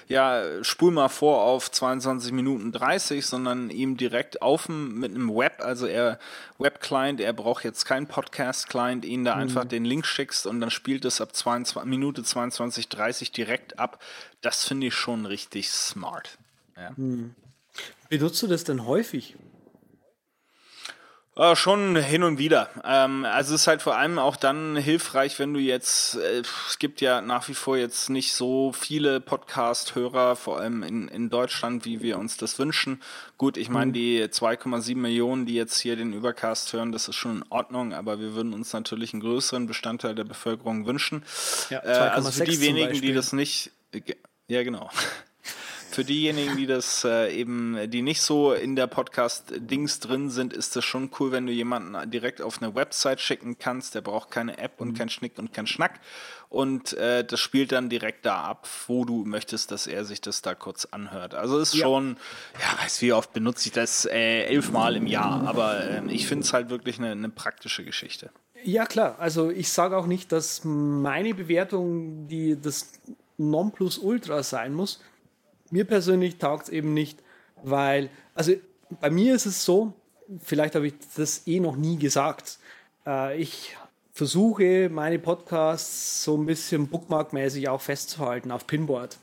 ja, 0.07 0.63
spul 0.63 0.91
mal 0.91 1.09
vor 1.09 1.43
auf 1.43 1.69
22 1.69 2.31
Minuten 2.31 2.71
30, 2.71 3.25
sondern 3.25 3.69
ihm 3.69 3.97
direkt 3.97 4.41
auf 4.41 4.67
mit 4.69 5.13
einem 5.13 5.29
Web, 5.29 5.57
also 5.59 5.85
er 5.85 6.17
Web-Client, 6.57 7.21
er 7.21 7.33
braucht 7.33 7.63
jetzt 7.63 7.85
keinen 7.85 8.07
Podcast-Client, 8.07 9.05
ihn 9.05 9.23
da 9.23 9.35
mhm. 9.35 9.41
einfach 9.41 9.65
den 9.65 9.85
Link 9.85 10.05
schickst 10.05 10.47
und 10.47 10.59
dann 10.59 10.71
spielt 10.71 11.05
es 11.05 11.21
ab 11.21 11.35
22, 11.35 11.87
Minute 11.87 12.23
22, 12.23 12.89
30 12.89 13.31
direkt 13.31 13.79
ab. 13.79 14.01
Das 14.41 14.65
finde 14.65 14.87
ich 14.87 14.95
schon 14.95 15.25
richtig 15.25 15.69
smart. 15.69 16.37
Ja. 16.75 16.91
Mhm. 16.95 17.35
Benutzt 18.09 18.41
du 18.41 18.47
das 18.47 18.63
denn 18.63 18.85
häufig? 18.85 19.35
Äh, 21.37 21.55
schon 21.55 21.95
hin 21.95 22.23
und 22.23 22.39
wieder. 22.39 22.69
Ähm, 22.83 23.23
also 23.23 23.53
es 23.53 23.61
ist 23.61 23.67
halt 23.67 23.83
vor 23.83 23.95
allem 23.95 24.17
auch 24.17 24.35
dann 24.37 24.75
hilfreich, 24.75 25.37
wenn 25.37 25.53
du 25.53 25.59
jetzt, 25.59 26.15
äh, 26.15 26.39
es 26.39 26.79
gibt 26.79 26.99
ja 26.99 27.21
nach 27.21 27.47
wie 27.47 27.53
vor 27.53 27.77
jetzt 27.77 28.09
nicht 28.09 28.33
so 28.33 28.71
viele 28.71 29.19
Podcast-Hörer, 29.19 30.35
vor 30.35 30.59
allem 30.59 30.81
in, 30.81 31.07
in 31.09 31.29
Deutschland, 31.29 31.85
wie 31.85 32.01
wir 32.01 32.17
uns 32.17 32.37
das 32.37 32.57
wünschen. 32.57 33.03
Gut, 33.37 33.57
ich 33.57 33.69
meine, 33.69 33.87
mhm. 33.87 33.93
die 33.93 34.23
2,7 34.23 34.95
Millionen, 34.95 35.45
die 35.45 35.53
jetzt 35.53 35.79
hier 35.79 35.95
den 35.95 36.13
Übercast 36.13 36.73
hören, 36.73 36.91
das 36.91 37.07
ist 37.07 37.15
schon 37.15 37.37
in 37.37 37.45
Ordnung, 37.49 37.93
aber 37.93 38.19
wir 38.19 38.33
würden 38.33 38.53
uns 38.53 38.73
natürlich 38.73 39.13
einen 39.13 39.21
größeren 39.21 39.67
Bestandteil 39.67 40.15
der 40.15 40.23
Bevölkerung 40.23 40.87
wünschen. 40.87 41.23
Ja, 41.69 41.83
äh, 41.83 42.09
also 42.09 42.31
für 42.31 42.45
die 42.45 42.61
wenigen, 42.61 42.99
die 42.99 43.13
das 43.13 43.31
nicht, 43.31 43.69
äh, 43.91 44.01
ja 44.47 44.63
genau 44.63 44.89
für 45.89 46.03
diejenigen, 46.03 46.57
die 46.57 46.67
das 46.67 47.03
äh, 47.03 47.33
eben, 47.33 47.89
die 47.89 48.01
nicht 48.01 48.21
so 48.21 48.53
in 48.53 48.75
der 48.75 48.87
Podcast-Dings 48.87 49.99
drin 49.99 50.29
sind, 50.29 50.53
ist 50.53 50.75
das 50.75 50.85
schon 50.85 51.09
cool, 51.19 51.31
wenn 51.31 51.45
du 51.45 51.51
jemanden 51.51 52.09
direkt 52.09 52.41
auf 52.41 52.61
eine 52.61 52.75
Website 52.75 53.21
schicken 53.21 53.57
kannst. 53.57 53.95
Der 53.95 54.01
braucht 54.01 54.31
keine 54.31 54.57
App 54.57 54.79
und 54.79 54.89
mhm. 54.89 54.93
kein 54.95 55.09
Schnick 55.09 55.37
und 55.37 55.53
kein 55.53 55.67
Schnack. 55.67 55.99
Und 56.49 56.93
äh, 56.93 57.25
das 57.25 57.39
spielt 57.39 57.71
dann 57.71 57.89
direkt 57.89 58.25
da 58.25 58.41
ab, 58.41 58.67
wo 58.87 59.03
du 59.03 59.25
möchtest, 59.25 59.71
dass 59.71 59.87
er 59.87 60.05
sich 60.05 60.21
das 60.21 60.41
da 60.41 60.55
kurz 60.55 60.85
anhört. 60.85 61.33
Also 61.33 61.59
ist 61.59 61.73
ja. 61.73 61.85
schon, 61.85 62.17
ja, 62.61 62.83
weiß 62.83 63.01
wie 63.01 63.13
oft 63.13 63.33
benutze 63.33 63.67
ich 63.67 63.73
das 63.73 64.05
äh, 64.05 64.43
elfmal 64.43 64.95
im 64.95 65.07
Jahr, 65.07 65.45
aber 65.47 65.83
äh, 65.83 66.01
ich 66.07 66.27
finde 66.27 66.45
es 66.45 66.53
halt 66.53 66.69
wirklich 66.69 66.99
eine, 66.99 67.11
eine 67.11 67.29
praktische 67.29 67.83
Geschichte. 67.83 68.29
Ja, 68.63 68.85
klar. 68.85 69.17
Also 69.19 69.49
ich 69.49 69.71
sage 69.71 69.97
auch 69.97 70.07
nicht, 70.07 70.31
dass 70.31 70.61
meine 70.63 71.33
Bewertung 71.33 72.27
die 72.27 72.59
das 72.59 72.91
Nonplusultra 73.37 74.41
sein 74.43 74.73
muss 74.73 75.01
mir 75.71 75.85
persönlich 75.85 76.37
taugt 76.37 76.65
es 76.65 76.69
eben 76.69 76.93
nicht, 76.93 77.23
weil, 77.63 78.09
also 78.33 78.53
bei 79.01 79.09
mir 79.09 79.35
ist 79.35 79.45
es 79.45 79.65
so, 79.65 79.93
vielleicht 80.41 80.75
habe 80.75 80.87
ich 80.87 80.93
das 81.15 81.47
eh 81.47 81.59
noch 81.59 81.75
nie 81.75 81.97
gesagt, 81.97 82.59
äh, 83.05 83.39
ich 83.39 83.75
versuche 84.11 84.89
meine 84.89 85.19
Podcasts 85.19 86.23
so 86.23 86.35
ein 86.37 86.45
bisschen 86.45 86.87
bookmarkmäßig 86.87 87.69
auch 87.69 87.81
festzuhalten 87.81 88.51
auf 88.51 88.65
Pinboard. 88.65 89.17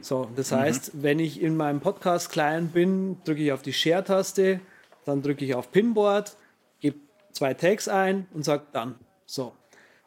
So, 0.00 0.30
das 0.36 0.50
mhm. 0.50 0.56
heißt, 0.56 0.90
wenn 0.94 1.18
ich 1.18 1.42
in 1.42 1.56
meinem 1.56 1.80
Podcast-Client 1.80 2.72
bin, 2.72 3.16
drücke 3.24 3.42
ich 3.42 3.52
auf 3.52 3.62
die 3.62 3.72
Share-Taste, 3.72 4.60
dann 5.04 5.22
drücke 5.22 5.44
ich 5.44 5.54
auf 5.54 5.70
Pinboard, 5.70 6.36
gebe 6.80 6.96
zwei 7.32 7.54
Tags 7.54 7.88
ein 7.88 8.26
und 8.32 8.44
sage 8.44 8.62
dann. 8.72 8.94
So. 9.26 9.52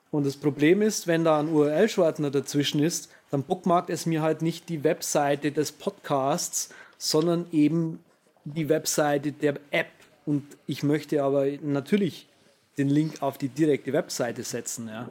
Und 0.10 0.26
das 0.26 0.38
Problem 0.38 0.82
ist, 0.82 1.08
wenn 1.08 1.24
da 1.24 1.40
ein 1.40 1.50
URL-Shortener 1.50 2.32
dazwischen 2.32 2.82
ist, 2.82 3.12
dann 3.32 3.44
bookmarkt 3.44 3.90
es 3.90 4.06
mir 4.06 4.22
halt 4.22 4.42
nicht 4.42 4.70
die 4.70 4.84
Webseite 4.84 5.52
des 5.52 5.72
Podcasts, 5.72 6.70
sondern 6.98 7.46
eben 7.52 8.00
die 8.46 8.70
Webseite 8.70 9.32
der 9.32 9.56
App. 9.72 9.92
Und 10.26 10.44
ich 10.66 10.84
möchte 10.84 11.24
aber 11.24 11.46
natürlich 11.62 12.28
den 12.78 12.90
Link 12.90 13.22
auf 13.22 13.38
die 13.38 13.50
direkte 13.50 13.94
Webseite 13.94 14.44
setzen. 14.44 14.88
Ja. 14.88 15.10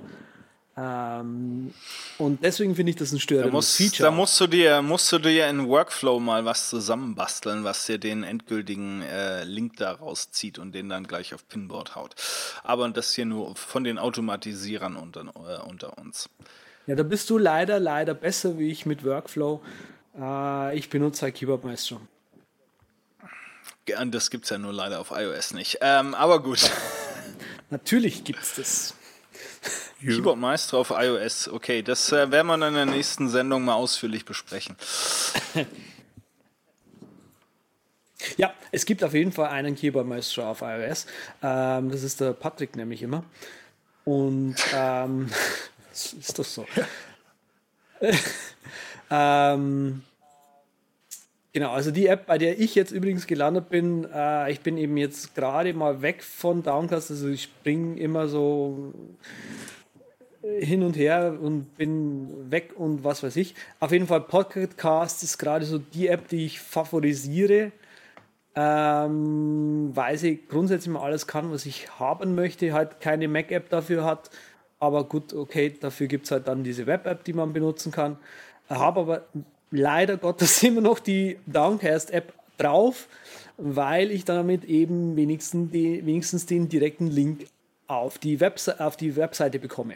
Ähm, 0.79 1.73
und 2.19 2.45
deswegen 2.45 2.77
finde 2.77 2.91
ich 2.91 2.97
das 2.97 3.11
ein 3.13 3.19
störendes 3.19 3.51
da 3.51 3.57
musst, 3.57 3.77
Feature. 3.77 4.11
Da 4.11 4.11
musst 4.11 4.41
du 4.41 4.47
dir, 4.47 4.83
musst 4.83 5.11
du 5.11 5.19
dir 5.19 5.49
in 5.49 5.69
Workflow 5.69 6.21
mal 6.21 6.45
was 6.45 6.69
zusammenbasteln, 6.69 7.65
was 7.65 7.87
dir 7.87 7.99
den 7.99 8.23
endgültigen 8.23 9.01
äh, 9.03 9.45
Link 9.45 9.77
da 9.79 9.93
rauszieht 9.93 10.59
und 10.59 10.75
den 10.75 10.91
dann 10.91 11.07
gleich 11.07 11.33
auf 11.33 11.49
Pinboard 11.49 11.97
haut. 11.97 12.15
Aber 12.63 12.89
das 12.91 13.15
hier 13.15 13.25
nur 13.25 13.57
von 13.57 13.85
den 13.85 13.99
Automatisierern 13.99 14.97
unter, 14.97 15.23
äh, 15.23 15.67
unter 15.67 15.97
uns. 15.97 16.29
Ja, 16.87 16.95
da 16.95 17.03
bist 17.03 17.31
du 17.31 17.39
leider, 17.39 17.81
leider 17.81 18.15
besser 18.15 18.59
wie 18.59 18.71
ich 18.71 18.87
mit 18.87 19.05
Workflow. 19.05 19.61
Äh, 20.19 20.79
ich 20.79 20.89
benutze 20.89 21.31
Keyboard 21.33 21.65
Maestro. 21.65 22.01
Das 23.87 24.31
gibt 24.31 24.45
es 24.45 24.51
ja 24.51 24.59
nur 24.59 24.73
leider 24.73 25.01
auf 25.01 25.13
iOS 25.13 25.55
nicht. 25.55 25.79
Ähm, 25.81 26.15
aber 26.15 26.43
gut. 26.43 26.71
Natürlich 27.71 28.25
gibt 28.25 28.43
es 28.43 28.55
das. 28.55 28.95
Keyboard 30.01 30.39
Maestro 30.39 30.81
auf 30.81 30.91
iOS. 30.91 31.49
Okay, 31.49 31.83
das 31.83 32.13
äh, 32.13 32.31
werden 32.31 32.47
wir 32.47 32.69
in 32.69 32.75
der 32.75 32.87
nächsten 32.87 33.29
Sendung 33.29 33.65
mal 33.65 33.75
ausführlich 33.75 34.25
besprechen. 34.25 34.77
Ja, 38.39 38.53
es 38.73 38.87
gibt 38.87 39.05
auf 39.05 39.15
jeden 39.15 39.31
Fall 39.31 39.51
einen 39.51 39.77
Keyboard 39.77 40.07
Maestro 40.07 40.51
auf 40.51 40.63
iOS. 40.63 41.07
Ähm, 41.43 41.91
das 41.91 42.03
ist 42.03 42.21
der 42.21 42.33
Patrick 42.33 42.75
nämlich 42.75 43.03
immer. 43.03 43.25
Und 44.05 44.57
ähm, 44.75 45.31
ist 45.97 46.39
das 46.39 46.55
so? 46.55 46.67
ähm, 49.11 50.03
genau, 51.53 51.73
also 51.73 51.91
die 51.91 52.07
App, 52.07 52.27
bei 52.27 52.39
der 52.39 52.59
ich 52.59 52.75
jetzt 52.75 52.91
übrigens 52.91 53.27
gelandet 53.27 53.69
bin, 53.69 54.07
äh, 54.13 54.51
ich 54.51 54.61
bin 54.61 54.77
eben 54.79 54.97
jetzt 54.97 55.35
gerade 55.35 55.73
mal 55.75 56.03
weg 56.03 56.23
von 56.23 56.63
Downcast, 56.63 57.11
also 57.11 57.29
ich 57.29 57.45
springe 57.45 57.99
immer 57.99 58.29
so 58.29 58.93
hin 60.59 60.83
und 60.83 60.97
her 60.97 61.37
und 61.41 61.77
bin 61.77 62.51
weg 62.51 62.75
und 62.77 63.05
was 63.05 63.23
weiß 63.23 63.37
ich. 63.37 63.55
Auf 63.81 63.93
jeden 63.93 64.07
Fall 64.07 64.21
Pocket 64.21 64.77
Cast 64.77 65.23
ist 65.23 65.39
gerade 65.39 65.65
so 65.65 65.79
die 65.79 66.09
App, 66.09 66.29
die 66.29 66.47
ich 66.47 66.61
favorisiere, 66.61 67.73
ähm, 68.55 69.91
weil 69.95 70.17
sie 70.19 70.41
grundsätzlich 70.49 70.93
mal 70.93 71.03
alles 71.03 71.27
kann, 71.27 71.51
was 71.51 71.67
ich 71.67 71.99
haben 71.99 72.35
möchte, 72.35 72.73
halt 72.73 73.01
keine 73.01 73.29
Mac-App 73.29 73.69
dafür 73.69 74.05
hat. 74.05 74.31
Aber 74.79 75.05
gut, 75.05 75.33
okay, 75.33 75.75
dafür 75.81 76.07
gibt 76.07 76.27
es 76.27 76.31
halt 76.31 76.49
dann 76.49 76.63
diese 76.63 76.87
Web-App, 76.87 77.25
die 77.25 77.33
man 77.33 77.53
benutzen 77.53 77.93
kann. 77.93 78.19
Habe 78.69 79.01
aber 79.01 79.27
leider 79.71 80.17
Gottes 80.17 80.63
immer 80.63 80.81
noch 80.81 80.99
die 80.99 81.39
Downcast-App 81.47 82.33
drauf, 82.59 83.09
weil 83.57 84.11
ich 84.11 84.25
damit 84.25 84.65
eben 84.65 85.17
wenigstens, 85.17 85.73
die, 85.73 86.05
wenigstens 86.05 86.47
den 86.47 86.69
direkten 86.69 87.09
Link 87.09 87.47
auf 87.87 88.19
die, 88.19 88.41
Webse 88.41 88.81
auf 88.81 88.97
die 88.97 89.17
Webseite 89.17 89.59
bekomme. 89.59 89.95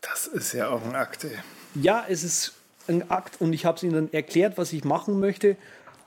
Das 0.00 0.26
ist 0.26 0.52
ja 0.52 0.68
auch 0.68 0.84
ein 0.84 0.94
Akt. 0.94 1.24
Ey. 1.24 1.30
Ja, 1.74 2.04
es 2.08 2.22
ist 2.22 2.54
ein 2.88 3.10
Akt 3.10 3.40
und 3.40 3.52
ich 3.52 3.64
habe 3.64 3.76
es 3.76 3.82
ihnen 3.82 4.12
erklärt, 4.12 4.56
was 4.56 4.72
ich 4.72 4.84
machen 4.84 5.18
möchte. 5.18 5.56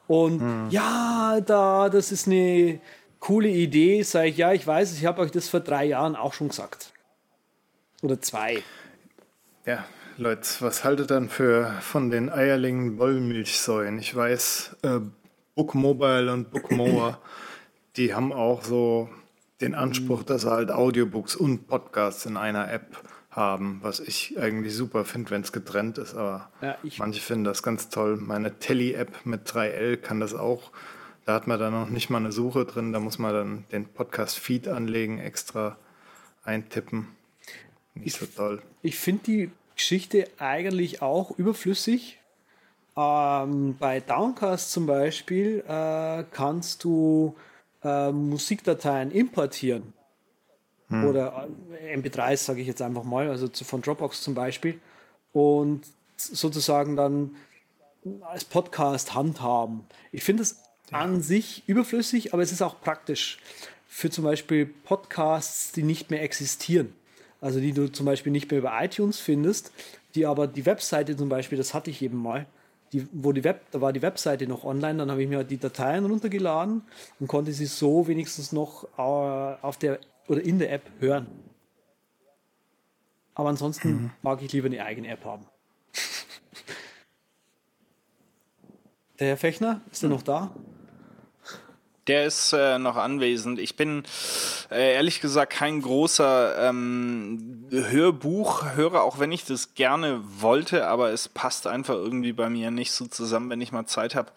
Und 0.08 0.40
hm. 0.40 0.68
ja, 0.70 1.40
da, 1.46 1.90
das 1.90 2.12
ist 2.12 2.28
eine 2.28 2.80
coole 3.20 3.50
Idee. 3.50 4.02
Sage 4.04 4.30
ich, 4.30 4.38
ja, 4.38 4.54
ich 4.54 4.66
weiß, 4.66 4.94
ich 4.94 5.06
habe 5.06 5.22
euch 5.22 5.32
das 5.32 5.50
vor 5.50 5.60
drei 5.60 5.86
Jahren 5.86 6.16
auch 6.16 6.34
schon 6.34 6.48
gesagt. 6.50 6.94
Oder 8.02 8.22
zwei. 8.22 8.64
Ja, 9.66 9.86
Leute, 10.18 10.48
was 10.60 10.84
haltet 10.84 11.12
dann 11.12 11.30
für 11.30 11.72
von 11.82 12.10
den 12.10 12.30
eierlingen 12.30 12.98
Wollmilchsäuen? 12.98 14.00
Ich 14.00 14.16
weiß, 14.16 14.78
äh, 14.84 15.00
Bookmobile 15.56 16.32
und 16.32 16.52
Bookmower, 16.52 17.20
die 17.98 18.14
haben 18.14 18.32
auch 18.32 18.64
so 18.64 19.10
den 19.62 19.76
Anspruch, 19.76 20.24
dass 20.24 20.44
sie 20.44 20.50
halt 20.50 20.72
Audiobooks 20.72 21.36
und 21.36 21.68
Podcasts 21.68 22.26
in 22.26 22.38
einer 22.38 22.72
App 22.72 23.04
haben, 23.32 23.80
was 23.82 24.00
ich 24.00 24.40
eigentlich 24.40 24.74
super 24.74 25.06
finde, 25.06 25.32
wenn 25.32 25.42
es 25.42 25.52
getrennt 25.52 25.98
ist. 25.98 26.16
Aber 26.16 26.50
ja, 26.62 26.78
manche 26.98 27.22
finden 27.22 27.44
das 27.44 27.62
ganz 27.62 27.90
toll. 27.90 28.18
Meine 28.18 28.58
Telly-App 28.60 29.26
mit 29.26 29.48
3L 29.50 29.98
kann 29.98 30.20
das 30.20 30.34
auch. 30.34 30.72
Da 31.26 31.34
hat 31.34 31.48
man 31.48 31.60
dann 31.60 31.74
noch 31.74 31.90
nicht 31.90 32.10
mal 32.10 32.18
eine 32.18 32.32
Suche 32.32 32.66
drin. 32.66 32.94
Da 32.94 33.00
muss 33.00 33.20
man 33.20 33.34
dann 33.34 33.66
den 33.72 33.86
Podcast-Feed 33.86 34.68
anlegen, 34.68 35.20
extra 35.20 35.78
eintippen. 36.44 37.08
Nicht 37.94 38.08
ich, 38.08 38.14
so 38.16 38.26
toll. 38.26 38.62
Ich 38.82 38.98
finde 38.98 39.24
die 39.24 39.52
Geschichte 39.76 40.28
eigentlich 40.38 41.02
auch 41.02 41.32
überflüssig. 41.38 42.20
Ähm, 42.98 43.78
bei 43.80 44.00
Downcast 44.00 44.72
zum 44.72 44.86
Beispiel 44.86 45.64
äh, 45.68 46.24
kannst 46.32 46.84
du 46.84 47.36
äh, 47.84 48.12
Musikdateien 48.12 49.12
importieren. 49.12 49.94
Hm. 50.90 51.06
Oder 51.06 51.48
äh, 51.82 51.96
MP3s, 51.96 52.38
sage 52.38 52.62
ich 52.62 52.68
jetzt 52.68 52.82
einfach 52.82 53.04
mal, 53.04 53.30
also 53.30 53.48
von 53.48 53.82
Dropbox 53.82 54.22
zum 54.22 54.34
Beispiel. 54.34 54.80
Und 55.32 55.84
sozusagen 56.18 56.96
dann 56.96 57.36
als 58.22 58.46
Podcast 58.46 59.14
handhaben. 59.14 59.86
Ich 60.12 60.24
finde 60.24 60.44
es 60.44 60.58
ja. 60.92 61.00
an 61.00 61.22
sich 61.22 61.64
überflüssig, 61.68 62.34
aber 62.34 62.42
es 62.42 62.52
ist 62.52 62.62
auch 62.62 62.82
praktisch 62.82 63.40
für 63.88 64.10
zum 64.10 64.24
Beispiel 64.24 64.66
Podcasts, 64.66 65.72
die 65.72 65.84
nicht 65.84 66.12
mehr 66.12 66.22
existieren. 66.22 66.94
Also 67.42 67.60
die 67.60 67.74
du 67.74 67.92
zum 67.92 68.06
Beispiel 68.06 68.32
nicht 68.32 68.52
mehr 68.52 68.60
über 68.60 68.74
iTunes 68.82 69.20
findest, 69.20 69.72
die 70.16 70.26
aber 70.26 70.48
die 70.48 70.66
Webseite 70.66 71.16
zum 71.16 71.30
Beispiel, 71.30 71.58
das 71.58 71.74
hatte 71.74 71.90
ich 71.90 72.02
eben 72.02 72.18
mal, 72.18 72.46
die, 72.92 73.08
wo 73.12 73.32
die 73.32 73.44
Web, 73.44 73.62
da 73.72 73.82
war 73.82 73.94
die 73.94 74.02
Webseite 74.02 74.48
noch 74.48 74.64
online, 74.64 74.98
dann 74.98 75.12
habe 75.12 75.22
ich 75.22 75.30
mir 75.30 75.44
die 75.44 75.58
Dateien 75.58 76.06
runtergeladen 76.06 76.82
und 77.20 77.28
konnte 77.28 77.52
sie 77.52 77.68
so 77.68 78.08
wenigstens 78.08 78.52
noch 78.52 78.86
äh, 78.98 79.02
auf 79.02 79.78
der 79.78 80.00
oder 80.28 80.42
in 80.42 80.60
der 80.60 80.72
App 80.72 80.84
hören. 81.00 81.28
Aber 83.34 83.50
ansonsten 83.50 83.90
mhm. 83.90 84.12
mag 84.22 84.42
ich 84.42 84.52
lieber 84.52 84.68
eine 84.68 84.84
eigene 84.84 85.08
App 85.08 85.24
haben. 85.24 85.46
der 89.20 89.28
Herr 89.28 89.38
Fechner, 89.38 89.82
ist 89.92 90.04
er 90.04 90.10
mhm. 90.10 90.16
noch 90.16 90.24
da? 90.24 90.56
Der 92.10 92.26
ist 92.26 92.54
äh, 92.54 92.80
noch 92.80 92.96
anwesend. 92.96 93.60
Ich 93.60 93.76
bin 93.76 94.02
äh, 94.72 94.96
ehrlich 94.96 95.22
gesagt 95.22 95.54
kein 95.54 95.80
großer 95.80 96.68
ähm, 96.68 97.68
Hörbuchhörer, 97.70 99.04
auch 99.04 99.20
wenn 99.20 99.32
ich 99.32 99.46
das 99.46 99.76
gerne 99.76 100.20
wollte, 100.24 100.88
aber 100.88 101.12
es 101.12 101.30
passt 101.30 101.68
einfach 101.68 101.94
irgendwie 101.94 102.34
bei 102.34 102.50
mir 102.50 102.72
nicht 102.72 102.94
so 102.94 103.06
zusammen, 103.06 103.52
wenn 103.52 103.62
ich 103.62 103.72
mal 103.72 103.86
Zeit 103.86 104.16
habe, 104.16 104.32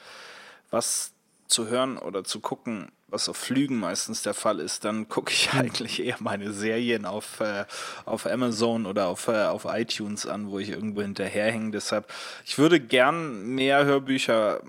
was 0.70 1.12
zu 1.46 1.68
hören 1.68 1.96
oder 1.96 2.24
zu 2.24 2.40
gucken, 2.40 2.92
was 3.08 3.30
auf 3.30 3.38
Flügen 3.38 3.78
meistens 3.78 4.20
der 4.20 4.34
Fall 4.34 4.60
ist, 4.60 4.84
dann 4.84 5.08
gucke 5.08 5.32
ich 5.32 5.50
hm. 5.52 5.60
eigentlich 5.60 6.04
eher 6.04 6.16
meine 6.20 6.52
Serien 6.52 7.06
auf, 7.06 7.40
äh, 7.40 7.64
auf 8.04 8.26
Amazon 8.26 8.84
oder 8.84 9.06
auf, 9.06 9.28
äh, 9.28 9.46
auf 9.46 9.64
iTunes 9.64 10.26
an, 10.26 10.50
wo 10.50 10.58
ich 10.58 10.68
irgendwo 10.68 11.00
hinterherhänge. 11.00 11.70
Deshalb, 11.70 12.12
ich 12.44 12.58
würde 12.58 12.80
gern 12.80 13.46
mehr 13.54 13.86
Hörbücher 13.86 14.60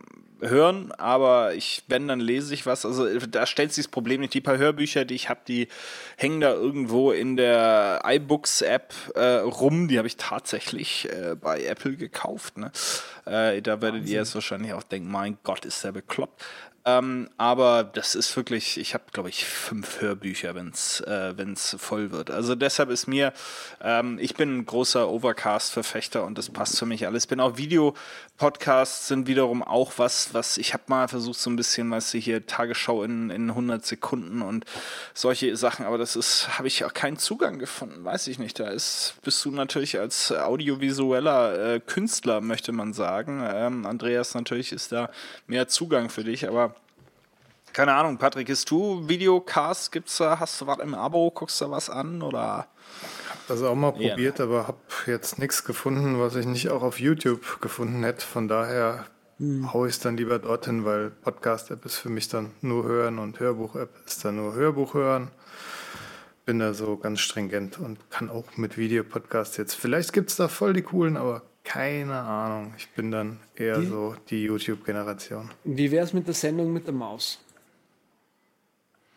hören, 0.42 0.92
aber 0.94 1.54
ich, 1.54 1.84
wenn, 1.88 2.08
dann 2.08 2.20
lese 2.20 2.54
ich 2.54 2.66
was. 2.66 2.86
Also 2.86 3.08
da 3.28 3.46
stellt 3.46 3.74
sich 3.74 3.86
das 3.86 3.92
Problem 3.92 4.22
nicht. 4.22 4.34
Die 4.34 4.42
paar 4.42 4.58
Hörbücher, 4.58 5.06
die 5.06 5.16
ich 5.16 5.30
habe, 5.30 5.42
die 5.48 5.68
hängen 6.18 6.42
da 6.42 6.52
irgendwo 6.54 7.12
in 7.12 7.38
der 7.38 8.02
iBooks-App 8.06 8.94
äh, 9.16 9.38
rum. 9.38 9.88
Die 9.88 9.98
habe 9.98 10.08
ich 10.08 10.18
tatsächlich 10.18 11.10
äh, 11.10 11.36
bei 11.36 11.64
Apple 11.64 11.96
gekauft. 11.96 12.58
Ne? 12.58 12.72
Äh, 13.26 13.62
da 13.62 13.82
werdet 13.82 14.08
ihr 14.08 14.20
jetzt 14.20 14.36
wahrscheinlich 14.36 14.74
auch 14.74 14.84
denken, 14.84 15.10
mein 15.10 15.38
Gott, 15.44 15.66
ist 15.66 15.84
der 15.84 15.92
bekloppt. 15.92 16.44
Ähm, 16.86 17.30
aber 17.38 17.86
das 17.86 18.14
ist 18.14 18.36
wirklich, 18.36 18.78
ich 18.78 18.94
habe, 18.94 19.06
glaube 19.14 19.30
ich, 19.30 19.46
fünf 19.46 20.02
Hörbücher, 20.02 20.54
wenn 20.54 20.68
es 20.68 21.00
äh, 21.02 21.78
voll 21.78 22.12
wird. 22.12 22.30
Also 22.30 22.56
deshalb 22.56 22.90
ist 22.90 23.08
mir, 23.08 23.32
ähm, 23.82 24.20
ich 24.20 24.36
bin 24.36 24.58
ein 24.58 24.66
großer 24.66 25.10
Overcast-Verfechter 25.10 26.26
und 26.26 26.38
das 26.38 26.50
passt 26.50 26.78
für 26.78 26.86
mich 26.86 27.08
alles. 27.08 27.26
Bin 27.26 27.40
auch 27.40 27.56
Videopodcasts 27.56 29.08
sind 29.08 29.28
wiederum 29.28 29.64
auch 29.64 29.94
was, 29.96 30.34
was 30.34 30.58
ich 30.58 30.74
habe 30.74 30.84
mal 30.88 31.08
versucht, 31.08 31.40
so 31.40 31.50
ein 31.50 31.56
bisschen, 31.56 31.90
weißt 31.90 32.16
du, 32.16 32.18
hier 32.18 32.46
Tagesschau 32.46 33.04
in, 33.04 33.30
in 33.30 33.50
100 33.50 33.86
Sekunden 33.86 34.42
und 34.42 34.66
solche 35.14 35.56
Sachen, 35.56 35.86
aber 35.86 35.98
das 35.98 36.18
ist, 36.18 36.58
habe 36.58 36.68
ich 36.68 36.84
auch 36.84 36.94
keinen 36.94 37.18
Zugang 37.18 37.60
gefunden, 37.60 38.04
weiß 38.04 38.28
ich 38.28 38.40
nicht. 38.40 38.60
Da 38.60 38.68
ist, 38.68 39.16
bist 39.24 39.44
du 39.46 39.52
natürlich 39.52 40.00
als 40.00 40.34
audiovisueller 40.34 41.76
äh, 41.76 41.80
Künstler, 41.80 42.42
möchte 42.42 42.74
man 42.74 42.92
sagen. 42.92 43.42
Ähm, 43.50 43.86
Andreas 43.86 44.36
natürlich 44.36 44.74
ist 44.74 44.92
da 44.92 45.10
mehr 45.48 45.70
Zugang 45.70 46.10
für 46.10 46.26
dich, 46.26 46.46
aber 46.48 46.73
keine 47.74 47.94
Ahnung, 47.96 48.18
Patrick, 48.18 48.50
ist 48.50 48.70
du 48.70 49.08
Videocast? 49.10 49.92
Gibt's 49.92 50.18
da, 50.18 50.40
hast 50.40 50.62
du 50.62 50.68
was 50.68 50.78
im 50.78 50.94
Abo? 50.94 51.32
Guckst 51.32 51.60
du 51.60 51.72
was 51.72 51.90
an 51.90 52.22
oder? 52.22 52.68
Hab 53.30 53.48
das 53.48 53.64
auch 53.64 53.76
mal 53.76 53.92
probiert, 53.92 54.40
ja. 54.40 54.46
aber 54.46 54.68
habe 54.68 54.78
jetzt 55.08 55.40
nichts 55.40 55.64
gefunden, 55.64 56.20
was 56.20 56.36
ich 56.36 56.46
nicht 56.46 56.70
auch 56.70 56.84
auf 56.84 57.00
YouTube 57.00 57.62
gefunden 57.62 58.04
hätte. 58.04 58.26
Von 58.26 58.48
daher 58.48 59.06
hm. 59.38 59.74
haue 59.74 59.88
ich 59.88 59.96
es 59.96 60.00
dann 60.00 60.18
lieber 60.18 60.38
dorthin, 60.38 60.86
weil 60.86 61.10
Podcast-App 61.10 61.84
ist 61.86 61.98
für 61.98 62.10
mich 62.10 62.30
dann 62.30 62.52
nur 62.62 62.84
hören 62.84 63.18
und 63.18 63.40
Hörbuch-App 63.40 63.90
ist 64.06 64.24
dann 64.24 64.36
nur 64.36 64.54
Hörbuch 64.54 64.94
hören. 64.94 65.32
Bin 66.46 66.60
da 66.60 66.74
so 66.74 66.98
ganz 66.98 67.22
stringent 67.22 67.80
und 67.80 68.12
kann 68.12 68.30
auch 68.30 68.56
mit 68.56 68.78
Videopodcast 68.78 69.58
jetzt. 69.58 69.74
Vielleicht 69.74 70.14
gibt 70.14 70.30
es 70.30 70.36
da 70.36 70.48
voll 70.48 70.74
die 70.74 70.82
coolen, 70.84 71.18
aber 71.18 71.42
keine 71.64 72.20
Ahnung. 72.20 72.74
Ich 72.78 72.90
bin 72.90 73.10
dann 73.10 73.40
eher 73.56 73.80
die? 73.80 73.88
so 73.88 74.16
die 74.30 74.44
YouTube-Generation. 74.44 75.50
Wie 75.64 75.90
wäre 75.90 76.06
es 76.06 76.14
mit 76.14 76.28
der 76.28 76.34
Sendung 76.34 76.72
mit 76.72 76.86
der 76.86 76.94
Maus? 76.94 77.40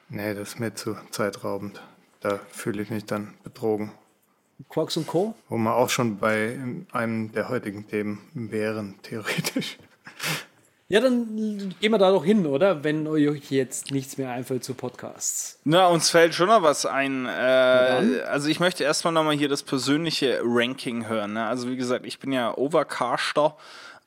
Nee, 0.09 0.35
das 0.35 0.51
ist 0.51 0.61
mir 0.61 0.75
zu 0.75 0.97
zeitraubend. 1.11 1.81
Da 2.21 2.41
fühle 2.51 2.83
ich 2.83 2.91
mich 2.91 3.05
dann 3.05 3.35
betrogen. 3.43 3.93
Quarks 4.69 4.97
und 4.97 5.07
Co. 5.07 5.35
Wo 5.49 5.57
wir 5.59 5.75
auch 5.75 5.91
schon 5.91 6.19
bei 6.19 6.59
einem 6.93 7.33
der 7.33 7.49
heutigen 7.49 7.87
Themen 7.89 8.21
wären, 8.35 8.95
theoretisch. 9.03 9.79
Ja, 10.89 11.01
dann 11.01 11.75
gehen 11.81 11.91
wir 11.91 11.99
da 11.99 12.13
doch 12.13 12.25
hin, 12.25 12.47
oder? 12.47 12.85
Wenn 12.85 13.09
euch 13.09 13.51
jetzt 13.51 13.91
nichts 13.91 14.19
mehr 14.19 14.31
einfällt 14.31 14.63
zu 14.63 14.75
Podcasts. 14.75 15.59
Na, 15.65 15.89
uns 15.89 16.11
fällt 16.11 16.33
schon 16.33 16.47
noch 16.47 16.63
was 16.63 16.87
ein. 16.87 17.27
Äh, 17.27 18.23
also 18.29 18.49
ich 18.49 18.61
möchte 18.61 18.85
erstmal 18.85 19.13
nochmal 19.13 19.35
hier 19.35 19.49
das 19.49 19.65
persönliche 19.65 20.41
Ranking 20.45 21.09
hören. 21.09 21.33
Ne? 21.33 21.45
Also 21.45 21.69
wie 21.69 21.77
gesagt, 21.77 22.07
ich 22.07 22.21
bin 22.21 22.31
ja 22.31 22.57
Overcaster. 22.57 23.57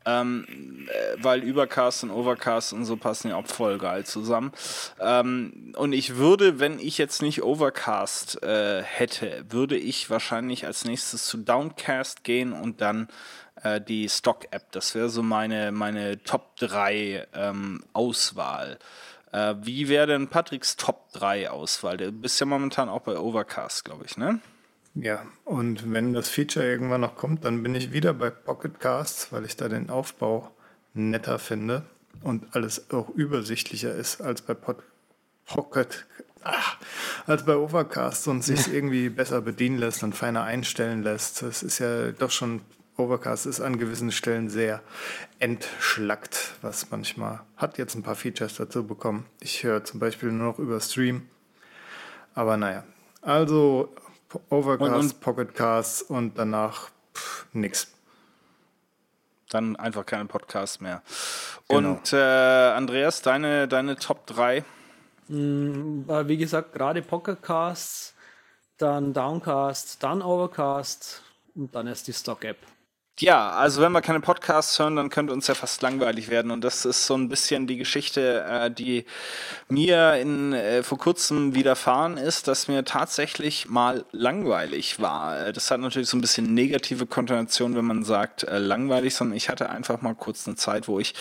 Ähm, 0.09 0.87
äh, 0.87 1.23
weil 1.23 1.43
Übercast 1.43 2.03
und 2.03 2.11
Overcast 2.11 2.73
und 2.73 2.85
so 2.85 2.97
passen 2.97 3.29
ja 3.29 3.35
auch 3.35 3.47
voll 3.47 3.77
geil 3.77 4.05
zusammen. 4.05 4.51
Ähm, 4.99 5.73
und 5.75 5.93
ich 5.93 6.15
würde, 6.15 6.59
wenn 6.59 6.79
ich 6.79 6.97
jetzt 6.97 7.21
nicht 7.21 7.43
Overcast 7.43 8.41
äh, 8.43 8.81
hätte, 8.81 9.45
würde 9.49 9.77
ich 9.77 10.09
wahrscheinlich 10.09 10.65
als 10.65 10.85
nächstes 10.85 11.27
zu 11.27 11.37
Downcast 11.37 12.23
gehen 12.23 12.53
und 12.53 12.81
dann 12.81 13.07
äh, 13.63 13.79
die 13.79 14.09
Stock-App. 14.09 14.71
Das 14.71 14.95
wäre 14.95 15.09
so 15.09 15.21
meine, 15.21 15.71
meine 15.71 16.23
Top 16.23 16.55
3 16.57 17.27
ähm, 17.33 17.83
Auswahl. 17.93 18.79
Äh, 19.31 19.55
wie 19.61 19.89
wäre 19.89 20.07
denn 20.07 20.27
Patricks 20.27 20.75
Top 20.75 21.11
3 21.13 21.49
Auswahl? 21.51 21.97
Du 21.97 22.11
bist 22.11 22.39
ja 22.39 22.45
momentan 22.45 22.89
auch 22.89 23.01
bei 23.01 23.17
Overcast, 23.17 23.85
glaube 23.85 24.05
ich, 24.05 24.17
ne? 24.17 24.39
Ja, 25.01 25.25
und 25.45 25.93
wenn 25.93 26.13
das 26.13 26.29
Feature 26.29 26.65
irgendwann 26.65 27.01
noch 27.01 27.15
kommt, 27.15 27.45
dann 27.45 27.63
bin 27.63 27.73
ich 27.73 27.93
wieder 27.93 28.13
bei 28.13 28.29
Pocket 28.29 28.79
Casts, 28.79 29.31
weil 29.31 29.45
ich 29.45 29.55
da 29.55 29.69
den 29.69 29.89
Aufbau 29.89 30.51
netter 30.93 31.39
finde 31.39 31.83
und 32.21 32.53
alles 32.53 32.91
auch 32.91 33.09
übersichtlicher 33.09 33.93
ist 33.93 34.19
als 34.19 34.41
bei 34.41 34.53
Pod 34.53 34.77
Pocket 35.45 36.05
ach, 36.43 36.77
als 37.25 37.45
bei 37.45 37.55
Overcast 37.55 38.27
und 38.27 38.43
sich 38.43 38.67
irgendwie 38.73 39.09
besser 39.09 39.41
bedienen 39.41 39.77
lässt 39.77 40.03
und 40.03 40.15
feiner 40.15 40.43
einstellen 40.43 41.01
lässt. 41.01 41.41
Das 41.41 41.63
ist 41.63 41.79
ja 41.79 42.11
doch 42.11 42.31
schon, 42.31 42.61
Overcast 42.97 43.45
ist 43.45 43.61
an 43.61 43.79
gewissen 43.79 44.11
Stellen 44.11 44.49
sehr 44.49 44.81
entschlackt, 45.39 46.55
was 46.61 46.91
manchmal 46.91 47.41
hat 47.55 47.77
jetzt 47.77 47.95
ein 47.95 48.03
paar 48.03 48.15
Features 48.15 48.55
dazu 48.55 48.85
bekommen. 48.85 49.25
Ich 49.39 49.63
höre 49.63 49.85
zum 49.85 49.99
Beispiel 50.01 50.31
nur 50.31 50.47
noch 50.47 50.59
über 50.59 50.81
Stream. 50.81 51.27
Aber 52.35 52.57
naja, 52.57 52.83
also 53.21 53.93
Overcast, 54.49 54.91
und, 54.91 54.99
und 54.99 55.19
Pocketcast 55.21 56.09
und 56.09 56.37
danach 56.37 56.89
pff, 57.15 57.47
nix. 57.53 57.87
Dann 59.49 59.75
einfach 59.75 60.05
keinen 60.05 60.27
Podcast 60.27 60.81
mehr. 60.81 61.01
Genau. 61.67 61.91
Und 61.91 62.13
äh, 62.13 62.17
Andreas, 62.17 63.21
deine, 63.21 63.67
deine 63.67 63.95
Top 63.95 64.27
3? 64.27 64.63
Mm, 65.27 66.07
wie 66.07 66.37
gesagt, 66.37 66.73
gerade 66.73 67.01
Pocketcasts, 67.01 68.13
dann 68.77 69.13
Downcast, 69.13 70.03
dann 70.03 70.21
Overcast 70.21 71.23
und 71.55 71.73
dann 71.73 71.87
erst 71.87 72.07
die 72.07 72.13
Stock-App. 72.13 72.57
Ja, 73.21 73.49
also 73.49 73.81
wenn 73.81 73.91
wir 73.91 74.01
keine 74.01 74.21
Podcasts 74.21 74.79
hören, 74.79 74.95
dann 74.95 75.09
könnte 75.09 75.33
uns 75.33 75.45
ja 75.47 75.53
fast 75.53 75.81
langweilig 75.81 76.29
werden. 76.29 76.51
Und 76.51 76.63
das 76.63 76.85
ist 76.85 77.05
so 77.05 77.15
ein 77.15 77.27
bisschen 77.27 77.67
die 77.67 77.75
Geschichte, 77.75 78.45
äh, 78.49 78.71
die 78.71 79.03
mir 79.67 80.13
in, 80.13 80.53
äh, 80.53 80.83
vor 80.83 80.97
kurzem 80.99 81.53
widerfahren 81.53 82.15
ist, 82.15 82.47
dass 82.47 82.69
mir 82.69 82.85
tatsächlich 82.85 83.67
mal 83.67 84.05
langweilig 84.13 85.01
war. 85.01 85.47
Äh, 85.47 85.51
das 85.51 85.69
hat 85.69 85.81
natürlich 85.81 86.07
so 86.07 86.15
ein 86.15 86.21
bisschen 86.21 86.53
negative 86.53 87.07
Konnotation, 87.07 87.75
wenn 87.75 87.83
man 87.83 88.05
sagt 88.05 88.43
äh, 88.43 88.57
langweilig, 88.57 89.15
sondern 89.15 89.35
ich 89.35 89.49
hatte 89.49 89.69
einfach 89.69 90.01
mal 90.01 90.15
kurz 90.15 90.47
eine 90.47 90.55
Zeit, 90.55 90.87
wo 90.87 90.97
ich 90.97 91.13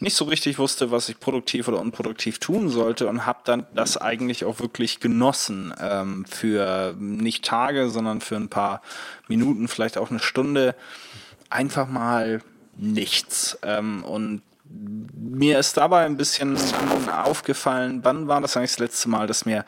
nicht 0.00 0.16
so 0.16 0.24
richtig 0.24 0.58
wusste, 0.58 0.90
was 0.90 1.10
ich 1.10 1.20
produktiv 1.20 1.68
oder 1.68 1.78
unproduktiv 1.78 2.38
tun 2.38 2.70
sollte 2.70 3.06
und 3.06 3.26
habe 3.26 3.40
dann 3.44 3.66
das 3.74 3.98
eigentlich 3.98 4.46
auch 4.46 4.60
wirklich 4.60 4.98
genossen 4.98 5.74
ähm, 5.78 6.24
für 6.24 6.94
nicht 6.98 7.44
Tage, 7.44 7.90
sondern 7.90 8.22
für 8.22 8.36
ein 8.36 8.48
paar 8.48 8.80
Minuten, 9.28 9.68
vielleicht 9.68 9.98
auch 9.98 10.10
eine 10.10 10.20
Stunde 10.20 10.74
einfach 11.54 11.88
mal 11.88 12.42
nichts. 12.76 13.58
Ähm, 13.62 14.04
und 14.04 14.42
mir 15.16 15.58
ist 15.58 15.76
dabei 15.76 16.04
ein 16.04 16.16
bisschen 16.16 16.56
aufgefallen, 17.08 18.00
wann 18.02 18.26
war 18.26 18.40
das 18.40 18.56
eigentlich 18.56 18.72
das 18.72 18.78
letzte 18.80 19.08
Mal, 19.08 19.26
dass 19.26 19.46
mir 19.46 19.64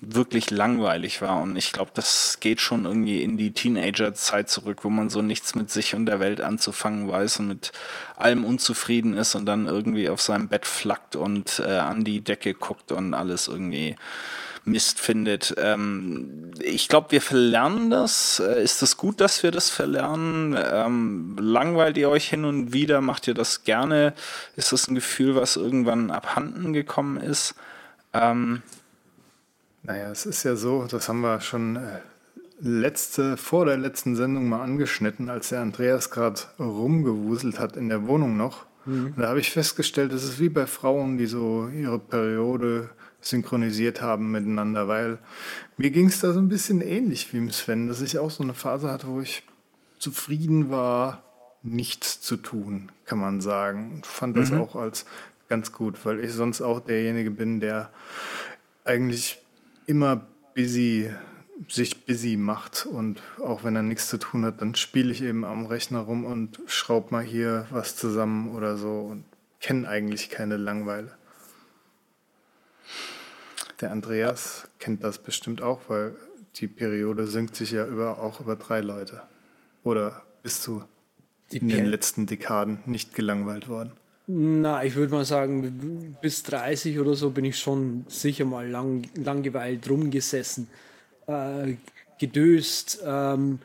wirklich 0.00 0.50
langweilig 0.50 1.22
war. 1.22 1.42
Und 1.42 1.56
ich 1.56 1.72
glaube, 1.72 1.90
das 1.94 2.38
geht 2.40 2.60
schon 2.60 2.84
irgendwie 2.84 3.22
in 3.22 3.36
die 3.36 3.52
Teenager-Zeit 3.52 4.48
zurück, 4.48 4.84
wo 4.84 4.90
man 4.90 5.10
so 5.10 5.22
nichts 5.22 5.56
mit 5.56 5.70
sich 5.70 5.94
und 5.94 6.06
der 6.06 6.20
Welt 6.20 6.40
anzufangen 6.40 7.08
weiß 7.08 7.40
und 7.40 7.48
mit 7.48 7.72
allem 8.16 8.44
unzufrieden 8.44 9.14
ist 9.14 9.34
und 9.34 9.46
dann 9.46 9.66
irgendwie 9.66 10.08
auf 10.08 10.20
seinem 10.20 10.48
Bett 10.48 10.66
flackt 10.66 11.16
und 11.16 11.60
äh, 11.66 11.78
an 11.78 12.04
die 12.04 12.20
Decke 12.20 12.54
guckt 12.54 12.92
und 12.92 13.14
alles 13.14 13.48
irgendwie 13.48 13.96
Mist 14.64 14.98
findet. 14.98 15.54
Ähm, 15.58 16.52
ich 16.60 16.88
glaube, 16.88 17.12
wir 17.12 17.20
verlernen 17.20 17.90
das. 17.90 18.40
Äh, 18.40 18.62
ist 18.62 18.74
es 18.74 18.78
das 18.80 18.96
gut, 18.96 19.20
dass 19.20 19.42
wir 19.42 19.50
das 19.50 19.70
verlernen? 19.70 20.56
Ähm, 20.58 21.36
langweilt 21.38 21.96
ihr 21.98 22.08
euch 22.08 22.28
hin 22.28 22.44
und 22.44 22.72
wieder? 22.72 23.00
Macht 23.00 23.28
ihr 23.28 23.34
das 23.34 23.64
gerne? 23.64 24.14
Ist 24.56 24.72
das 24.72 24.88
ein 24.88 24.94
Gefühl, 24.94 25.34
was 25.34 25.56
irgendwann 25.56 26.10
abhanden 26.10 26.72
gekommen 26.72 27.18
ist? 27.18 27.54
Ähm, 28.12 28.62
naja, 29.82 30.10
es 30.10 30.24
ist 30.24 30.44
ja 30.44 30.56
so, 30.56 30.86
das 30.90 31.08
haben 31.08 31.20
wir 31.20 31.42
schon 31.42 31.76
äh, 31.76 32.00
letzte, 32.60 33.36
vor 33.36 33.66
der 33.66 33.76
letzten 33.76 34.16
Sendung 34.16 34.48
mal 34.48 34.62
angeschnitten, 34.62 35.28
als 35.28 35.50
der 35.50 35.60
Andreas 35.60 36.10
gerade 36.10 36.40
rumgewuselt 36.58 37.58
hat 37.58 37.76
in 37.76 37.90
der 37.90 38.06
Wohnung 38.06 38.38
noch. 38.38 38.64
Mhm. 38.86 39.14
Da 39.18 39.28
habe 39.28 39.40
ich 39.40 39.50
festgestellt, 39.50 40.12
es 40.12 40.24
ist 40.24 40.40
wie 40.40 40.48
bei 40.48 40.66
Frauen, 40.66 41.18
die 41.18 41.26
so 41.26 41.68
ihre 41.68 41.98
Periode 41.98 42.88
synchronisiert 43.24 44.02
haben 44.02 44.30
miteinander, 44.30 44.88
weil 44.88 45.18
mir 45.76 45.90
ging 45.90 46.08
es 46.08 46.20
da 46.20 46.32
so 46.32 46.38
ein 46.38 46.48
bisschen 46.48 46.80
ähnlich 46.80 47.32
wie 47.32 47.38
im 47.38 47.50
Sven, 47.50 47.88
dass 47.88 48.00
ich 48.00 48.18
auch 48.18 48.30
so 48.30 48.42
eine 48.42 48.54
Phase 48.54 48.90
hatte, 48.90 49.08
wo 49.08 49.20
ich 49.20 49.42
zufrieden 49.98 50.70
war, 50.70 51.22
nichts 51.62 52.20
zu 52.20 52.36
tun, 52.36 52.92
kann 53.06 53.18
man 53.18 53.40
sagen. 53.40 53.92
Und 53.94 54.06
fand 54.06 54.36
das 54.36 54.50
mhm. 54.50 54.60
auch 54.60 54.76
als 54.76 55.06
ganz 55.48 55.72
gut, 55.72 56.04
weil 56.04 56.20
ich 56.20 56.32
sonst 56.32 56.60
auch 56.60 56.80
derjenige 56.80 57.30
bin, 57.30 57.60
der 57.60 57.90
eigentlich 58.84 59.38
immer 59.86 60.26
busy 60.54 61.10
sich 61.68 62.04
busy 62.04 62.36
macht 62.36 62.86
und 62.86 63.22
auch 63.38 63.64
wenn 63.64 63.76
er 63.76 63.82
nichts 63.82 64.08
zu 64.08 64.18
tun 64.18 64.44
hat, 64.44 64.60
dann 64.60 64.74
spiele 64.74 65.12
ich 65.12 65.22
eben 65.22 65.44
am 65.44 65.66
Rechner 65.66 66.00
rum 66.00 66.24
und 66.24 66.60
schraube 66.66 67.12
mal 67.12 67.22
hier 67.22 67.66
was 67.70 67.96
zusammen 67.96 68.54
oder 68.54 68.76
so 68.76 69.00
und 69.10 69.24
kenne 69.60 69.88
eigentlich 69.88 70.30
keine 70.30 70.56
Langeweile. 70.56 71.12
Der 73.84 73.92
Andreas 73.92 74.66
kennt 74.78 75.04
das 75.04 75.18
bestimmt 75.18 75.60
auch, 75.60 75.78
weil 75.88 76.16
die 76.56 76.68
Periode 76.68 77.26
sinkt 77.26 77.54
sich 77.54 77.72
ja 77.72 77.86
über, 77.86 78.18
auch 78.18 78.40
über 78.40 78.56
drei 78.56 78.80
Leute. 78.80 79.20
Oder 79.82 80.22
bist 80.42 80.66
du 80.66 80.82
die 81.52 81.58
in 81.58 81.68
den 81.68 81.84
letzten 81.84 82.24
Dekaden 82.24 82.78
nicht 82.86 83.14
gelangweilt 83.14 83.68
worden? 83.68 83.92
Na, 84.26 84.82
ich 84.82 84.94
würde 84.94 85.12
mal 85.12 85.26
sagen, 85.26 86.16
bis 86.22 86.44
30 86.44 86.98
oder 86.98 87.14
so 87.14 87.28
bin 87.28 87.44
ich 87.44 87.58
schon 87.58 88.06
sicher 88.08 88.46
mal 88.46 88.66
lang, 88.66 89.02
langgeweilt 89.16 89.90
rumgesessen, 89.90 90.68
äh, 91.26 91.74
gedöst. 92.18 93.02
Ähm, 93.04 93.58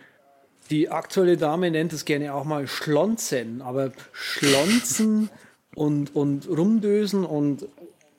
die 0.70 0.89
aktuelle 0.89 1.38
Dame 1.38 1.72
nennt 1.72 1.93
es 1.93 2.03
gerne 2.03 2.34
auch 2.34 2.43
mal 2.43 2.67
Schlonzen, 2.67 3.61
aber 3.61 3.93
Schlonzen 4.11 5.30
und, 5.76 6.13
und 6.13 6.49
rumdösen 6.49 7.24
und 7.24 7.65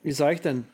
wie 0.01 0.13
sage 0.13 0.33
ich 0.33 0.41
denn, 0.41 0.65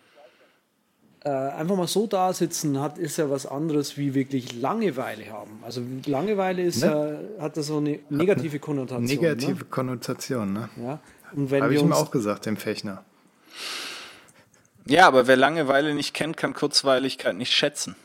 äh, 1.27 1.29
einfach 1.29 1.75
mal 1.75 1.87
so 1.87 2.07
da 2.07 2.31
sitzen 2.31 2.79
hat, 2.79 2.97
ist 2.97 3.17
ja 3.17 3.29
was 3.29 3.45
anderes 3.45 3.97
wie 3.97 4.13
wirklich 4.13 4.61
Langeweile 4.61 5.29
haben. 5.29 5.59
Also 5.61 5.81
Langeweile 6.05 6.61
ist 6.61 6.83
ne? 6.83 7.27
ja, 7.37 7.43
hat 7.43 7.57
da 7.57 7.63
so 7.63 7.77
eine 7.77 7.99
negative 8.09 8.59
Konnotation. 8.59 9.03
Negative 9.03 9.59
ne? 9.59 9.65
Konnotation, 9.69 10.53
ne? 10.53 10.69
Ja. 10.77 10.99
Habe 11.61 11.75
ich 11.75 11.81
ihm 11.81 11.91
auch 11.91 12.11
gesagt, 12.11 12.45
dem 12.45 12.55
Fechner. 12.55 13.03
Ja, 14.85 15.05
aber 15.07 15.27
wer 15.27 15.35
Langeweile 15.35 15.93
nicht 15.93 16.13
kennt, 16.13 16.37
kann 16.37 16.53
Kurzweiligkeit 16.53 17.35
nicht 17.35 17.51
schätzen. 17.51 17.97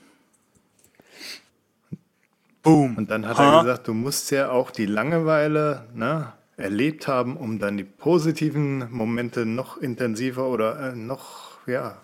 Boom. 2.64 2.96
Und 2.96 3.12
dann 3.12 3.26
hat 3.28 3.38
ha? 3.38 3.58
er 3.58 3.62
gesagt, 3.62 3.86
du 3.86 3.94
musst 3.94 4.32
ja 4.32 4.50
auch 4.50 4.72
die 4.72 4.86
Langeweile 4.86 5.86
ne, 5.94 6.32
erlebt 6.56 7.06
haben, 7.06 7.36
um 7.36 7.60
dann 7.60 7.76
die 7.76 7.84
positiven 7.84 8.90
Momente 8.90 9.46
noch 9.46 9.76
intensiver 9.76 10.48
oder 10.48 10.92
äh, 10.92 10.96
noch 10.96 11.52
ja, 11.68 11.98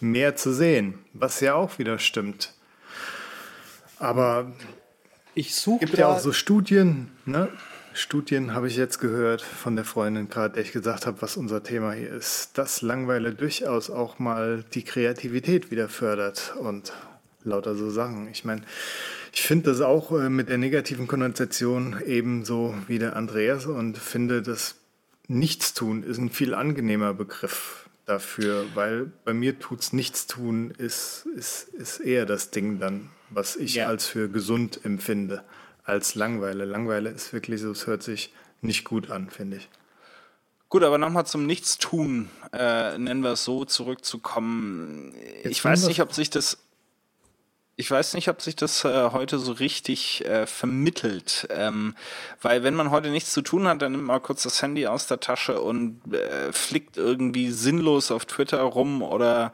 mehr 0.00 0.36
zu 0.36 0.52
sehen, 0.52 0.98
was 1.12 1.40
ja 1.40 1.54
auch 1.54 1.78
wieder 1.78 1.98
stimmt. 1.98 2.54
Aber 3.98 4.52
ich 5.34 5.54
suche 5.54 5.86
gibt 5.86 5.98
ja 5.98 6.08
auch 6.08 6.18
so 6.18 6.32
Studien, 6.32 7.10
ne? 7.24 7.48
Studien 7.96 8.54
habe 8.54 8.66
ich 8.66 8.76
jetzt 8.76 8.98
gehört 8.98 9.40
von 9.40 9.76
der 9.76 9.84
Freundin 9.84 10.28
gerade, 10.28 10.54
der 10.54 10.64
ich 10.64 10.72
gesagt 10.72 11.06
habe, 11.06 11.22
was 11.22 11.36
unser 11.36 11.62
Thema 11.62 11.92
hier 11.92 12.10
ist, 12.10 12.58
dass 12.58 12.82
Langweile 12.82 13.32
durchaus 13.32 13.88
auch 13.88 14.18
mal 14.18 14.64
die 14.74 14.82
Kreativität 14.82 15.70
wieder 15.70 15.88
fördert 15.88 16.54
und 16.58 16.92
lauter 17.44 17.76
so 17.76 17.90
Sachen. 17.90 18.26
Ich 18.28 18.44
meine, 18.44 18.62
ich 19.32 19.42
finde 19.42 19.70
das 19.70 19.80
auch 19.80 20.10
äh, 20.10 20.28
mit 20.28 20.48
der 20.48 20.58
negativen 20.58 21.06
Konnotation 21.06 21.96
ebenso 22.04 22.74
wie 22.88 22.98
der 22.98 23.14
Andreas 23.14 23.66
und 23.66 23.96
finde, 23.96 24.42
dass 24.42 24.74
Nichtstun 25.28 26.02
ist 26.02 26.18
ein 26.18 26.30
viel 26.30 26.52
angenehmer 26.52 27.14
Begriff 27.14 27.83
dafür, 28.06 28.66
weil 28.74 29.12
bei 29.24 29.32
mir 29.32 29.58
tut's 29.58 29.92
nichts 29.92 30.26
tun, 30.26 30.70
ist, 30.70 31.26
ist, 31.36 31.68
ist 31.68 32.00
eher 32.00 32.26
das 32.26 32.50
Ding 32.50 32.78
dann, 32.78 33.10
was 33.30 33.56
ich 33.56 33.74
ja. 33.74 33.86
als 33.86 34.06
für 34.06 34.28
gesund 34.28 34.84
empfinde, 34.84 35.44
als 35.84 36.14
Langweile. 36.14 36.64
Langweile 36.64 37.10
ist 37.10 37.32
wirklich 37.32 37.60
so, 37.60 37.70
es 37.70 37.86
hört 37.86 38.02
sich 38.02 38.32
nicht 38.60 38.84
gut 38.84 39.10
an, 39.10 39.30
finde 39.30 39.58
ich. 39.58 39.68
Gut, 40.68 40.82
aber 40.82 40.98
nochmal 40.98 41.24
zum 41.24 41.46
Nichtstun, 41.46 42.28
äh, 42.52 42.98
nennen 42.98 43.22
wir 43.22 43.32
es 43.32 43.44
so, 43.44 43.64
zurückzukommen. 43.64 45.14
Jetzt 45.44 45.46
ich 45.46 45.64
weiß 45.64 45.86
nicht, 45.86 46.00
ob 46.00 46.12
sich 46.12 46.30
das 46.30 46.63
ich 47.76 47.90
weiß 47.90 48.14
nicht, 48.14 48.28
ob 48.28 48.40
sich 48.40 48.54
das 48.54 48.84
äh, 48.84 49.10
heute 49.10 49.38
so 49.38 49.52
richtig 49.52 50.24
äh, 50.24 50.46
vermittelt. 50.46 51.48
Ähm, 51.50 51.94
weil 52.40 52.62
wenn 52.62 52.74
man 52.74 52.90
heute 52.90 53.10
nichts 53.10 53.32
zu 53.32 53.42
tun 53.42 53.66
hat, 53.66 53.82
dann 53.82 53.92
nimmt 53.92 54.04
man 54.04 54.22
kurz 54.22 54.44
das 54.44 54.62
Handy 54.62 54.86
aus 54.86 55.06
der 55.06 55.20
Tasche 55.20 55.60
und 55.60 56.00
äh, 56.12 56.52
flickt 56.52 56.96
irgendwie 56.96 57.50
sinnlos 57.50 58.10
auf 58.10 58.26
Twitter 58.26 58.62
rum 58.62 59.02
oder 59.02 59.52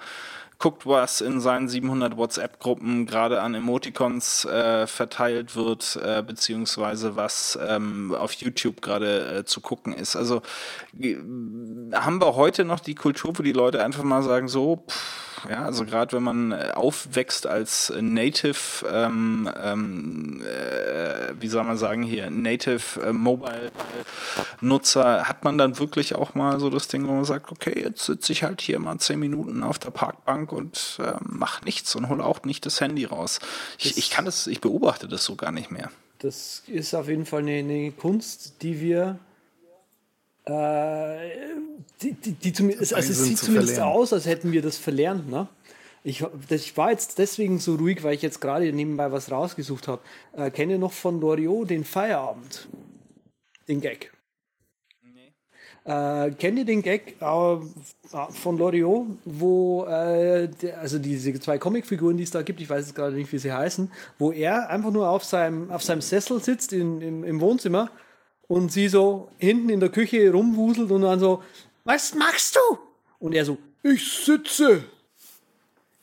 guckt, 0.58 0.86
was 0.86 1.22
in 1.22 1.40
seinen 1.40 1.70
700 1.70 2.18
WhatsApp-Gruppen 2.18 3.06
gerade 3.06 3.40
an 3.40 3.54
Emoticons 3.54 4.44
äh, 4.44 4.86
verteilt 4.86 5.56
wird, 5.56 5.98
äh, 6.04 6.22
beziehungsweise 6.22 7.16
was 7.16 7.58
ähm, 7.66 8.14
auf 8.14 8.34
YouTube 8.34 8.82
gerade 8.82 9.38
äh, 9.38 9.44
zu 9.46 9.62
gucken 9.62 9.94
ist. 9.94 10.16
Also 10.16 10.42
haben 11.94 12.20
wir 12.20 12.36
heute 12.36 12.66
noch 12.66 12.80
die 12.80 12.94
Kultur, 12.94 13.32
wo 13.38 13.42
die 13.42 13.52
Leute 13.52 13.82
einfach 13.82 14.02
mal 14.02 14.22
sagen, 14.22 14.48
so, 14.48 14.84
pff, 14.86 15.29
ja, 15.48 15.64
also 15.64 15.84
gerade 15.84 16.16
wenn 16.16 16.22
man 16.22 16.52
äh, 16.52 16.72
aufwächst 16.74 17.46
als 17.46 17.92
Native, 18.00 18.86
ähm, 18.90 19.50
ähm, 19.62 20.42
äh, 20.42 21.32
wie 21.40 21.48
soll 21.48 21.64
man 21.64 21.76
sagen 21.76 22.02
hier, 22.02 22.30
Native 22.30 23.00
äh, 23.00 23.12
Mobile 23.12 23.70
Nutzer, 24.60 25.28
hat 25.28 25.44
man 25.44 25.58
dann 25.58 25.78
wirklich 25.78 26.14
auch 26.14 26.34
mal 26.34 26.60
so 26.60 26.70
das 26.70 26.88
Ding, 26.88 27.06
wo 27.06 27.12
man 27.12 27.24
sagt, 27.24 27.50
okay, 27.50 27.80
jetzt 27.82 28.04
sitze 28.04 28.32
ich 28.32 28.42
halt 28.42 28.60
hier 28.60 28.78
mal 28.78 28.98
zehn 28.98 29.18
Minuten 29.18 29.62
auf 29.62 29.78
der 29.78 29.90
Parkbank 29.90 30.52
und 30.52 30.98
äh, 31.00 31.12
mach 31.20 31.62
nichts 31.62 31.94
und 31.94 32.08
hole 32.08 32.24
auch 32.24 32.42
nicht 32.44 32.66
das 32.66 32.80
Handy 32.80 33.04
raus. 33.04 33.40
Ich, 33.78 33.96
ich 33.96 34.10
kann 34.10 34.24
das, 34.24 34.46
ich 34.46 34.60
beobachte 34.60 35.08
das 35.08 35.24
so 35.24 35.36
gar 35.36 35.52
nicht 35.52 35.70
mehr. 35.70 35.90
Das 36.18 36.62
ist 36.66 36.94
auf 36.94 37.08
jeden 37.08 37.24
Fall 37.24 37.40
eine, 37.40 37.58
eine 37.58 37.92
Kunst, 37.92 38.62
die 38.62 38.80
wir 38.80 39.18
äh, 40.44 41.30
die, 42.02 42.12
die, 42.12 42.32
die 42.32 42.52
zumindest, 42.52 42.94
also 42.94 43.12
es 43.12 43.24
sieht 43.24 43.38
zumindest 43.38 43.74
verlernen. 43.74 43.98
aus, 43.98 44.12
als 44.12 44.26
hätten 44.26 44.52
wir 44.52 44.62
das 44.62 44.78
verlernt. 44.78 45.28
Ne? 45.28 45.48
Ich, 46.02 46.24
ich, 46.48 46.76
war 46.76 46.90
jetzt 46.90 47.18
deswegen 47.18 47.58
so 47.58 47.74
ruhig, 47.74 48.02
weil 48.02 48.14
ich 48.14 48.22
jetzt 48.22 48.40
gerade 48.40 48.72
nebenbei 48.72 49.12
was 49.12 49.30
rausgesucht 49.30 49.86
habe. 49.86 50.00
Äh, 50.32 50.50
kenne 50.50 50.78
noch 50.78 50.92
von 50.92 51.20
Loriot 51.20 51.68
den 51.68 51.84
Feierabend, 51.84 52.68
den 53.68 53.82
Gag. 53.82 54.12
Nee. 55.02 55.34
Äh, 55.84 56.30
kennt 56.30 56.58
ihr 56.58 56.64
den 56.64 56.80
Gag 56.80 57.16
äh, 57.20 57.56
von 58.30 58.56
Loriot, 58.56 59.08
wo 59.26 59.84
äh, 59.84 60.48
der, 60.48 60.80
also 60.80 60.98
diese 60.98 61.38
zwei 61.38 61.58
Comicfiguren, 61.58 62.16
die 62.16 62.22
es 62.22 62.30
da 62.30 62.40
gibt, 62.40 62.62
ich 62.62 62.70
weiß 62.70 62.86
jetzt 62.86 62.94
gerade 62.94 63.14
nicht, 63.14 63.30
wie 63.30 63.38
sie 63.38 63.52
heißen, 63.52 63.92
wo 64.18 64.32
er 64.32 64.70
einfach 64.70 64.90
nur 64.90 65.10
auf 65.10 65.22
seinem, 65.22 65.70
auf 65.70 65.82
seinem 65.82 66.00
Sessel 66.00 66.42
sitzt 66.42 66.72
in, 66.72 67.02
im, 67.02 67.24
im 67.24 67.40
Wohnzimmer 67.42 67.90
und 68.50 68.72
sie 68.72 68.88
so 68.88 69.28
hinten 69.38 69.68
in 69.68 69.78
der 69.78 69.90
Küche 69.90 70.32
rumwuselt 70.32 70.90
und 70.90 71.02
dann 71.02 71.20
so, 71.20 71.40
was 71.84 72.16
machst 72.16 72.56
du? 72.56 72.78
Und 73.20 73.32
er 73.32 73.44
so, 73.44 73.56
ich 73.84 74.04
sitze. 74.24 74.82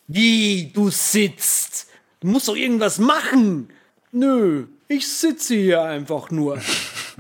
Wie, 0.08 0.72
du 0.74 0.90
sitzt? 0.90 1.88
Du 2.22 2.28
musst 2.28 2.48
doch 2.48 2.56
irgendwas 2.56 3.00
machen. 3.00 3.68
Nö, 4.14 4.68
ich 4.88 5.06
sitze 5.06 5.56
hier 5.56 5.82
einfach 5.82 6.32
nur. 6.32 6.58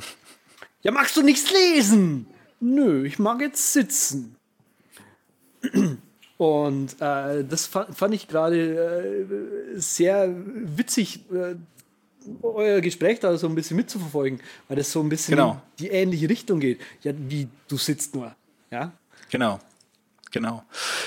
ja, 0.84 0.94
magst 0.94 1.18
du 1.18 1.22
nichts 1.22 1.52
lesen? 1.52 2.28
Nö, 2.62 3.06
ich 3.06 3.20
mag 3.20 3.42
jetzt 3.42 3.74
sitzen. 3.74 4.38
Und 6.38 7.02
äh, 7.02 7.44
das 7.44 7.66
fand, 7.66 7.98
fand 7.98 8.14
ich 8.14 8.30
gerade 8.30 9.26
äh, 9.76 9.78
sehr 9.78 10.34
witzig, 10.34 11.30
äh, 11.34 11.56
euer 12.44 12.82
Gespräch 12.82 13.20
da 13.20 13.38
so 13.38 13.48
ein 13.48 13.56
bisschen 13.56 13.78
mitzuverfolgen, 13.78 14.40
weil 14.68 14.78
das 14.78 14.92
so 14.92 15.02
ein 15.02 15.10
bisschen 15.10 15.36
genau. 15.36 15.52
in 15.52 15.86
die 15.86 15.88
ähnliche 15.90 16.30
Richtung 16.30 16.60
geht. 16.60 16.80
Ja, 17.04 17.14
wie 17.16 17.48
du 17.68 17.78
sitzt 17.78 18.16
nur. 18.16 18.36
Ja. 18.72 18.92
Genau. 19.30 19.60
Genau. 20.32 20.64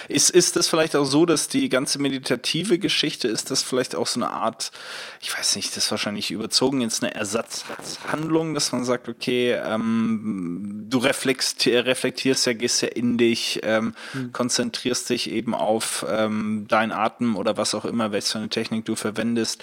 Ist, 0.08 0.30
ist 0.30 0.56
das 0.56 0.68
vielleicht 0.68 0.96
auch 0.96 1.04
so, 1.04 1.26
dass 1.26 1.48
die 1.48 1.68
ganze 1.68 1.98
meditative 1.98 2.78
Geschichte, 2.78 3.28
ist 3.28 3.50
das 3.50 3.62
vielleicht 3.62 3.94
auch 3.94 4.06
so 4.06 4.20
eine 4.20 4.30
Art, 4.30 4.72
ich 5.20 5.36
weiß 5.36 5.56
nicht, 5.56 5.76
das 5.76 5.84
ist 5.84 5.90
wahrscheinlich 5.90 6.30
überzogen, 6.30 6.80
jetzt 6.80 7.02
eine 7.02 7.14
Ersatzhandlung, 7.14 8.54
dass 8.54 8.72
man 8.72 8.84
sagt, 8.84 9.08
okay, 9.08 9.52
ähm, 9.52 10.86
du 10.88 10.98
reflektierst 10.98 12.46
ja, 12.46 12.52
gehst 12.54 12.82
ja 12.82 12.88
in 12.88 13.18
dich, 13.18 13.60
ähm, 13.62 13.94
mhm. 14.14 14.32
konzentrierst 14.32 15.10
dich 15.10 15.30
eben 15.30 15.54
auf 15.54 16.06
ähm, 16.08 16.66
deinen 16.68 16.92
Atem 16.92 17.36
oder 17.36 17.56
was 17.56 17.74
auch 17.74 17.84
immer, 17.84 18.12
welche 18.12 18.38
eine 18.38 18.48
Technik 18.48 18.84
du 18.86 18.96
verwendest. 18.96 19.62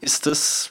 Ist 0.00 0.26
das 0.26 0.70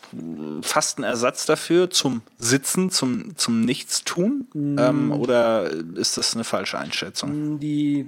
fast 0.61 0.99
ein 0.99 1.03
Ersatz 1.03 1.45
dafür 1.45 1.89
zum 1.89 2.21
Sitzen, 2.37 2.91
zum, 2.91 3.37
zum 3.37 3.61
Nichtstun? 3.61 4.47
Mhm. 4.53 5.11
oder 5.11 5.69
ist 5.95 6.17
das 6.17 6.33
eine 6.35 6.43
falsche 6.43 6.77
Einschätzung? 6.77 7.59
Die 7.59 7.81
die, 7.91 8.05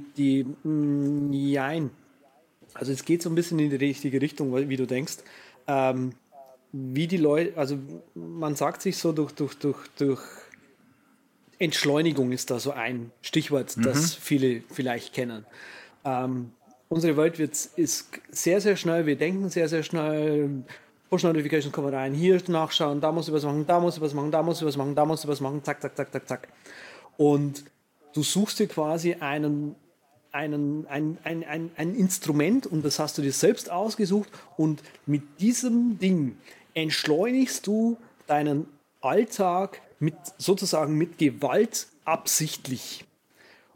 nein. 0.63 1.85
Mm, 1.85 1.89
also 2.73 2.91
es 2.91 3.05
geht 3.05 3.21
so 3.21 3.29
ein 3.29 3.35
bisschen 3.35 3.59
in 3.59 3.69
die 3.69 3.75
richtige 3.75 4.21
Richtung, 4.21 4.55
wie 4.69 4.77
du 4.77 4.87
denkst. 4.87 5.17
Ähm, 5.67 6.13
wie 6.71 7.07
die 7.07 7.17
Leute, 7.17 7.55
also 7.55 7.77
man 8.15 8.55
sagt 8.55 8.81
sich 8.81 8.97
so 8.97 9.11
durch, 9.11 9.31
durch, 9.33 9.53
durch, 9.55 9.77
durch 9.97 10.21
Entschleunigung 11.59 12.31
ist 12.31 12.49
da 12.49 12.59
so 12.59 12.71
ein 12.71 13.11
Stichwort, 13.21 13.77
mhm. 13.77 13.83
das 13.83 14.15
viele 14.15 14.63
vielleicht 14.71 15.13
kennen. 15.13 15.45
Ähm, 16.03 16.51
unsere 16.89 17.15
Welt 17.15 17.37
wird, 17.37 17.51
ist 17.75 18.09
sehr, 18.31 18.59
sehr 18.59 18.75
schnell, 18.75 19.05
wir 19.05 19.15
denken 19.15 19.49
sehr, 19.49 19.69
sehr 19.69 19.83
schnell, 19.83 20.63
Push-Notifications 21.09 21.71
kommen 21.71 21.93
rein, 21.93 22.13
hier 22.13 22.41
nachschauen, 22.47 22.99
da 22.99 23.11
muss 23.11 23.27
ich 23.27 23.33
was 23.33 23.43
machen, 23.43 23.67
da 23.67 23.79
muss 23.79 23.97
ich 23.97 24.01
was 24.01 24.15
machen, 24.15 24.31
da 24.31 24.41
muss 24.41 24.61
ich 24.61 24.67
was 24.67 24.77
machen, 24.77 24.95
da 24.95 25.05
muss 25.05 25.23
ich 25.23 25.29
was 25.29 25.41
machen, 25.41 25.63
zack, 25.63 25.79
zack, 25.79 25.95
zack, 25.95 26.11
zack, 26.11 26.27
zack. 26.27 26.47
Und 27.17 27.63
du 28.13 28.23
suchst 28.23 28.59
dir 28.59 28.67
quasi 28.67 29.13
einen 29.13 29.75
einen, 30.33 30.87
ein, 30.87 31.17
ein, 31.23 31.43
ein, 31.43 31.71
ein 31.77 31.95
Instrument 31.95 32.65
und 32.65 32.83
das 32.83 32.99
hast 32.99 33.17
du 33.17 33.21
dir 33.21 33.31
selbst 33.31 33.71
ausgesucht 33.71 34.29
und 34.57 34.81
mit 35.05 35.21
diesem 35.39 35.99
Ding 35.99 36.37
entschleunigst 36.73 37.65
du 37.67 37.97
deinen 38.27 38.65
Alltag 38.99 39.81
mit 39.99 40.15
sozusagen 40.37 40.97
mit 40.97 41.17
Gewalt 41.17 41.87
absichtlich. 42.03 43.05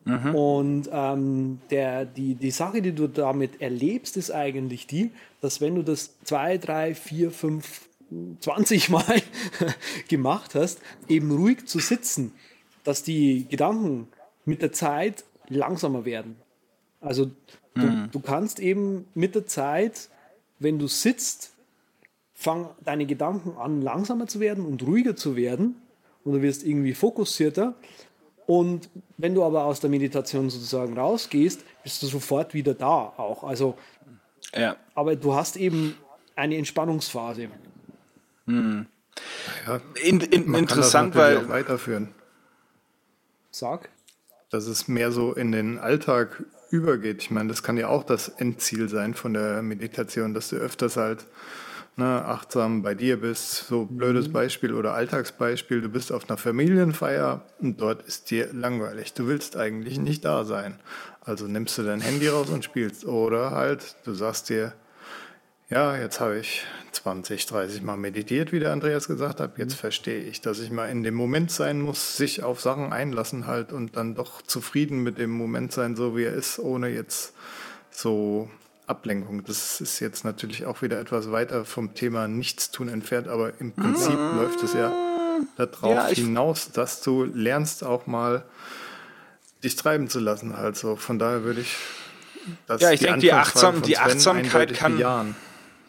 Mhm. 0.03 0.35
Und 0.35 0.89
ähm, 0.91 1.59
der, 1.69 2.05
die, 2.05 2.35
die 2.35 2.51
Sache, 2.51 2.81
die 2.81 2.93
du 2.93 3.07
damit 3.07 3.61
erlebst, 3.61 4.17
ist 4.17 4.31
eigentlich 4.31 4.87
die, 4.87 5.11
dass 5.41 5.61
wenn 5.61 5.75
du 5.75 5.83
das 5.83 6.17
zwei, 6.23 6.57
drei, 6.57 6.95
vier, 6.95 7.29
fünf, 7.29 7.87
20 8.39 8.89
Mal 8.89 9.21
gemacht 10.07 10.55
hast, 10.55 10.79
eben 11.07 11.29
ruhig 11.29 11.65
zu 11.67 11.79
sitzen, 11.79 12.31
dass 12.83 13.03
die 13.03 13.45
Gedanken 13.49 14.07
mit 14.45 14.61
der 14.61 14.71
Zeit 14.71 15.25
langsamer 15.49 16.05
werden. 16.05 16.37
Also 17.01 17.31
du, 17.75 17.81
mhm. 17.81 18.09
du 18.11 18.19
kannst 18.19 18.59
eben 18.59 19.07
mit 19.13 19.35
der 19.35 19.45
Zeit, 19.45 20.09
wenn 20.59 20.79
du 20.79 20.87
sitzt, 20.87 21.53
fang 22.33 22.69
deine 22.83 23.05
Gedanken 23.05 23.57
an, 23.57 23.81
langsamer 23.81 24.27
zu 24.27 24.39
werden 24.39 24.65
und 24.65 24.83
ruhiger 24.83 25.15
zu 25.15 25.35
werden 25.35 25.81
und 26.23 26.33
du 26.33 26.41
wirst 26.41 26.63
irgendwie 26.63 26.93
fokussierter. 26.93 27.75
Und 28.45 28.89
wenn 29.17 29.35
du 29.35 29.43
aber 29.43 29.65
aus 29.65 29.79
der 29.79 29.89
Meditation 29.89 30.49
sozusagen 30.49 30.97
rausgehst, 30.97 31.63
bist 31.83 32.01
du 32.01 32.07
sofort 32.07 32.53
wieder 32.53 32.73
da 32.73 33.13
auch. 33.17 33.43
Also, 33.43 33.77
ja. 34.55 34.77
aber 34.95 35.15
du 35.15 35.35
hast 35.35 35.57
eben 35.57 35.97
eine 36.35 36.55
Entspannungsphase. 36.57 37.49
Hm. 38.45 38.85
Ja, 39.65 39.81
in, 40.03 40.21
in, 40.21 40.53
interessant, 40.53 41.15
weil 41.15 41.37
auch 41.39 41.49
weiterführen. 41.49 42.13
Sag. 43.51 43.89
Dass 44.49 44.67
es 44.67 44.87
mehr 44.87 45.11
so 45.11 45.33
in 45.33 45.51
den 45.51 45.79
Alltag 45.79 46.43
übergeht. 46.69 47.21
Ich 47.21 47.31
meine, 47.31 47.49
das 47.49 47.63
kann 47.63 47.77
ja 47.77 47.87
auch 47.87 48.03
das 48.03 48.29
Endziel 48.29 48.89
sein 48.89 49.13
von 49.13 49.33
der 49.33 49.61
Meditation, 49.61 50.33
dass 50.33 50.49
du 50.49 50.57
öfters 50.57 50.97
halt 50.97 51.25
ne, 51.97 52.23
achtsam 52.25 52.81
bei 52.81 52.93
dir 52.93 53.19
bist. 53.19 53.67
So 53.67 53.85
blödes 53.85 54.29
mhm. 54.29 54.33
Beispiel 54.33 54.73
oder 54.73 54.93
Alltagsbeispiel, 54.93 55.81
du 55.81 55.89
bist 55.89 56.11
auf 56.11 56.29
einer 56.29 56.37
Familienfeier 56.37 57.45
und 57.59 57.81
dort 57.81 58.03
ist 58.03 58.31
dir 58.31 58.53
langweilig. 58.53 59.13
Du 59.13 59.27
willst 59.27 59.57
eigentlich 59.57 59.99
nicht 59.99 60.23
da 60.23 60.45
sein. 60.45 60.79
Also 61.21 61.47
nimmst 61.47 61.77
du 61.77 61.83
dein 61.83 62.01
Handy 62.01 62.27
raus 62.27 62.49
und 62.49 62.63
spielst. 62.63 63.05
Oder 63.05 63.51
halt, 63.51 63.95
du 64.05 64.13
sagst 64.13 64.49
dir, 64.49 64.73
ja, 65.69 65.97
jetzt 65.97 66.19
habe 66.19 66.39
ich 66.39 66.63
20, 66.93 67.45
30 67.45 67.81
Mal 67.81 67.97
meditiert, 67.97 68.51
wie 68.51 68.59
der 68.59 68.71
Andreas 68.71 69.07
gesagt 69.07 69.39
hat. 69.39 69.57
Jetzt 69.57 69.73
mhm. 69.73 69.79
verstehe 69.79 70.21
ich, 70.21 70.41
dass 70.41 70.59
ich 70.59 70.71
mal 70.71 70.85
in 70.89 71.03
dem 71.03 71.13
Moment 71.13 71.51
sein 71.51 71.81
muss, 71.81 72.15
sich 72.15 72.43
auf 72.43 72.61
Sachen 72.61 72.93
einlassen 72.93 73.47
halt 73.47 73.73
und 73.73 73.97
dann 73.97 74.15
doch 74.15 74.41
zufrieden 74.41 75.03
mit 75.03 75.17
dem 75.17 75.31
Moment 75.31 75.73
sein, 75.73 75.95
so 75.95 76.15
wie 76.15 76.23
er 76.23 76.33
ist, 76.33 76.59
ohne 76.59 76.89
jetzt 76.89 77.33
so 77.91 78.49
Ablenkung. 78.87 79.43
Das 79.43 79.81
ist 79.81 79.99
jetzt 79.99 80.23
natürlich 80.23 80.65
auch 80.65 80.81
wieder 80.81 80.99
etwas 80.99 81.31
weiter 81.31 81.65
vom 81.65 81.93
Thema 81.93 82.27
Nichtstun 82.27 82.87
entfernt, 82.87 83.27
aber 83.27 83.59
im 83.59 83.73
Prinzip 83.73 84.17
mhm. 84.17 84.37
läuft 84.37 84.63
es 84.63 84.73
ja 84.73 84.93
darauf 85.57 85.95
ja, 85.95 86.07
hinaus, 86.07 86.71
dass 86.71 87.01
du 87.01 87.25
lernst 87.25 87.83
auch 87.83 88.07
mal 88.07 88.45
dich 89.63 89.75
treiben 89.75 90.09
zu 90.09 90.19
lassen. 90.19 90.53
Also 90.53 90.95
von 90.95 91.19
daher 91.19 91.43
würde 91.43 91.61
ich 91.61 91.75
das 92.65 92.81
ja, 92.81 92.91
ich 92.91 93.01
denke, 93.01 93.19
die, 93.19 93.33
Achtsam, 93.33 93.81
die 93.81 93.97
Achtsamkeit 93.97 94.73
kann, 94.73 94.95
bejahen. 94.95 95.35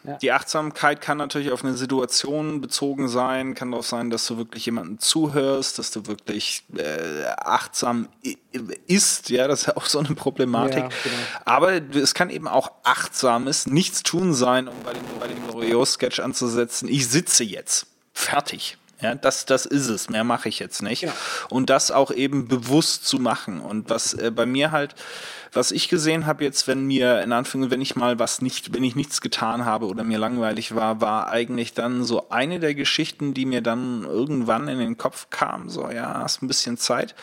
Ja. 0.03 0.17
Die 0.17 0.31
Achtsamkeit 0.31 1.01
kann 1.01 1.17
natürlich 1.17 1.51
auf 1.51 1.63
eine 1.63 1.75
Situation 1.75 2.61
bezogen 2.61 3.09
sein, 3.09 3.55
kann 3.55 3.73
auch 3.73 3.83
sein, 3.83 4.09
dass 4.09 4.25
du 4.27 4.37
wirklich 4.37 4.65
jemandem 4.65 4.99
zuhörst, 4.99 5.79
dass 5.79 5.91
du 5.91 6.07
wirklich 6.07 6.63
äh, 6.75 7.25
achtsam 7.37 8.07
ist, 8.87 9.29
ja, 9.29 9.47
das 9.47 9.61
ist 9.61 9.65
ja 9.67 9.77
auch 9.77 9.85
so 9.85 9.99
eine 9.99 10.15
Problematik. 10.15 10.83
Ja, 10.83 10.89
genau. 11.03 11.15
Aber 11.45 11.73
es 11.95 12.13
kann 12.13 12.29
eben 12.29 12.47
auch 12.47 12.71
achtsames 12.83 13.67
Nichtstun 13.67 14.33
sein, 14.33 14.67
um 14.67 14.75
bei 14.83 14.93
dem, 14.93 15.03
bei 15.19 15.27
dem 15.27 15.47
Loriot-Sketch 15.47 16.19
anzusetzen, 16.19 16.87
ich 16.87 17.07
sitze 17.07 17.43
jetzt. 17.43 17.87
Fertig. 18.13 18.77
Ja, 19.01 19.15
das, 19.15 19.45
das 19.45 19.65
ist 19.65 19.87
es. 19.87 20.09
Mehr 20.09 20.25
mache 20.25 20.49
ich 20.49 20.59
jetzt 20.59 20.81
nicht. 20.81 21.01
Genau. 21.01 21.13
Und 21.49 21.69
das 21.69 21.89
auch 21.89 22.11
eben 22.11 22.47
bewusst 22.47 23.05
zu 23.05 23.17
machen. 23.17 23.61
Und 23.61 23.89
was 23.89 24.13
äh, 24.13 24.29
bei 24.29 24.45
mir 24.45 24.71
halt, 24.71 24.93
was 25.53 25.71
ich 25.71 25.87
gesehen 25.87 26.25
habe 26.25 26.43
jetzt, 26.43 26.67
wenn 26.67 26.85
mir, 26.85 27.21
in 27.21 27.31
Anführungszeichen, 27.31 27.71
wenn 27.71 27.81
ich 27.81 27.95
mal 27.95 28.19
was 28.19 28.41
nicht, 28.41 28.73
wenn 28.73 28.83
ich 28.83 28.95
nichts 28.95 29.21
getan 29.21 29.63
habe 29.63 29.85
oder 29.85 30.03
mir 30.03 30.17
langweilig 30.17 30.75
war, 30.75 30.99
war 30.99 31.29
eigentlich 31.29 31.73
dann 31.73 32.03
so 32.03 32.29
eine 32.29 32.59
der 32.59 32.75
Geschichten, 32.75 33.33
die 33.33 33.45
mir 33.45 33.61
dann 33.61 34.03
irgendwann 34.03 34.67
in 34.67 34.79
den 34.79 34.97
Kopf 34.97 35.27
kam. 35.29 35.69
So, 35.69 35.89
ja, 35.89 36.19
hast 36.21 36.41
ein 36.41 36.47
bisschen 36.47 36.77
Zeit. 36.77 37.15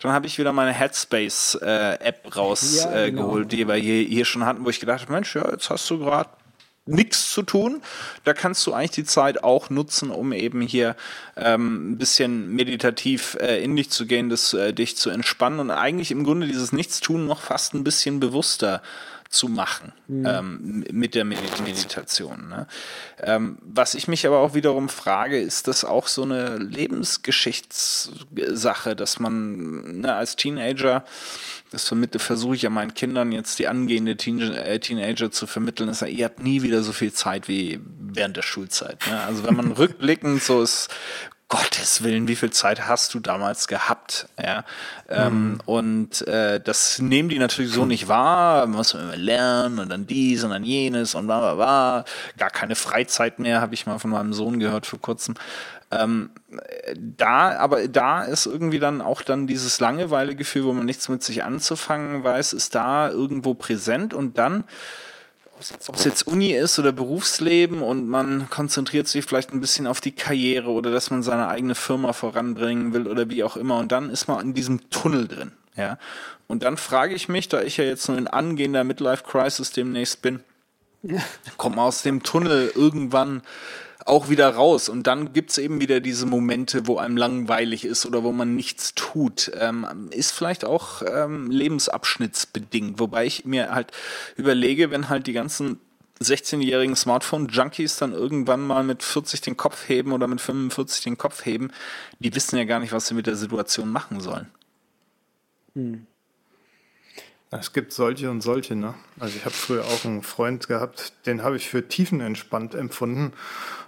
Dann 0.00 0.12
habe 0.12 0.26
ich 0.26 0.38
wieder 0.38 0.52
meine 0.52 0.72
Headspace-App 0.72 2.24
äh, 2.24 2.28
rausgeholt, 2.28 2.94
ja, 2.94 3.10
genau. 3.10 3.38
äh, 3.38 3.46
die 3.46 3.66
wir 3.66 3.74
hier, 3.74 4.04
hier 4.04 4.24
schon 4.24 4.46
hatten, 4.46 4.64
wo 4.64 4.70
ich 4.70 4.78
gedacht 4.78 5.02
habe, 5.02 5.12
Mensch, 5.12 5.34
ja, 5.34 5.50
jetzt 5.50 5.68
hast 5.68 5.90
du 5.90 5.98
gerade 5.98 6.30
nichts 6.86 7.30
zu 7.32 7.42
tun. 7.42 7.82
Da 8.24 8.34
kannst 8.34 8.66
du 8.66 8.72
eigentlich 8.72 8.90
die 8.90 9.04
Zeit 9.04 9.42
auch 9.42 9.70
nutzen, 9.70 10.10
um 10.10 10.32
eben 10.32 10.60
hier 10.60 10.96
ähm, 11.36 11.92
ein 11.92 11.98
bisschen 11.98 12.54
meditativ 12.54 13.36
äh, 13.40 13.62
in 13.62 13.74
dich 13.74 13.90
zu 13.90 14.06
gehen, 14.06 14.28
das, 14.28 14.52
äh, 14.52 14.72
dich 14.72 14.96
zu 14.96 15.10
entspannen 15.10 15.60
und 15.60 15.70
eigentlich 15.70 16.10
im 16.10 16.24
Grunde 16.24 16.46
dieses 16.46 16.72
Nichtstun 16.72 17.26
noch 17.26 17.40
fast 17.40 17.74
ein 17.74 17.84
bisschen 17.84 18.20
bewusster 18.20 18.82
zu 19.34 19.48
machen 19.48 19.92
mhm. 20.06 20.26
ähm, 20.26 20.84
mit 20.92 21.14
der 21.14 21.24
Meditation. 21.24 22.48
Ne? 22.48 22.66
Ähm, 23.20 23.58
was 23.62 23.94
ich 23.94 24.08
mich 24.08 24.26
aber 24.26 24.38
auch 24.38 24.54
wiederum 24.54 24.88
frage, 24.88 25.38
ist 25.40 25.68
das 25.68 25.84
auch 25.84 26.08
so 26.08 26.22
eine 26.22 26.56
Lebensgeschichtssache, 26.58 28.96
dass 28.96 29.18
man 29.18 30.00
ne, 30.00 30.14
als 30.14 30.36
Teenager 30.36 31.04
das 31.74 31.92
versuche 32.18 32.54
ich 32.54 32.62
ja 32.62 32.70
meinen 32.70 32.94
Kindern 32.94 33.32
jetzt, 33.32 33.58
die 33.58 33.66
angehende 33.66 34.16
Teen 34.16 34.40
äh, 34.40 34.78
Teenager 34.78 35.32
zu 35.32 35.48
vermitteln, 35.48 35.88
ist 35.88 36.02
ja, 36.02 36.06
ihr 36.06 36.26
habt 36.26 36.40
nie 36.40 36.62
wieder 36.62 36.84
so 36.84 36.92
viel 36.92 37.12
Zeit 37.12 37.48
wie 37.48 37.80
während 37.98 38.36
der 38.36 38.42
Schulzeit. 38.42 39.04
Ne? 39.08 39.20
Also 39.22 39.44
wenn 39.44 39.56
man 39.56 39.72
rückblickend 39.72 40.40
so 40.40 40.62
ist, 40.62 40.88
Gottes 41.54 42.02
Willen, 42.02 42.26
wie 42.26 42.34
viel 42.34 42.50
Zeit 42.50 42.88
hast 42.88 43.14
du 43.14 43.20
damals 43.20 43.68
gehabt? 43.68 44.26
Ja, 44.42 44.64
ähm, 45.08 45.52
mhm. 45.52 45.60
und 45.66 46.26
äh, 46.26 46.60
das 46.60 46.98
nehmen 46.98 47.28
die 47.28 47.38
natürlich 47.38 47.70
so 47.70 47.86
nicht 47.86 48.08
wahr. 48.08 48.66
Man 48.66 48.78
muss 48.78 48.92
immer 48.94 49.16
lernen 49.16 49.78
und 49.78 49.88
dann 49.88 50.04
dies 50.04 50.42
und 50.42 50.50
dann 50.50 50.64
jenes 50.64 51.14
und 51.14 51.26
bla 51.26 51.38
bla 51.38 51.54
bla. 51.54 52.04
Gar 52.38 52.50
keine 52.50 52.74
Freizeit 52.74 53.38
mehr, 53.38 53.60
habe 53.60 53.74
ich 53.74 53.86
mal 53.86 54.00
von 54.00 54.10
meinem 54.10 54.32
Sohn 54.32 54.58
gehört 54.58 54.86
vor 54.86 55.00
kurzem. 55.00 55.36
Ähm, 55.92 56.30
da, 56.96 57.56
aber 57.56 57.86
da 57.86 58.24
ist 58.24 58.46
irgendwie 58.46 58.80
dann 58.80 59.00
auch 59.00 59.22
dann 59.22 59.46
dieses 59.46 59.78
Langeweilegefühl, 59.78 60.64
wo 60.64 60.72
man 60.72 60.86
nichts 60.86 61.08
mit 61.08 61.22
sich 61.22 61.44
anzufangen 61.44 62.24
weiß, 62.24 62.52
ist 62.52 62.74
da 62.74 63.10
irgendwo 63.10 63.54
präsent 63.54 64.12
und 64.12 64.38
dann 64.38 64.64
ob 65.88 65.96
es 65.96 66.04
jetzt 66.04 66.26
Uni 66.26 66.52
ist 66.52 66.78
oder 66.78 66.92
Berufsleben 66.92 67.82
und 67.82 68.08
man 68.08 68.48
konzentriert 68.50 69.08
sich 69.08 69.24
vielleicht 69.24 69.52
ein 69.52 69.60
bisschen 69.60 69.86
auf 69.86 70.00
die 70.00 70.12
Karriere 70.12 70.70
oder 70.70 70.90
dass 70.90 71.10
man 71.10 71.22
seine 71.22 71.48
eigene 71.48 71.74
Firma 71.74 72.12
voranbringen 72.12 72.92
will 72.92 73.06
oder 73.06 73.30
wie 73.30 73.44
auch 73.44 73.56
immer 73.56 73.78
und 73.78 73.92
dann 73.92 74.10
ist 74.10 74.28
man 74.28 74.40
in 74.40 74.54
diesem 74.54 74.90
Tunnel 74.90 75.28
drin, 75.28 75.52
ja. 75.76 75.98
Und 76.46 76.62
dann 76.62 76.76
frage 76.76 77.14
ich 77.14 77.28
mich, 77.28 77.48
da 77.48 77.62
ich 77.62 77.78
ja 77.78 77.84
jetzt 77.84 78.06
nur 78.08 78.18
in 78.18 78.26
angehender 78.26 78.84
Midlife 78.84 79.24
Crisis 79.24 79.70
demnächst 79.70 80.20
bin, 80.20 80.40
ja. 81.02 81.22
kommt 81.56 81.76
man 81.76 81.86
aus 81.86 82.02
dem 82.02 82.22
Tunnel 82.22 82.70
irgendwann 82.74 83.42
auch 84.04 84.28
wieder 84.28 84.50
raus. 84.50 84.88
Und 84.88 85.06
dann 85.06 85.32
gibt's 85.32 85.58
eben 85.58 85.80
wieder 85.80 86.00
diese 86.00 86.26
Momente, 86.26 86.86
wo 86.86 86.98
einem 86.98 87.16
langweilig 87.16 87.84
ist 87.84 88.06
oder 88.06 88.22
wo 88.22 88.32
man 88.32 88.54
nichts 88.54 88.94
tut. 88.94 89.50
Ähm, 89.58 90.08
ist 90.10 90.32
vielleicht 90.32 90.64
auch 90.64 91.02
ähm, 91.02 91.50
lebensabschnittsbedingt. 91.50 92.98
Wobei 92.98 93.26
ich 93.26 93.44
mir 93.44 93.74
halt 93.74 93.92
überlege, 94.36 94.90
wenn 94.90 95.08
halt 95.08 95.26
die 95.26 95.32
ganzen 95.32 95.80
16-jährigen 96.20 96.96
Smartphone-Junkies 96.96 97.96
dann 97.96 98.12
irgendwann 98.12 98.66
mal 98.66 98.84
mit 98.84 99.02
40 99.02 99.40
den 99.40 99.56
Kopf 99.56 99.88
heben 99.88 100.12
oder 100.12 100.26
mit 100.26 100.40
45 100.40 101.04
den 101.04 101.18
Kopf 101.18 101.44
heben, 101.44 101.70
die 102.18 102.34
wissen 102.34 102.56
ja 102.56 102.64
gar 102.64 102.80
nicht, 102.80 102.92
was 102.92 103.08
sie 103.08 103.14
mit 103.14 103.26
der 103.26 103.36
Situation 103.36 103.90
machen 103.90 104.20
sollen. 104.20 104.46
Hm. 105.74 106.06
Es 107.50 107.72
gibt 107.72 107.92
solche 107.92 108.30
und 108.30 108.40
solche, 108.40 108.74
ne? 108.74 108.94
Also 109.20 109.36
ich 109.36 109.44
habe 109.44 109.54
früher 109.54 109.84
auch 109.84 110.04
einen 110.04 110.22
Freund 110.22 110.66
gehabt, 110.66 111.12
den 111.26 111.42
habe 111.42 111.56
ich 111.56 111.68
für 111.68 111.86
tiefenentspannt 111.86 112.74
empfunden 112.74 113.32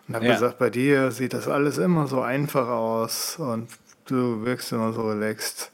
und 0.09 0.15
habe 0.15 0.27
ja. 0.27 0.35
gesagt, 0.35 0.59
bei 0.59 0.71
dir 0.71 1.11
sieht 1.11 1.33
das 1.33 1.49
alles 1.49 1.79
immer 1.79 2.07
so 2.07 2.21
einfach 2.21 2.69
aus 2.69 3.37
und 3.39 3.69
du 4.07 4.45
wirkst 4.45 4.73
immer 4.73 4.93
so 4.93 5.09
relaxed. 5.09 5.73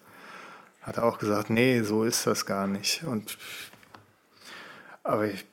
Hat 0.82 0.96
er 0.96 1.04
auch 1.04 1.18
gesagt, 1.18 1.50
nee, 1.50 1.82
so 1.82 2.04
ist 2.04 2.26
das 2.26 2.46
gar 2.46 2.66
nicht. 2.66 3.04
Und 3.04 3.36
aber 5.04 5.26
ich, 5.26 5.44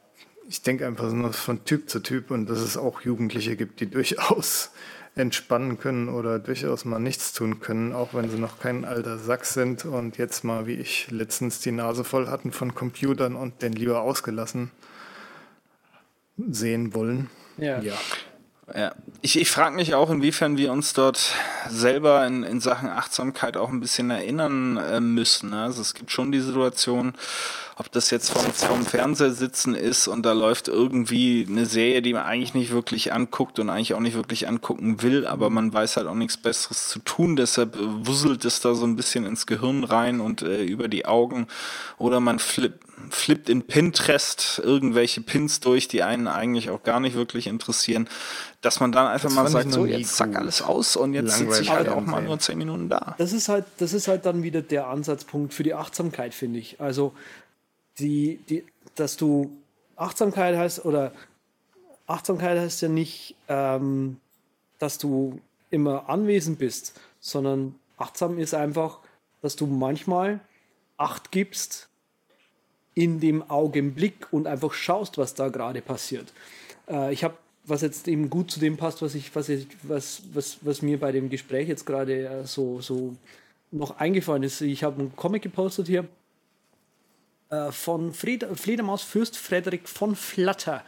ich 0.47 0.61
denke 0.61 0.85
einfach 0.87 1.11
nur 1.11 1.33
von 1.33 1.65
Typ 1.65 1.89
zu 1.89 1.99
Typ 1.99 2.31
und 2.31 2.47
dass 2.49 2.59
es 2.59 2.77
auch 2.77 3.01
Jugendliche 3.01 3.55
gibt, 3.55 3.79
die 3.79 3.85
durchaus 3.89 4.71
entspannen 5.15 5.79
können 5.79 6.07
oder 6.07 6.39
durchaus 6.39 6.85
mal 6.85 6.99
nichts 6.99 7.33
tun 7.33 7.59
können, 7.59 7.93
auch 7.93 8.13
wenn 8.13 8.29
sie 8.29 8.37
noch 8.37 8.59
kein 8.59 8.85
alter 8.85 9.17
Sack 9.17 9.43
sind 9.45 9.83
und 9.83 10.17
jetzt 10.17 10.43
mal, 10.43 10.65
wie 10.65 10.75
ich 10.75 11.11
letztens 11.11 11.59
die 11.59 11.71
Nase 11.71 12.03
voll 12.03 12.27
hatten 12.27 12.51
von 12.51 12.73
Computern 12.73 13.35
und 13.35 13.61
den 13.61 13.73
lieber 13.73 14.01
ausgelassen 14.01 14.71
sehen 16.37 16.93
wollen. 16.93 17.29
Ja. 17.57 17.81
ja. 17.81 17.95
Ja, 18.75 18.93
ich, 19.21 19.39
ich 19.39 19.49
frage 19.49 19.75
mich 19.75 19.95
auch, 19.95 20.09
inwiefern 20.09 20.57
wir 20.57 20.71
uns 20.71 20.93
dort 20.93 21.33
selber 21.69 22.25
in, 22.25 22.43
in 22.43 22.59
Sachen 22.59 22.89
Achtsamkeit 22.89 23.57
auch 23.57 23.69
ein 23.69 23.79
bisschen 23.79 24.09
erinnern 24.11 24.77
äh, 24.77 24.99
müssen. 24.99 25.49
Ne? 25.49 25.63
Also 25.63 25.81
es 25.81 25.93
gibt 25.93 26.11
schon 26.11 26.31
die 26.31 26.39
Situation, 26.39 27.13
ob 27.79 27.89
das 27.93 28.11
jetzt 28.11 28.29
vom, 28.29 28.43
vom 28.51 28.85
Fernseher 28.85 29.31
sitzen 29.31 29.73
ist 29.73 30.09
und 30.09 30.25
da 30.25 30.33
läuft 30.33 30.67
irgendwie 30.67 31.47
eine 31.49 31.65
Serie, 31.65 32.01
die 32.01 32.11
man 32.11 32.23
eigentlich 32.23 32.53
nicht 32.53 32.71
wirklich 32.71 33.13
anguckt 33.13 33.57
und 33.57 33.69
eigentlich 33.69 33.93
auch 33.93 34.01
nicht 34.01 34.15
wirklich 34.15 34.49
angucken 34.49 35.01
will, 35.01 35.25
aber 35.25 35.49
man 35.49 35.73
weiß 35.73 35.95
halt 35.95 36.07
auch 36.07 36.13
nichts 36.13 36.35
Besseres 36.35 36.89
zu 36.89 36.99
tun, 36.99 37.37
deshalb 37.37 37.77
wusselt 37.79 38.43
es 38.43 38.59
da 38.59 38.75
so 38.75 38.85
ein 38.85 38.97
bisschen 38.97 39.25
ins 39.25 39.47
Gehirn 39.47 39.85
rein 39.85 40.19
und 40.19 40.41
äh, 40.41 40.61
über 40.63 40.89
die 40.89 41.05
Augen. 41.05 41.47
Oder 41.97 42.19
man 42.19 42.39
flippt 42.39 42.89
flippt 43.09 43.49
in 43.49 43.63
Pinterest 43.63 44.61
irgendwelche 44.63 45.21
Pins 45.21 45.59
durch, 45.59 45.87
die 45.87 46.03
einen 46.03 46.27
eigentlich 46.27 46.69
auch 46.69 46.83
gar 46.83 46.99
nicht 46.99 47.15
wirklich 47.15 47.47
interessieren, 47.47 48.09
dass 48.61 48.79
man 48.79 48.91
dann 48.91 49.07
einfach 49.07 49.29
das 49.29 49.35
mal 49.35 49.47
sagt, 49.47 49.71
so 49.71 49.85
jetzt 49.85 50.17
zack 50.17 50.35
alles 50.35 50.61
aus 50.61 50.95
und 50.97 51.13
jetzt 51.13 51.37
sitze 51.37 51.61
ich 51.61 51.69
halt 51.69 51.87
auch 51.87 52.01
mal 52.01 52.21
nur 52.21 52.39
zehn 52.39 52.57
Minuten 52.57 52.89
da. 52.89 53.15
Das 53.17 53.31
ist 53.31 53.47
halt, 53.47 53.65
das 53.77 53.93
ist 53.93 54.07
halt 54.07 54.25
dann 54.25 54.43
wieder 54.43 54.61
der 54.61 54.87
Ansatzpunkt 54.87 55.53
für 55.53 55.63
die 55.63 55.73
Achtsamkeit, 55.73 56.33
finde 56.33 56.59
ich. 56.59 56.81
Also 56.81 57.13
die, 57.99 58.39
die, 58.49 58.63
dass 58.95 59.17
du 59.17 59.51
Achtsamkeit 59.95 60.55
heißt 60.55 60.85
oder 60.85 61.11
Achtsamkeit 62.07 62.57
heißt 62.57 62.81
ja 62.81 62.89
nicht, 62.89 63.35
ähm, 63.47 64.17
dass 64.79 64.97
du 64.97 65.39
immer 65.69 66.09
anwesend 66.09 66.57
bist, 66.57 66.99
sondern 67.19 67.75
achtsam 67.97 68.39
ist 68.39 68.53
einfach, 68.53 68.99
dass 69.41 69.55
du 69.55 69.67
manchmal 69.67 70.39
Acht 70.97 71.31
gibst 71.31 71.87
in 72.93 73.21
dem 73.21 73.49
Augenblick 73.49 74.27
und 74.31 74.47
einfach 74.47 74.73
schaust, 74.73 75.17
was 75.17 75.33
da 75.33 75.47
gerade 75.47 75.81
passiert. 75.81 76.33
Äh, 76.89 77.13
ich 77.13 77.23
habe, 77.23 77.37
was 77.63 77.81
jetzt 77.81 78.09
eben 78.09 78.29
gut 78.29 78.51
zu 78.51 78.59
dem 78.59 78.75
passt, 78.75 79.01
was 79.01 79.15
ich, 79.15 79.33
was 79.33 79.47
ich, 79.47 79.67
was, 79.83 80.23
was, 80.33 80.57
was 80.61 80.81
mir 80.81 80.99
bei 80.99 81.13
dem 81.13 81.29
Gespräch 81.29 81.69
jetzt 81.69 81.85
gerade 81.85 82.27
äh, 82.27 82.45
so, 82.45 82.81
so 82.81 83.15
noch 83.71 83.97
eingefallen 83.97 84.43
ist. 84.43 84.59
Ich 84.59 84.83
habe 84.83 84.99
einen 84.99 85.15
Comic 85.15 85.43
gepostet 85.43 85.87
hier 85.87 86.05
äh, 87.49 87.71
von 87.71 88.13
Fried, 88.13 88.45
Fledermaus 88.53 89.01
Fürst 89.01 89.37
Frederik 89.37 89.87
von 89.89 90.15
Flatter. 90.15 90.83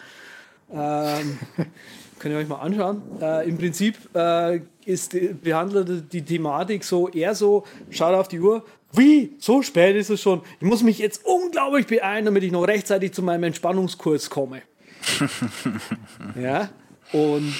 Ähm, 0.72 1.40
könnt 2.20 2.34
ihr 2.34 2.38
euch 2.38 2.48
mal 2.48 2.60
anschauen. 2.60 3.02
Äh, 3.20 3.50
Im 3.50 3.58
Prinzip 3.58 3.98
äh, 4.14 4.62
ist, 4.86 5.16
behandelt 5.42 6.14
die 6.14 6.24
Thematik 6.24 6.84
so 6.84 7.10
eher 7.10 7.36
so, 7.36 7.66
schaut 7.90 8.14
auf 8.14 8.28
die 8.28 8.40
Uhr, 8.40 8.64
wie? 8.94 9.36
So 9.40 9.62
spät 9.62 9.96
ist 9.96 10.10
es 10.10 10.22
schon. 10.22 10.42
Ich 10.60 10.68
muss 10.68 10.84
mich 10.84 11.00
jetzt 11.00 11.26
unglaublich 11.26 11.88
beeilen, 11.88 12.26
damit 12.26 12.44
ich 12.44 12.52
noch 12.52 12.64
rechtzeitig 12.64 13.14
zu 13.14 13.24
meinem 13.24 13.46
Entspannungskurs 13.46 14.30
komme. 14.30 14.62
ja, 16.40 16.70
und 17.12 17.56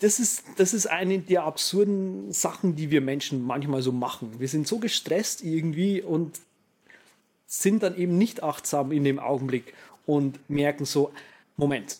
das 0.00 0.18
ist, 0.18 0.44
das 0.56 0.74
ist 0.74 0.86
eine 0.86 1.18
der 1.20 1.44
absurden 1.44 2.32
Sachen, 2.32 2.74
die 2.74 2.90
wir 2.90 3.00
Menschen 3.00 3.42
manchmal 3.42 3.82
so 3.82 3.92
machen. 3.92 4.34
Wir 4.38 4.48
sind 4.48 4.66
so 4.66 4.78
gestresst 4.78 5.42
irgendwie 5.42 6.02
und 6.02 6.40
sind 7.52 7.82
dann 7.82 7.96
eben 7.96 8.16
nicht 8.16 8.42
achtsam 8.42 8.92
in 8.92 9.04
dem 9.04 9.18
Augenblick 9.18 9.74
und 10.06 10.38
merken 10.48 10.84
so, 10.84 11.12
Moment, 11.56 11.98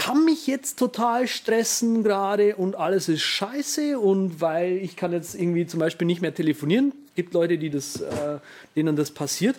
kann 0.00 0.24
mich 0.24 0.46
jetzt 0.46 0.78
total 0.78 1.28
stressen 1.28 2.02
gerade 2.02 2.56
und 2.56 2.74
alles 2.74 3.10
ist 3.10 3.20
scheiße 3.20 3.98
und 3.98 4.40
weil 4.40 4.78
ich 4.78 4.96
kann 4.96 5.12
jetzt 5.12 5.34
irgendwie 5.34 5.66
zum 5.66 5.78
Beispiel 5.78 6.06
nicht 6.06 6.22
mehr 6.22 6.34
telefonieren. 6.34 6.92
Gibt 7.16 7.34
Leute, 7.34 7.58
die 7.58 7.68
das, 7.68 8.00
äh, 8.00 8.38
denen 8.76 8.96
das 8.96 9.10
passiert 9.10 9.56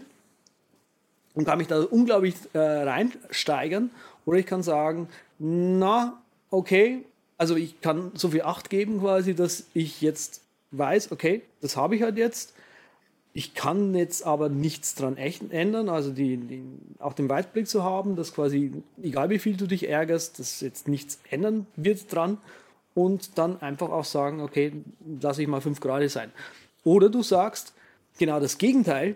und 1.36 1.46
kann 1.46 1.60
mich 1.60 1.68
da 1.68 1.82
unglaublich 1.82 2.34
äh, 2.54 2.60
reinsteigern. 2.60 3.92
Oder 4.26 4.40
ich 4.40 4.48
kann 4.48 4.64
sagen, 4.64 5.10
na, 5.38 6.20
okay, 6.50 7.06
also 7.38 7.56
ich 7.56 7.80
kann 7.82 8.12
so 8.16 8.30
viel 8.30 8.42
Acht 8.42 8.72
geben 8.72 9.00
quasi, 9.02 9.36
dass 9.36 9.66
ich 9.76 10.02
jetzt 10.02 10.42
weiß, 10.72 11.12
okay, 11.12 11.44
das 11.62 11.78
habe 11.78 11.96
ich 11.96 12.02
halt 12.02 12.18
jetzt 12.18 12.54
ich 13.34 13.54
kann 13.54 13.96
jetzt 13.96 14.26
aber 14.26 14.50
nichts 14.50 14.96
dran 14.96 15.16
ändern, 15.16 15.88
also 15.88 16.12
die, 16.12 16.36
die, 16.38 16.64
auch 17.00 17.14
den 17.14 17.30
Weitblick 17.30 17.68
zu 17.68 17.84
haben, 17.84 18.16
dass 18.16 18.34
quasi, 18.34 18.74
egal 19.02 19.30
wie 19.30 19.40
viel 19.40 19.56
du 19.56 19.68
dich 19.68 19.88
ärgerst, 19.88 20.40
dass 20.40 20.60
jetzt 20.60 20.88
nichts 20.88 21.20
ändern 21.30 21.66
wird 21.76 22.14
dran. 22.14 22.38
und 22.94 23.38
dann 23.38 23.62
einfach 23.62 23.90
auch 23.90 24.04
sagen, 24.04 24.42
okay, 24.42 24.74
lass 25.22 25.38
ich 25.38 25.48
mal 25.48 25.62
5 25.62 25.80
Grad 25.80 26.10
sein. 26.10 26.30
Oder 26.84 27.08
du 27.08 27.24
sagst 27.24 27.74
genau 28.18 28.42
das 28.42 28.58
Gegenteil, 28.58 29.16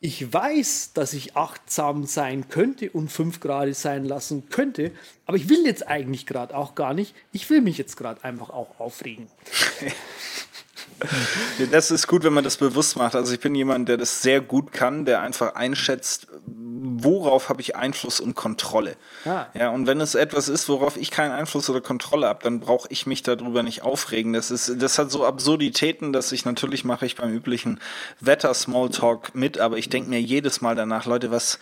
ich 0.00 0.30
weiß, 0.30 0.92
dass 0.92 1.14
ich 1.14 1.34
achtsam 1.34 2.04
sein 2.04 2.50
könnte 2.50 2.90
und 2.90 3.10
5 3.10 3.40
Grad 3.40 3.74
sein 3.74 4.04
lassen 4.04 4.50
könnte, 4.50 4.92
aber 5.24 5.38
ich 5.38 5.48
will 5.48 5.64
jetzt 5.64 5.88
eigentlich 5.88 6.26
gerade 6.26 6.54
auch 6.54 6.74
gar 6.74 6.92
nicht. 6.92 7.14
Ich 7.32 7.48
will 7.48 7.62
mich 7.62 7.78
jetzt 7.78 7.96
gerade 7.96 8.22
einfach 8.22 8.50
auch 8.50 8.78
aufregen. 8.78 9.28
Das 11.70 11.90
ist 11.90 12.06
gut, 12.06 12.24
wenn 12.24 12.32
man 12.32 12.44
das 12.44 12.56
bewusst 12.56 12.96
macht. 12.96 13.14
Also 13.14 13.34
ich 13.34 13.40
bin 13.40 13.54
jemand, 13.54 13.88
der 13.88 13.96
das 13.96 14.22
sehr 14.22 14.40
gut 14.40 14.72
kann, 14.72 15.04
der 15.04 15.20
einfach 15.20 15.54
einschätzt, 15.54 16.28
worauf 16.78 17.48
habe 17.48 17.60
ich 17.60 17.76
Einfluss 17.76 18.20
und 18.20 18.34
Kontrolle. 18.34 18.96
Ah. 19.24 19.46
Ja, 19.54 19.70
und 19.70 19.86
wenn 19.86 20.00
es 20.00 20.14
etwas 20.14 20.48
ist, 20.48 20.68
worauf 20.68 20.96
ich 20.96 21.10
keinen 21.10 21.32
Einfluss 21.32 21.70
oder 21.70 21.80
Kontrolle 21.80 22.26
habe, 22.26 22.42
dann 22.42 22.60
brauche 22.60 22.88
ich 22.90 23.06
mich 23.06 23.22
darüber 23.22 23.62
nicht 23.62 23.82
aufregen. 23.82 24.32
Das 24.32 24.50
ist, 24.50 24.80
das 24.80 24.98
hat 24.98 25.10
so 25.10 25.24
Absurditäten, 25.24 26.12
dass 26.12 26.32
ich 26.32 26.44
natürlich 26.44 26.84
mache 26.84 27.06
ich 27.06 27.16
beim 27.16 27.32
üblichen 27.32 27.80
Wetter-Smalltalk 28.20 29.34
mit, 29.34 29.58
aber 29.58 29.78
ich 29.78 29.88
denke 29.88 30.10
mir 30.10 30.20
jedes 30.20 30.60
Mal 30.60 30.74
danach, 30.74 31.06
Leute, 31.06 31.30
was 31.30 31.58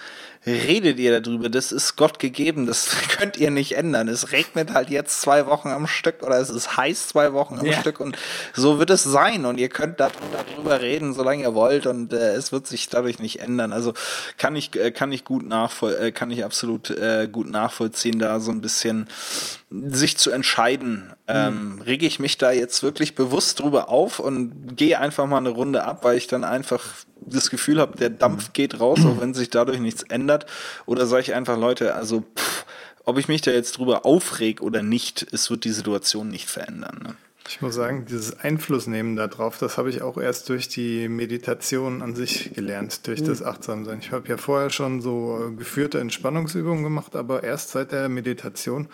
redet 0.46 0.98
ihr 0.98 1.20
darüber? 1.20 1.48
Das 1.48 1.72
ist 1.72 1.96
Gott 1.96 2.18
gegeben, 2.18 2.66
das 2.66 2.90
könnt 3.16 3.36
ihr 3.36 3.50
nicht 3.50 3.76
ändern. 3.76 4.08
Es 4.08 4.32
regnet 4.32 4.72
halt 4.72 4.90
jetzt 4.90 5.20
zwei 5.20 5.46
Wochen 5.46 5.68
am 5.68 5.86
Stück 5.86 6.22
oder 6.22 6.38
es 6.38 6.50
ist 6.50 6.76
heiß 6.76 7.08
zwei 7.08 7.32
Wochen 7.32 7.58
am 7.58 7.66
ja. 7.66 7.80
Stück 7.80 8.00
und 8.00 8.16
so 8.52 8.78
wird 8.78 8.90
es 8.90 9.02
sein 9.02 9.44
und 9.44 9.58
ihr 9.58 9.68
könnt 9.68 10.00
darüber 10.00 10.80
reden, 10.80 11.14
solange 11.14 11.42
ihr 11.42 11.54
wollt 11.54 11.86
und 11.86 12.12
äh, 12.12 12.34
es 12.34 12.52
wird 12.52 12.66
sich 12.66 12.88
dadurch 12.88 13.18
nicht 13.18 13.40
ändern. 13.40 13.72
Also 13.72 13.94
kann 14.38 14.56
ich, 14.56 14.74
äh, 14.76 14.90
kann 15.04 15.12
ich 15.12 15.24
gut 15.26 15.46
nachvoll, 15.46 15.94
äh, 16.00 16.12
kann 16.12 16.30
ich 16.30 16.46
absolut 16.46 16.88
äh, 16.88 17.28
gut 17.30 17.50
nachvollziehen, 17.50 18.18
da 18.18 18.40
so 18.40 18.50
ein 18.50 18.62
bisschen 18.62 19.06
sich 19.70 20.16
zu 20.16 20.30
entscheiden, 20.30 21.12
ähm, 21.28 21.78
rege 21.84 22.06
ich 22.06 22.20
mich 22.20 22.38
da 22.38 22.52
jetzt 22.52 22.82
wirklich 22.82 23.14
bewusst 23.14 23.60
drüber 23.60 23.90
auf 23.90 24.18
und 24.18 24.78
gehe 24.78 24.98
einfach 24.98 25.26
mal 25.26 25.36
eine 25.36 25.50
Runde 25.50 25.84
ab, 25.84 26.04
weil 26.04 26.16
ich 26.16 26.26
dann 26.26 26.42
einfach 26.42 26.82
das 27.20 27.50
Gefühl 27.50 27.80
habe, 27.80 27.98
der 27.98 28.08
Dampf 28.08 28.54
geht 28.54 28.80
raus, 28.80 29.00
auch 29.04 29.20
wenn 29.20 29.34
sich 29.34 29.50
dadurch 29.50 29.78
nichts 29.78 30.04
ändert. 30.04 30.46
Oder 30.86 31.04
sage 31.04 31.20
ich 31.20 31.34
einfach, 31.34 31.58
Leute, 31.58 31.94
also 31.94 32.24
pff, 32.34 32.64
ob 33.04 33.18
ich 33.18 33.28
mich 33.28 33.42
da 33.42 33.50
jetzt 33.50 33.76
drüber 33.76 34.06
aufreg 34.06 34.62
oder 34.62 34.82
nicht, 34.82 35.26
es 35.32 35.50
wird 35.50 35.64
die 35.64 35.72
Situation 35.72 36.28
nicht 36.28 36.48
verändern. 36.48 36.98
Ne? 37.04 37.14
Ich 37.46 37.60
muss 37.60 37.74
sagen, 37.74 38.06
dieses 38.06 38.40
Einflussnehmen 38.40 39.16
darauf, 39.16 39.58
das 39.58 39.76
habe 39.76 39.90
ich 39.90 40.00
auch 40.00 40.16
erst 40.16 40.48
durch 40.48 40.68
die 40.68 41.08
Meditation 41.08 42.00
an 42.00 42.14
sich 42.14 42.54
gelernt, 42.54 43.06
durch 43.06 43.20
mhm. 43.20 43.26
das 43.26 43.42
Achtsamsein. 43.42 43.98
Ich 43.98 44.12
habe 44.12 44.26
ja 44.28 44.38
vorher 44.38 44.70
schon 44.70 45.02
so 45.02 45.52
geführte 45.56 46.00
Entspannungsübungen 46.00 46.82
gemacht, 46.82 47.14
aber 47.16 47.44
erst 47.44 47.70
seit 47.70 47.92
der 47.92 48.08
Meditation 48.08 48.88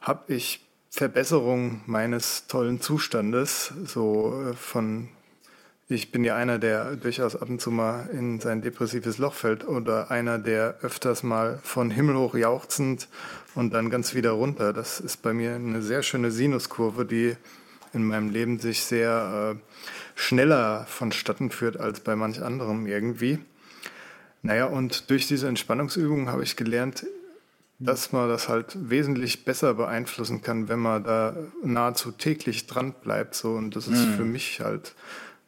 habe 0.00 0.32
ich 0.32 0.64
Verbesserung 0.88 1.82
meines 1.86 2.46
tollen 2.46 2.80
Zustandes, 2.80 3.72
so 3.84 4.32
äh, 4.48 4.54
von, 4.54 5.08
ich 5.88 6.12
bin 6.12 6.22
ja 6.22 6.36
einer, 6.36 6.58
der 6.60 6.94
durchaus 6.96 7.34
ab 7.34 7.48
und 7.48 7.60
zu 7.60 7.70
mal 7.72 8.08
in 8.12 8.38
sein 8.38 8.62
depressives 8.62 9.18
Loch 9.18 9.34
fällt 9.34 9.66
oder 9.66 10.12
einer, 10.12 10.38
der 10.38 10.76
öfters 10.82 11.24
mal 11.24 11.58
von 11.64 11.90
Himmel 11.90 12.16
hoch 12.16 12.36
jauchzend 12.36 13.08
und 13.56 13.74
dann 13.74 13.90
ganz 13.90 14.14
wieder 14.14 14.30
runter. 14.30 14.72
Das 14.72 15.00
ist 15.00 15.20
bei 15.20 15.34
mir 15.34 15.56
eine 15.56 15.82
sehr 15.82 16.04
schöne 16.04 16.30
Sinuskurve, 16.30 17.04
die 17.04 17.36
in 17.94 18.04
meinem 18.04 18.30
Leben 18.30 18.58
sich 18.58 18.84
sehr 18.84 19.56
äh, 19.56 20.18
schneller 20.18 20.86
vonstatten 20.88 21.50
führt 21.50 21.78
als 21.78 22.00
bei 22.00 22.16
manch 22.16 22.42
anderem 22.42 22.86
irgendwie. 22.86 23.38
Naja, 24.42 24.66
und 24.66 25.10
durch 25.10 25.26
diese 25.26 25.48
Entspannungsübungen 25.48 26.28
habe 26.28 26.42
ich 26.42 26.56
gelernt, 26.56 27.06
dass 27.78 28.12
man 28.12 28.28
das 28.28 28.48
halt 28.48 28.76
wesentlich 28.90 29.44
besser 29.44 29.74
beeinflussen 29.74 30.42
kann, 30.42 30.68
wenn 30.68 30.78
man 30.78 31.04
da 31.04 31.36
nahezu 31.62 32.12
täglich 32.12 32.66
dran 32.66 32.94
bleibt. 33.02 33.34
So. 33.34 33.52
Und 33.52 33.74
das 33.76 33.88
ist 33.88 34.06
mhm. 34.06 34.14
für 34.14 34.24
mich 34.24 34.60
halt, 34.60 34.94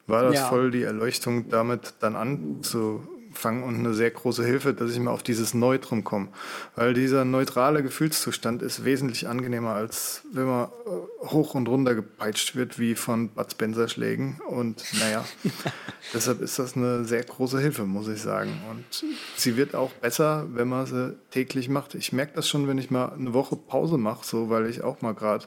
war 0.06 0.24
das 0.24 0.36
ja. 0.36 0.48
voll 0.48 0.70
die 0.70 0.82
Erleuchtung, 0.82 1.48
damit 1.48 1.94
dann 2.00 2.16
anzu, 2.16 3.06
fangen 3.36 3.62
und 3.62 3.76
eine 3.76 3.94
sehr 3.94 4.10
große 4.10 4.44
Hilfe, 4.44 4.74
dass 4.74 4.92
ich 4.92 4.98
mal 4.98 5.10
auf 5.10 5.22
dieses 5.22 5.54
Neutrum 5.54 6.04
komme. 6.04 6.28
Weil 6.74 6.94
dieser 6.94 7.24
neutrale 7.24 7.82
Gefühlszustand 7.82 8.62
ist 8.62 8.84
wesentlich 8.84 9.28
angenehmer, 9.28 9.74
als 9.74 10.22
wenn 10.32 10.46
man 10.46 10.64
äh, 10.66 11.26
hoch 11.26 11.54
und 11.54 11.68
runter 11.68 11.94
gepeitscht 11.94 12.56
wird, 12.56 12.78
wie 12.78 12.94
von 12.94 13.28
Bud 13.28 13.50
Spencer 13.50 13.88
Schlägen. 13.88 14.40
Und 14.48 14.84
naja, 15.00 15.24
deshalb 16.14 16.40
ist 16.40 16.58
das 16.58 16.76
eine 16.76 17.04
sehr 17.04 17.22
große 17.22 17.60
Hilfe, 17.60 17.84
muss 17.84 18.08
ich 18.08 18.20
sagen. 18.20 18.52
Und 18.70 19.04
sie 19.36 19.56
wird 19.56 19.74
auch 19.74 19.92
besser, 19.92 20.46
wenn 20.52 20.68
man 20.68 20.86
sie 20.86 21.16
täglich 21.30 21.68
macht. 21.68 21.94
Ich 21.94 22.12
merke 22.12 22.32
das 22.34 22.48
schon, 22.48 22.68
wenn 22.68 22.78
ich 22.78 22.90
mal 22.90 23.12
eine 23.12 23.34
Woche 23.34 23.56
Pause 23.56 23.98
mache, 23.98 24.24
so 24.26 24.50
weil 24.50 24.66
ich 24.66 24.82
auch 24.82 25.02
mal 25.02 25.14
gerade 25.14 25.46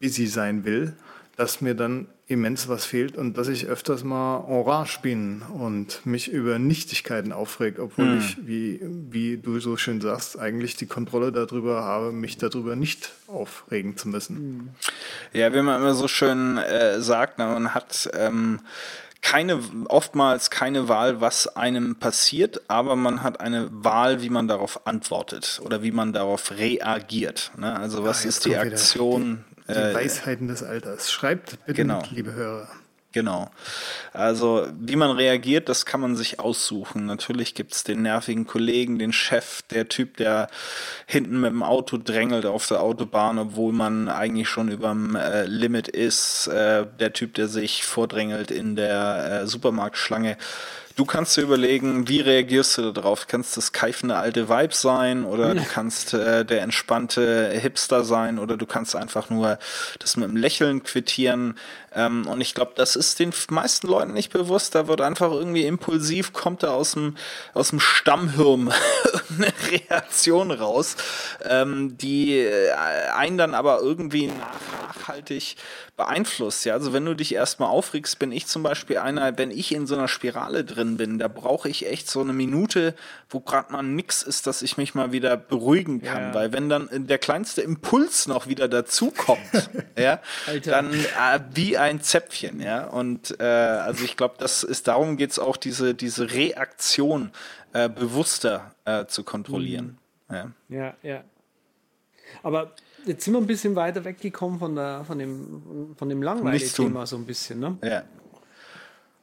busy 0.00 0.26
sein 0.26 0.64
will 0.64 0.94
dass 1.38 1.60
mir 1.60 1.74
dann 1.74 2.08
immens 2.28 2.68
was 2.68 2.84
fehlt 2.84 3.16
und 3.16 3.38
dass 3.38 3.48
ich 3.48 3.66
öfters 3.66 4.04
mal 4.04 4.44
orange 4.46 5.00
bin 5.00 5.42
und 5.42 6.04
mich 6.04 6.30
über 6.30 6.58
Nichtigkeiten 6.58 7.32
aufreg, 7.32 7.78
obwohl 7.78 8.04
hm. 8.04 8.18
ich, 8.18 8.46
wie, 8.46 8.80
wie 8.82 9.38
du 9.38 9.58
so 9.60 9.78
schön 9.78 10.02
sagst, 10.02 10.38
eigentlich 10.38 10.76
die 10.76 10.86
Kontrolle 10.86 11.32
darüber 11.32 11.82
habe, 11.82 12.12
mich 12.12 12.36
darüber 12.36 12.76
nicht 12.76 13.12
aufregen 13.28 13.96
zu 13.96 14.08
müssen. 14.08 14.74
Ja, 15.32 15.54
wie 15.54 15.62
man 15.62 15.80
immer 15.80 15.94
so 15.94 16.06
schön 16.06 16.58
äh, 16.58 17.00
sagt, 17.00 17.38
man 17.38 17.74
hat 17.74 18.10
ähm, 18.12 18.60
keine, 19.22 19.60
oftmals 19.88 20.50
keine 20.50 20.88
Wahl, 20.88 21.22
was 21.22 21.56
einem 21.56 21.96
passiert, 21.96 22.60
aber 22.68 22.94
man 22.94 23.22
hat 23.22 23.40
eine 23.40 23.68
Wahl, 23.72 24.22
wie 24.22 24.30
man 24.30 24.48
darauf 24.48 24.86
antwortet 24.86 25.60
oder 25.64 25.82
wie 25.82 25.92
man 25.92 26.12
darauf 26.12 26.50
reagiert. 26.52 27.52
Ne? 27.56 27.74
Also 27.74 28.04
was 28.04 28.24
ah, 28.24 28.28
ist 28.28 28.44
die 28.44 28.56
Aktion? 28.56 29.44
Die 29.68 29.74
äh, 29.74 29.94
Weisheiten 29.94 30.48
des 30.48 30.62
Alters. 30.62 31.12
Schreibt 31.12 31.64
bitte, 31.66 31.74
genau. 31.74 32.00
mit, 32.00 32.10
liebe 32.10 32.32
Hörer. 32.32 32.68
Genau. 33.12 33.50
Also 34.12 34.66
wie 34.78 34.96
man 34.96 35.10
reagiert, 35.10 35.70
das 35.70 35.86
kann 35.86 36.00
man 36.00 36.14
sich 36.14 36.40
aussuchen. 36.40 37.06
Natürlich 37.06 37.54
gibt's 37.54 37.82
den 37.82 38.02
nervigen 38.02 38.46
Kollegen, 38.46 38.98
den 38.98 39.14
Chef, 39.14 39.62
der 39.62 39.88
Typ, 39.88 40.18
der 40.18 40.48
hinten 41.06 41.40
mit 41.40 41.50
dem 41.50 41.62
Auto 41.62 41.96
drängelt 41.96 42.44
auf 42.44 42.66
der 42.66 42.82
Autobahn, 42.82 43.38
obwohl 43.38 43.72
man 43.72 44.10
eigentlich 44.10 44.48
schon 44.48 44.68
überm 44.68 45.16
äh, 45.16 45.46
Limit 45.46 45.88
ist. 45.88 46.48
Äh, 46.48 46.86
der 47.00 47.14
Typ, 47.14 47.34
der 47.34 47.48
sich 47.48 47.84
vordrängelt 47.84 48.50
in 48.50 48.76
der 48.76 49.42
äh, 49.42 49.46
Supermarktschlange. 49.46 50.36
Du 50.98 51.04
kannst 51.04 51.36
dir 51.36 51.42
überlegen, 51.42 52.08
wie 52.08 52.20
reagierst 52.20 52.76
du 52.76 52.90
darauf? 52.90 53.28
Kannst 53.28 53.56
das 53.56 53.70
keifende 53.70 54.16
alte 54.16 54.48
Vibe 54.48 54.74
sein 54.74 55.24
oder 55.24 55.54
du 55.54 55.62
kannst 55.62 56.12
äh, 56.12 56.44
der 56.44 56.62
entspannte 56.62 57.50
Hipster 57.50 58.02
sein 58.02 58.40
oder 58.40 58.56
du 58.56 58.66
kannst 58.66 58.96
einfach 58.96 59.30
nur 59.30 59.60
das 60.00 60.16
mit 60.16 60.24
einem 60.24 60.36
Lächeln 60.36 60.82
quittieren. 60.82 61.56
Ähm, 61.94 62.26
und 62.26 62.40
ich 62.40 62.54
glaube, 62.54 62.72
das 62.74 62.96
ist 62.96 63.18
den 63.18 63.32
meisten 63.50 63.86
Leuten 63.86 64.12
nicht 64.12 64.32
bewusst. 64.32 64.74
Da 64.74 64.88
wird 64.88 65.00
einfach 65.00 65.30
irgendwie 65.30 65.66
impulsiv, 65.66 66.32
kommt 66.32 66.62
da 66.62 66.70
aus 66.70 66.92
dem, 66.92 67.16
aus 67.54 67.70
dem 67.70 67.80
Stammhirn 67.80 68.72
eine 69.38 69.52
Reaktion 69.70 70.50
raus, 70.50 70.96
ähm, 71.48 71.96
die 71.96 72.38
äh, 72.38 72.72
einen 73.14 73.38
dann 73.38 73.54
aber 73.54 73.80
irgendwie 73.80 74.28
nachhaltig 74.28 75.56
beeinflusst. 75.96 76.64
Ja, 76.64 76.74
also 76.74 76.92
wenn 76.92 77.04
du 77.04 77.14
dich 77.14 77.34
erstmal 77.34 77.70
aufregst, 77.70 78.18
bin 78.18 78.32
ich 78.32 78.46
zum 78.46 78.62
Beispiel 78.62 78.98
einer, 78.98 79.36
wenn 79.36 79.50
ich 79.50 79.72
in 79.72 79.86
so 79.86 79.96
einer 79.96 80.08
Spirale 80.08 80.64
drin 80.64 80.96
bin, 80.96 81.18
da 81.18 81.28
brauche 81.28 81.68
ich 81.68 81.86
echt 81.86 82.08
so 82.08 82.20
eine 82.20 82.32
Minute, 82.32 82.94
wo 83.28 83.40
gerade 83.40 83.72
mal 83.72 83.82
nix 83.82 84.22
ist, 84.22 84.46
dass 84.46 84.62
ich 84.62 84.76
mich 84.76 84.94
mal 84.94 85.12
wieder 85.12 85.36
beruhigen 85.36 86.02
kann. 86.02 86.22
Ja. 86.22 86.34
Weil 86.34 86.52
wenn 86.52 86.68
dann 86.68 86.88
der 86.92 87.18
kleinste 87.18 87.62
Impuls 87.62 88.28
noch 88.28 88.46
wieder 88.46 88.68
dazukommt, 88.68 89.40
ja, 89.98 90.20
dann 90.64 90.94
äh, 90.94 91.40
wie 91.52 91.77
ein 91.78 92.00
Zäpfchen, 92.00 92.60
ja. 92.60 92.86
Und 92.86 93.38
äh, 93.40 93.44
also 93.44 94.04
ich 94.04 94.16
glaube, 94.16 94.34
das 94.38 94.62
ist 94.62 94.88
darum 94.88 95.16
geht's 95.16 95.38
auch, 95.38 95.56
diese, 95.56 95.94
diese 95.94 96.30
Reaktion 96.32 97.32
äh, 97.72 97.88
bewusster 97.88 98.74
äh, 98.84 99.06
zu 99.06 99.24
kontrollieren. 99.24 99.98
Mhm. 100.28 100.34
Ja. 100.34 100.52
ja, 100.68 100.94
ja. 101.02 101.24
Aber 102.42 102.72
jetzt 103.06 103.24
sind 103.24 103.34
wir 103.34 103.40
ein 103.40 103.46
bisschen 103.46 103.74
weiter 103.76 104.04
weggekommen 104.04 104.58
von, 104.58 104.74
der, 104.74 105.04
von 105.04 105.18
dem, 105.18 105.94
von 105.96 106.08
dem 106.08 106.22
langweiligen 106.22 106.72
Thema 106.72 107.06
so 107.06 107.16
ein 107.16 107.24
bisschen, 107.24 107.60
ne? 107.60 107.78
Ja. 107.82 108.02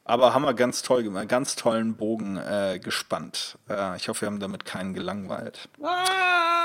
Aber 0.04 0.34
haben 0.34 0.42
wir 0.42 0.54
ganz 0.54 0.82
toll 0.82 1.02
gemacht, 1.02 1.28
ganz 1.28 1.56
tollen 1.56 1.96
Bogen 1.96 2.36
äh, 2.36 2.78
gespannt. 2.80 3.58
Äh, 3.68 3.96
ich 3.96 4.08
hoffe, 4.08 4.22
wir 4.22 4.26
haben 4.26 4.38
damit 4.38 4.64
keinen 4.64 4.94
gelangweilt. 4.94 5.68
Ah! 5.82 6.55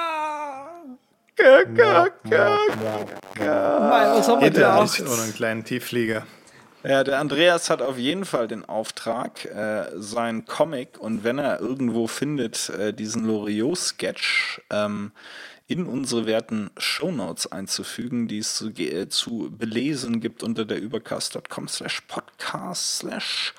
Ga, 1.36 1.64
ga, 1.64 2.08
ga, 2.30 2.58
was 4.18 4.28
haben 4.28 4.42
wir 4.42 4.52
gedacht? 4.52 5.00
Oder 5.00 5.24
einen 5.24 5.34
kleinen 5.34 5.64
Tiefflieger. 5.64 6.26
Ja, 6.84 7.04
der 7.04 7.20
Andreas 7.20 7.70
hat 7.70 7.82
auf 7.82 7.98
jeden 7.98 8.26
Fall 8.26 8.48
den 8.48 8.66
Auftrag, 8.66 9.46
äh, 9.46 9.86
sein 9.96 10.46
Comic 10.46 10.98
und 11.00 11.24
wenn 11.24 11.38
er 11.38 11.60
irgendwo 11.60 12.08
findet, 12.08 12.70
äh, 12.70 12.92
diesen 12.92 13.26
Loriot-Sketch 13.26 14.62
ähm, 14.72 15.12
in 15.68 15.86
unsere 15.86 16.26
werten 16.26 16.72
Shownotes 16.78 17.52
einzufügen, 17.52 18.28
die 18.28 18.40
es 18.40 18.56
zu, 18.56 18.70
äh, 18.70 19.10
zu 19.10 19.54
belesen 19.56 20.22
gibt 20.22 20.42
unter 20.42 20.66
der 20.66 20.82
übercast.com 20.82 21.68
slash 21.68 22.02
podcast 22.02 22.98
slash 22.98 23.54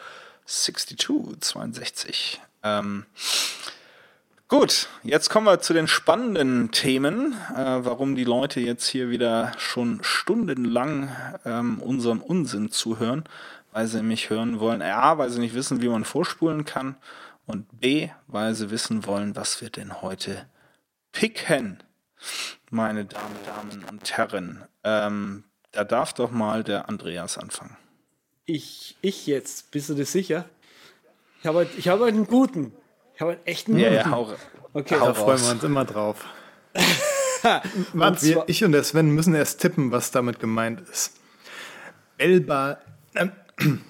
62, 0.44 1.40
62. 1.40 2.40
Ähm, 2.64 3.06
Gut, 4.52 4.90
jetzt 5.02 5.30
kommen 5.30 5.46
wir 5.46 5.60
zu 5.60 5.72
den 5.72 5.88
spannenden 5.88 6.72
Themen, 6.72 7.32
äh, 7.56 7.86
warum 7.86 8.14
die 8.14 8.24
Leute 8.24 8.60
jetzt 8.60 8.86
hier 8.86 9.08
wieder 9.08 9.52
schon 9.56 10.00
stundenlang 10.04 11.08
ähm, 11.46 11.80
unserem 11.80 12.20
Unsinn 12.20 12.70
zuhören, 12.70 13.24
weil 13.72 13.86
sie 13.86 14.02
mich 14.02 14.28
hören 14.28 14.60
wollen. 14.60 14.82
A, 14.82 15.16
weil 15.16 15.30
sie 15.30 15.40
nicht 15.40 15.54
wissen, 15.54 15.80
wie 15.80 15.88
man 15.88 16.04
vorspulen 16.04 16.66
kann 16.66 16.96
und 17.46 17.80
B, 17.80 18.10
weil 18.26 18.54
sie 18.54 18.70
wissen 18.70 19.06
wollen, 19.06 19.36
was 19.36 19.62
wir 19.62 19.70
denn 19.70 20.02
heute 20.02 20.44
picken, 21.12 21.82
meine 22.68 23.06
Damen, 23.06 23.36
Damen 23.46 23.84
und 23.90 24.18
Herren. 24.18 24.64
Ähm, 24.84 25.44
da 25.70 25.82
darf 25.82 26.12
doch 26.12 26.30
mal 26.30 26.62
der 26.62 26.90
Andreas 26.90 27.38
anfangen. 27.38 27.78
Ich, 28.44 28.98
ich 29.00 29.26
jetzt, 29.26 29.70
bist 29.70 29.88
du 29.88 29.94
dir 29.94 30.04
sicher? 30.04 30.44
Ich 31.40 31.46
habe, 31.46 31.66
ich 31.78 31.88
habe 31.88 32.04
einen 32.04 32.26
guten. 32.26 32.74
Ich 33.22 33.24
habe 33.24 33.36
einen 33.36 33.46
echten 33.46 33.78
Ja, 33.78 33.92
ja, 33.92 34.10
hau, 34.10 34.34
Okay. 34.72 34.98
hau 34.98 35.06
Da 35.06 35.14
freuen 35.14 35.40
wir 35.40 35.50
uns 35.52 35.62
immer 35.62 35.84
drauf. 35.84 36.24
Und 37.92 38.20
wir, 38.24 38.42
ich 38.48 38.64
und 38.64 38.72
der 38.72 38.82
Sven 38.82 39.10
müssen 39.10 39.32
erst 39.36 39.60
tippen, 39.60 39.92
was 39.92 40.10
damit 40.10 40.40
gemeint 40.40 40.80
ist. 40.90 41.12
Elba. 42.18 42.78
Ähm, 43.14 43.30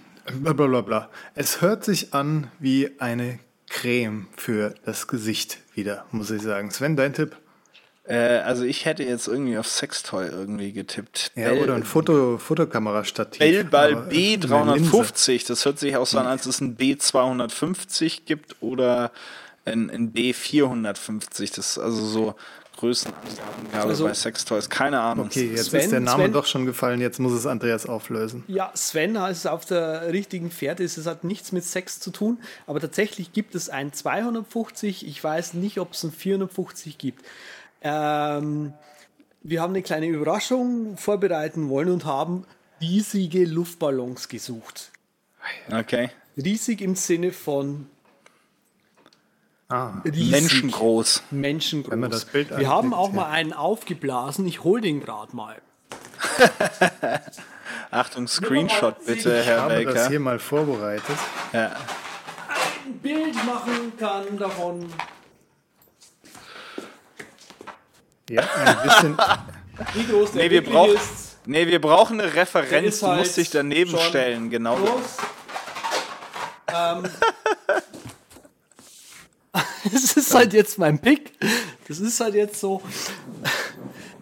blablabla. 0.42 1.08
Es 1.34 1.62
hört 1.62 1.82
sich 1.82 2.12
an 2.12 2.50
wie 2.58 3.00
eine 3.00 3.38
Creme 3.70 4.28
für 4.36 4.74
das 4.84 5.08
Gesicht 5.08 5.60
wieder, 5.74 6.04
muss 6.10 6.30
ich 6.30 6.42
sagen. 6.42 6.70
Sven, 6.70 6.94
dein 6.96 7.14
Tipp? 7.14 7.34
Äh, 8.12 8.40
also 8.40 8.64
ich 8.64 8.84
hätte 8.84 9.04
jetzt 9.04 9.26
irgendwie 9.26 9.56
auf 9.56 9.66
Sextoy 9.66 10.26
irgendwie 10.26 10.72
getippt. 10.72 11.32
Ja, 11.34 11.48
Bell- 11.48 11.62
oder 11.62 11.74
ein 11.76 11.84
Foto, 11.84 12.36
Fotokamerastativ. 12.36 13.38
Bellball 13.38 13.92
Aber, 13.94 14.12
äh, 14.12 14.34
eine 14.34 14.74
Linse. 14.74 14.92
B350, 14.92 15.46
das 15.46 15.64
hört 15.64 15.78
sich 15.78 15.96
auch 15.96 16.06
so 16.06 16.18
an, 16.18 16.26
als 16.26 16.44
es 16.44 16.60
ein 16.60 16.76
B250 16.76 18.22
gibt 18.26 18.56
oder 18.60 19.12
ein, 19.64 19.88
ein 19.88 20.12
B450. 20.12 21.56
Das 21.56 21.70
ist 21.70 21.78
also 21.78 22.04
so 22.04 22.34
Größenangabe 22.76 23.88
Also- 23.88 24.04
bei 24.04 24.12
Sextoys. 24.14 24.68
Keine 24.68 25.00
Ahnung. 25.00 25.26
Okay, 25.26 25.50
jetzt 25.54 25.70
Sven, 25.70 25.80
ist 25.80 25.92
der 25.92 26.00
Name 26.00 26.24
Sven? 26.24 26.32
doch 26.32 26.46
schon 26.46 26.66
gefallen, 26.66 27.00
jetzt 27.00 27.18
muss 27.18 27.32
es 27.32 27.46
Andreas 27.46 27.86
auflösen. 27.86 28.44
Ja, 28.48 28.72
Sven 28.74 29.14
ist 29.16 29.46
auf 29.46 29.64
der 29.64 30.12
richtigen 30.12 30.50
Fährte. 30.50 30.82
Es 30.84 31.06
hat 31.06 31.24
nichts 31.24 31.52
mit 31.52 31.64
Sex 31.64 32.00
zu 32.00 32.10
tun, 32.10 32.38
aber 32.66 32.80
tatsächlich 32.80 33.32
gibt 33.32 33.54
es 33.54 33.68
ein 33.70 33.92
250. 33.92 35.06
Ich 35.06 35.22
weiß 35.22 35.54
nicht, 35.54 35.78
ob 35.78 35.92
es 35.92 36.02
ein 36.02 36.12
450 36.12 36.98
gibt. 36.98 37.24
Ähm, 37.82 38.72
wir 39.42 39.60
haben 39.60 39.70
eine 39.72 39.82
kleine 39.82 40.06
Überraschung 40.06 40.96
vorbereiten 40.96 41.68
wollen 41.68 41.90
und 41.90 42.04
haben 42.04 42.44
riesige 42.80 43.44
Luftballons 43.44 44.28
gesucht. 44.28 44.92
Okay. 45.70 46.10
Riesig 46.36 46.80
im 46.80 46.94
Sinne 46.94 47.32
von 47.32 47.86
Ah, 49.72 50.02
riesig. 50.04 50.30
Menschengroß. 50.30 51.22
Menschengroß. 51.30 51.92
Wenn 51.92 52.00
man 52.00 52.10
das 52.10 52.26
Bild 52.26 52.50
wir 52.58 52.68
haben 52.68 52.92
auch 52.92 53.08
ja. 53.08 53.14
mal 53.14 53.30
einen 53.30 53.54
aufgeblasen. 53.54 54.46
Ich 54.46 54.64
hol 54.64 54.82
den 54.82 55.00
gerade 55.00 55.34
mal. 55.34 55.62
Achtung, 57.90 58.28
Screenshot 58.28 59.04
bitte, 59.06 59.40
ich 59.40 59.46
Herr 59.46 59.62
habe 59.62 59.84
das 59.84 59.94
Baker. 59.94 60.08
hier 60.10 60.20
mal 60.20 60.38
vorbereitet. 60.38 61.16
Ja. 61.54 61.74
Ein 62.84 62.98
Bild 62.98 63.34
machen 63.46 63.92
kann 63.98 64.36
davon. 64.36 64.92
Ja, 68.30 68.42
ein 68.64 68.82
bisschen. 68.82 69.16
Wie 69.94 70.04
groß 70.06 70.32
der 70.32 70.42
Nee, 70.44 70.50
wir 70.50 70.64
brauchen- 70.64 70.94
ist. 70.94 71.38
Nee, 71.44 71.66
wir 71.66 71.80
brauchen 71.80 72.20
eine 72.20 72.32
Referenz, 72.34 73.00
du 73.00 73.08
halt 73.08 73.18
musst 73.18 73.36
dich 73.36 73.50
daneben 73.50 73.98
stellen, 73.98 74.48
genau. 74.48 74.76
Groß. 74.76 75.16
ähm, 76.72 77.04
es 79.94 80.16
ist 80.16 80.34
halt 80.34 80.52
jetzt 80.52 80.78
mein 80.78 80.98
Pick. 81.00 81.32
Das 81.88 81.98
ist 81.98 82.20
halt 82.20 82.34
jetzt 82.34 82.60
so. 82.60 82.80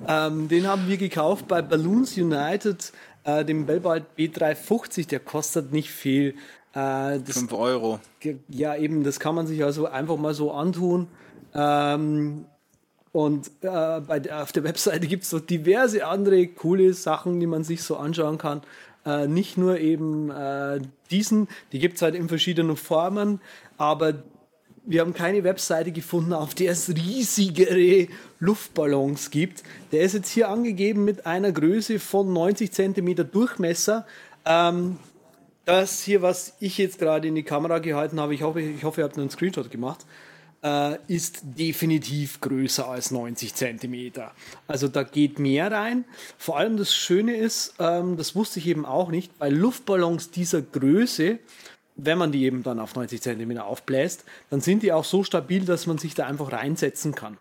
Ähm, 0.08 0.48
den 0.48 0.66
haben 0.66 0.88
wir 0.88 0.96
gekauft 0.96 1.46
bei 1.46 1.60
Balloons 1.60 2.16
United, 2.16 2.92
äh, 3.24 3.44
dem 3.44 3.66
Bellball 3.66 4.04
B350. 4.18 5.08
Der 5.08 5.20
kostet 5.20 5.72
nicht 5.72 5.90
viel. 5.90 6.30
Äh, 6.72 7.18
das 7.20 7.34
5 7.38 7.52
Euro. 7.52 8.00
Ja, 8.48 8.76
eben, 8.76 9.04
das 9.04 9.20
kann 9.20 9.34
man 9.34 9.46
sich 9.46 9.62
also 9.62 9.86
einfach 9.86 10.16
mal 10.16 10.32
so 10.34 10.52
antun. 10.52 11.08
Ähm, 11.54 12.46
und 13.12 13.48
äh, 13.62 14.00
bei 14.00 14.20
der, 14.20 14.42
auf 14.42 14.52
der 14.52 14.64
Webseite 14.64 15.06
gibt 15.06 15.24
es 15.24 15.30
so 15.30 15.40
diverse 15.40 16.06
andere 16.06 16.46
coole 16.46 16.94
Sachen, 16.94 17.40
die 17.40 17.46
man 17.46 17.64
sich 17.64 17.82
so 17.82 17.96
anschauen 17.96 18.38
kann. 18.38 18.62
Äh, 19.04 19.26
nicht 19.26 19.56
nur 19.56 19.78
eben 19.78 20.30
äh, 20.30 20.80
diesen, 21.10 21.48
die 21.72 21.78
gibt 21.78 21.96
es 21.96 22.02
halt 22.02 22.14
in 22.14 22.28
verschiedenen 22.28 22.76
Formen, 22.76 23.40
aber 23.78 24.22
wir 24.84 25.00
haben 25.00 25.14
keine 25.14 25.44
Webseite 25.44 25.92
gefunden, 25.92 26.32
auf 26.32 26.54
der 26.54 26.72
es 26.72 26.88
riesigere 26.88 28.08
Luftballons 28.38 29.30
gibt. 29.30 29.62
Der 29.92 30.02
ist 30.02 30.14
jetzt 30.14 30.30
hier 30.30 30.48
angegeben 30.48 31.04
mit 31.04 31.26
einer 31.26 31.52
Größe 31.52 31.98
von 31.98 32.32
90 32.32 32.72
cm 32.72 33.30
Durchmesser. 33.30 34.06
Ähm, 34.44 34.98
das 35.64 36.02
hier, 36.02 36.22
was 36.22 36.56
ich 36.60 36.78
jetzt 36.78 36.98
gerade 36.98 37.28
in 37.28 37.34
die 37.34 37.42
Kamera 37.42 37.78
gehalten 37.78 38.20
habe, 38.20 38.34
ich 38.34 38.42
hoffe, 38.42 38.60
ich 38.60 38.82
hoffe 38.82 39.00
ihr 39.00 39.04
habt 39.04 39.18
einen 39.18 39.30
Screenshot 39.30 39.70
gemacht, 39.70 40.06
äh, 40.62 40.96
ist 41.06 41.40
definitiv 41.42 42.40
größer 42.40 42.88
als 42.88 43.10
90 43.10 43.54
Zentimeter. 43.54 44.32
Also 44.66 44.88
da 44.88 45.02
geht 45.02 45.38
mehr 45.38 45.70
rein. 45.70 46.04
Vor 46.38 46.58
allem 46.58 46.76
das 46.76 46.94
Schöne 46.94 47.36
ist, 47.36 47.74
ähm, 47.78 48.16
das 48.16 48.34
wusste 48.34 48.58
ich 48.58 48.66
eben 48.66 48.84
auch 48.84 49.10
nicht, 49.10 49.38
bei 49.38 49.48
Luftballons 49.48 50.30
dieser 50.30 50.62
Größe, 50.62 51.38
wenn 51.96 52.18
man 52.18 52.32
die 52.32 52.44
eben 52.44 52.62
dann 52.62 52.78
auf 52.78 52.94
90 52.94 53.20
Zentimeter 53.20 53.66
aufbläst, 53.66 54.24
dann 54.48 54.60
sind 54.60 54.82
die 54.82 54.92
auch 54.92 55.04
so 55.04 55.24
stabil, 55.24 55.64
dass 55.64 55.86
man 55.86 55.98
sich 55.98 56.14
da 56.14 56.26
einfach 56.26 56.52
reinsetzen 56.52 57.14
kann. 57.14 57.38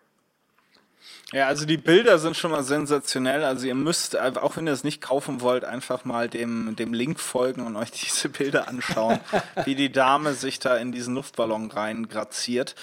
Ja, 1.32 1.46
also 1.46 1.66
die 1.66 1.78
Bilder 1.78 2.18
sind 2.18 2.36
schon 2.36 2.50
mal 2.50 2.64
sensationell. 2.64 3.44
Also 3.44 3.68
ihr 3.68 3.76
müsst, 3.76 4.18
auch 4.18 4.58
wenn 4.58 4.66
ihr 4.66 4.74
es 4.74 4.84
nicht 4.84 5.00
kaufen 5.00 5.42
wollt, 5.42 5.64
einfach 5.64 6.04
mal 6.04 6.28
dem, 6.28 6.76
dem 6.76 6.92
Link 6.92 7.20
folgen 7.20 7.66
und 7.68 7.76
euch 7.76 7.92
diese 8.04 8.30
Bilder 8.30 8.68
anschauen, 8.68 9.20
wie 9.66 9.76
die 9.76 9.92
Dame 9.92 10.34
sich 10.34 10.58
da 10.58 10.76
in 10.78 10.92
diesen 10.92 11.14
Luftballon 11.14 11.70
reingraziert. 11.70 12.74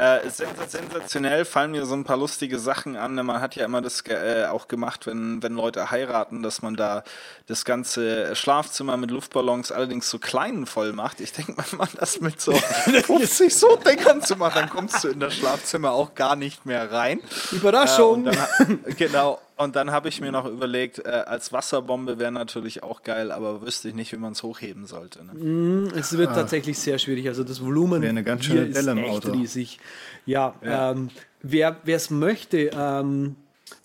Äh, 0.00 0.30
sens 0.30 0.72
sensationell 0.72 1.44
fallen 1.44 1.72
mir 1.72 1.84
so 1.84 1.94
ein 1.94 2.04
paar 2.04 2.16
lustige 2.16 2.58
Sachen 2.58 2.96
an. 2.96 3.14
Man 3.16 3.42
hat 3.42 3.54
ja 3.54 3.66
immer 3.66 3.82
das 3.82 4.02
äh, 4.08 4.46
auch 4.46 4.66
gemacht, 4.66 5.06
wenn, 5.06 5.42
wenn 5.42 5.52
Leute 5.52 5.90
heiraten, 5.90 6.42
dass 6.42 6.62
man 6.62 6.74
da 6.74 7.04
das 7.48 7.66
ganze 7.66 8.34
Schlafzimmer 8.34 8.96
mit 8.96 9.10
Luftballons 9.10 9.70
allerdings 9.70 10.08
so 10.08 10.18
klein 10.18 10.64
voll 10.64 10.94
macht. 10.94 11.20
Ich 11.20 11.34
denke, 11.34 11.54
wenn 11.58 11.78
man 11.78 11.88
das 11.98 12.18
mit 12.22 12.40
so 12.40 12.52
50 12.54 13.54
so 13.54 13.76
Dingern 13.76 14.22
zu 14.22 14.36
machen, 14.36 14.54
dann 14.54 14.70
kommst 14.70 15.04
du 15.04 15.08
in 15.08 15.20
das 15.20 15.34
Schlafzimmer 15.34 15.92
auch 15.92 16.14
gar 16.14 16.34
nicht 16.34 16.64
mehr 16.64 16.90
rein. 16.90 17.20
Überraschung! 17.52 18.26
Äh, 18.26 18.32
dann, 18.58 18.84
genau. 18.96 19.38
Und 19.60 19.76
dann 19.76 19.90
habe 19.90 20.08
ich 20.08 20.22
mir 20.22 20.32
noch 20.32 20.46
überlegt, 20.46 21.00
äh, 21.00 21.10
als 21.10 21.52
Wasserbombe 21.52 22.18
wäre 22.18 22.32
natürlich 22.32 22.82
auch 22.82 23.02
geil, 23.02 23.30
aber 23.30 23.60
wüsste 23.60 23.88
ich 23.88 23.94
nicht, 23.94 24.10
wie 24.10 24.16
man 24.16 24.32
es 24.32 24.42
hochheben 24.42 24.86
sollte. 24.86 25.22
Ne? 25.22 25.90
Es 25.94 26.16
wird 26.16 26.34
tatsächlich 26.34 26.78
sehr 26.78 26.98
schwierig. 26.98 27.28
Also 27.28 27.44
das 27.44 27.62
Volumen 27.62 28.00
Wäre 28.00 28.08
eine 28.08 28.24
ganz 28.24 28.46
schöne 28.46 28.62
hier 28.62 28.70
ist 28.70 28.86
echt 28.86 29.10
Auto. 29.10 29.32
riesig. 29.32 29.78
Ja, 30.24 30.54
Ähm, 30.62 31.10
wer 31.42 31.76
es 31.84 32.08
möchte, 32.08 32.70
ähm, 32.74 33.36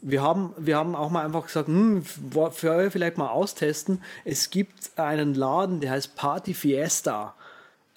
wir 0.01 0.23
haben, 0.23 0.53
wir 0.57 0.77
haben 0.77 0.95
auch 0.95 1.09
mal 1.09 1.25
einfach 1.25 1.45
gesagt, 1.45 1.67
hm, 1.67 2.03
für 2.03 2.71
euch 2.71 2.93
vielleicht 2.93 3.17
mal 3.17 3.27
austesten. 3.27 4.01
Es 4.23 4.51
gibt 4.51 4.97
einen 4.97 5.33
Laden, 5.33 5.81
der 5.81 5.91
heißt 5.91 6.15
Party 6.15 6.53
Fiesta. 6.53 7.35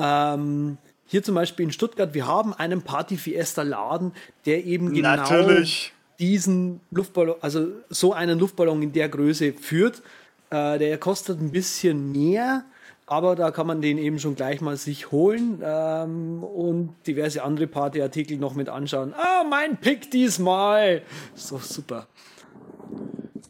Ähm, 0.01 0.79
hier 1.07 1.23
zum 1.23 1.37
Beispiel 1.37 1.67
in 1.67 1.73
Stuttgart, 1.73 2.13
wir 2.13 2.27
haben 2.27 2.55
einen 2.55 2.83
Party 2.83 3.17
Fiesta 3.17 3.63
Laden, 3.63 4.13
der 4.47 4.65
eben 4.65 4.93
genau 4.93 5.15
Natürlich. 5.15 5.93
Diesen 6.19 6.81
Luftballon, 6.91 7.37
also 7.41 7.69
so 7.89 8.13
einen 8.13 8.39
Luftballon 8.39 8.83
in 8.83 8.93
der 8.93 9.09
Größe 9.09 9.53
führt. 9.53 10.03
Äh, 10.51 10.79
der 10.79 10.99
kostet 10.99 11.41
ein 11.41 11.53
bisschen 11.53 12.13
mehr, 12.13 12.65
aber 13.07 13.37
da 13.37 13.51
kann 13.51 13.67
man 13.67 13.81
den 13.81 13.99
eben 13.99 14.19
schon 14.19 14.35
gleich 14.35 14.61
mal 14.61 14.77
sich 14.77 15.13
holen 15.13 15.63
ähm, 15.65 16.43
und 16.43 16.95
diverse 17.07 17.43
andere 17.43 17.67
Partyartikel 17.67 18.39
noch 18.39 18.55
mit 18.55 18.69
anschauen. 18.69 19.15
Ah, 19.15 19.45
mein 19.49 19.79
Pick 19.79 20.11
diesmal! 20.11 21.03
Doch 21.51 21.63
super. 21.63 22.07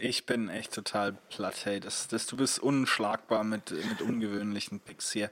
Ich 0.00 0.26
bin 0.26 0.48
echt 0.48 0.72
total 0.72 1.16
platt, 1.28 1.64
hey. 1.64 1.80
Das, 1.80 2.06
das, 2.06 2.26
du 2.26 2.36
bist 2.36 2.60
unschlagbar 2.60 3.42
mit, 3.42 3.72
mit 3.72 4.00
ungewöhnlichen 4.00 4.78
Picks 4.78 5.10
hier. 5.10 5.30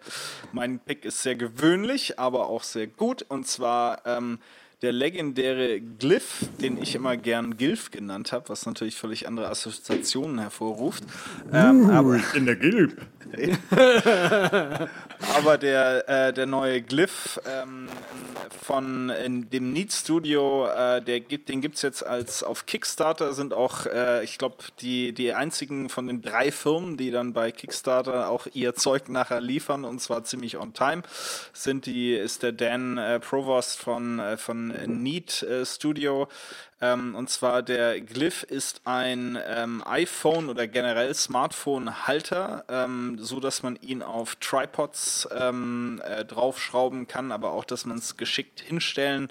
Mein 0.52 0.80
Pick 0.80 1.04
ist 1.04 1.22
sehr 1.22 1.36
gewöhnlich, 1.36 2.18
aber 2.18 2.48
auch 2.48 2.64
sehr 2.64 2.88
gut. 2.88 3.24
Und 3.28 3.46
zwar 3.46 4.04
ähm, 4.06 4.40
der 4.86 4.92
legendäre 4.92 5.80
Glyph, 5.80 6.44
den 6.60 6.80
ich 6.80 6.94
immer 6.94 7.16
gern 7.16 7.56
Gilf 7.56 7.90
genannt 7.90 8.30
habe, 8.30 8.50
was 8.50 8.66
natürlich 8.66 8.94
völlig 8.94 9.26
andere 9.26 9.48
Assoziationen 9.48 10.38
hervorruft. 10.38 11.02
Ähm, 11.52 11.90
aber, 11.90 12.20
In 12.34 12.46
der 12.46 12.54
Gilb. 12.54 13.02
aber 15.36 15.58
der, 15.58 16.08
äh, 16.08 16.32
der 16.32 16.46
neue 16.46 16.80
Glyph 16.82 17.40
ähm, 17.44 17.88
von 18.62 19.12
dem 19.18 19.72
Need 19.72 19.92
Studio, 19.92 20.66
äh, 20.66 21.02
der 21.02 21.20
gibt, 21.20 21.48
den 21.48 21.60
gibt 21.60 21.76
es 21.76 21.82
jetzt 21.82 22.06
als 22.06 22.42
auf 22.42 22.66
Kickstarter, 22.66 23.32
sind 23.32 23.52
auch, 23.54 23.86
äh, 23.86 24.24
ich 24.24 24.38
glaube, 24.38 24.56
die, 24.80 25.12
die 25.12 25.32
einzigen 25.32 25.88
von 25.88 26.06
den 26.06 26.22
drei 26.22 26.50
Firmen, 26.50 26.96
die 26.96 27.10
dann 27.10 27.32
bei 27.32 27.52
Kickstarter 27.52 28.28
auch 28.28 28.46
ihr 28.52 28.74
Zeug 28.74 29.08
nachher 29.08 29.40
liefern 29.40 29.84
und 29.84 30.00
zwar 30.00 30.24
ziemlich 30.24 30.56
on 30.56 30.72
time, 30.72 31.02
sind 31.52 31.86
die, 31.86 32.12
ist 32.14 32.42
der 32.42 32.52
Dan 32.52 32.98
äh, 32.98 33.20
Provost 33.20 33.80
von, 33.80 34.18
äh, 34.18 34.36
von 34.36 34.70
Need 34.86 35.42
äh, 35.42 35.64
Studio, 35.64 36.28
ähm, 36.80 37.14
und 37.14 37.30
zwar 37.30 37.62
der 37.62 38.00
Glyph 38.00 38.42
ist 38.42 38.82
ein 38.84 39.38
ähm, 39.46 39.82
iPhone 39.86 40.50
oder 40.50 40.66
generell 40.66 41.14
Smartphone-Halter, 41.14 42.64
ähm, 42.68 43.16
so 43.18 43.40
dass 43.40 43.62
man 43.62 43.76
ihn 43.76 44.02
auf 44.02 44.36
Tripods 44.36 45.28
ähm, 45.34 46.02
äh, 46.04 46.24
draufschrauben 46.24 47.06
kann, 47.06 47.32
aber 47.32 47.52
auch, 47.52 47.64
dass 47.64 47.86
man 47.86 47.98
es 47.98 48.18
geschickt 48.18 48.60
hinstellen 48.60 49.28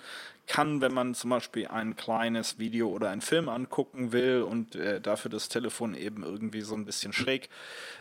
kann, 0.48 0.82
wenn 0.82 0.94
man 0.94 1.16
zum 1.16 1.32
Beispiel 1.32 1.68
ein 1.68 1.96
kleines 1.96 2.60
Video 2.60 2.90
oder 2.90 3.10
einen 3.10 3.22
Film 3.22 3.50
angucken 3.50 4.12
will 4.12 4.42
und 4.42 4.76
äh, 4.76 5.02
dafür 5.02 5.30
das 5.30 5.50
Telefon 5.50 5.96
eben 5.96 6.24
irgendwie 6.24 6.62
so 6.62 6.76
ein 6.76 6.86
bisschen 6.86 7.14
schräg 7.14 7.50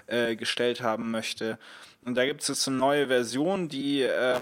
äh, 0.07 0.37
gestellt 0.37 0.81
haben 0.81 1.11
möchte. 1.11 1.59
Und 2.05 2.16
da 2.16 2.26
gibt 2.26 2.43
es 2.43 2.48
jetzt 2.48 2.68
eine 2.68 2.76
neue 2.76 3.06
Version, 3.06 3.68
die 3.68 4.02
ähm, 4.02 4.40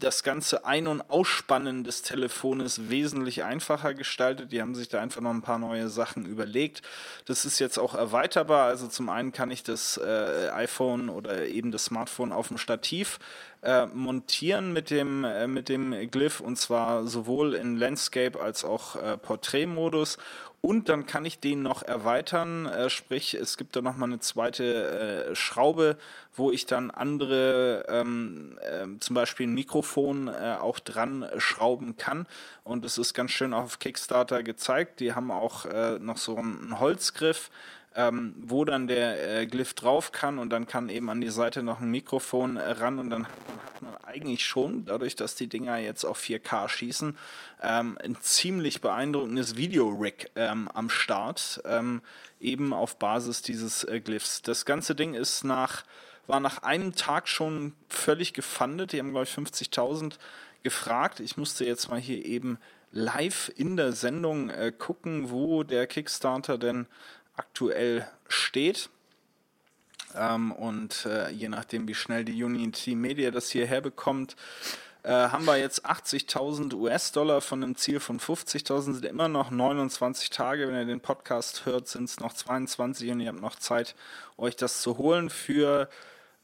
das 0.00 0.22
ganze 0.22 0.64
Ein- 0.64 0.86
und 0.86 1.02
Ausspannen 1.10 1.84
des 1.84 2.02
Telefones 2.02 2.90
wesentlich 2.90 3.44
einfacher 3.44 3.94
gestaltet. 3.94 4.52
Die 4.52 4.60
haben 4.60 4.74
sich 4.74 4.88
da 4.88 5.00
einfach 5.00 5.20
noch 5.20 5.30
ein 5.30 5.42
paar 5.42 5.58
neue 5.58 5.88
Sachen 5.88 6.24
überlegt. 6.26 6.82
Das 7.26 7.44
ist 7.44 7.58
jetzt 7.58 7.78
auch 7.78 7.94
erweiterbar. 7.94 8.66
Also 8.66 8.88
zum 8.88 9.08
einen 9.08 9.32
kann 9.32 9.50
ich 9.50 9.62
das 9.62 9.98
äh, 9.98 10.50
iPhone 10.52 11.08
oder 11.08 11.46
eben 11.46 11.70
das 11.70 11.86
Smartphone 11.86 12.32
auf 12.32 12.48
dem 12.48 12.58
Stativ 12.58 13.18
äh, 13.62 13.86
montieren 13.86 14.72
mit 14.72 14.90
dem, 14.90 15.24
äh, 15.24 15.46
mit 15.46 15.68
dem 15.68 16.10
Glyph 16.10 16.40
und 16.40 16.56
zwar 16.56 17.06
sowohl 17.06 17.54
in 17.54 17.76
Landscape 17.76 18.40
als 18.40 18.64
auch 18.64 18.96
äh, 18.96 19.18
Porträtmodus 19.18 20.16
und 20.62 20.90
dann 20.90 21.06
kann 21.06 21.24
ich 21.24 21.40
den 21.40 21.62
noch 21.62 21.82
erweitern, 21.82 22.66
äh, 22.66 22.90
sprich 22.90 23.34
es 23.34 23.56
gibt 23.56 23.76
da 23.76 23.80
nochmal 23.80 24.10
eine 24.10 24.20
zweite 24.20 25.28
äh, 25.30 25.34
Schraube, 25.34 25.96
wo 26.34 26.50
ich 26.50 26.66
dann 26.66 26.90
andere, 26.90 27.86
ähm, 27.88 28.58
äh, 28.60 28.86
zum 29.00 29.14
Beispiel 29.14 29.46
ein 29.46 29.54
Mikrofon 29.54 30.28
äh, 30.28 30.56
auch 30.60 30.78
dran 30.78 31.26
schrauben 31.38 31.96
kann. 31.96 32.26
Und 32.62 32.84
das 32.84 32.98
ist 32.98 33.14
ganz 33.14 33.30
schön 33.30 33.54
auf 33.54 33.78
Kickstarter 33.78 34.42
gezeigt. 34.42 35.00
Die 35.00 35.14
haben 35.14 35.30
auch 35.30 35.64
äh, 35.64 35.98
noch 35.98 36.18
so 36.18 36.36
einen 36.36 36.78
Holzgriff, 36.78 37.50
ähm, 37.96 38.34
wo 38.38 38.64
dann 38.64 38.86
der 38.86 39.40
äh, 39.40 39.46
Glyph 39.46 39.74
drauf 39.74 40.12
kann 40.12 40.38
und 40.38 40.50
dann 40.50 40.66
kann 40.66 40.88
eben 40.88 41.10
an 41.10 41.20
die 41.20 41.30
Seite 41.30 41.62
noch 41.62 41.80
ein 41.80 41.90
Mikrofon 41.90 42.56
äh, 42.56 42.70
ran 42.70 42.98
und 42.98 43.10
dann 43.10 43.26
hat 43.26 43.82
man 43.82 43.96
eigentlich 44.04 44.44
schon, 44.44 44.84
dadurch, 44.84 45.16
dass 45.16 45.34
die 45.34 45.48
Dinger 45.48 45.78
jetzt 45.78 46.04
auf 46.04 46.20
4K 46.20 46.68
schießen, 46.68 47.16
ähm, 47.62 47.98
ein 48.02 48.16
ziemlich 48.20 48.80
beeindruckendes 48.80 49.56
Video-Rig 49.56 50.30
ähm, 50.36 50.68
am 50.72 50.88
Start, 50.88 51.60
ähm, 51.64 52.02
eben 52.38 52.72
auf 52.72 52.96
Basis 52.96 53.42
dieses 53.42 53.84
äh, 53.84 54.00
Glyphs. 54.00 54.42
Das 54.42 54.64
ganze 54.64 54.94
Ding 54.94 55.14
ist 55.14 55.42
nach, 55.42 55.84
war 56.28 56.38
nach 56.38 56.62
einem 56.62 56.94
Tag 56.94 57.28
schon 57.28 57.74
völlig 57.88 58.34
gefundet. 58.34 58.92
Die 58.92 59.00
haben, 59.00 59.10
glaube 59.10 59.24
ich, 59.24 59.32
50.000 59.32 60.14
gefragt. 60.62 61.20
Ich 61.20 61.36
musste 61.36 61.64
jetzt 61.64 61.90
mal 61.90 62.00
hier 62.00 62.24
eben 62.24 62.58
live 62.92 63.52
in 63.56 63.76
der 63.76 63.92
Sendung 63.92 64.50
äh, 64.50 64.72
gucken, 64.76 65.30
wo 65.30 65.62
der 65.62 65.86
Kickstarter 65.86 66.58
denn 66.58 66.86
aktuell 67.40 68.06
steht. 68.28 68.90
Ähm, 70.14 70.52
und 70.52 71.06
äh, 71.06 71.30
je 71.30 71.48
nachdem, 71.48 71.88
wie 71.88 71.94
schnell 71.94 72.24
die 72.24 72.44
Unity 72.44 72.94
Media 72.94 73.30
das 73.30 73.50
hierher 73.50 73.80
bekommt, 73.80 74.36
äh, 75.02 75.10
haben 75.10 75.46
wir 75.46 75.56
jetzt 75.56 75.86
80.000 75.86 76.74
US-Dollar 76.74 77.40
von 77.40 77.62
einem 77.62 77.76
Ziel 77.76 78.00
von 78.00 78.20
50.000, 78.20 78.80
sind 78.94 79.04
immer 79.06 79.28
noch 79.28 79.50
29 79.50 80.28
Tage. 80.28 80.68
Wenn 80.68 80.74
ihr 80.74 80.84
den 80.84 81.00
Podcast 81.00 81.64
hört, 81.64 81.88
sind 81.88 82.04
es 82.04 82.20
noch 82.20 82.34
22 82.34 83.10
und 83.10 83.20
ihr 83.20 83.28
habt 83.28 83.40
noch 83.40 83.56
Zeit, 83.56 83.94
euch 84.36 84.56
das 84.56 84.82
zu 84.82 84.98
holen. 84.98 85.30
Für 85.30 85.88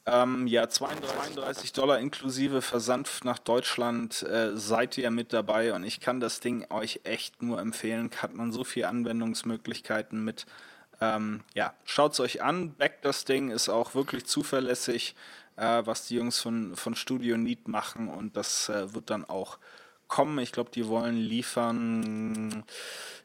ähm, 0.06 0.46
ja, 0.46 0.68
32 0.68 1.72
Dollar 1.72 1.98
inklusive 1.98 2.62
Versand 2.62 3.24
nach 3.24 3.40
Deutschland 3.40 4.22
äh, 4.22 4.56
seid 4.56 4.96
ihr 4.96 5.10
mit 5.10 5.32
dabei 5.32 5.74
und 5.74 5.82
ich 5.82 6.00
kann 6.00 6.20
das 6.20 6.38
Ding 6.38 6.64
euch 6.70 7.00
echt 7.02 7.42
nur 7.42 7.60
empfehlen. 7.60 8.10
Hat 8.22 8.32
man 8.32 8.52
so 8.52 8.62
viele 8.62 8.88
Anwendungsmöglichkeiten 8.88 10.24
mit 10.24 10.46
ähm, 11.00 11.42
ja, 11.54 11.74
schaut 11.84 12.12
es 12.12 12.20
euch 12.20 12.42
an. 12.42 12.74
Back 12.74 13.02
das 13.02 13.24
Ding 13.24 13.50
ist 13.50 13.68
auch 13.68 13.94
wirklich 13.94 14.26
zuverlässig, 14.26 15.14
äh, 15.56 15.82
was 15.84 16.06
die 16.06 16.16
Jungs 16.16 16.40
von, 16.40 16.76
von 16.76 16.94
Studio 16.94 17.36
Need 17.36 17.68
machen 17.68 18.08
und 18.08 18.36
das 18.36 18.68
äh, 18.68 18.94
wird 18.94 19.10
dann 19.10 19.24
auch 19.24 19.58
kommen. 20.08 20.38
Ich 20.38 20.52
glaube, 20.52 20.70
die 20.70 20.86
wollen 20.86 21.16
liefern 21.16 22.64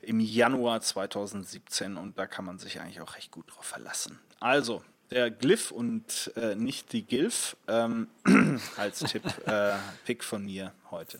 im 0.01 0.19
Januar 0.19 0.81
2017 0.81 1.97
und 1.97 2.17
da 2.17 2.25
kann 2.25 2.45
man 2.45 2.59
sich 2.59 2.79
eigentlich 2.81 3.01
auch 3.01 3.15
recht 3.15 3.31
gut 3.31 3.45
drauf 3.55 3.65
verlassen. 3.65 4.19
Also, 4.39 4.83
der 5.11 5.29
Glyph 5.29 5.71
und 5.71 6.31
äh, 6.35 6.55
nicht 6.55 6.93
die 6.93 7.03
Gilf 7.03 7.55
ähm, 7.67 8.07
als 8.77 8.99
Tipp, 8.99 9.23
äh, 9.45 10.15
von 10.21 10.45
mir 10.45 10.73
heute. 10.89 11.19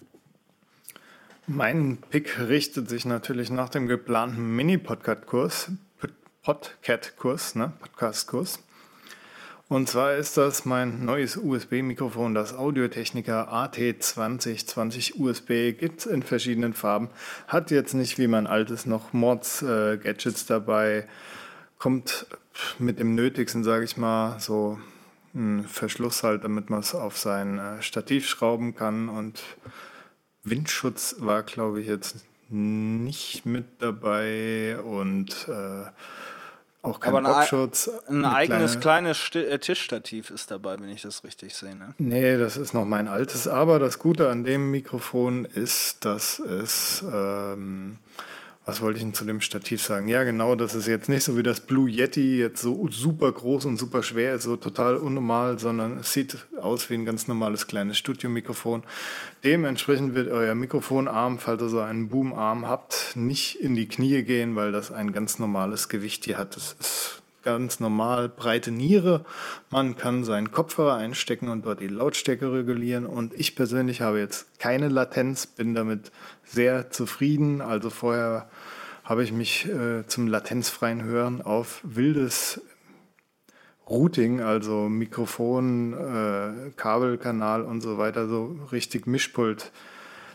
Mein 1.48 1.98
Pick 1.98 2.40
richtet 2.40 2.90
sich 2.90 3.06
natürlich 3.06 3.50
nach 3.50 3.70
dem 3.70 3.88
geplanten 3.88 4.56
Mini-Podcast-Kurs 4.56 5.72
Podcat-Kurs, 6.44 7.54
ne? 7.54 7.72
Podcast-Kurs. 7.80 8.58
Und 9.68 9.88
zwar 9.88 10.16
ist 10.16 10.38
das 10.38 10.66
mein 10.66 11.06
neues 11.06 11.38
USB-Mikrofon, 11.38 12.34
das 12.34 12.56
Audiotechnica 12.56 13.48
AT2020 13.66 15.20
USB. 15.20 15.78
Gibt 15.80 16.00
es 16.00 16.06
in 16.08 16.24
verschiedenen 16.24 16.74
Farben. 16.74 17.10
Hat 17.48 17.70
jetzt 17.70 17.94
nicht 17.94 18.18
wie 18.18 18.26
mein 18.26 18.48
altes 18.48 18.88
noch 18.88 19.14
Mods-Gadgets 19.14 20.42
äh, 20.42 20.48
dabei. 20.48 21.08
Kommt 21.78 22.26
mit 22.80 23.00
dem 23.00 23.14
Nötigsten, 23.14 23.64
sage 23.64 23.86
ich 23.86 23.96
mal, 23.96 24.40
so 24.40 24.80
ein 25.36 25.64
Verschluss 25.66 26.24
halt, 26.24 26.44
damit 26.44 26.72
man 26.72 26.80
es 26.80 26.96
auf 26.96 27.20
sein 27.20 27.60
äh, 27.60 27.84
Stativ 27.84 28.28
schrauben 28.28 28.74
kann. 28.74 29.10
Und 29.10 29.44
Windschutz 30.44 31.18
war, 31.20 31.44
glaube 31.44 31.82
ich, 31.82 31.88
jetzt 31.88 32.26
nicht 32.50 33.46
mit 33.46 33.66
dabei. 33.80 34.80
Und 34.82 35.48
äh, 35.48 35.86
auch 36.84 37.00
kein 37.00 37.16
Aber 37.16 37.34
Boxschutz. 37.34 37.90
Ein 38.08 38.26
eigenes 38.26 38.80
kleine, 38.80 39.14
kleines 39.14 39.36
äh, 39.36 39.60
Tischstativ 39.60 40.32
ist 40.32 40.50
dabei, 40.50 40.80
wenn 40.80 40.90
ich 40.90 41.04
das 41.04 41.24
richtig 41.24 41.56
sehe. 41.56 41.76
Ne? 41.76 41.94
Nee, 42.00 42.38
das 42.38 42.58
ist 42.58 42.74
noch 42.74 42.86
mein 42.86 43.08
altes. 43.08 43.48
Aber 43.48 43.78
das 43.78 44.00
Gute 44.00 44.30
an 44.30 44.44
dem 44.44 44.72
Mikrofon 44.72 45.46
ist, 45.46 46.06
dass 46.06 46.40
es 46.40 47.04
ähm, 47.14 48.00
was 48.66 48.80
wollte 48.80 48.98
ich 48.98 49.04
denn 49.04 49.14
zu 49.16 49.26
dem 49.26 49.42
Stativ 49.42 49.82
sagen? 49.82 50.08
Ja, 50.08 50.24
genau, 50.24 50.56
das 50.56 50.76
ist 50.76 50.86
jetzt 50.88 51.10
nicht 51.10 51.24
so 51.24 51.36
wie 51.36 51.42
das 51.44 51.62
Blue 51.62 51.90
Yeti, 51.90 52.38
jetzt 52.38 52.62
so 52.62 52.88
super 52.90 53.32
groß 53.32 53.66
und 53.66 53.78
super 53.78 54.04
schwer, 54.04 54.38
so 54.38 54.56
total 54.56 54.98
unnormal, 54.98 55.58
sondern 55.58 55.98
es 55.98 56.14
sieht 56.14 56.38
aus 56.60 56.90
wie 56.90 56.94
ein 56.94 57.06
ganz 57.06 57.28
normales 57.28 57.66
kleines 57.66 57.98
Studiomikrofon. 57.98 58.84
Dementsprechend 59.44 60.14
wird 60.14 60.30
euer 60.30 60.54
Mikrofonarm, 60.54 61.40
falls 61.40 61.62
ihr 61.64 61.70
so 61.70 61.80
einen 61.80 62.10
Boomarm 62.10 62.68
habt, 62.68 63.14
nicht 63.16 63.56
in 63.56 63.74
die 63.74 63.88
Knie 63.88 64.22
gehen, 64.22 64.56
weil 64.56 64.72
das 64.72 64.92
ein 64.92 65.12
ganz 65.12 65.40
normales 65.40 65.90
Gewicht 65.90 66.26
hier 66.26 66.38
hat. 66.38 66.56
Das 66.56 66.76
ist 66.80 67.21
ganz 67.44 67.80
normal 67.80 68.30
breite 68.30 68.72
Niere. 68.72 69.26
Man 69.70 69.98
kann 69.98 70.24
seinen 70.24 70.52
Kopfhörer 70.52 70.96
einstecken 70.96 71.50
und 71.50 71.66
dort 71.66 71.80
die 71.80 71.88
Lautstärke 71.88 72.52
regulieren. 72.52 73.06
Und 73.06 73.34
ich 73.34 73.56
persönlich 73.56 74.02
habe 74.02 74.20
jetzt 74.20 74.60
keine 74.60 74.90
Latenz, 74.90 75.48
bin 75.48 75.74
damit 75.74 76.12
sehr 76.44 76.92
zufrieden. 76.92 77.62
Also 77.62 77.90
vorher 77.90 78.50
habe 79.04 79.24
ich 79.24 79.32
mich 79.32 79.68
äh, 79.68 80.06
zum 80.08 80.28
latenzfreien 80.28 81.04
Hören 81.04 81.42
auf 81.42 81.82
wildes 81.84 82.62
Routing, 83.90 84.40
also 84.40 84.88
Mikrofon, 84.88 85.94
äh, 85.94 86.72
Kabelkanal 86.78 87.64
und 87.64 87.82
so 87.82 87.98
weiter, 87.98 88.28
so 88.28 88.58
richtig 88.72 89.06
Mischpult, 89.06 89.72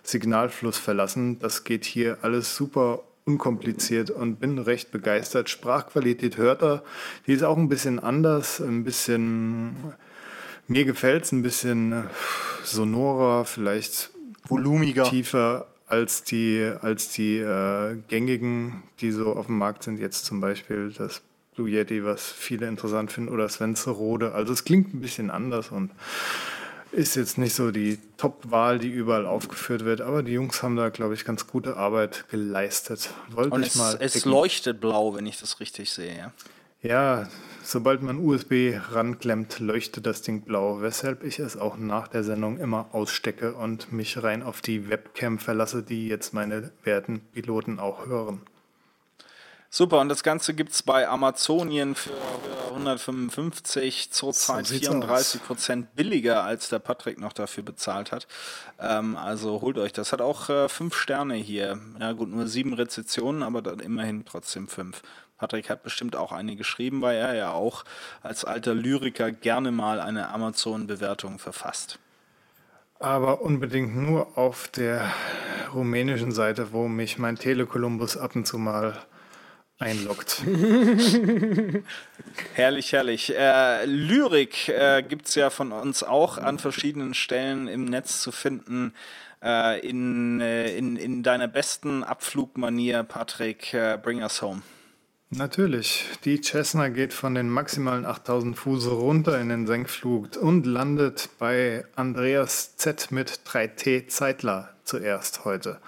Signalfluss 0.03 0.77
verlassen. 0.77 1.39
Das 1.39 1.65
geht 1.65 1.85
hier 1.85 2.19
alles 2.23 2.55
super 2.55 3.01
unkompliziert 3.27 4.11
und 4.11 4.39
bin 4.39 4.59
recht 4.59 4.93
begeistert. 4.93 5.51
Sprachqualität 5.51 6.36
hört 6.36 6.62
er, 6.62 6.82
die 7.27 7.32
ist 7.32 7.43
auch 7.43 7.57
ein 7.57 7.69
bisschen 7.69 7.98
anders, 7.98 8.61
ein 8.61 8.85
bisschen, 8.85 9.77
mir 10.69 10.85
gefällt 10.85 11.24
es 11.24 11.32
ein 11.32 11.43
bisschen 11.43 12.05
sonorer, 12.62 13.44
vielleicht 13.44 14.11
volumiger, 14.44 15.05
tiefer 15.05 15.66
als 15.89 16.23
die, 16.23 16.70
als 16.81 17.09
die 17.11 17.39
äh, 17.39 17.97
gängigen, 18.09 18.85
die 19.01 19.11
so 19.11 19.35
auf 19.35 19.47
dem 19.47 19.59
Markt 19.59 19.82
sind. 19.82 19.98
Jetzt 19.98 20.24
zum 20.24 20.40
Beispiel 20.40 20.93
das 20.97 21.20
Blue 21.57 21.69
Yeti, 21.69 22.05
was 22.05 22.31
viele 22.31 22.69
interessant 22.69 23.11
finden, 23.11 23.32
oder 23.32 23.48
Svenze 23.48 23.90
Rode. 23.90 24.32
Also 24.32 24.53
es 24.53 24.65
klingt 24.65 24.94
ein 24.94 25.01
bisschen 25.01 25.31
anders 25.31 25.73
und 25.73 25.90
ist 26.97 27.14
jetzt 27.14 27.36
nicht 27.36 27.55
so 27.55 27.70
die 27.70 27.98
Top-Wahl, 28.16 28.78
die 28.78 28.89
überall 28.89 29.27
aufgeführt 29.27 29.85
wird, 29.85 30.01
aber 30.01 30.23
die 30.23 30.32
Jungs 30.32 30.62
haben 30.62 30.77
da, 30.77 30.89
glaube 30.89 31.14
ich, 31.14 31.24
ganz 31.24 31.47
gute 31.47 31.77
Arbeit 31.77 32.24
geleistet. 32.31 33.10
Wollte 33.31 33.51
Und 33.51 33.62
ich 33.62 33.68
es, 33.68 33.74
mal 33.77 33.97
es 34.01 34.24
leuchtet 34.24 34.81
blau, 34.81 35.14
wenn 35.14 35.27
ich 35.27 35.39
das 35.39 35.60
richtig 35.60 35.90
sehe. 35.90 36.16
Ja? 36.16 36.32
Ja, 36.82 37.28
sobald 37.62 38.02
man 38.02 38.18
USB 38.18 38.78
ranklemmt, 38.90 39.60
leuchtet 39.60 40.06
das 40.06 40.23
Ding 40.23 40.43
blau, 40.43 40.81
weshalb 40.81 41.23
ich 41.23 41.39
es 41.39 41.56
auch 41.56 41.77
nach 41.77 42.09
der 42.09 42.24
Sendung 42.24 42.59
immer 42.59 42.89
ausstecke 42.93 43.55
und 43.55 43.93
mich 43.93 44.23
rein 44.23 44.43
auf 44.43 44.62
die 44.62 44.89
Webcam 44.89 45.39
verlasse, 45.39 45.82
die 45.82 46.09
jetzt 46.09 46.32
meine 46.32 46.70
werten 46.82 47.20
Piloten 47.32 47.78
auch 47.78 48.06
hören. 48.06 48.40
Super, 49.71 50.01
und 50.01 50.09
das 50.09 50.23
Ganze 50.23 50.55
gibt 50.55 50.73
es 50.73 50.83
bei 50.83 51.09
Amazonien 51.09 51.95
für 51.95 52.13
155, 52.69 54.13
zurzeit 54.13 54.67
so 54.67 54.75
34 54.75 55.43
Prozent 55.43 55.95
billiger, 55.97 56.45
als 56.45 56.69
der 56.69 56.79
Patrick 56.79 57.19
noch 57.19 57.33
dafür 57.33 57.63
bezahlt 57.63 58.13
hat. 58.13 58.27
Ähm, 58.79 59.17
also 59.17 59.61
holt 59.61 59.79
euch, 59.79 59.93
das 59.93 60.13
hat 60.13 60.21
auch 60.21 60.49
äh, 60.49 60.69
fünf 60.69 60.95
Sterne 60.95 61.35
hier. 61.35 61.79
Ja 62.01 62.13
gut, 62.13 62.31
nur 62.31 62.47
sieben 62.47 62.75
Rezessionen, 62.75 63.43
aber 63.43 63.63
dann 63.63 63.81
immerhin 63.81 64.25
trotzdem 64.25 64.69
fünf. 64.69 65.03
Patrick 65.39 65.69
hat 65.69 65.83
bestimmt 65.83 66.17
auch 66.17 66.33
eine 66.33 66.57
geschrieben, 66.57 67.03
weil 67.03 67.17
er 67.17 67.35
ja 67.35 67.53
auch 67.53 67.85
als 68.23 68.45
alter 68.45 68.75
Lyriker 68.75 69.33
gerne 69.33 69.71
mal 69.71 70.01
eine 70.01 70.31
Amazon-Bewertung 70.31 71.39
verfasst. 71.39 71.99
Aber 72.99 73.43
unbedingt 73.43 73.95
nur 73.95 74.39
auf 74.39 74.69
der 74.69 75.13
rumänischen 75.75 76.33
Seite, 76.33 76.73
wo 76.73 76.89
mich 76.89 77.19
mein 77.19 77.37
Telekolumbus 77.37 78.17
ab 78.17 78.35
und 78.35 78.47
zu 78.47 78.57
mal 78.57 78.97
einloggt. 79.78 80.43
herrlich, 82.55 82.93
herrlich. 82.93 83.35
Äh, 83.36 83.85
Lyrik 83.85 84.69
äh, 84.69 85.03
gibt 85.03 85.28
es 85.28 85.35
ja 85.35 85.51
von 85.51 85.73
uns 85.73 86.03
auch 86.03 86.39
an 86.39 86.59
verschiedenen 86.59 87.15
Stellen 87.15 87.69
im 87.69 87.85
Netz 87.85 88.23
zu 88.23 88.32
finden. 88.32 88.94
Äh, 89.43 89.86
in, 89.86 90.40
äh, 90.40 90.77
in, 90.77 90.97
in 90.97 91.23
deiner 91.23 91.48
besten 91.48 92.03
Abflugmanier, 92.03 93.03
Patrick, 93.03 93.74
äh, 93.74 93.98
bring 94.03 94.23
us 94.23 94.40
home. 94.40 94.62
Natürlich. 95.31 96.05
Die 96.24 96.40
Cessna 96.40 96.89
geht 96.89 97.12
von 97.12 97.35
den 97.35 97.51
maximalen 97.51 98.07
8000 98.07 98.57
Fuß 98.57 98.90
runter 98.90 99.40
in 99.40 99.48
den 99.48 99.66
Senkflug 99.66 100.36
und 100.36 100.66
landet 100.66 101.31
bei 101.39 101.85
Andreas 101.97 102.77
Z 102.77 103.11
mit 103.11 103.40
3T 103.44 104.07
Zeitler 104.09 104.70
zuerst 104.85 105.44
heute. 105.44 105.81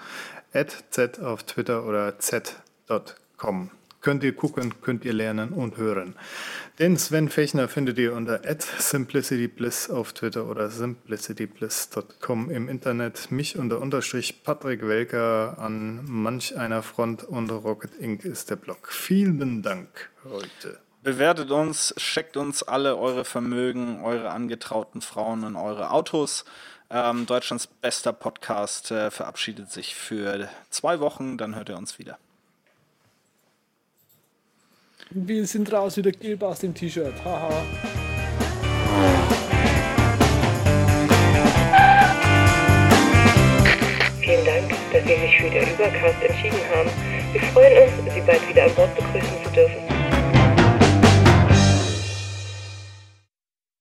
At 0.53 0.83
Z 0.89 1.19
auf 1.19 1.43
Twitter 1.43 1.85
oder 1.85 2.19
z.com. 2.19 3.71
Könnt 4.01 4.23
ihr 4.23 4.33
gucken, 4.33 4.81
könnt 4.81 5.03
ihr 5.03 5.13
lernen 5.13 5.49
und 5.49 5.75
hören. 5.75 6.15
Den 6.79 6.97
Sven 6.97 7.27
Fechner 7.27 7.67
findet 7.67 7.97
ihr 7.97 8.13
unter 8.13 8.41
@simplicitybliss 8.79 9.89
auf 9.89 10.13
Twitter 10.13 10.47
oder 10.47 10.69
simplicitybliss.com 10.69 12.49
im 12.49 12.69
Internet. 12.69 13.29
Mich 13.29 13.57
unter 13.57 13.81
Unterstrich 13.81 14.43
Patrick 14.43 14.87
Welker 14.87 15.57
an 15.59 16.05
manch 16.05 16.57
einer 16.57 16.81
Front 16.81 17.25
und 17.25 17.49
Rocket 17.51 17.95
Inc. 17.99 18.23
ist 18.23 18.49
der 18.49 18.55
Blog. 18.55 18.87
Vielen 18.89 19.61
Dank 19.61 20.09
heute. 20.23 20.79
Bewertet 21.03 21.51
uns, 21.51 21.93
checkt 21.97 22.37
uns 22.37 22.63
alle 22.63 22.97
eure 22.97 23.25
Vermögen, 23.25 24.01
eure 24.01 24.31
angetrauten 24.31 25.01
Frauen 25.01 25.43
und 25.43 25.55
eure 25.55 25.91
Autos. 25.91 26.45
Ähm, 26.89 27.25
Deutschlands 27.25 27.67
bester 27.67 28.13
Podcast 28.13 28.91
äh, 28.91 29.11
verabschiedet 29.11 29.71
sich 29.71 29.95
für 29.95 30.49
zwei 30.69 30.99
Wochen, 30.99 31.37
dann 31.37 31.55
hört 31.55 31.69
ihr 31.69 31.77
uns 31.77 31.99
wieder. 31.99 32.17
Wir 35.11 35.47
sind 35.47 35.73
raus 35.73 35.97
wieder 35.97 36.11
gelb 36.11 36.43
aus 36.43 36.59
dem 36.59 36.71
T-Shirt. 36.71 37.13
Haha. 37.25 37.49
Vielen 44.21 44.45
Dank, 44.45 44.69
dass 44.93 45.03
Sie 45.03 45.19
sich 45.19 45.37
für 45.37 45.49
den 45.49 45.63
Übercast 45.63 46.21
entschieden 46.21 46.59
haben. 46.75 46.91
Wir 47.33 47.41
freuen 47.41 47.89
uns, 47.89 48.13
Sie 48.13 48.21
bald 48.21 48.47
wieder 48.47 48.65
an 48.65 48.75
Bord 48.75 48.95
begrüßen 48.95 49.43
zu 49.43 49.49
dürfen. 49.49 49.98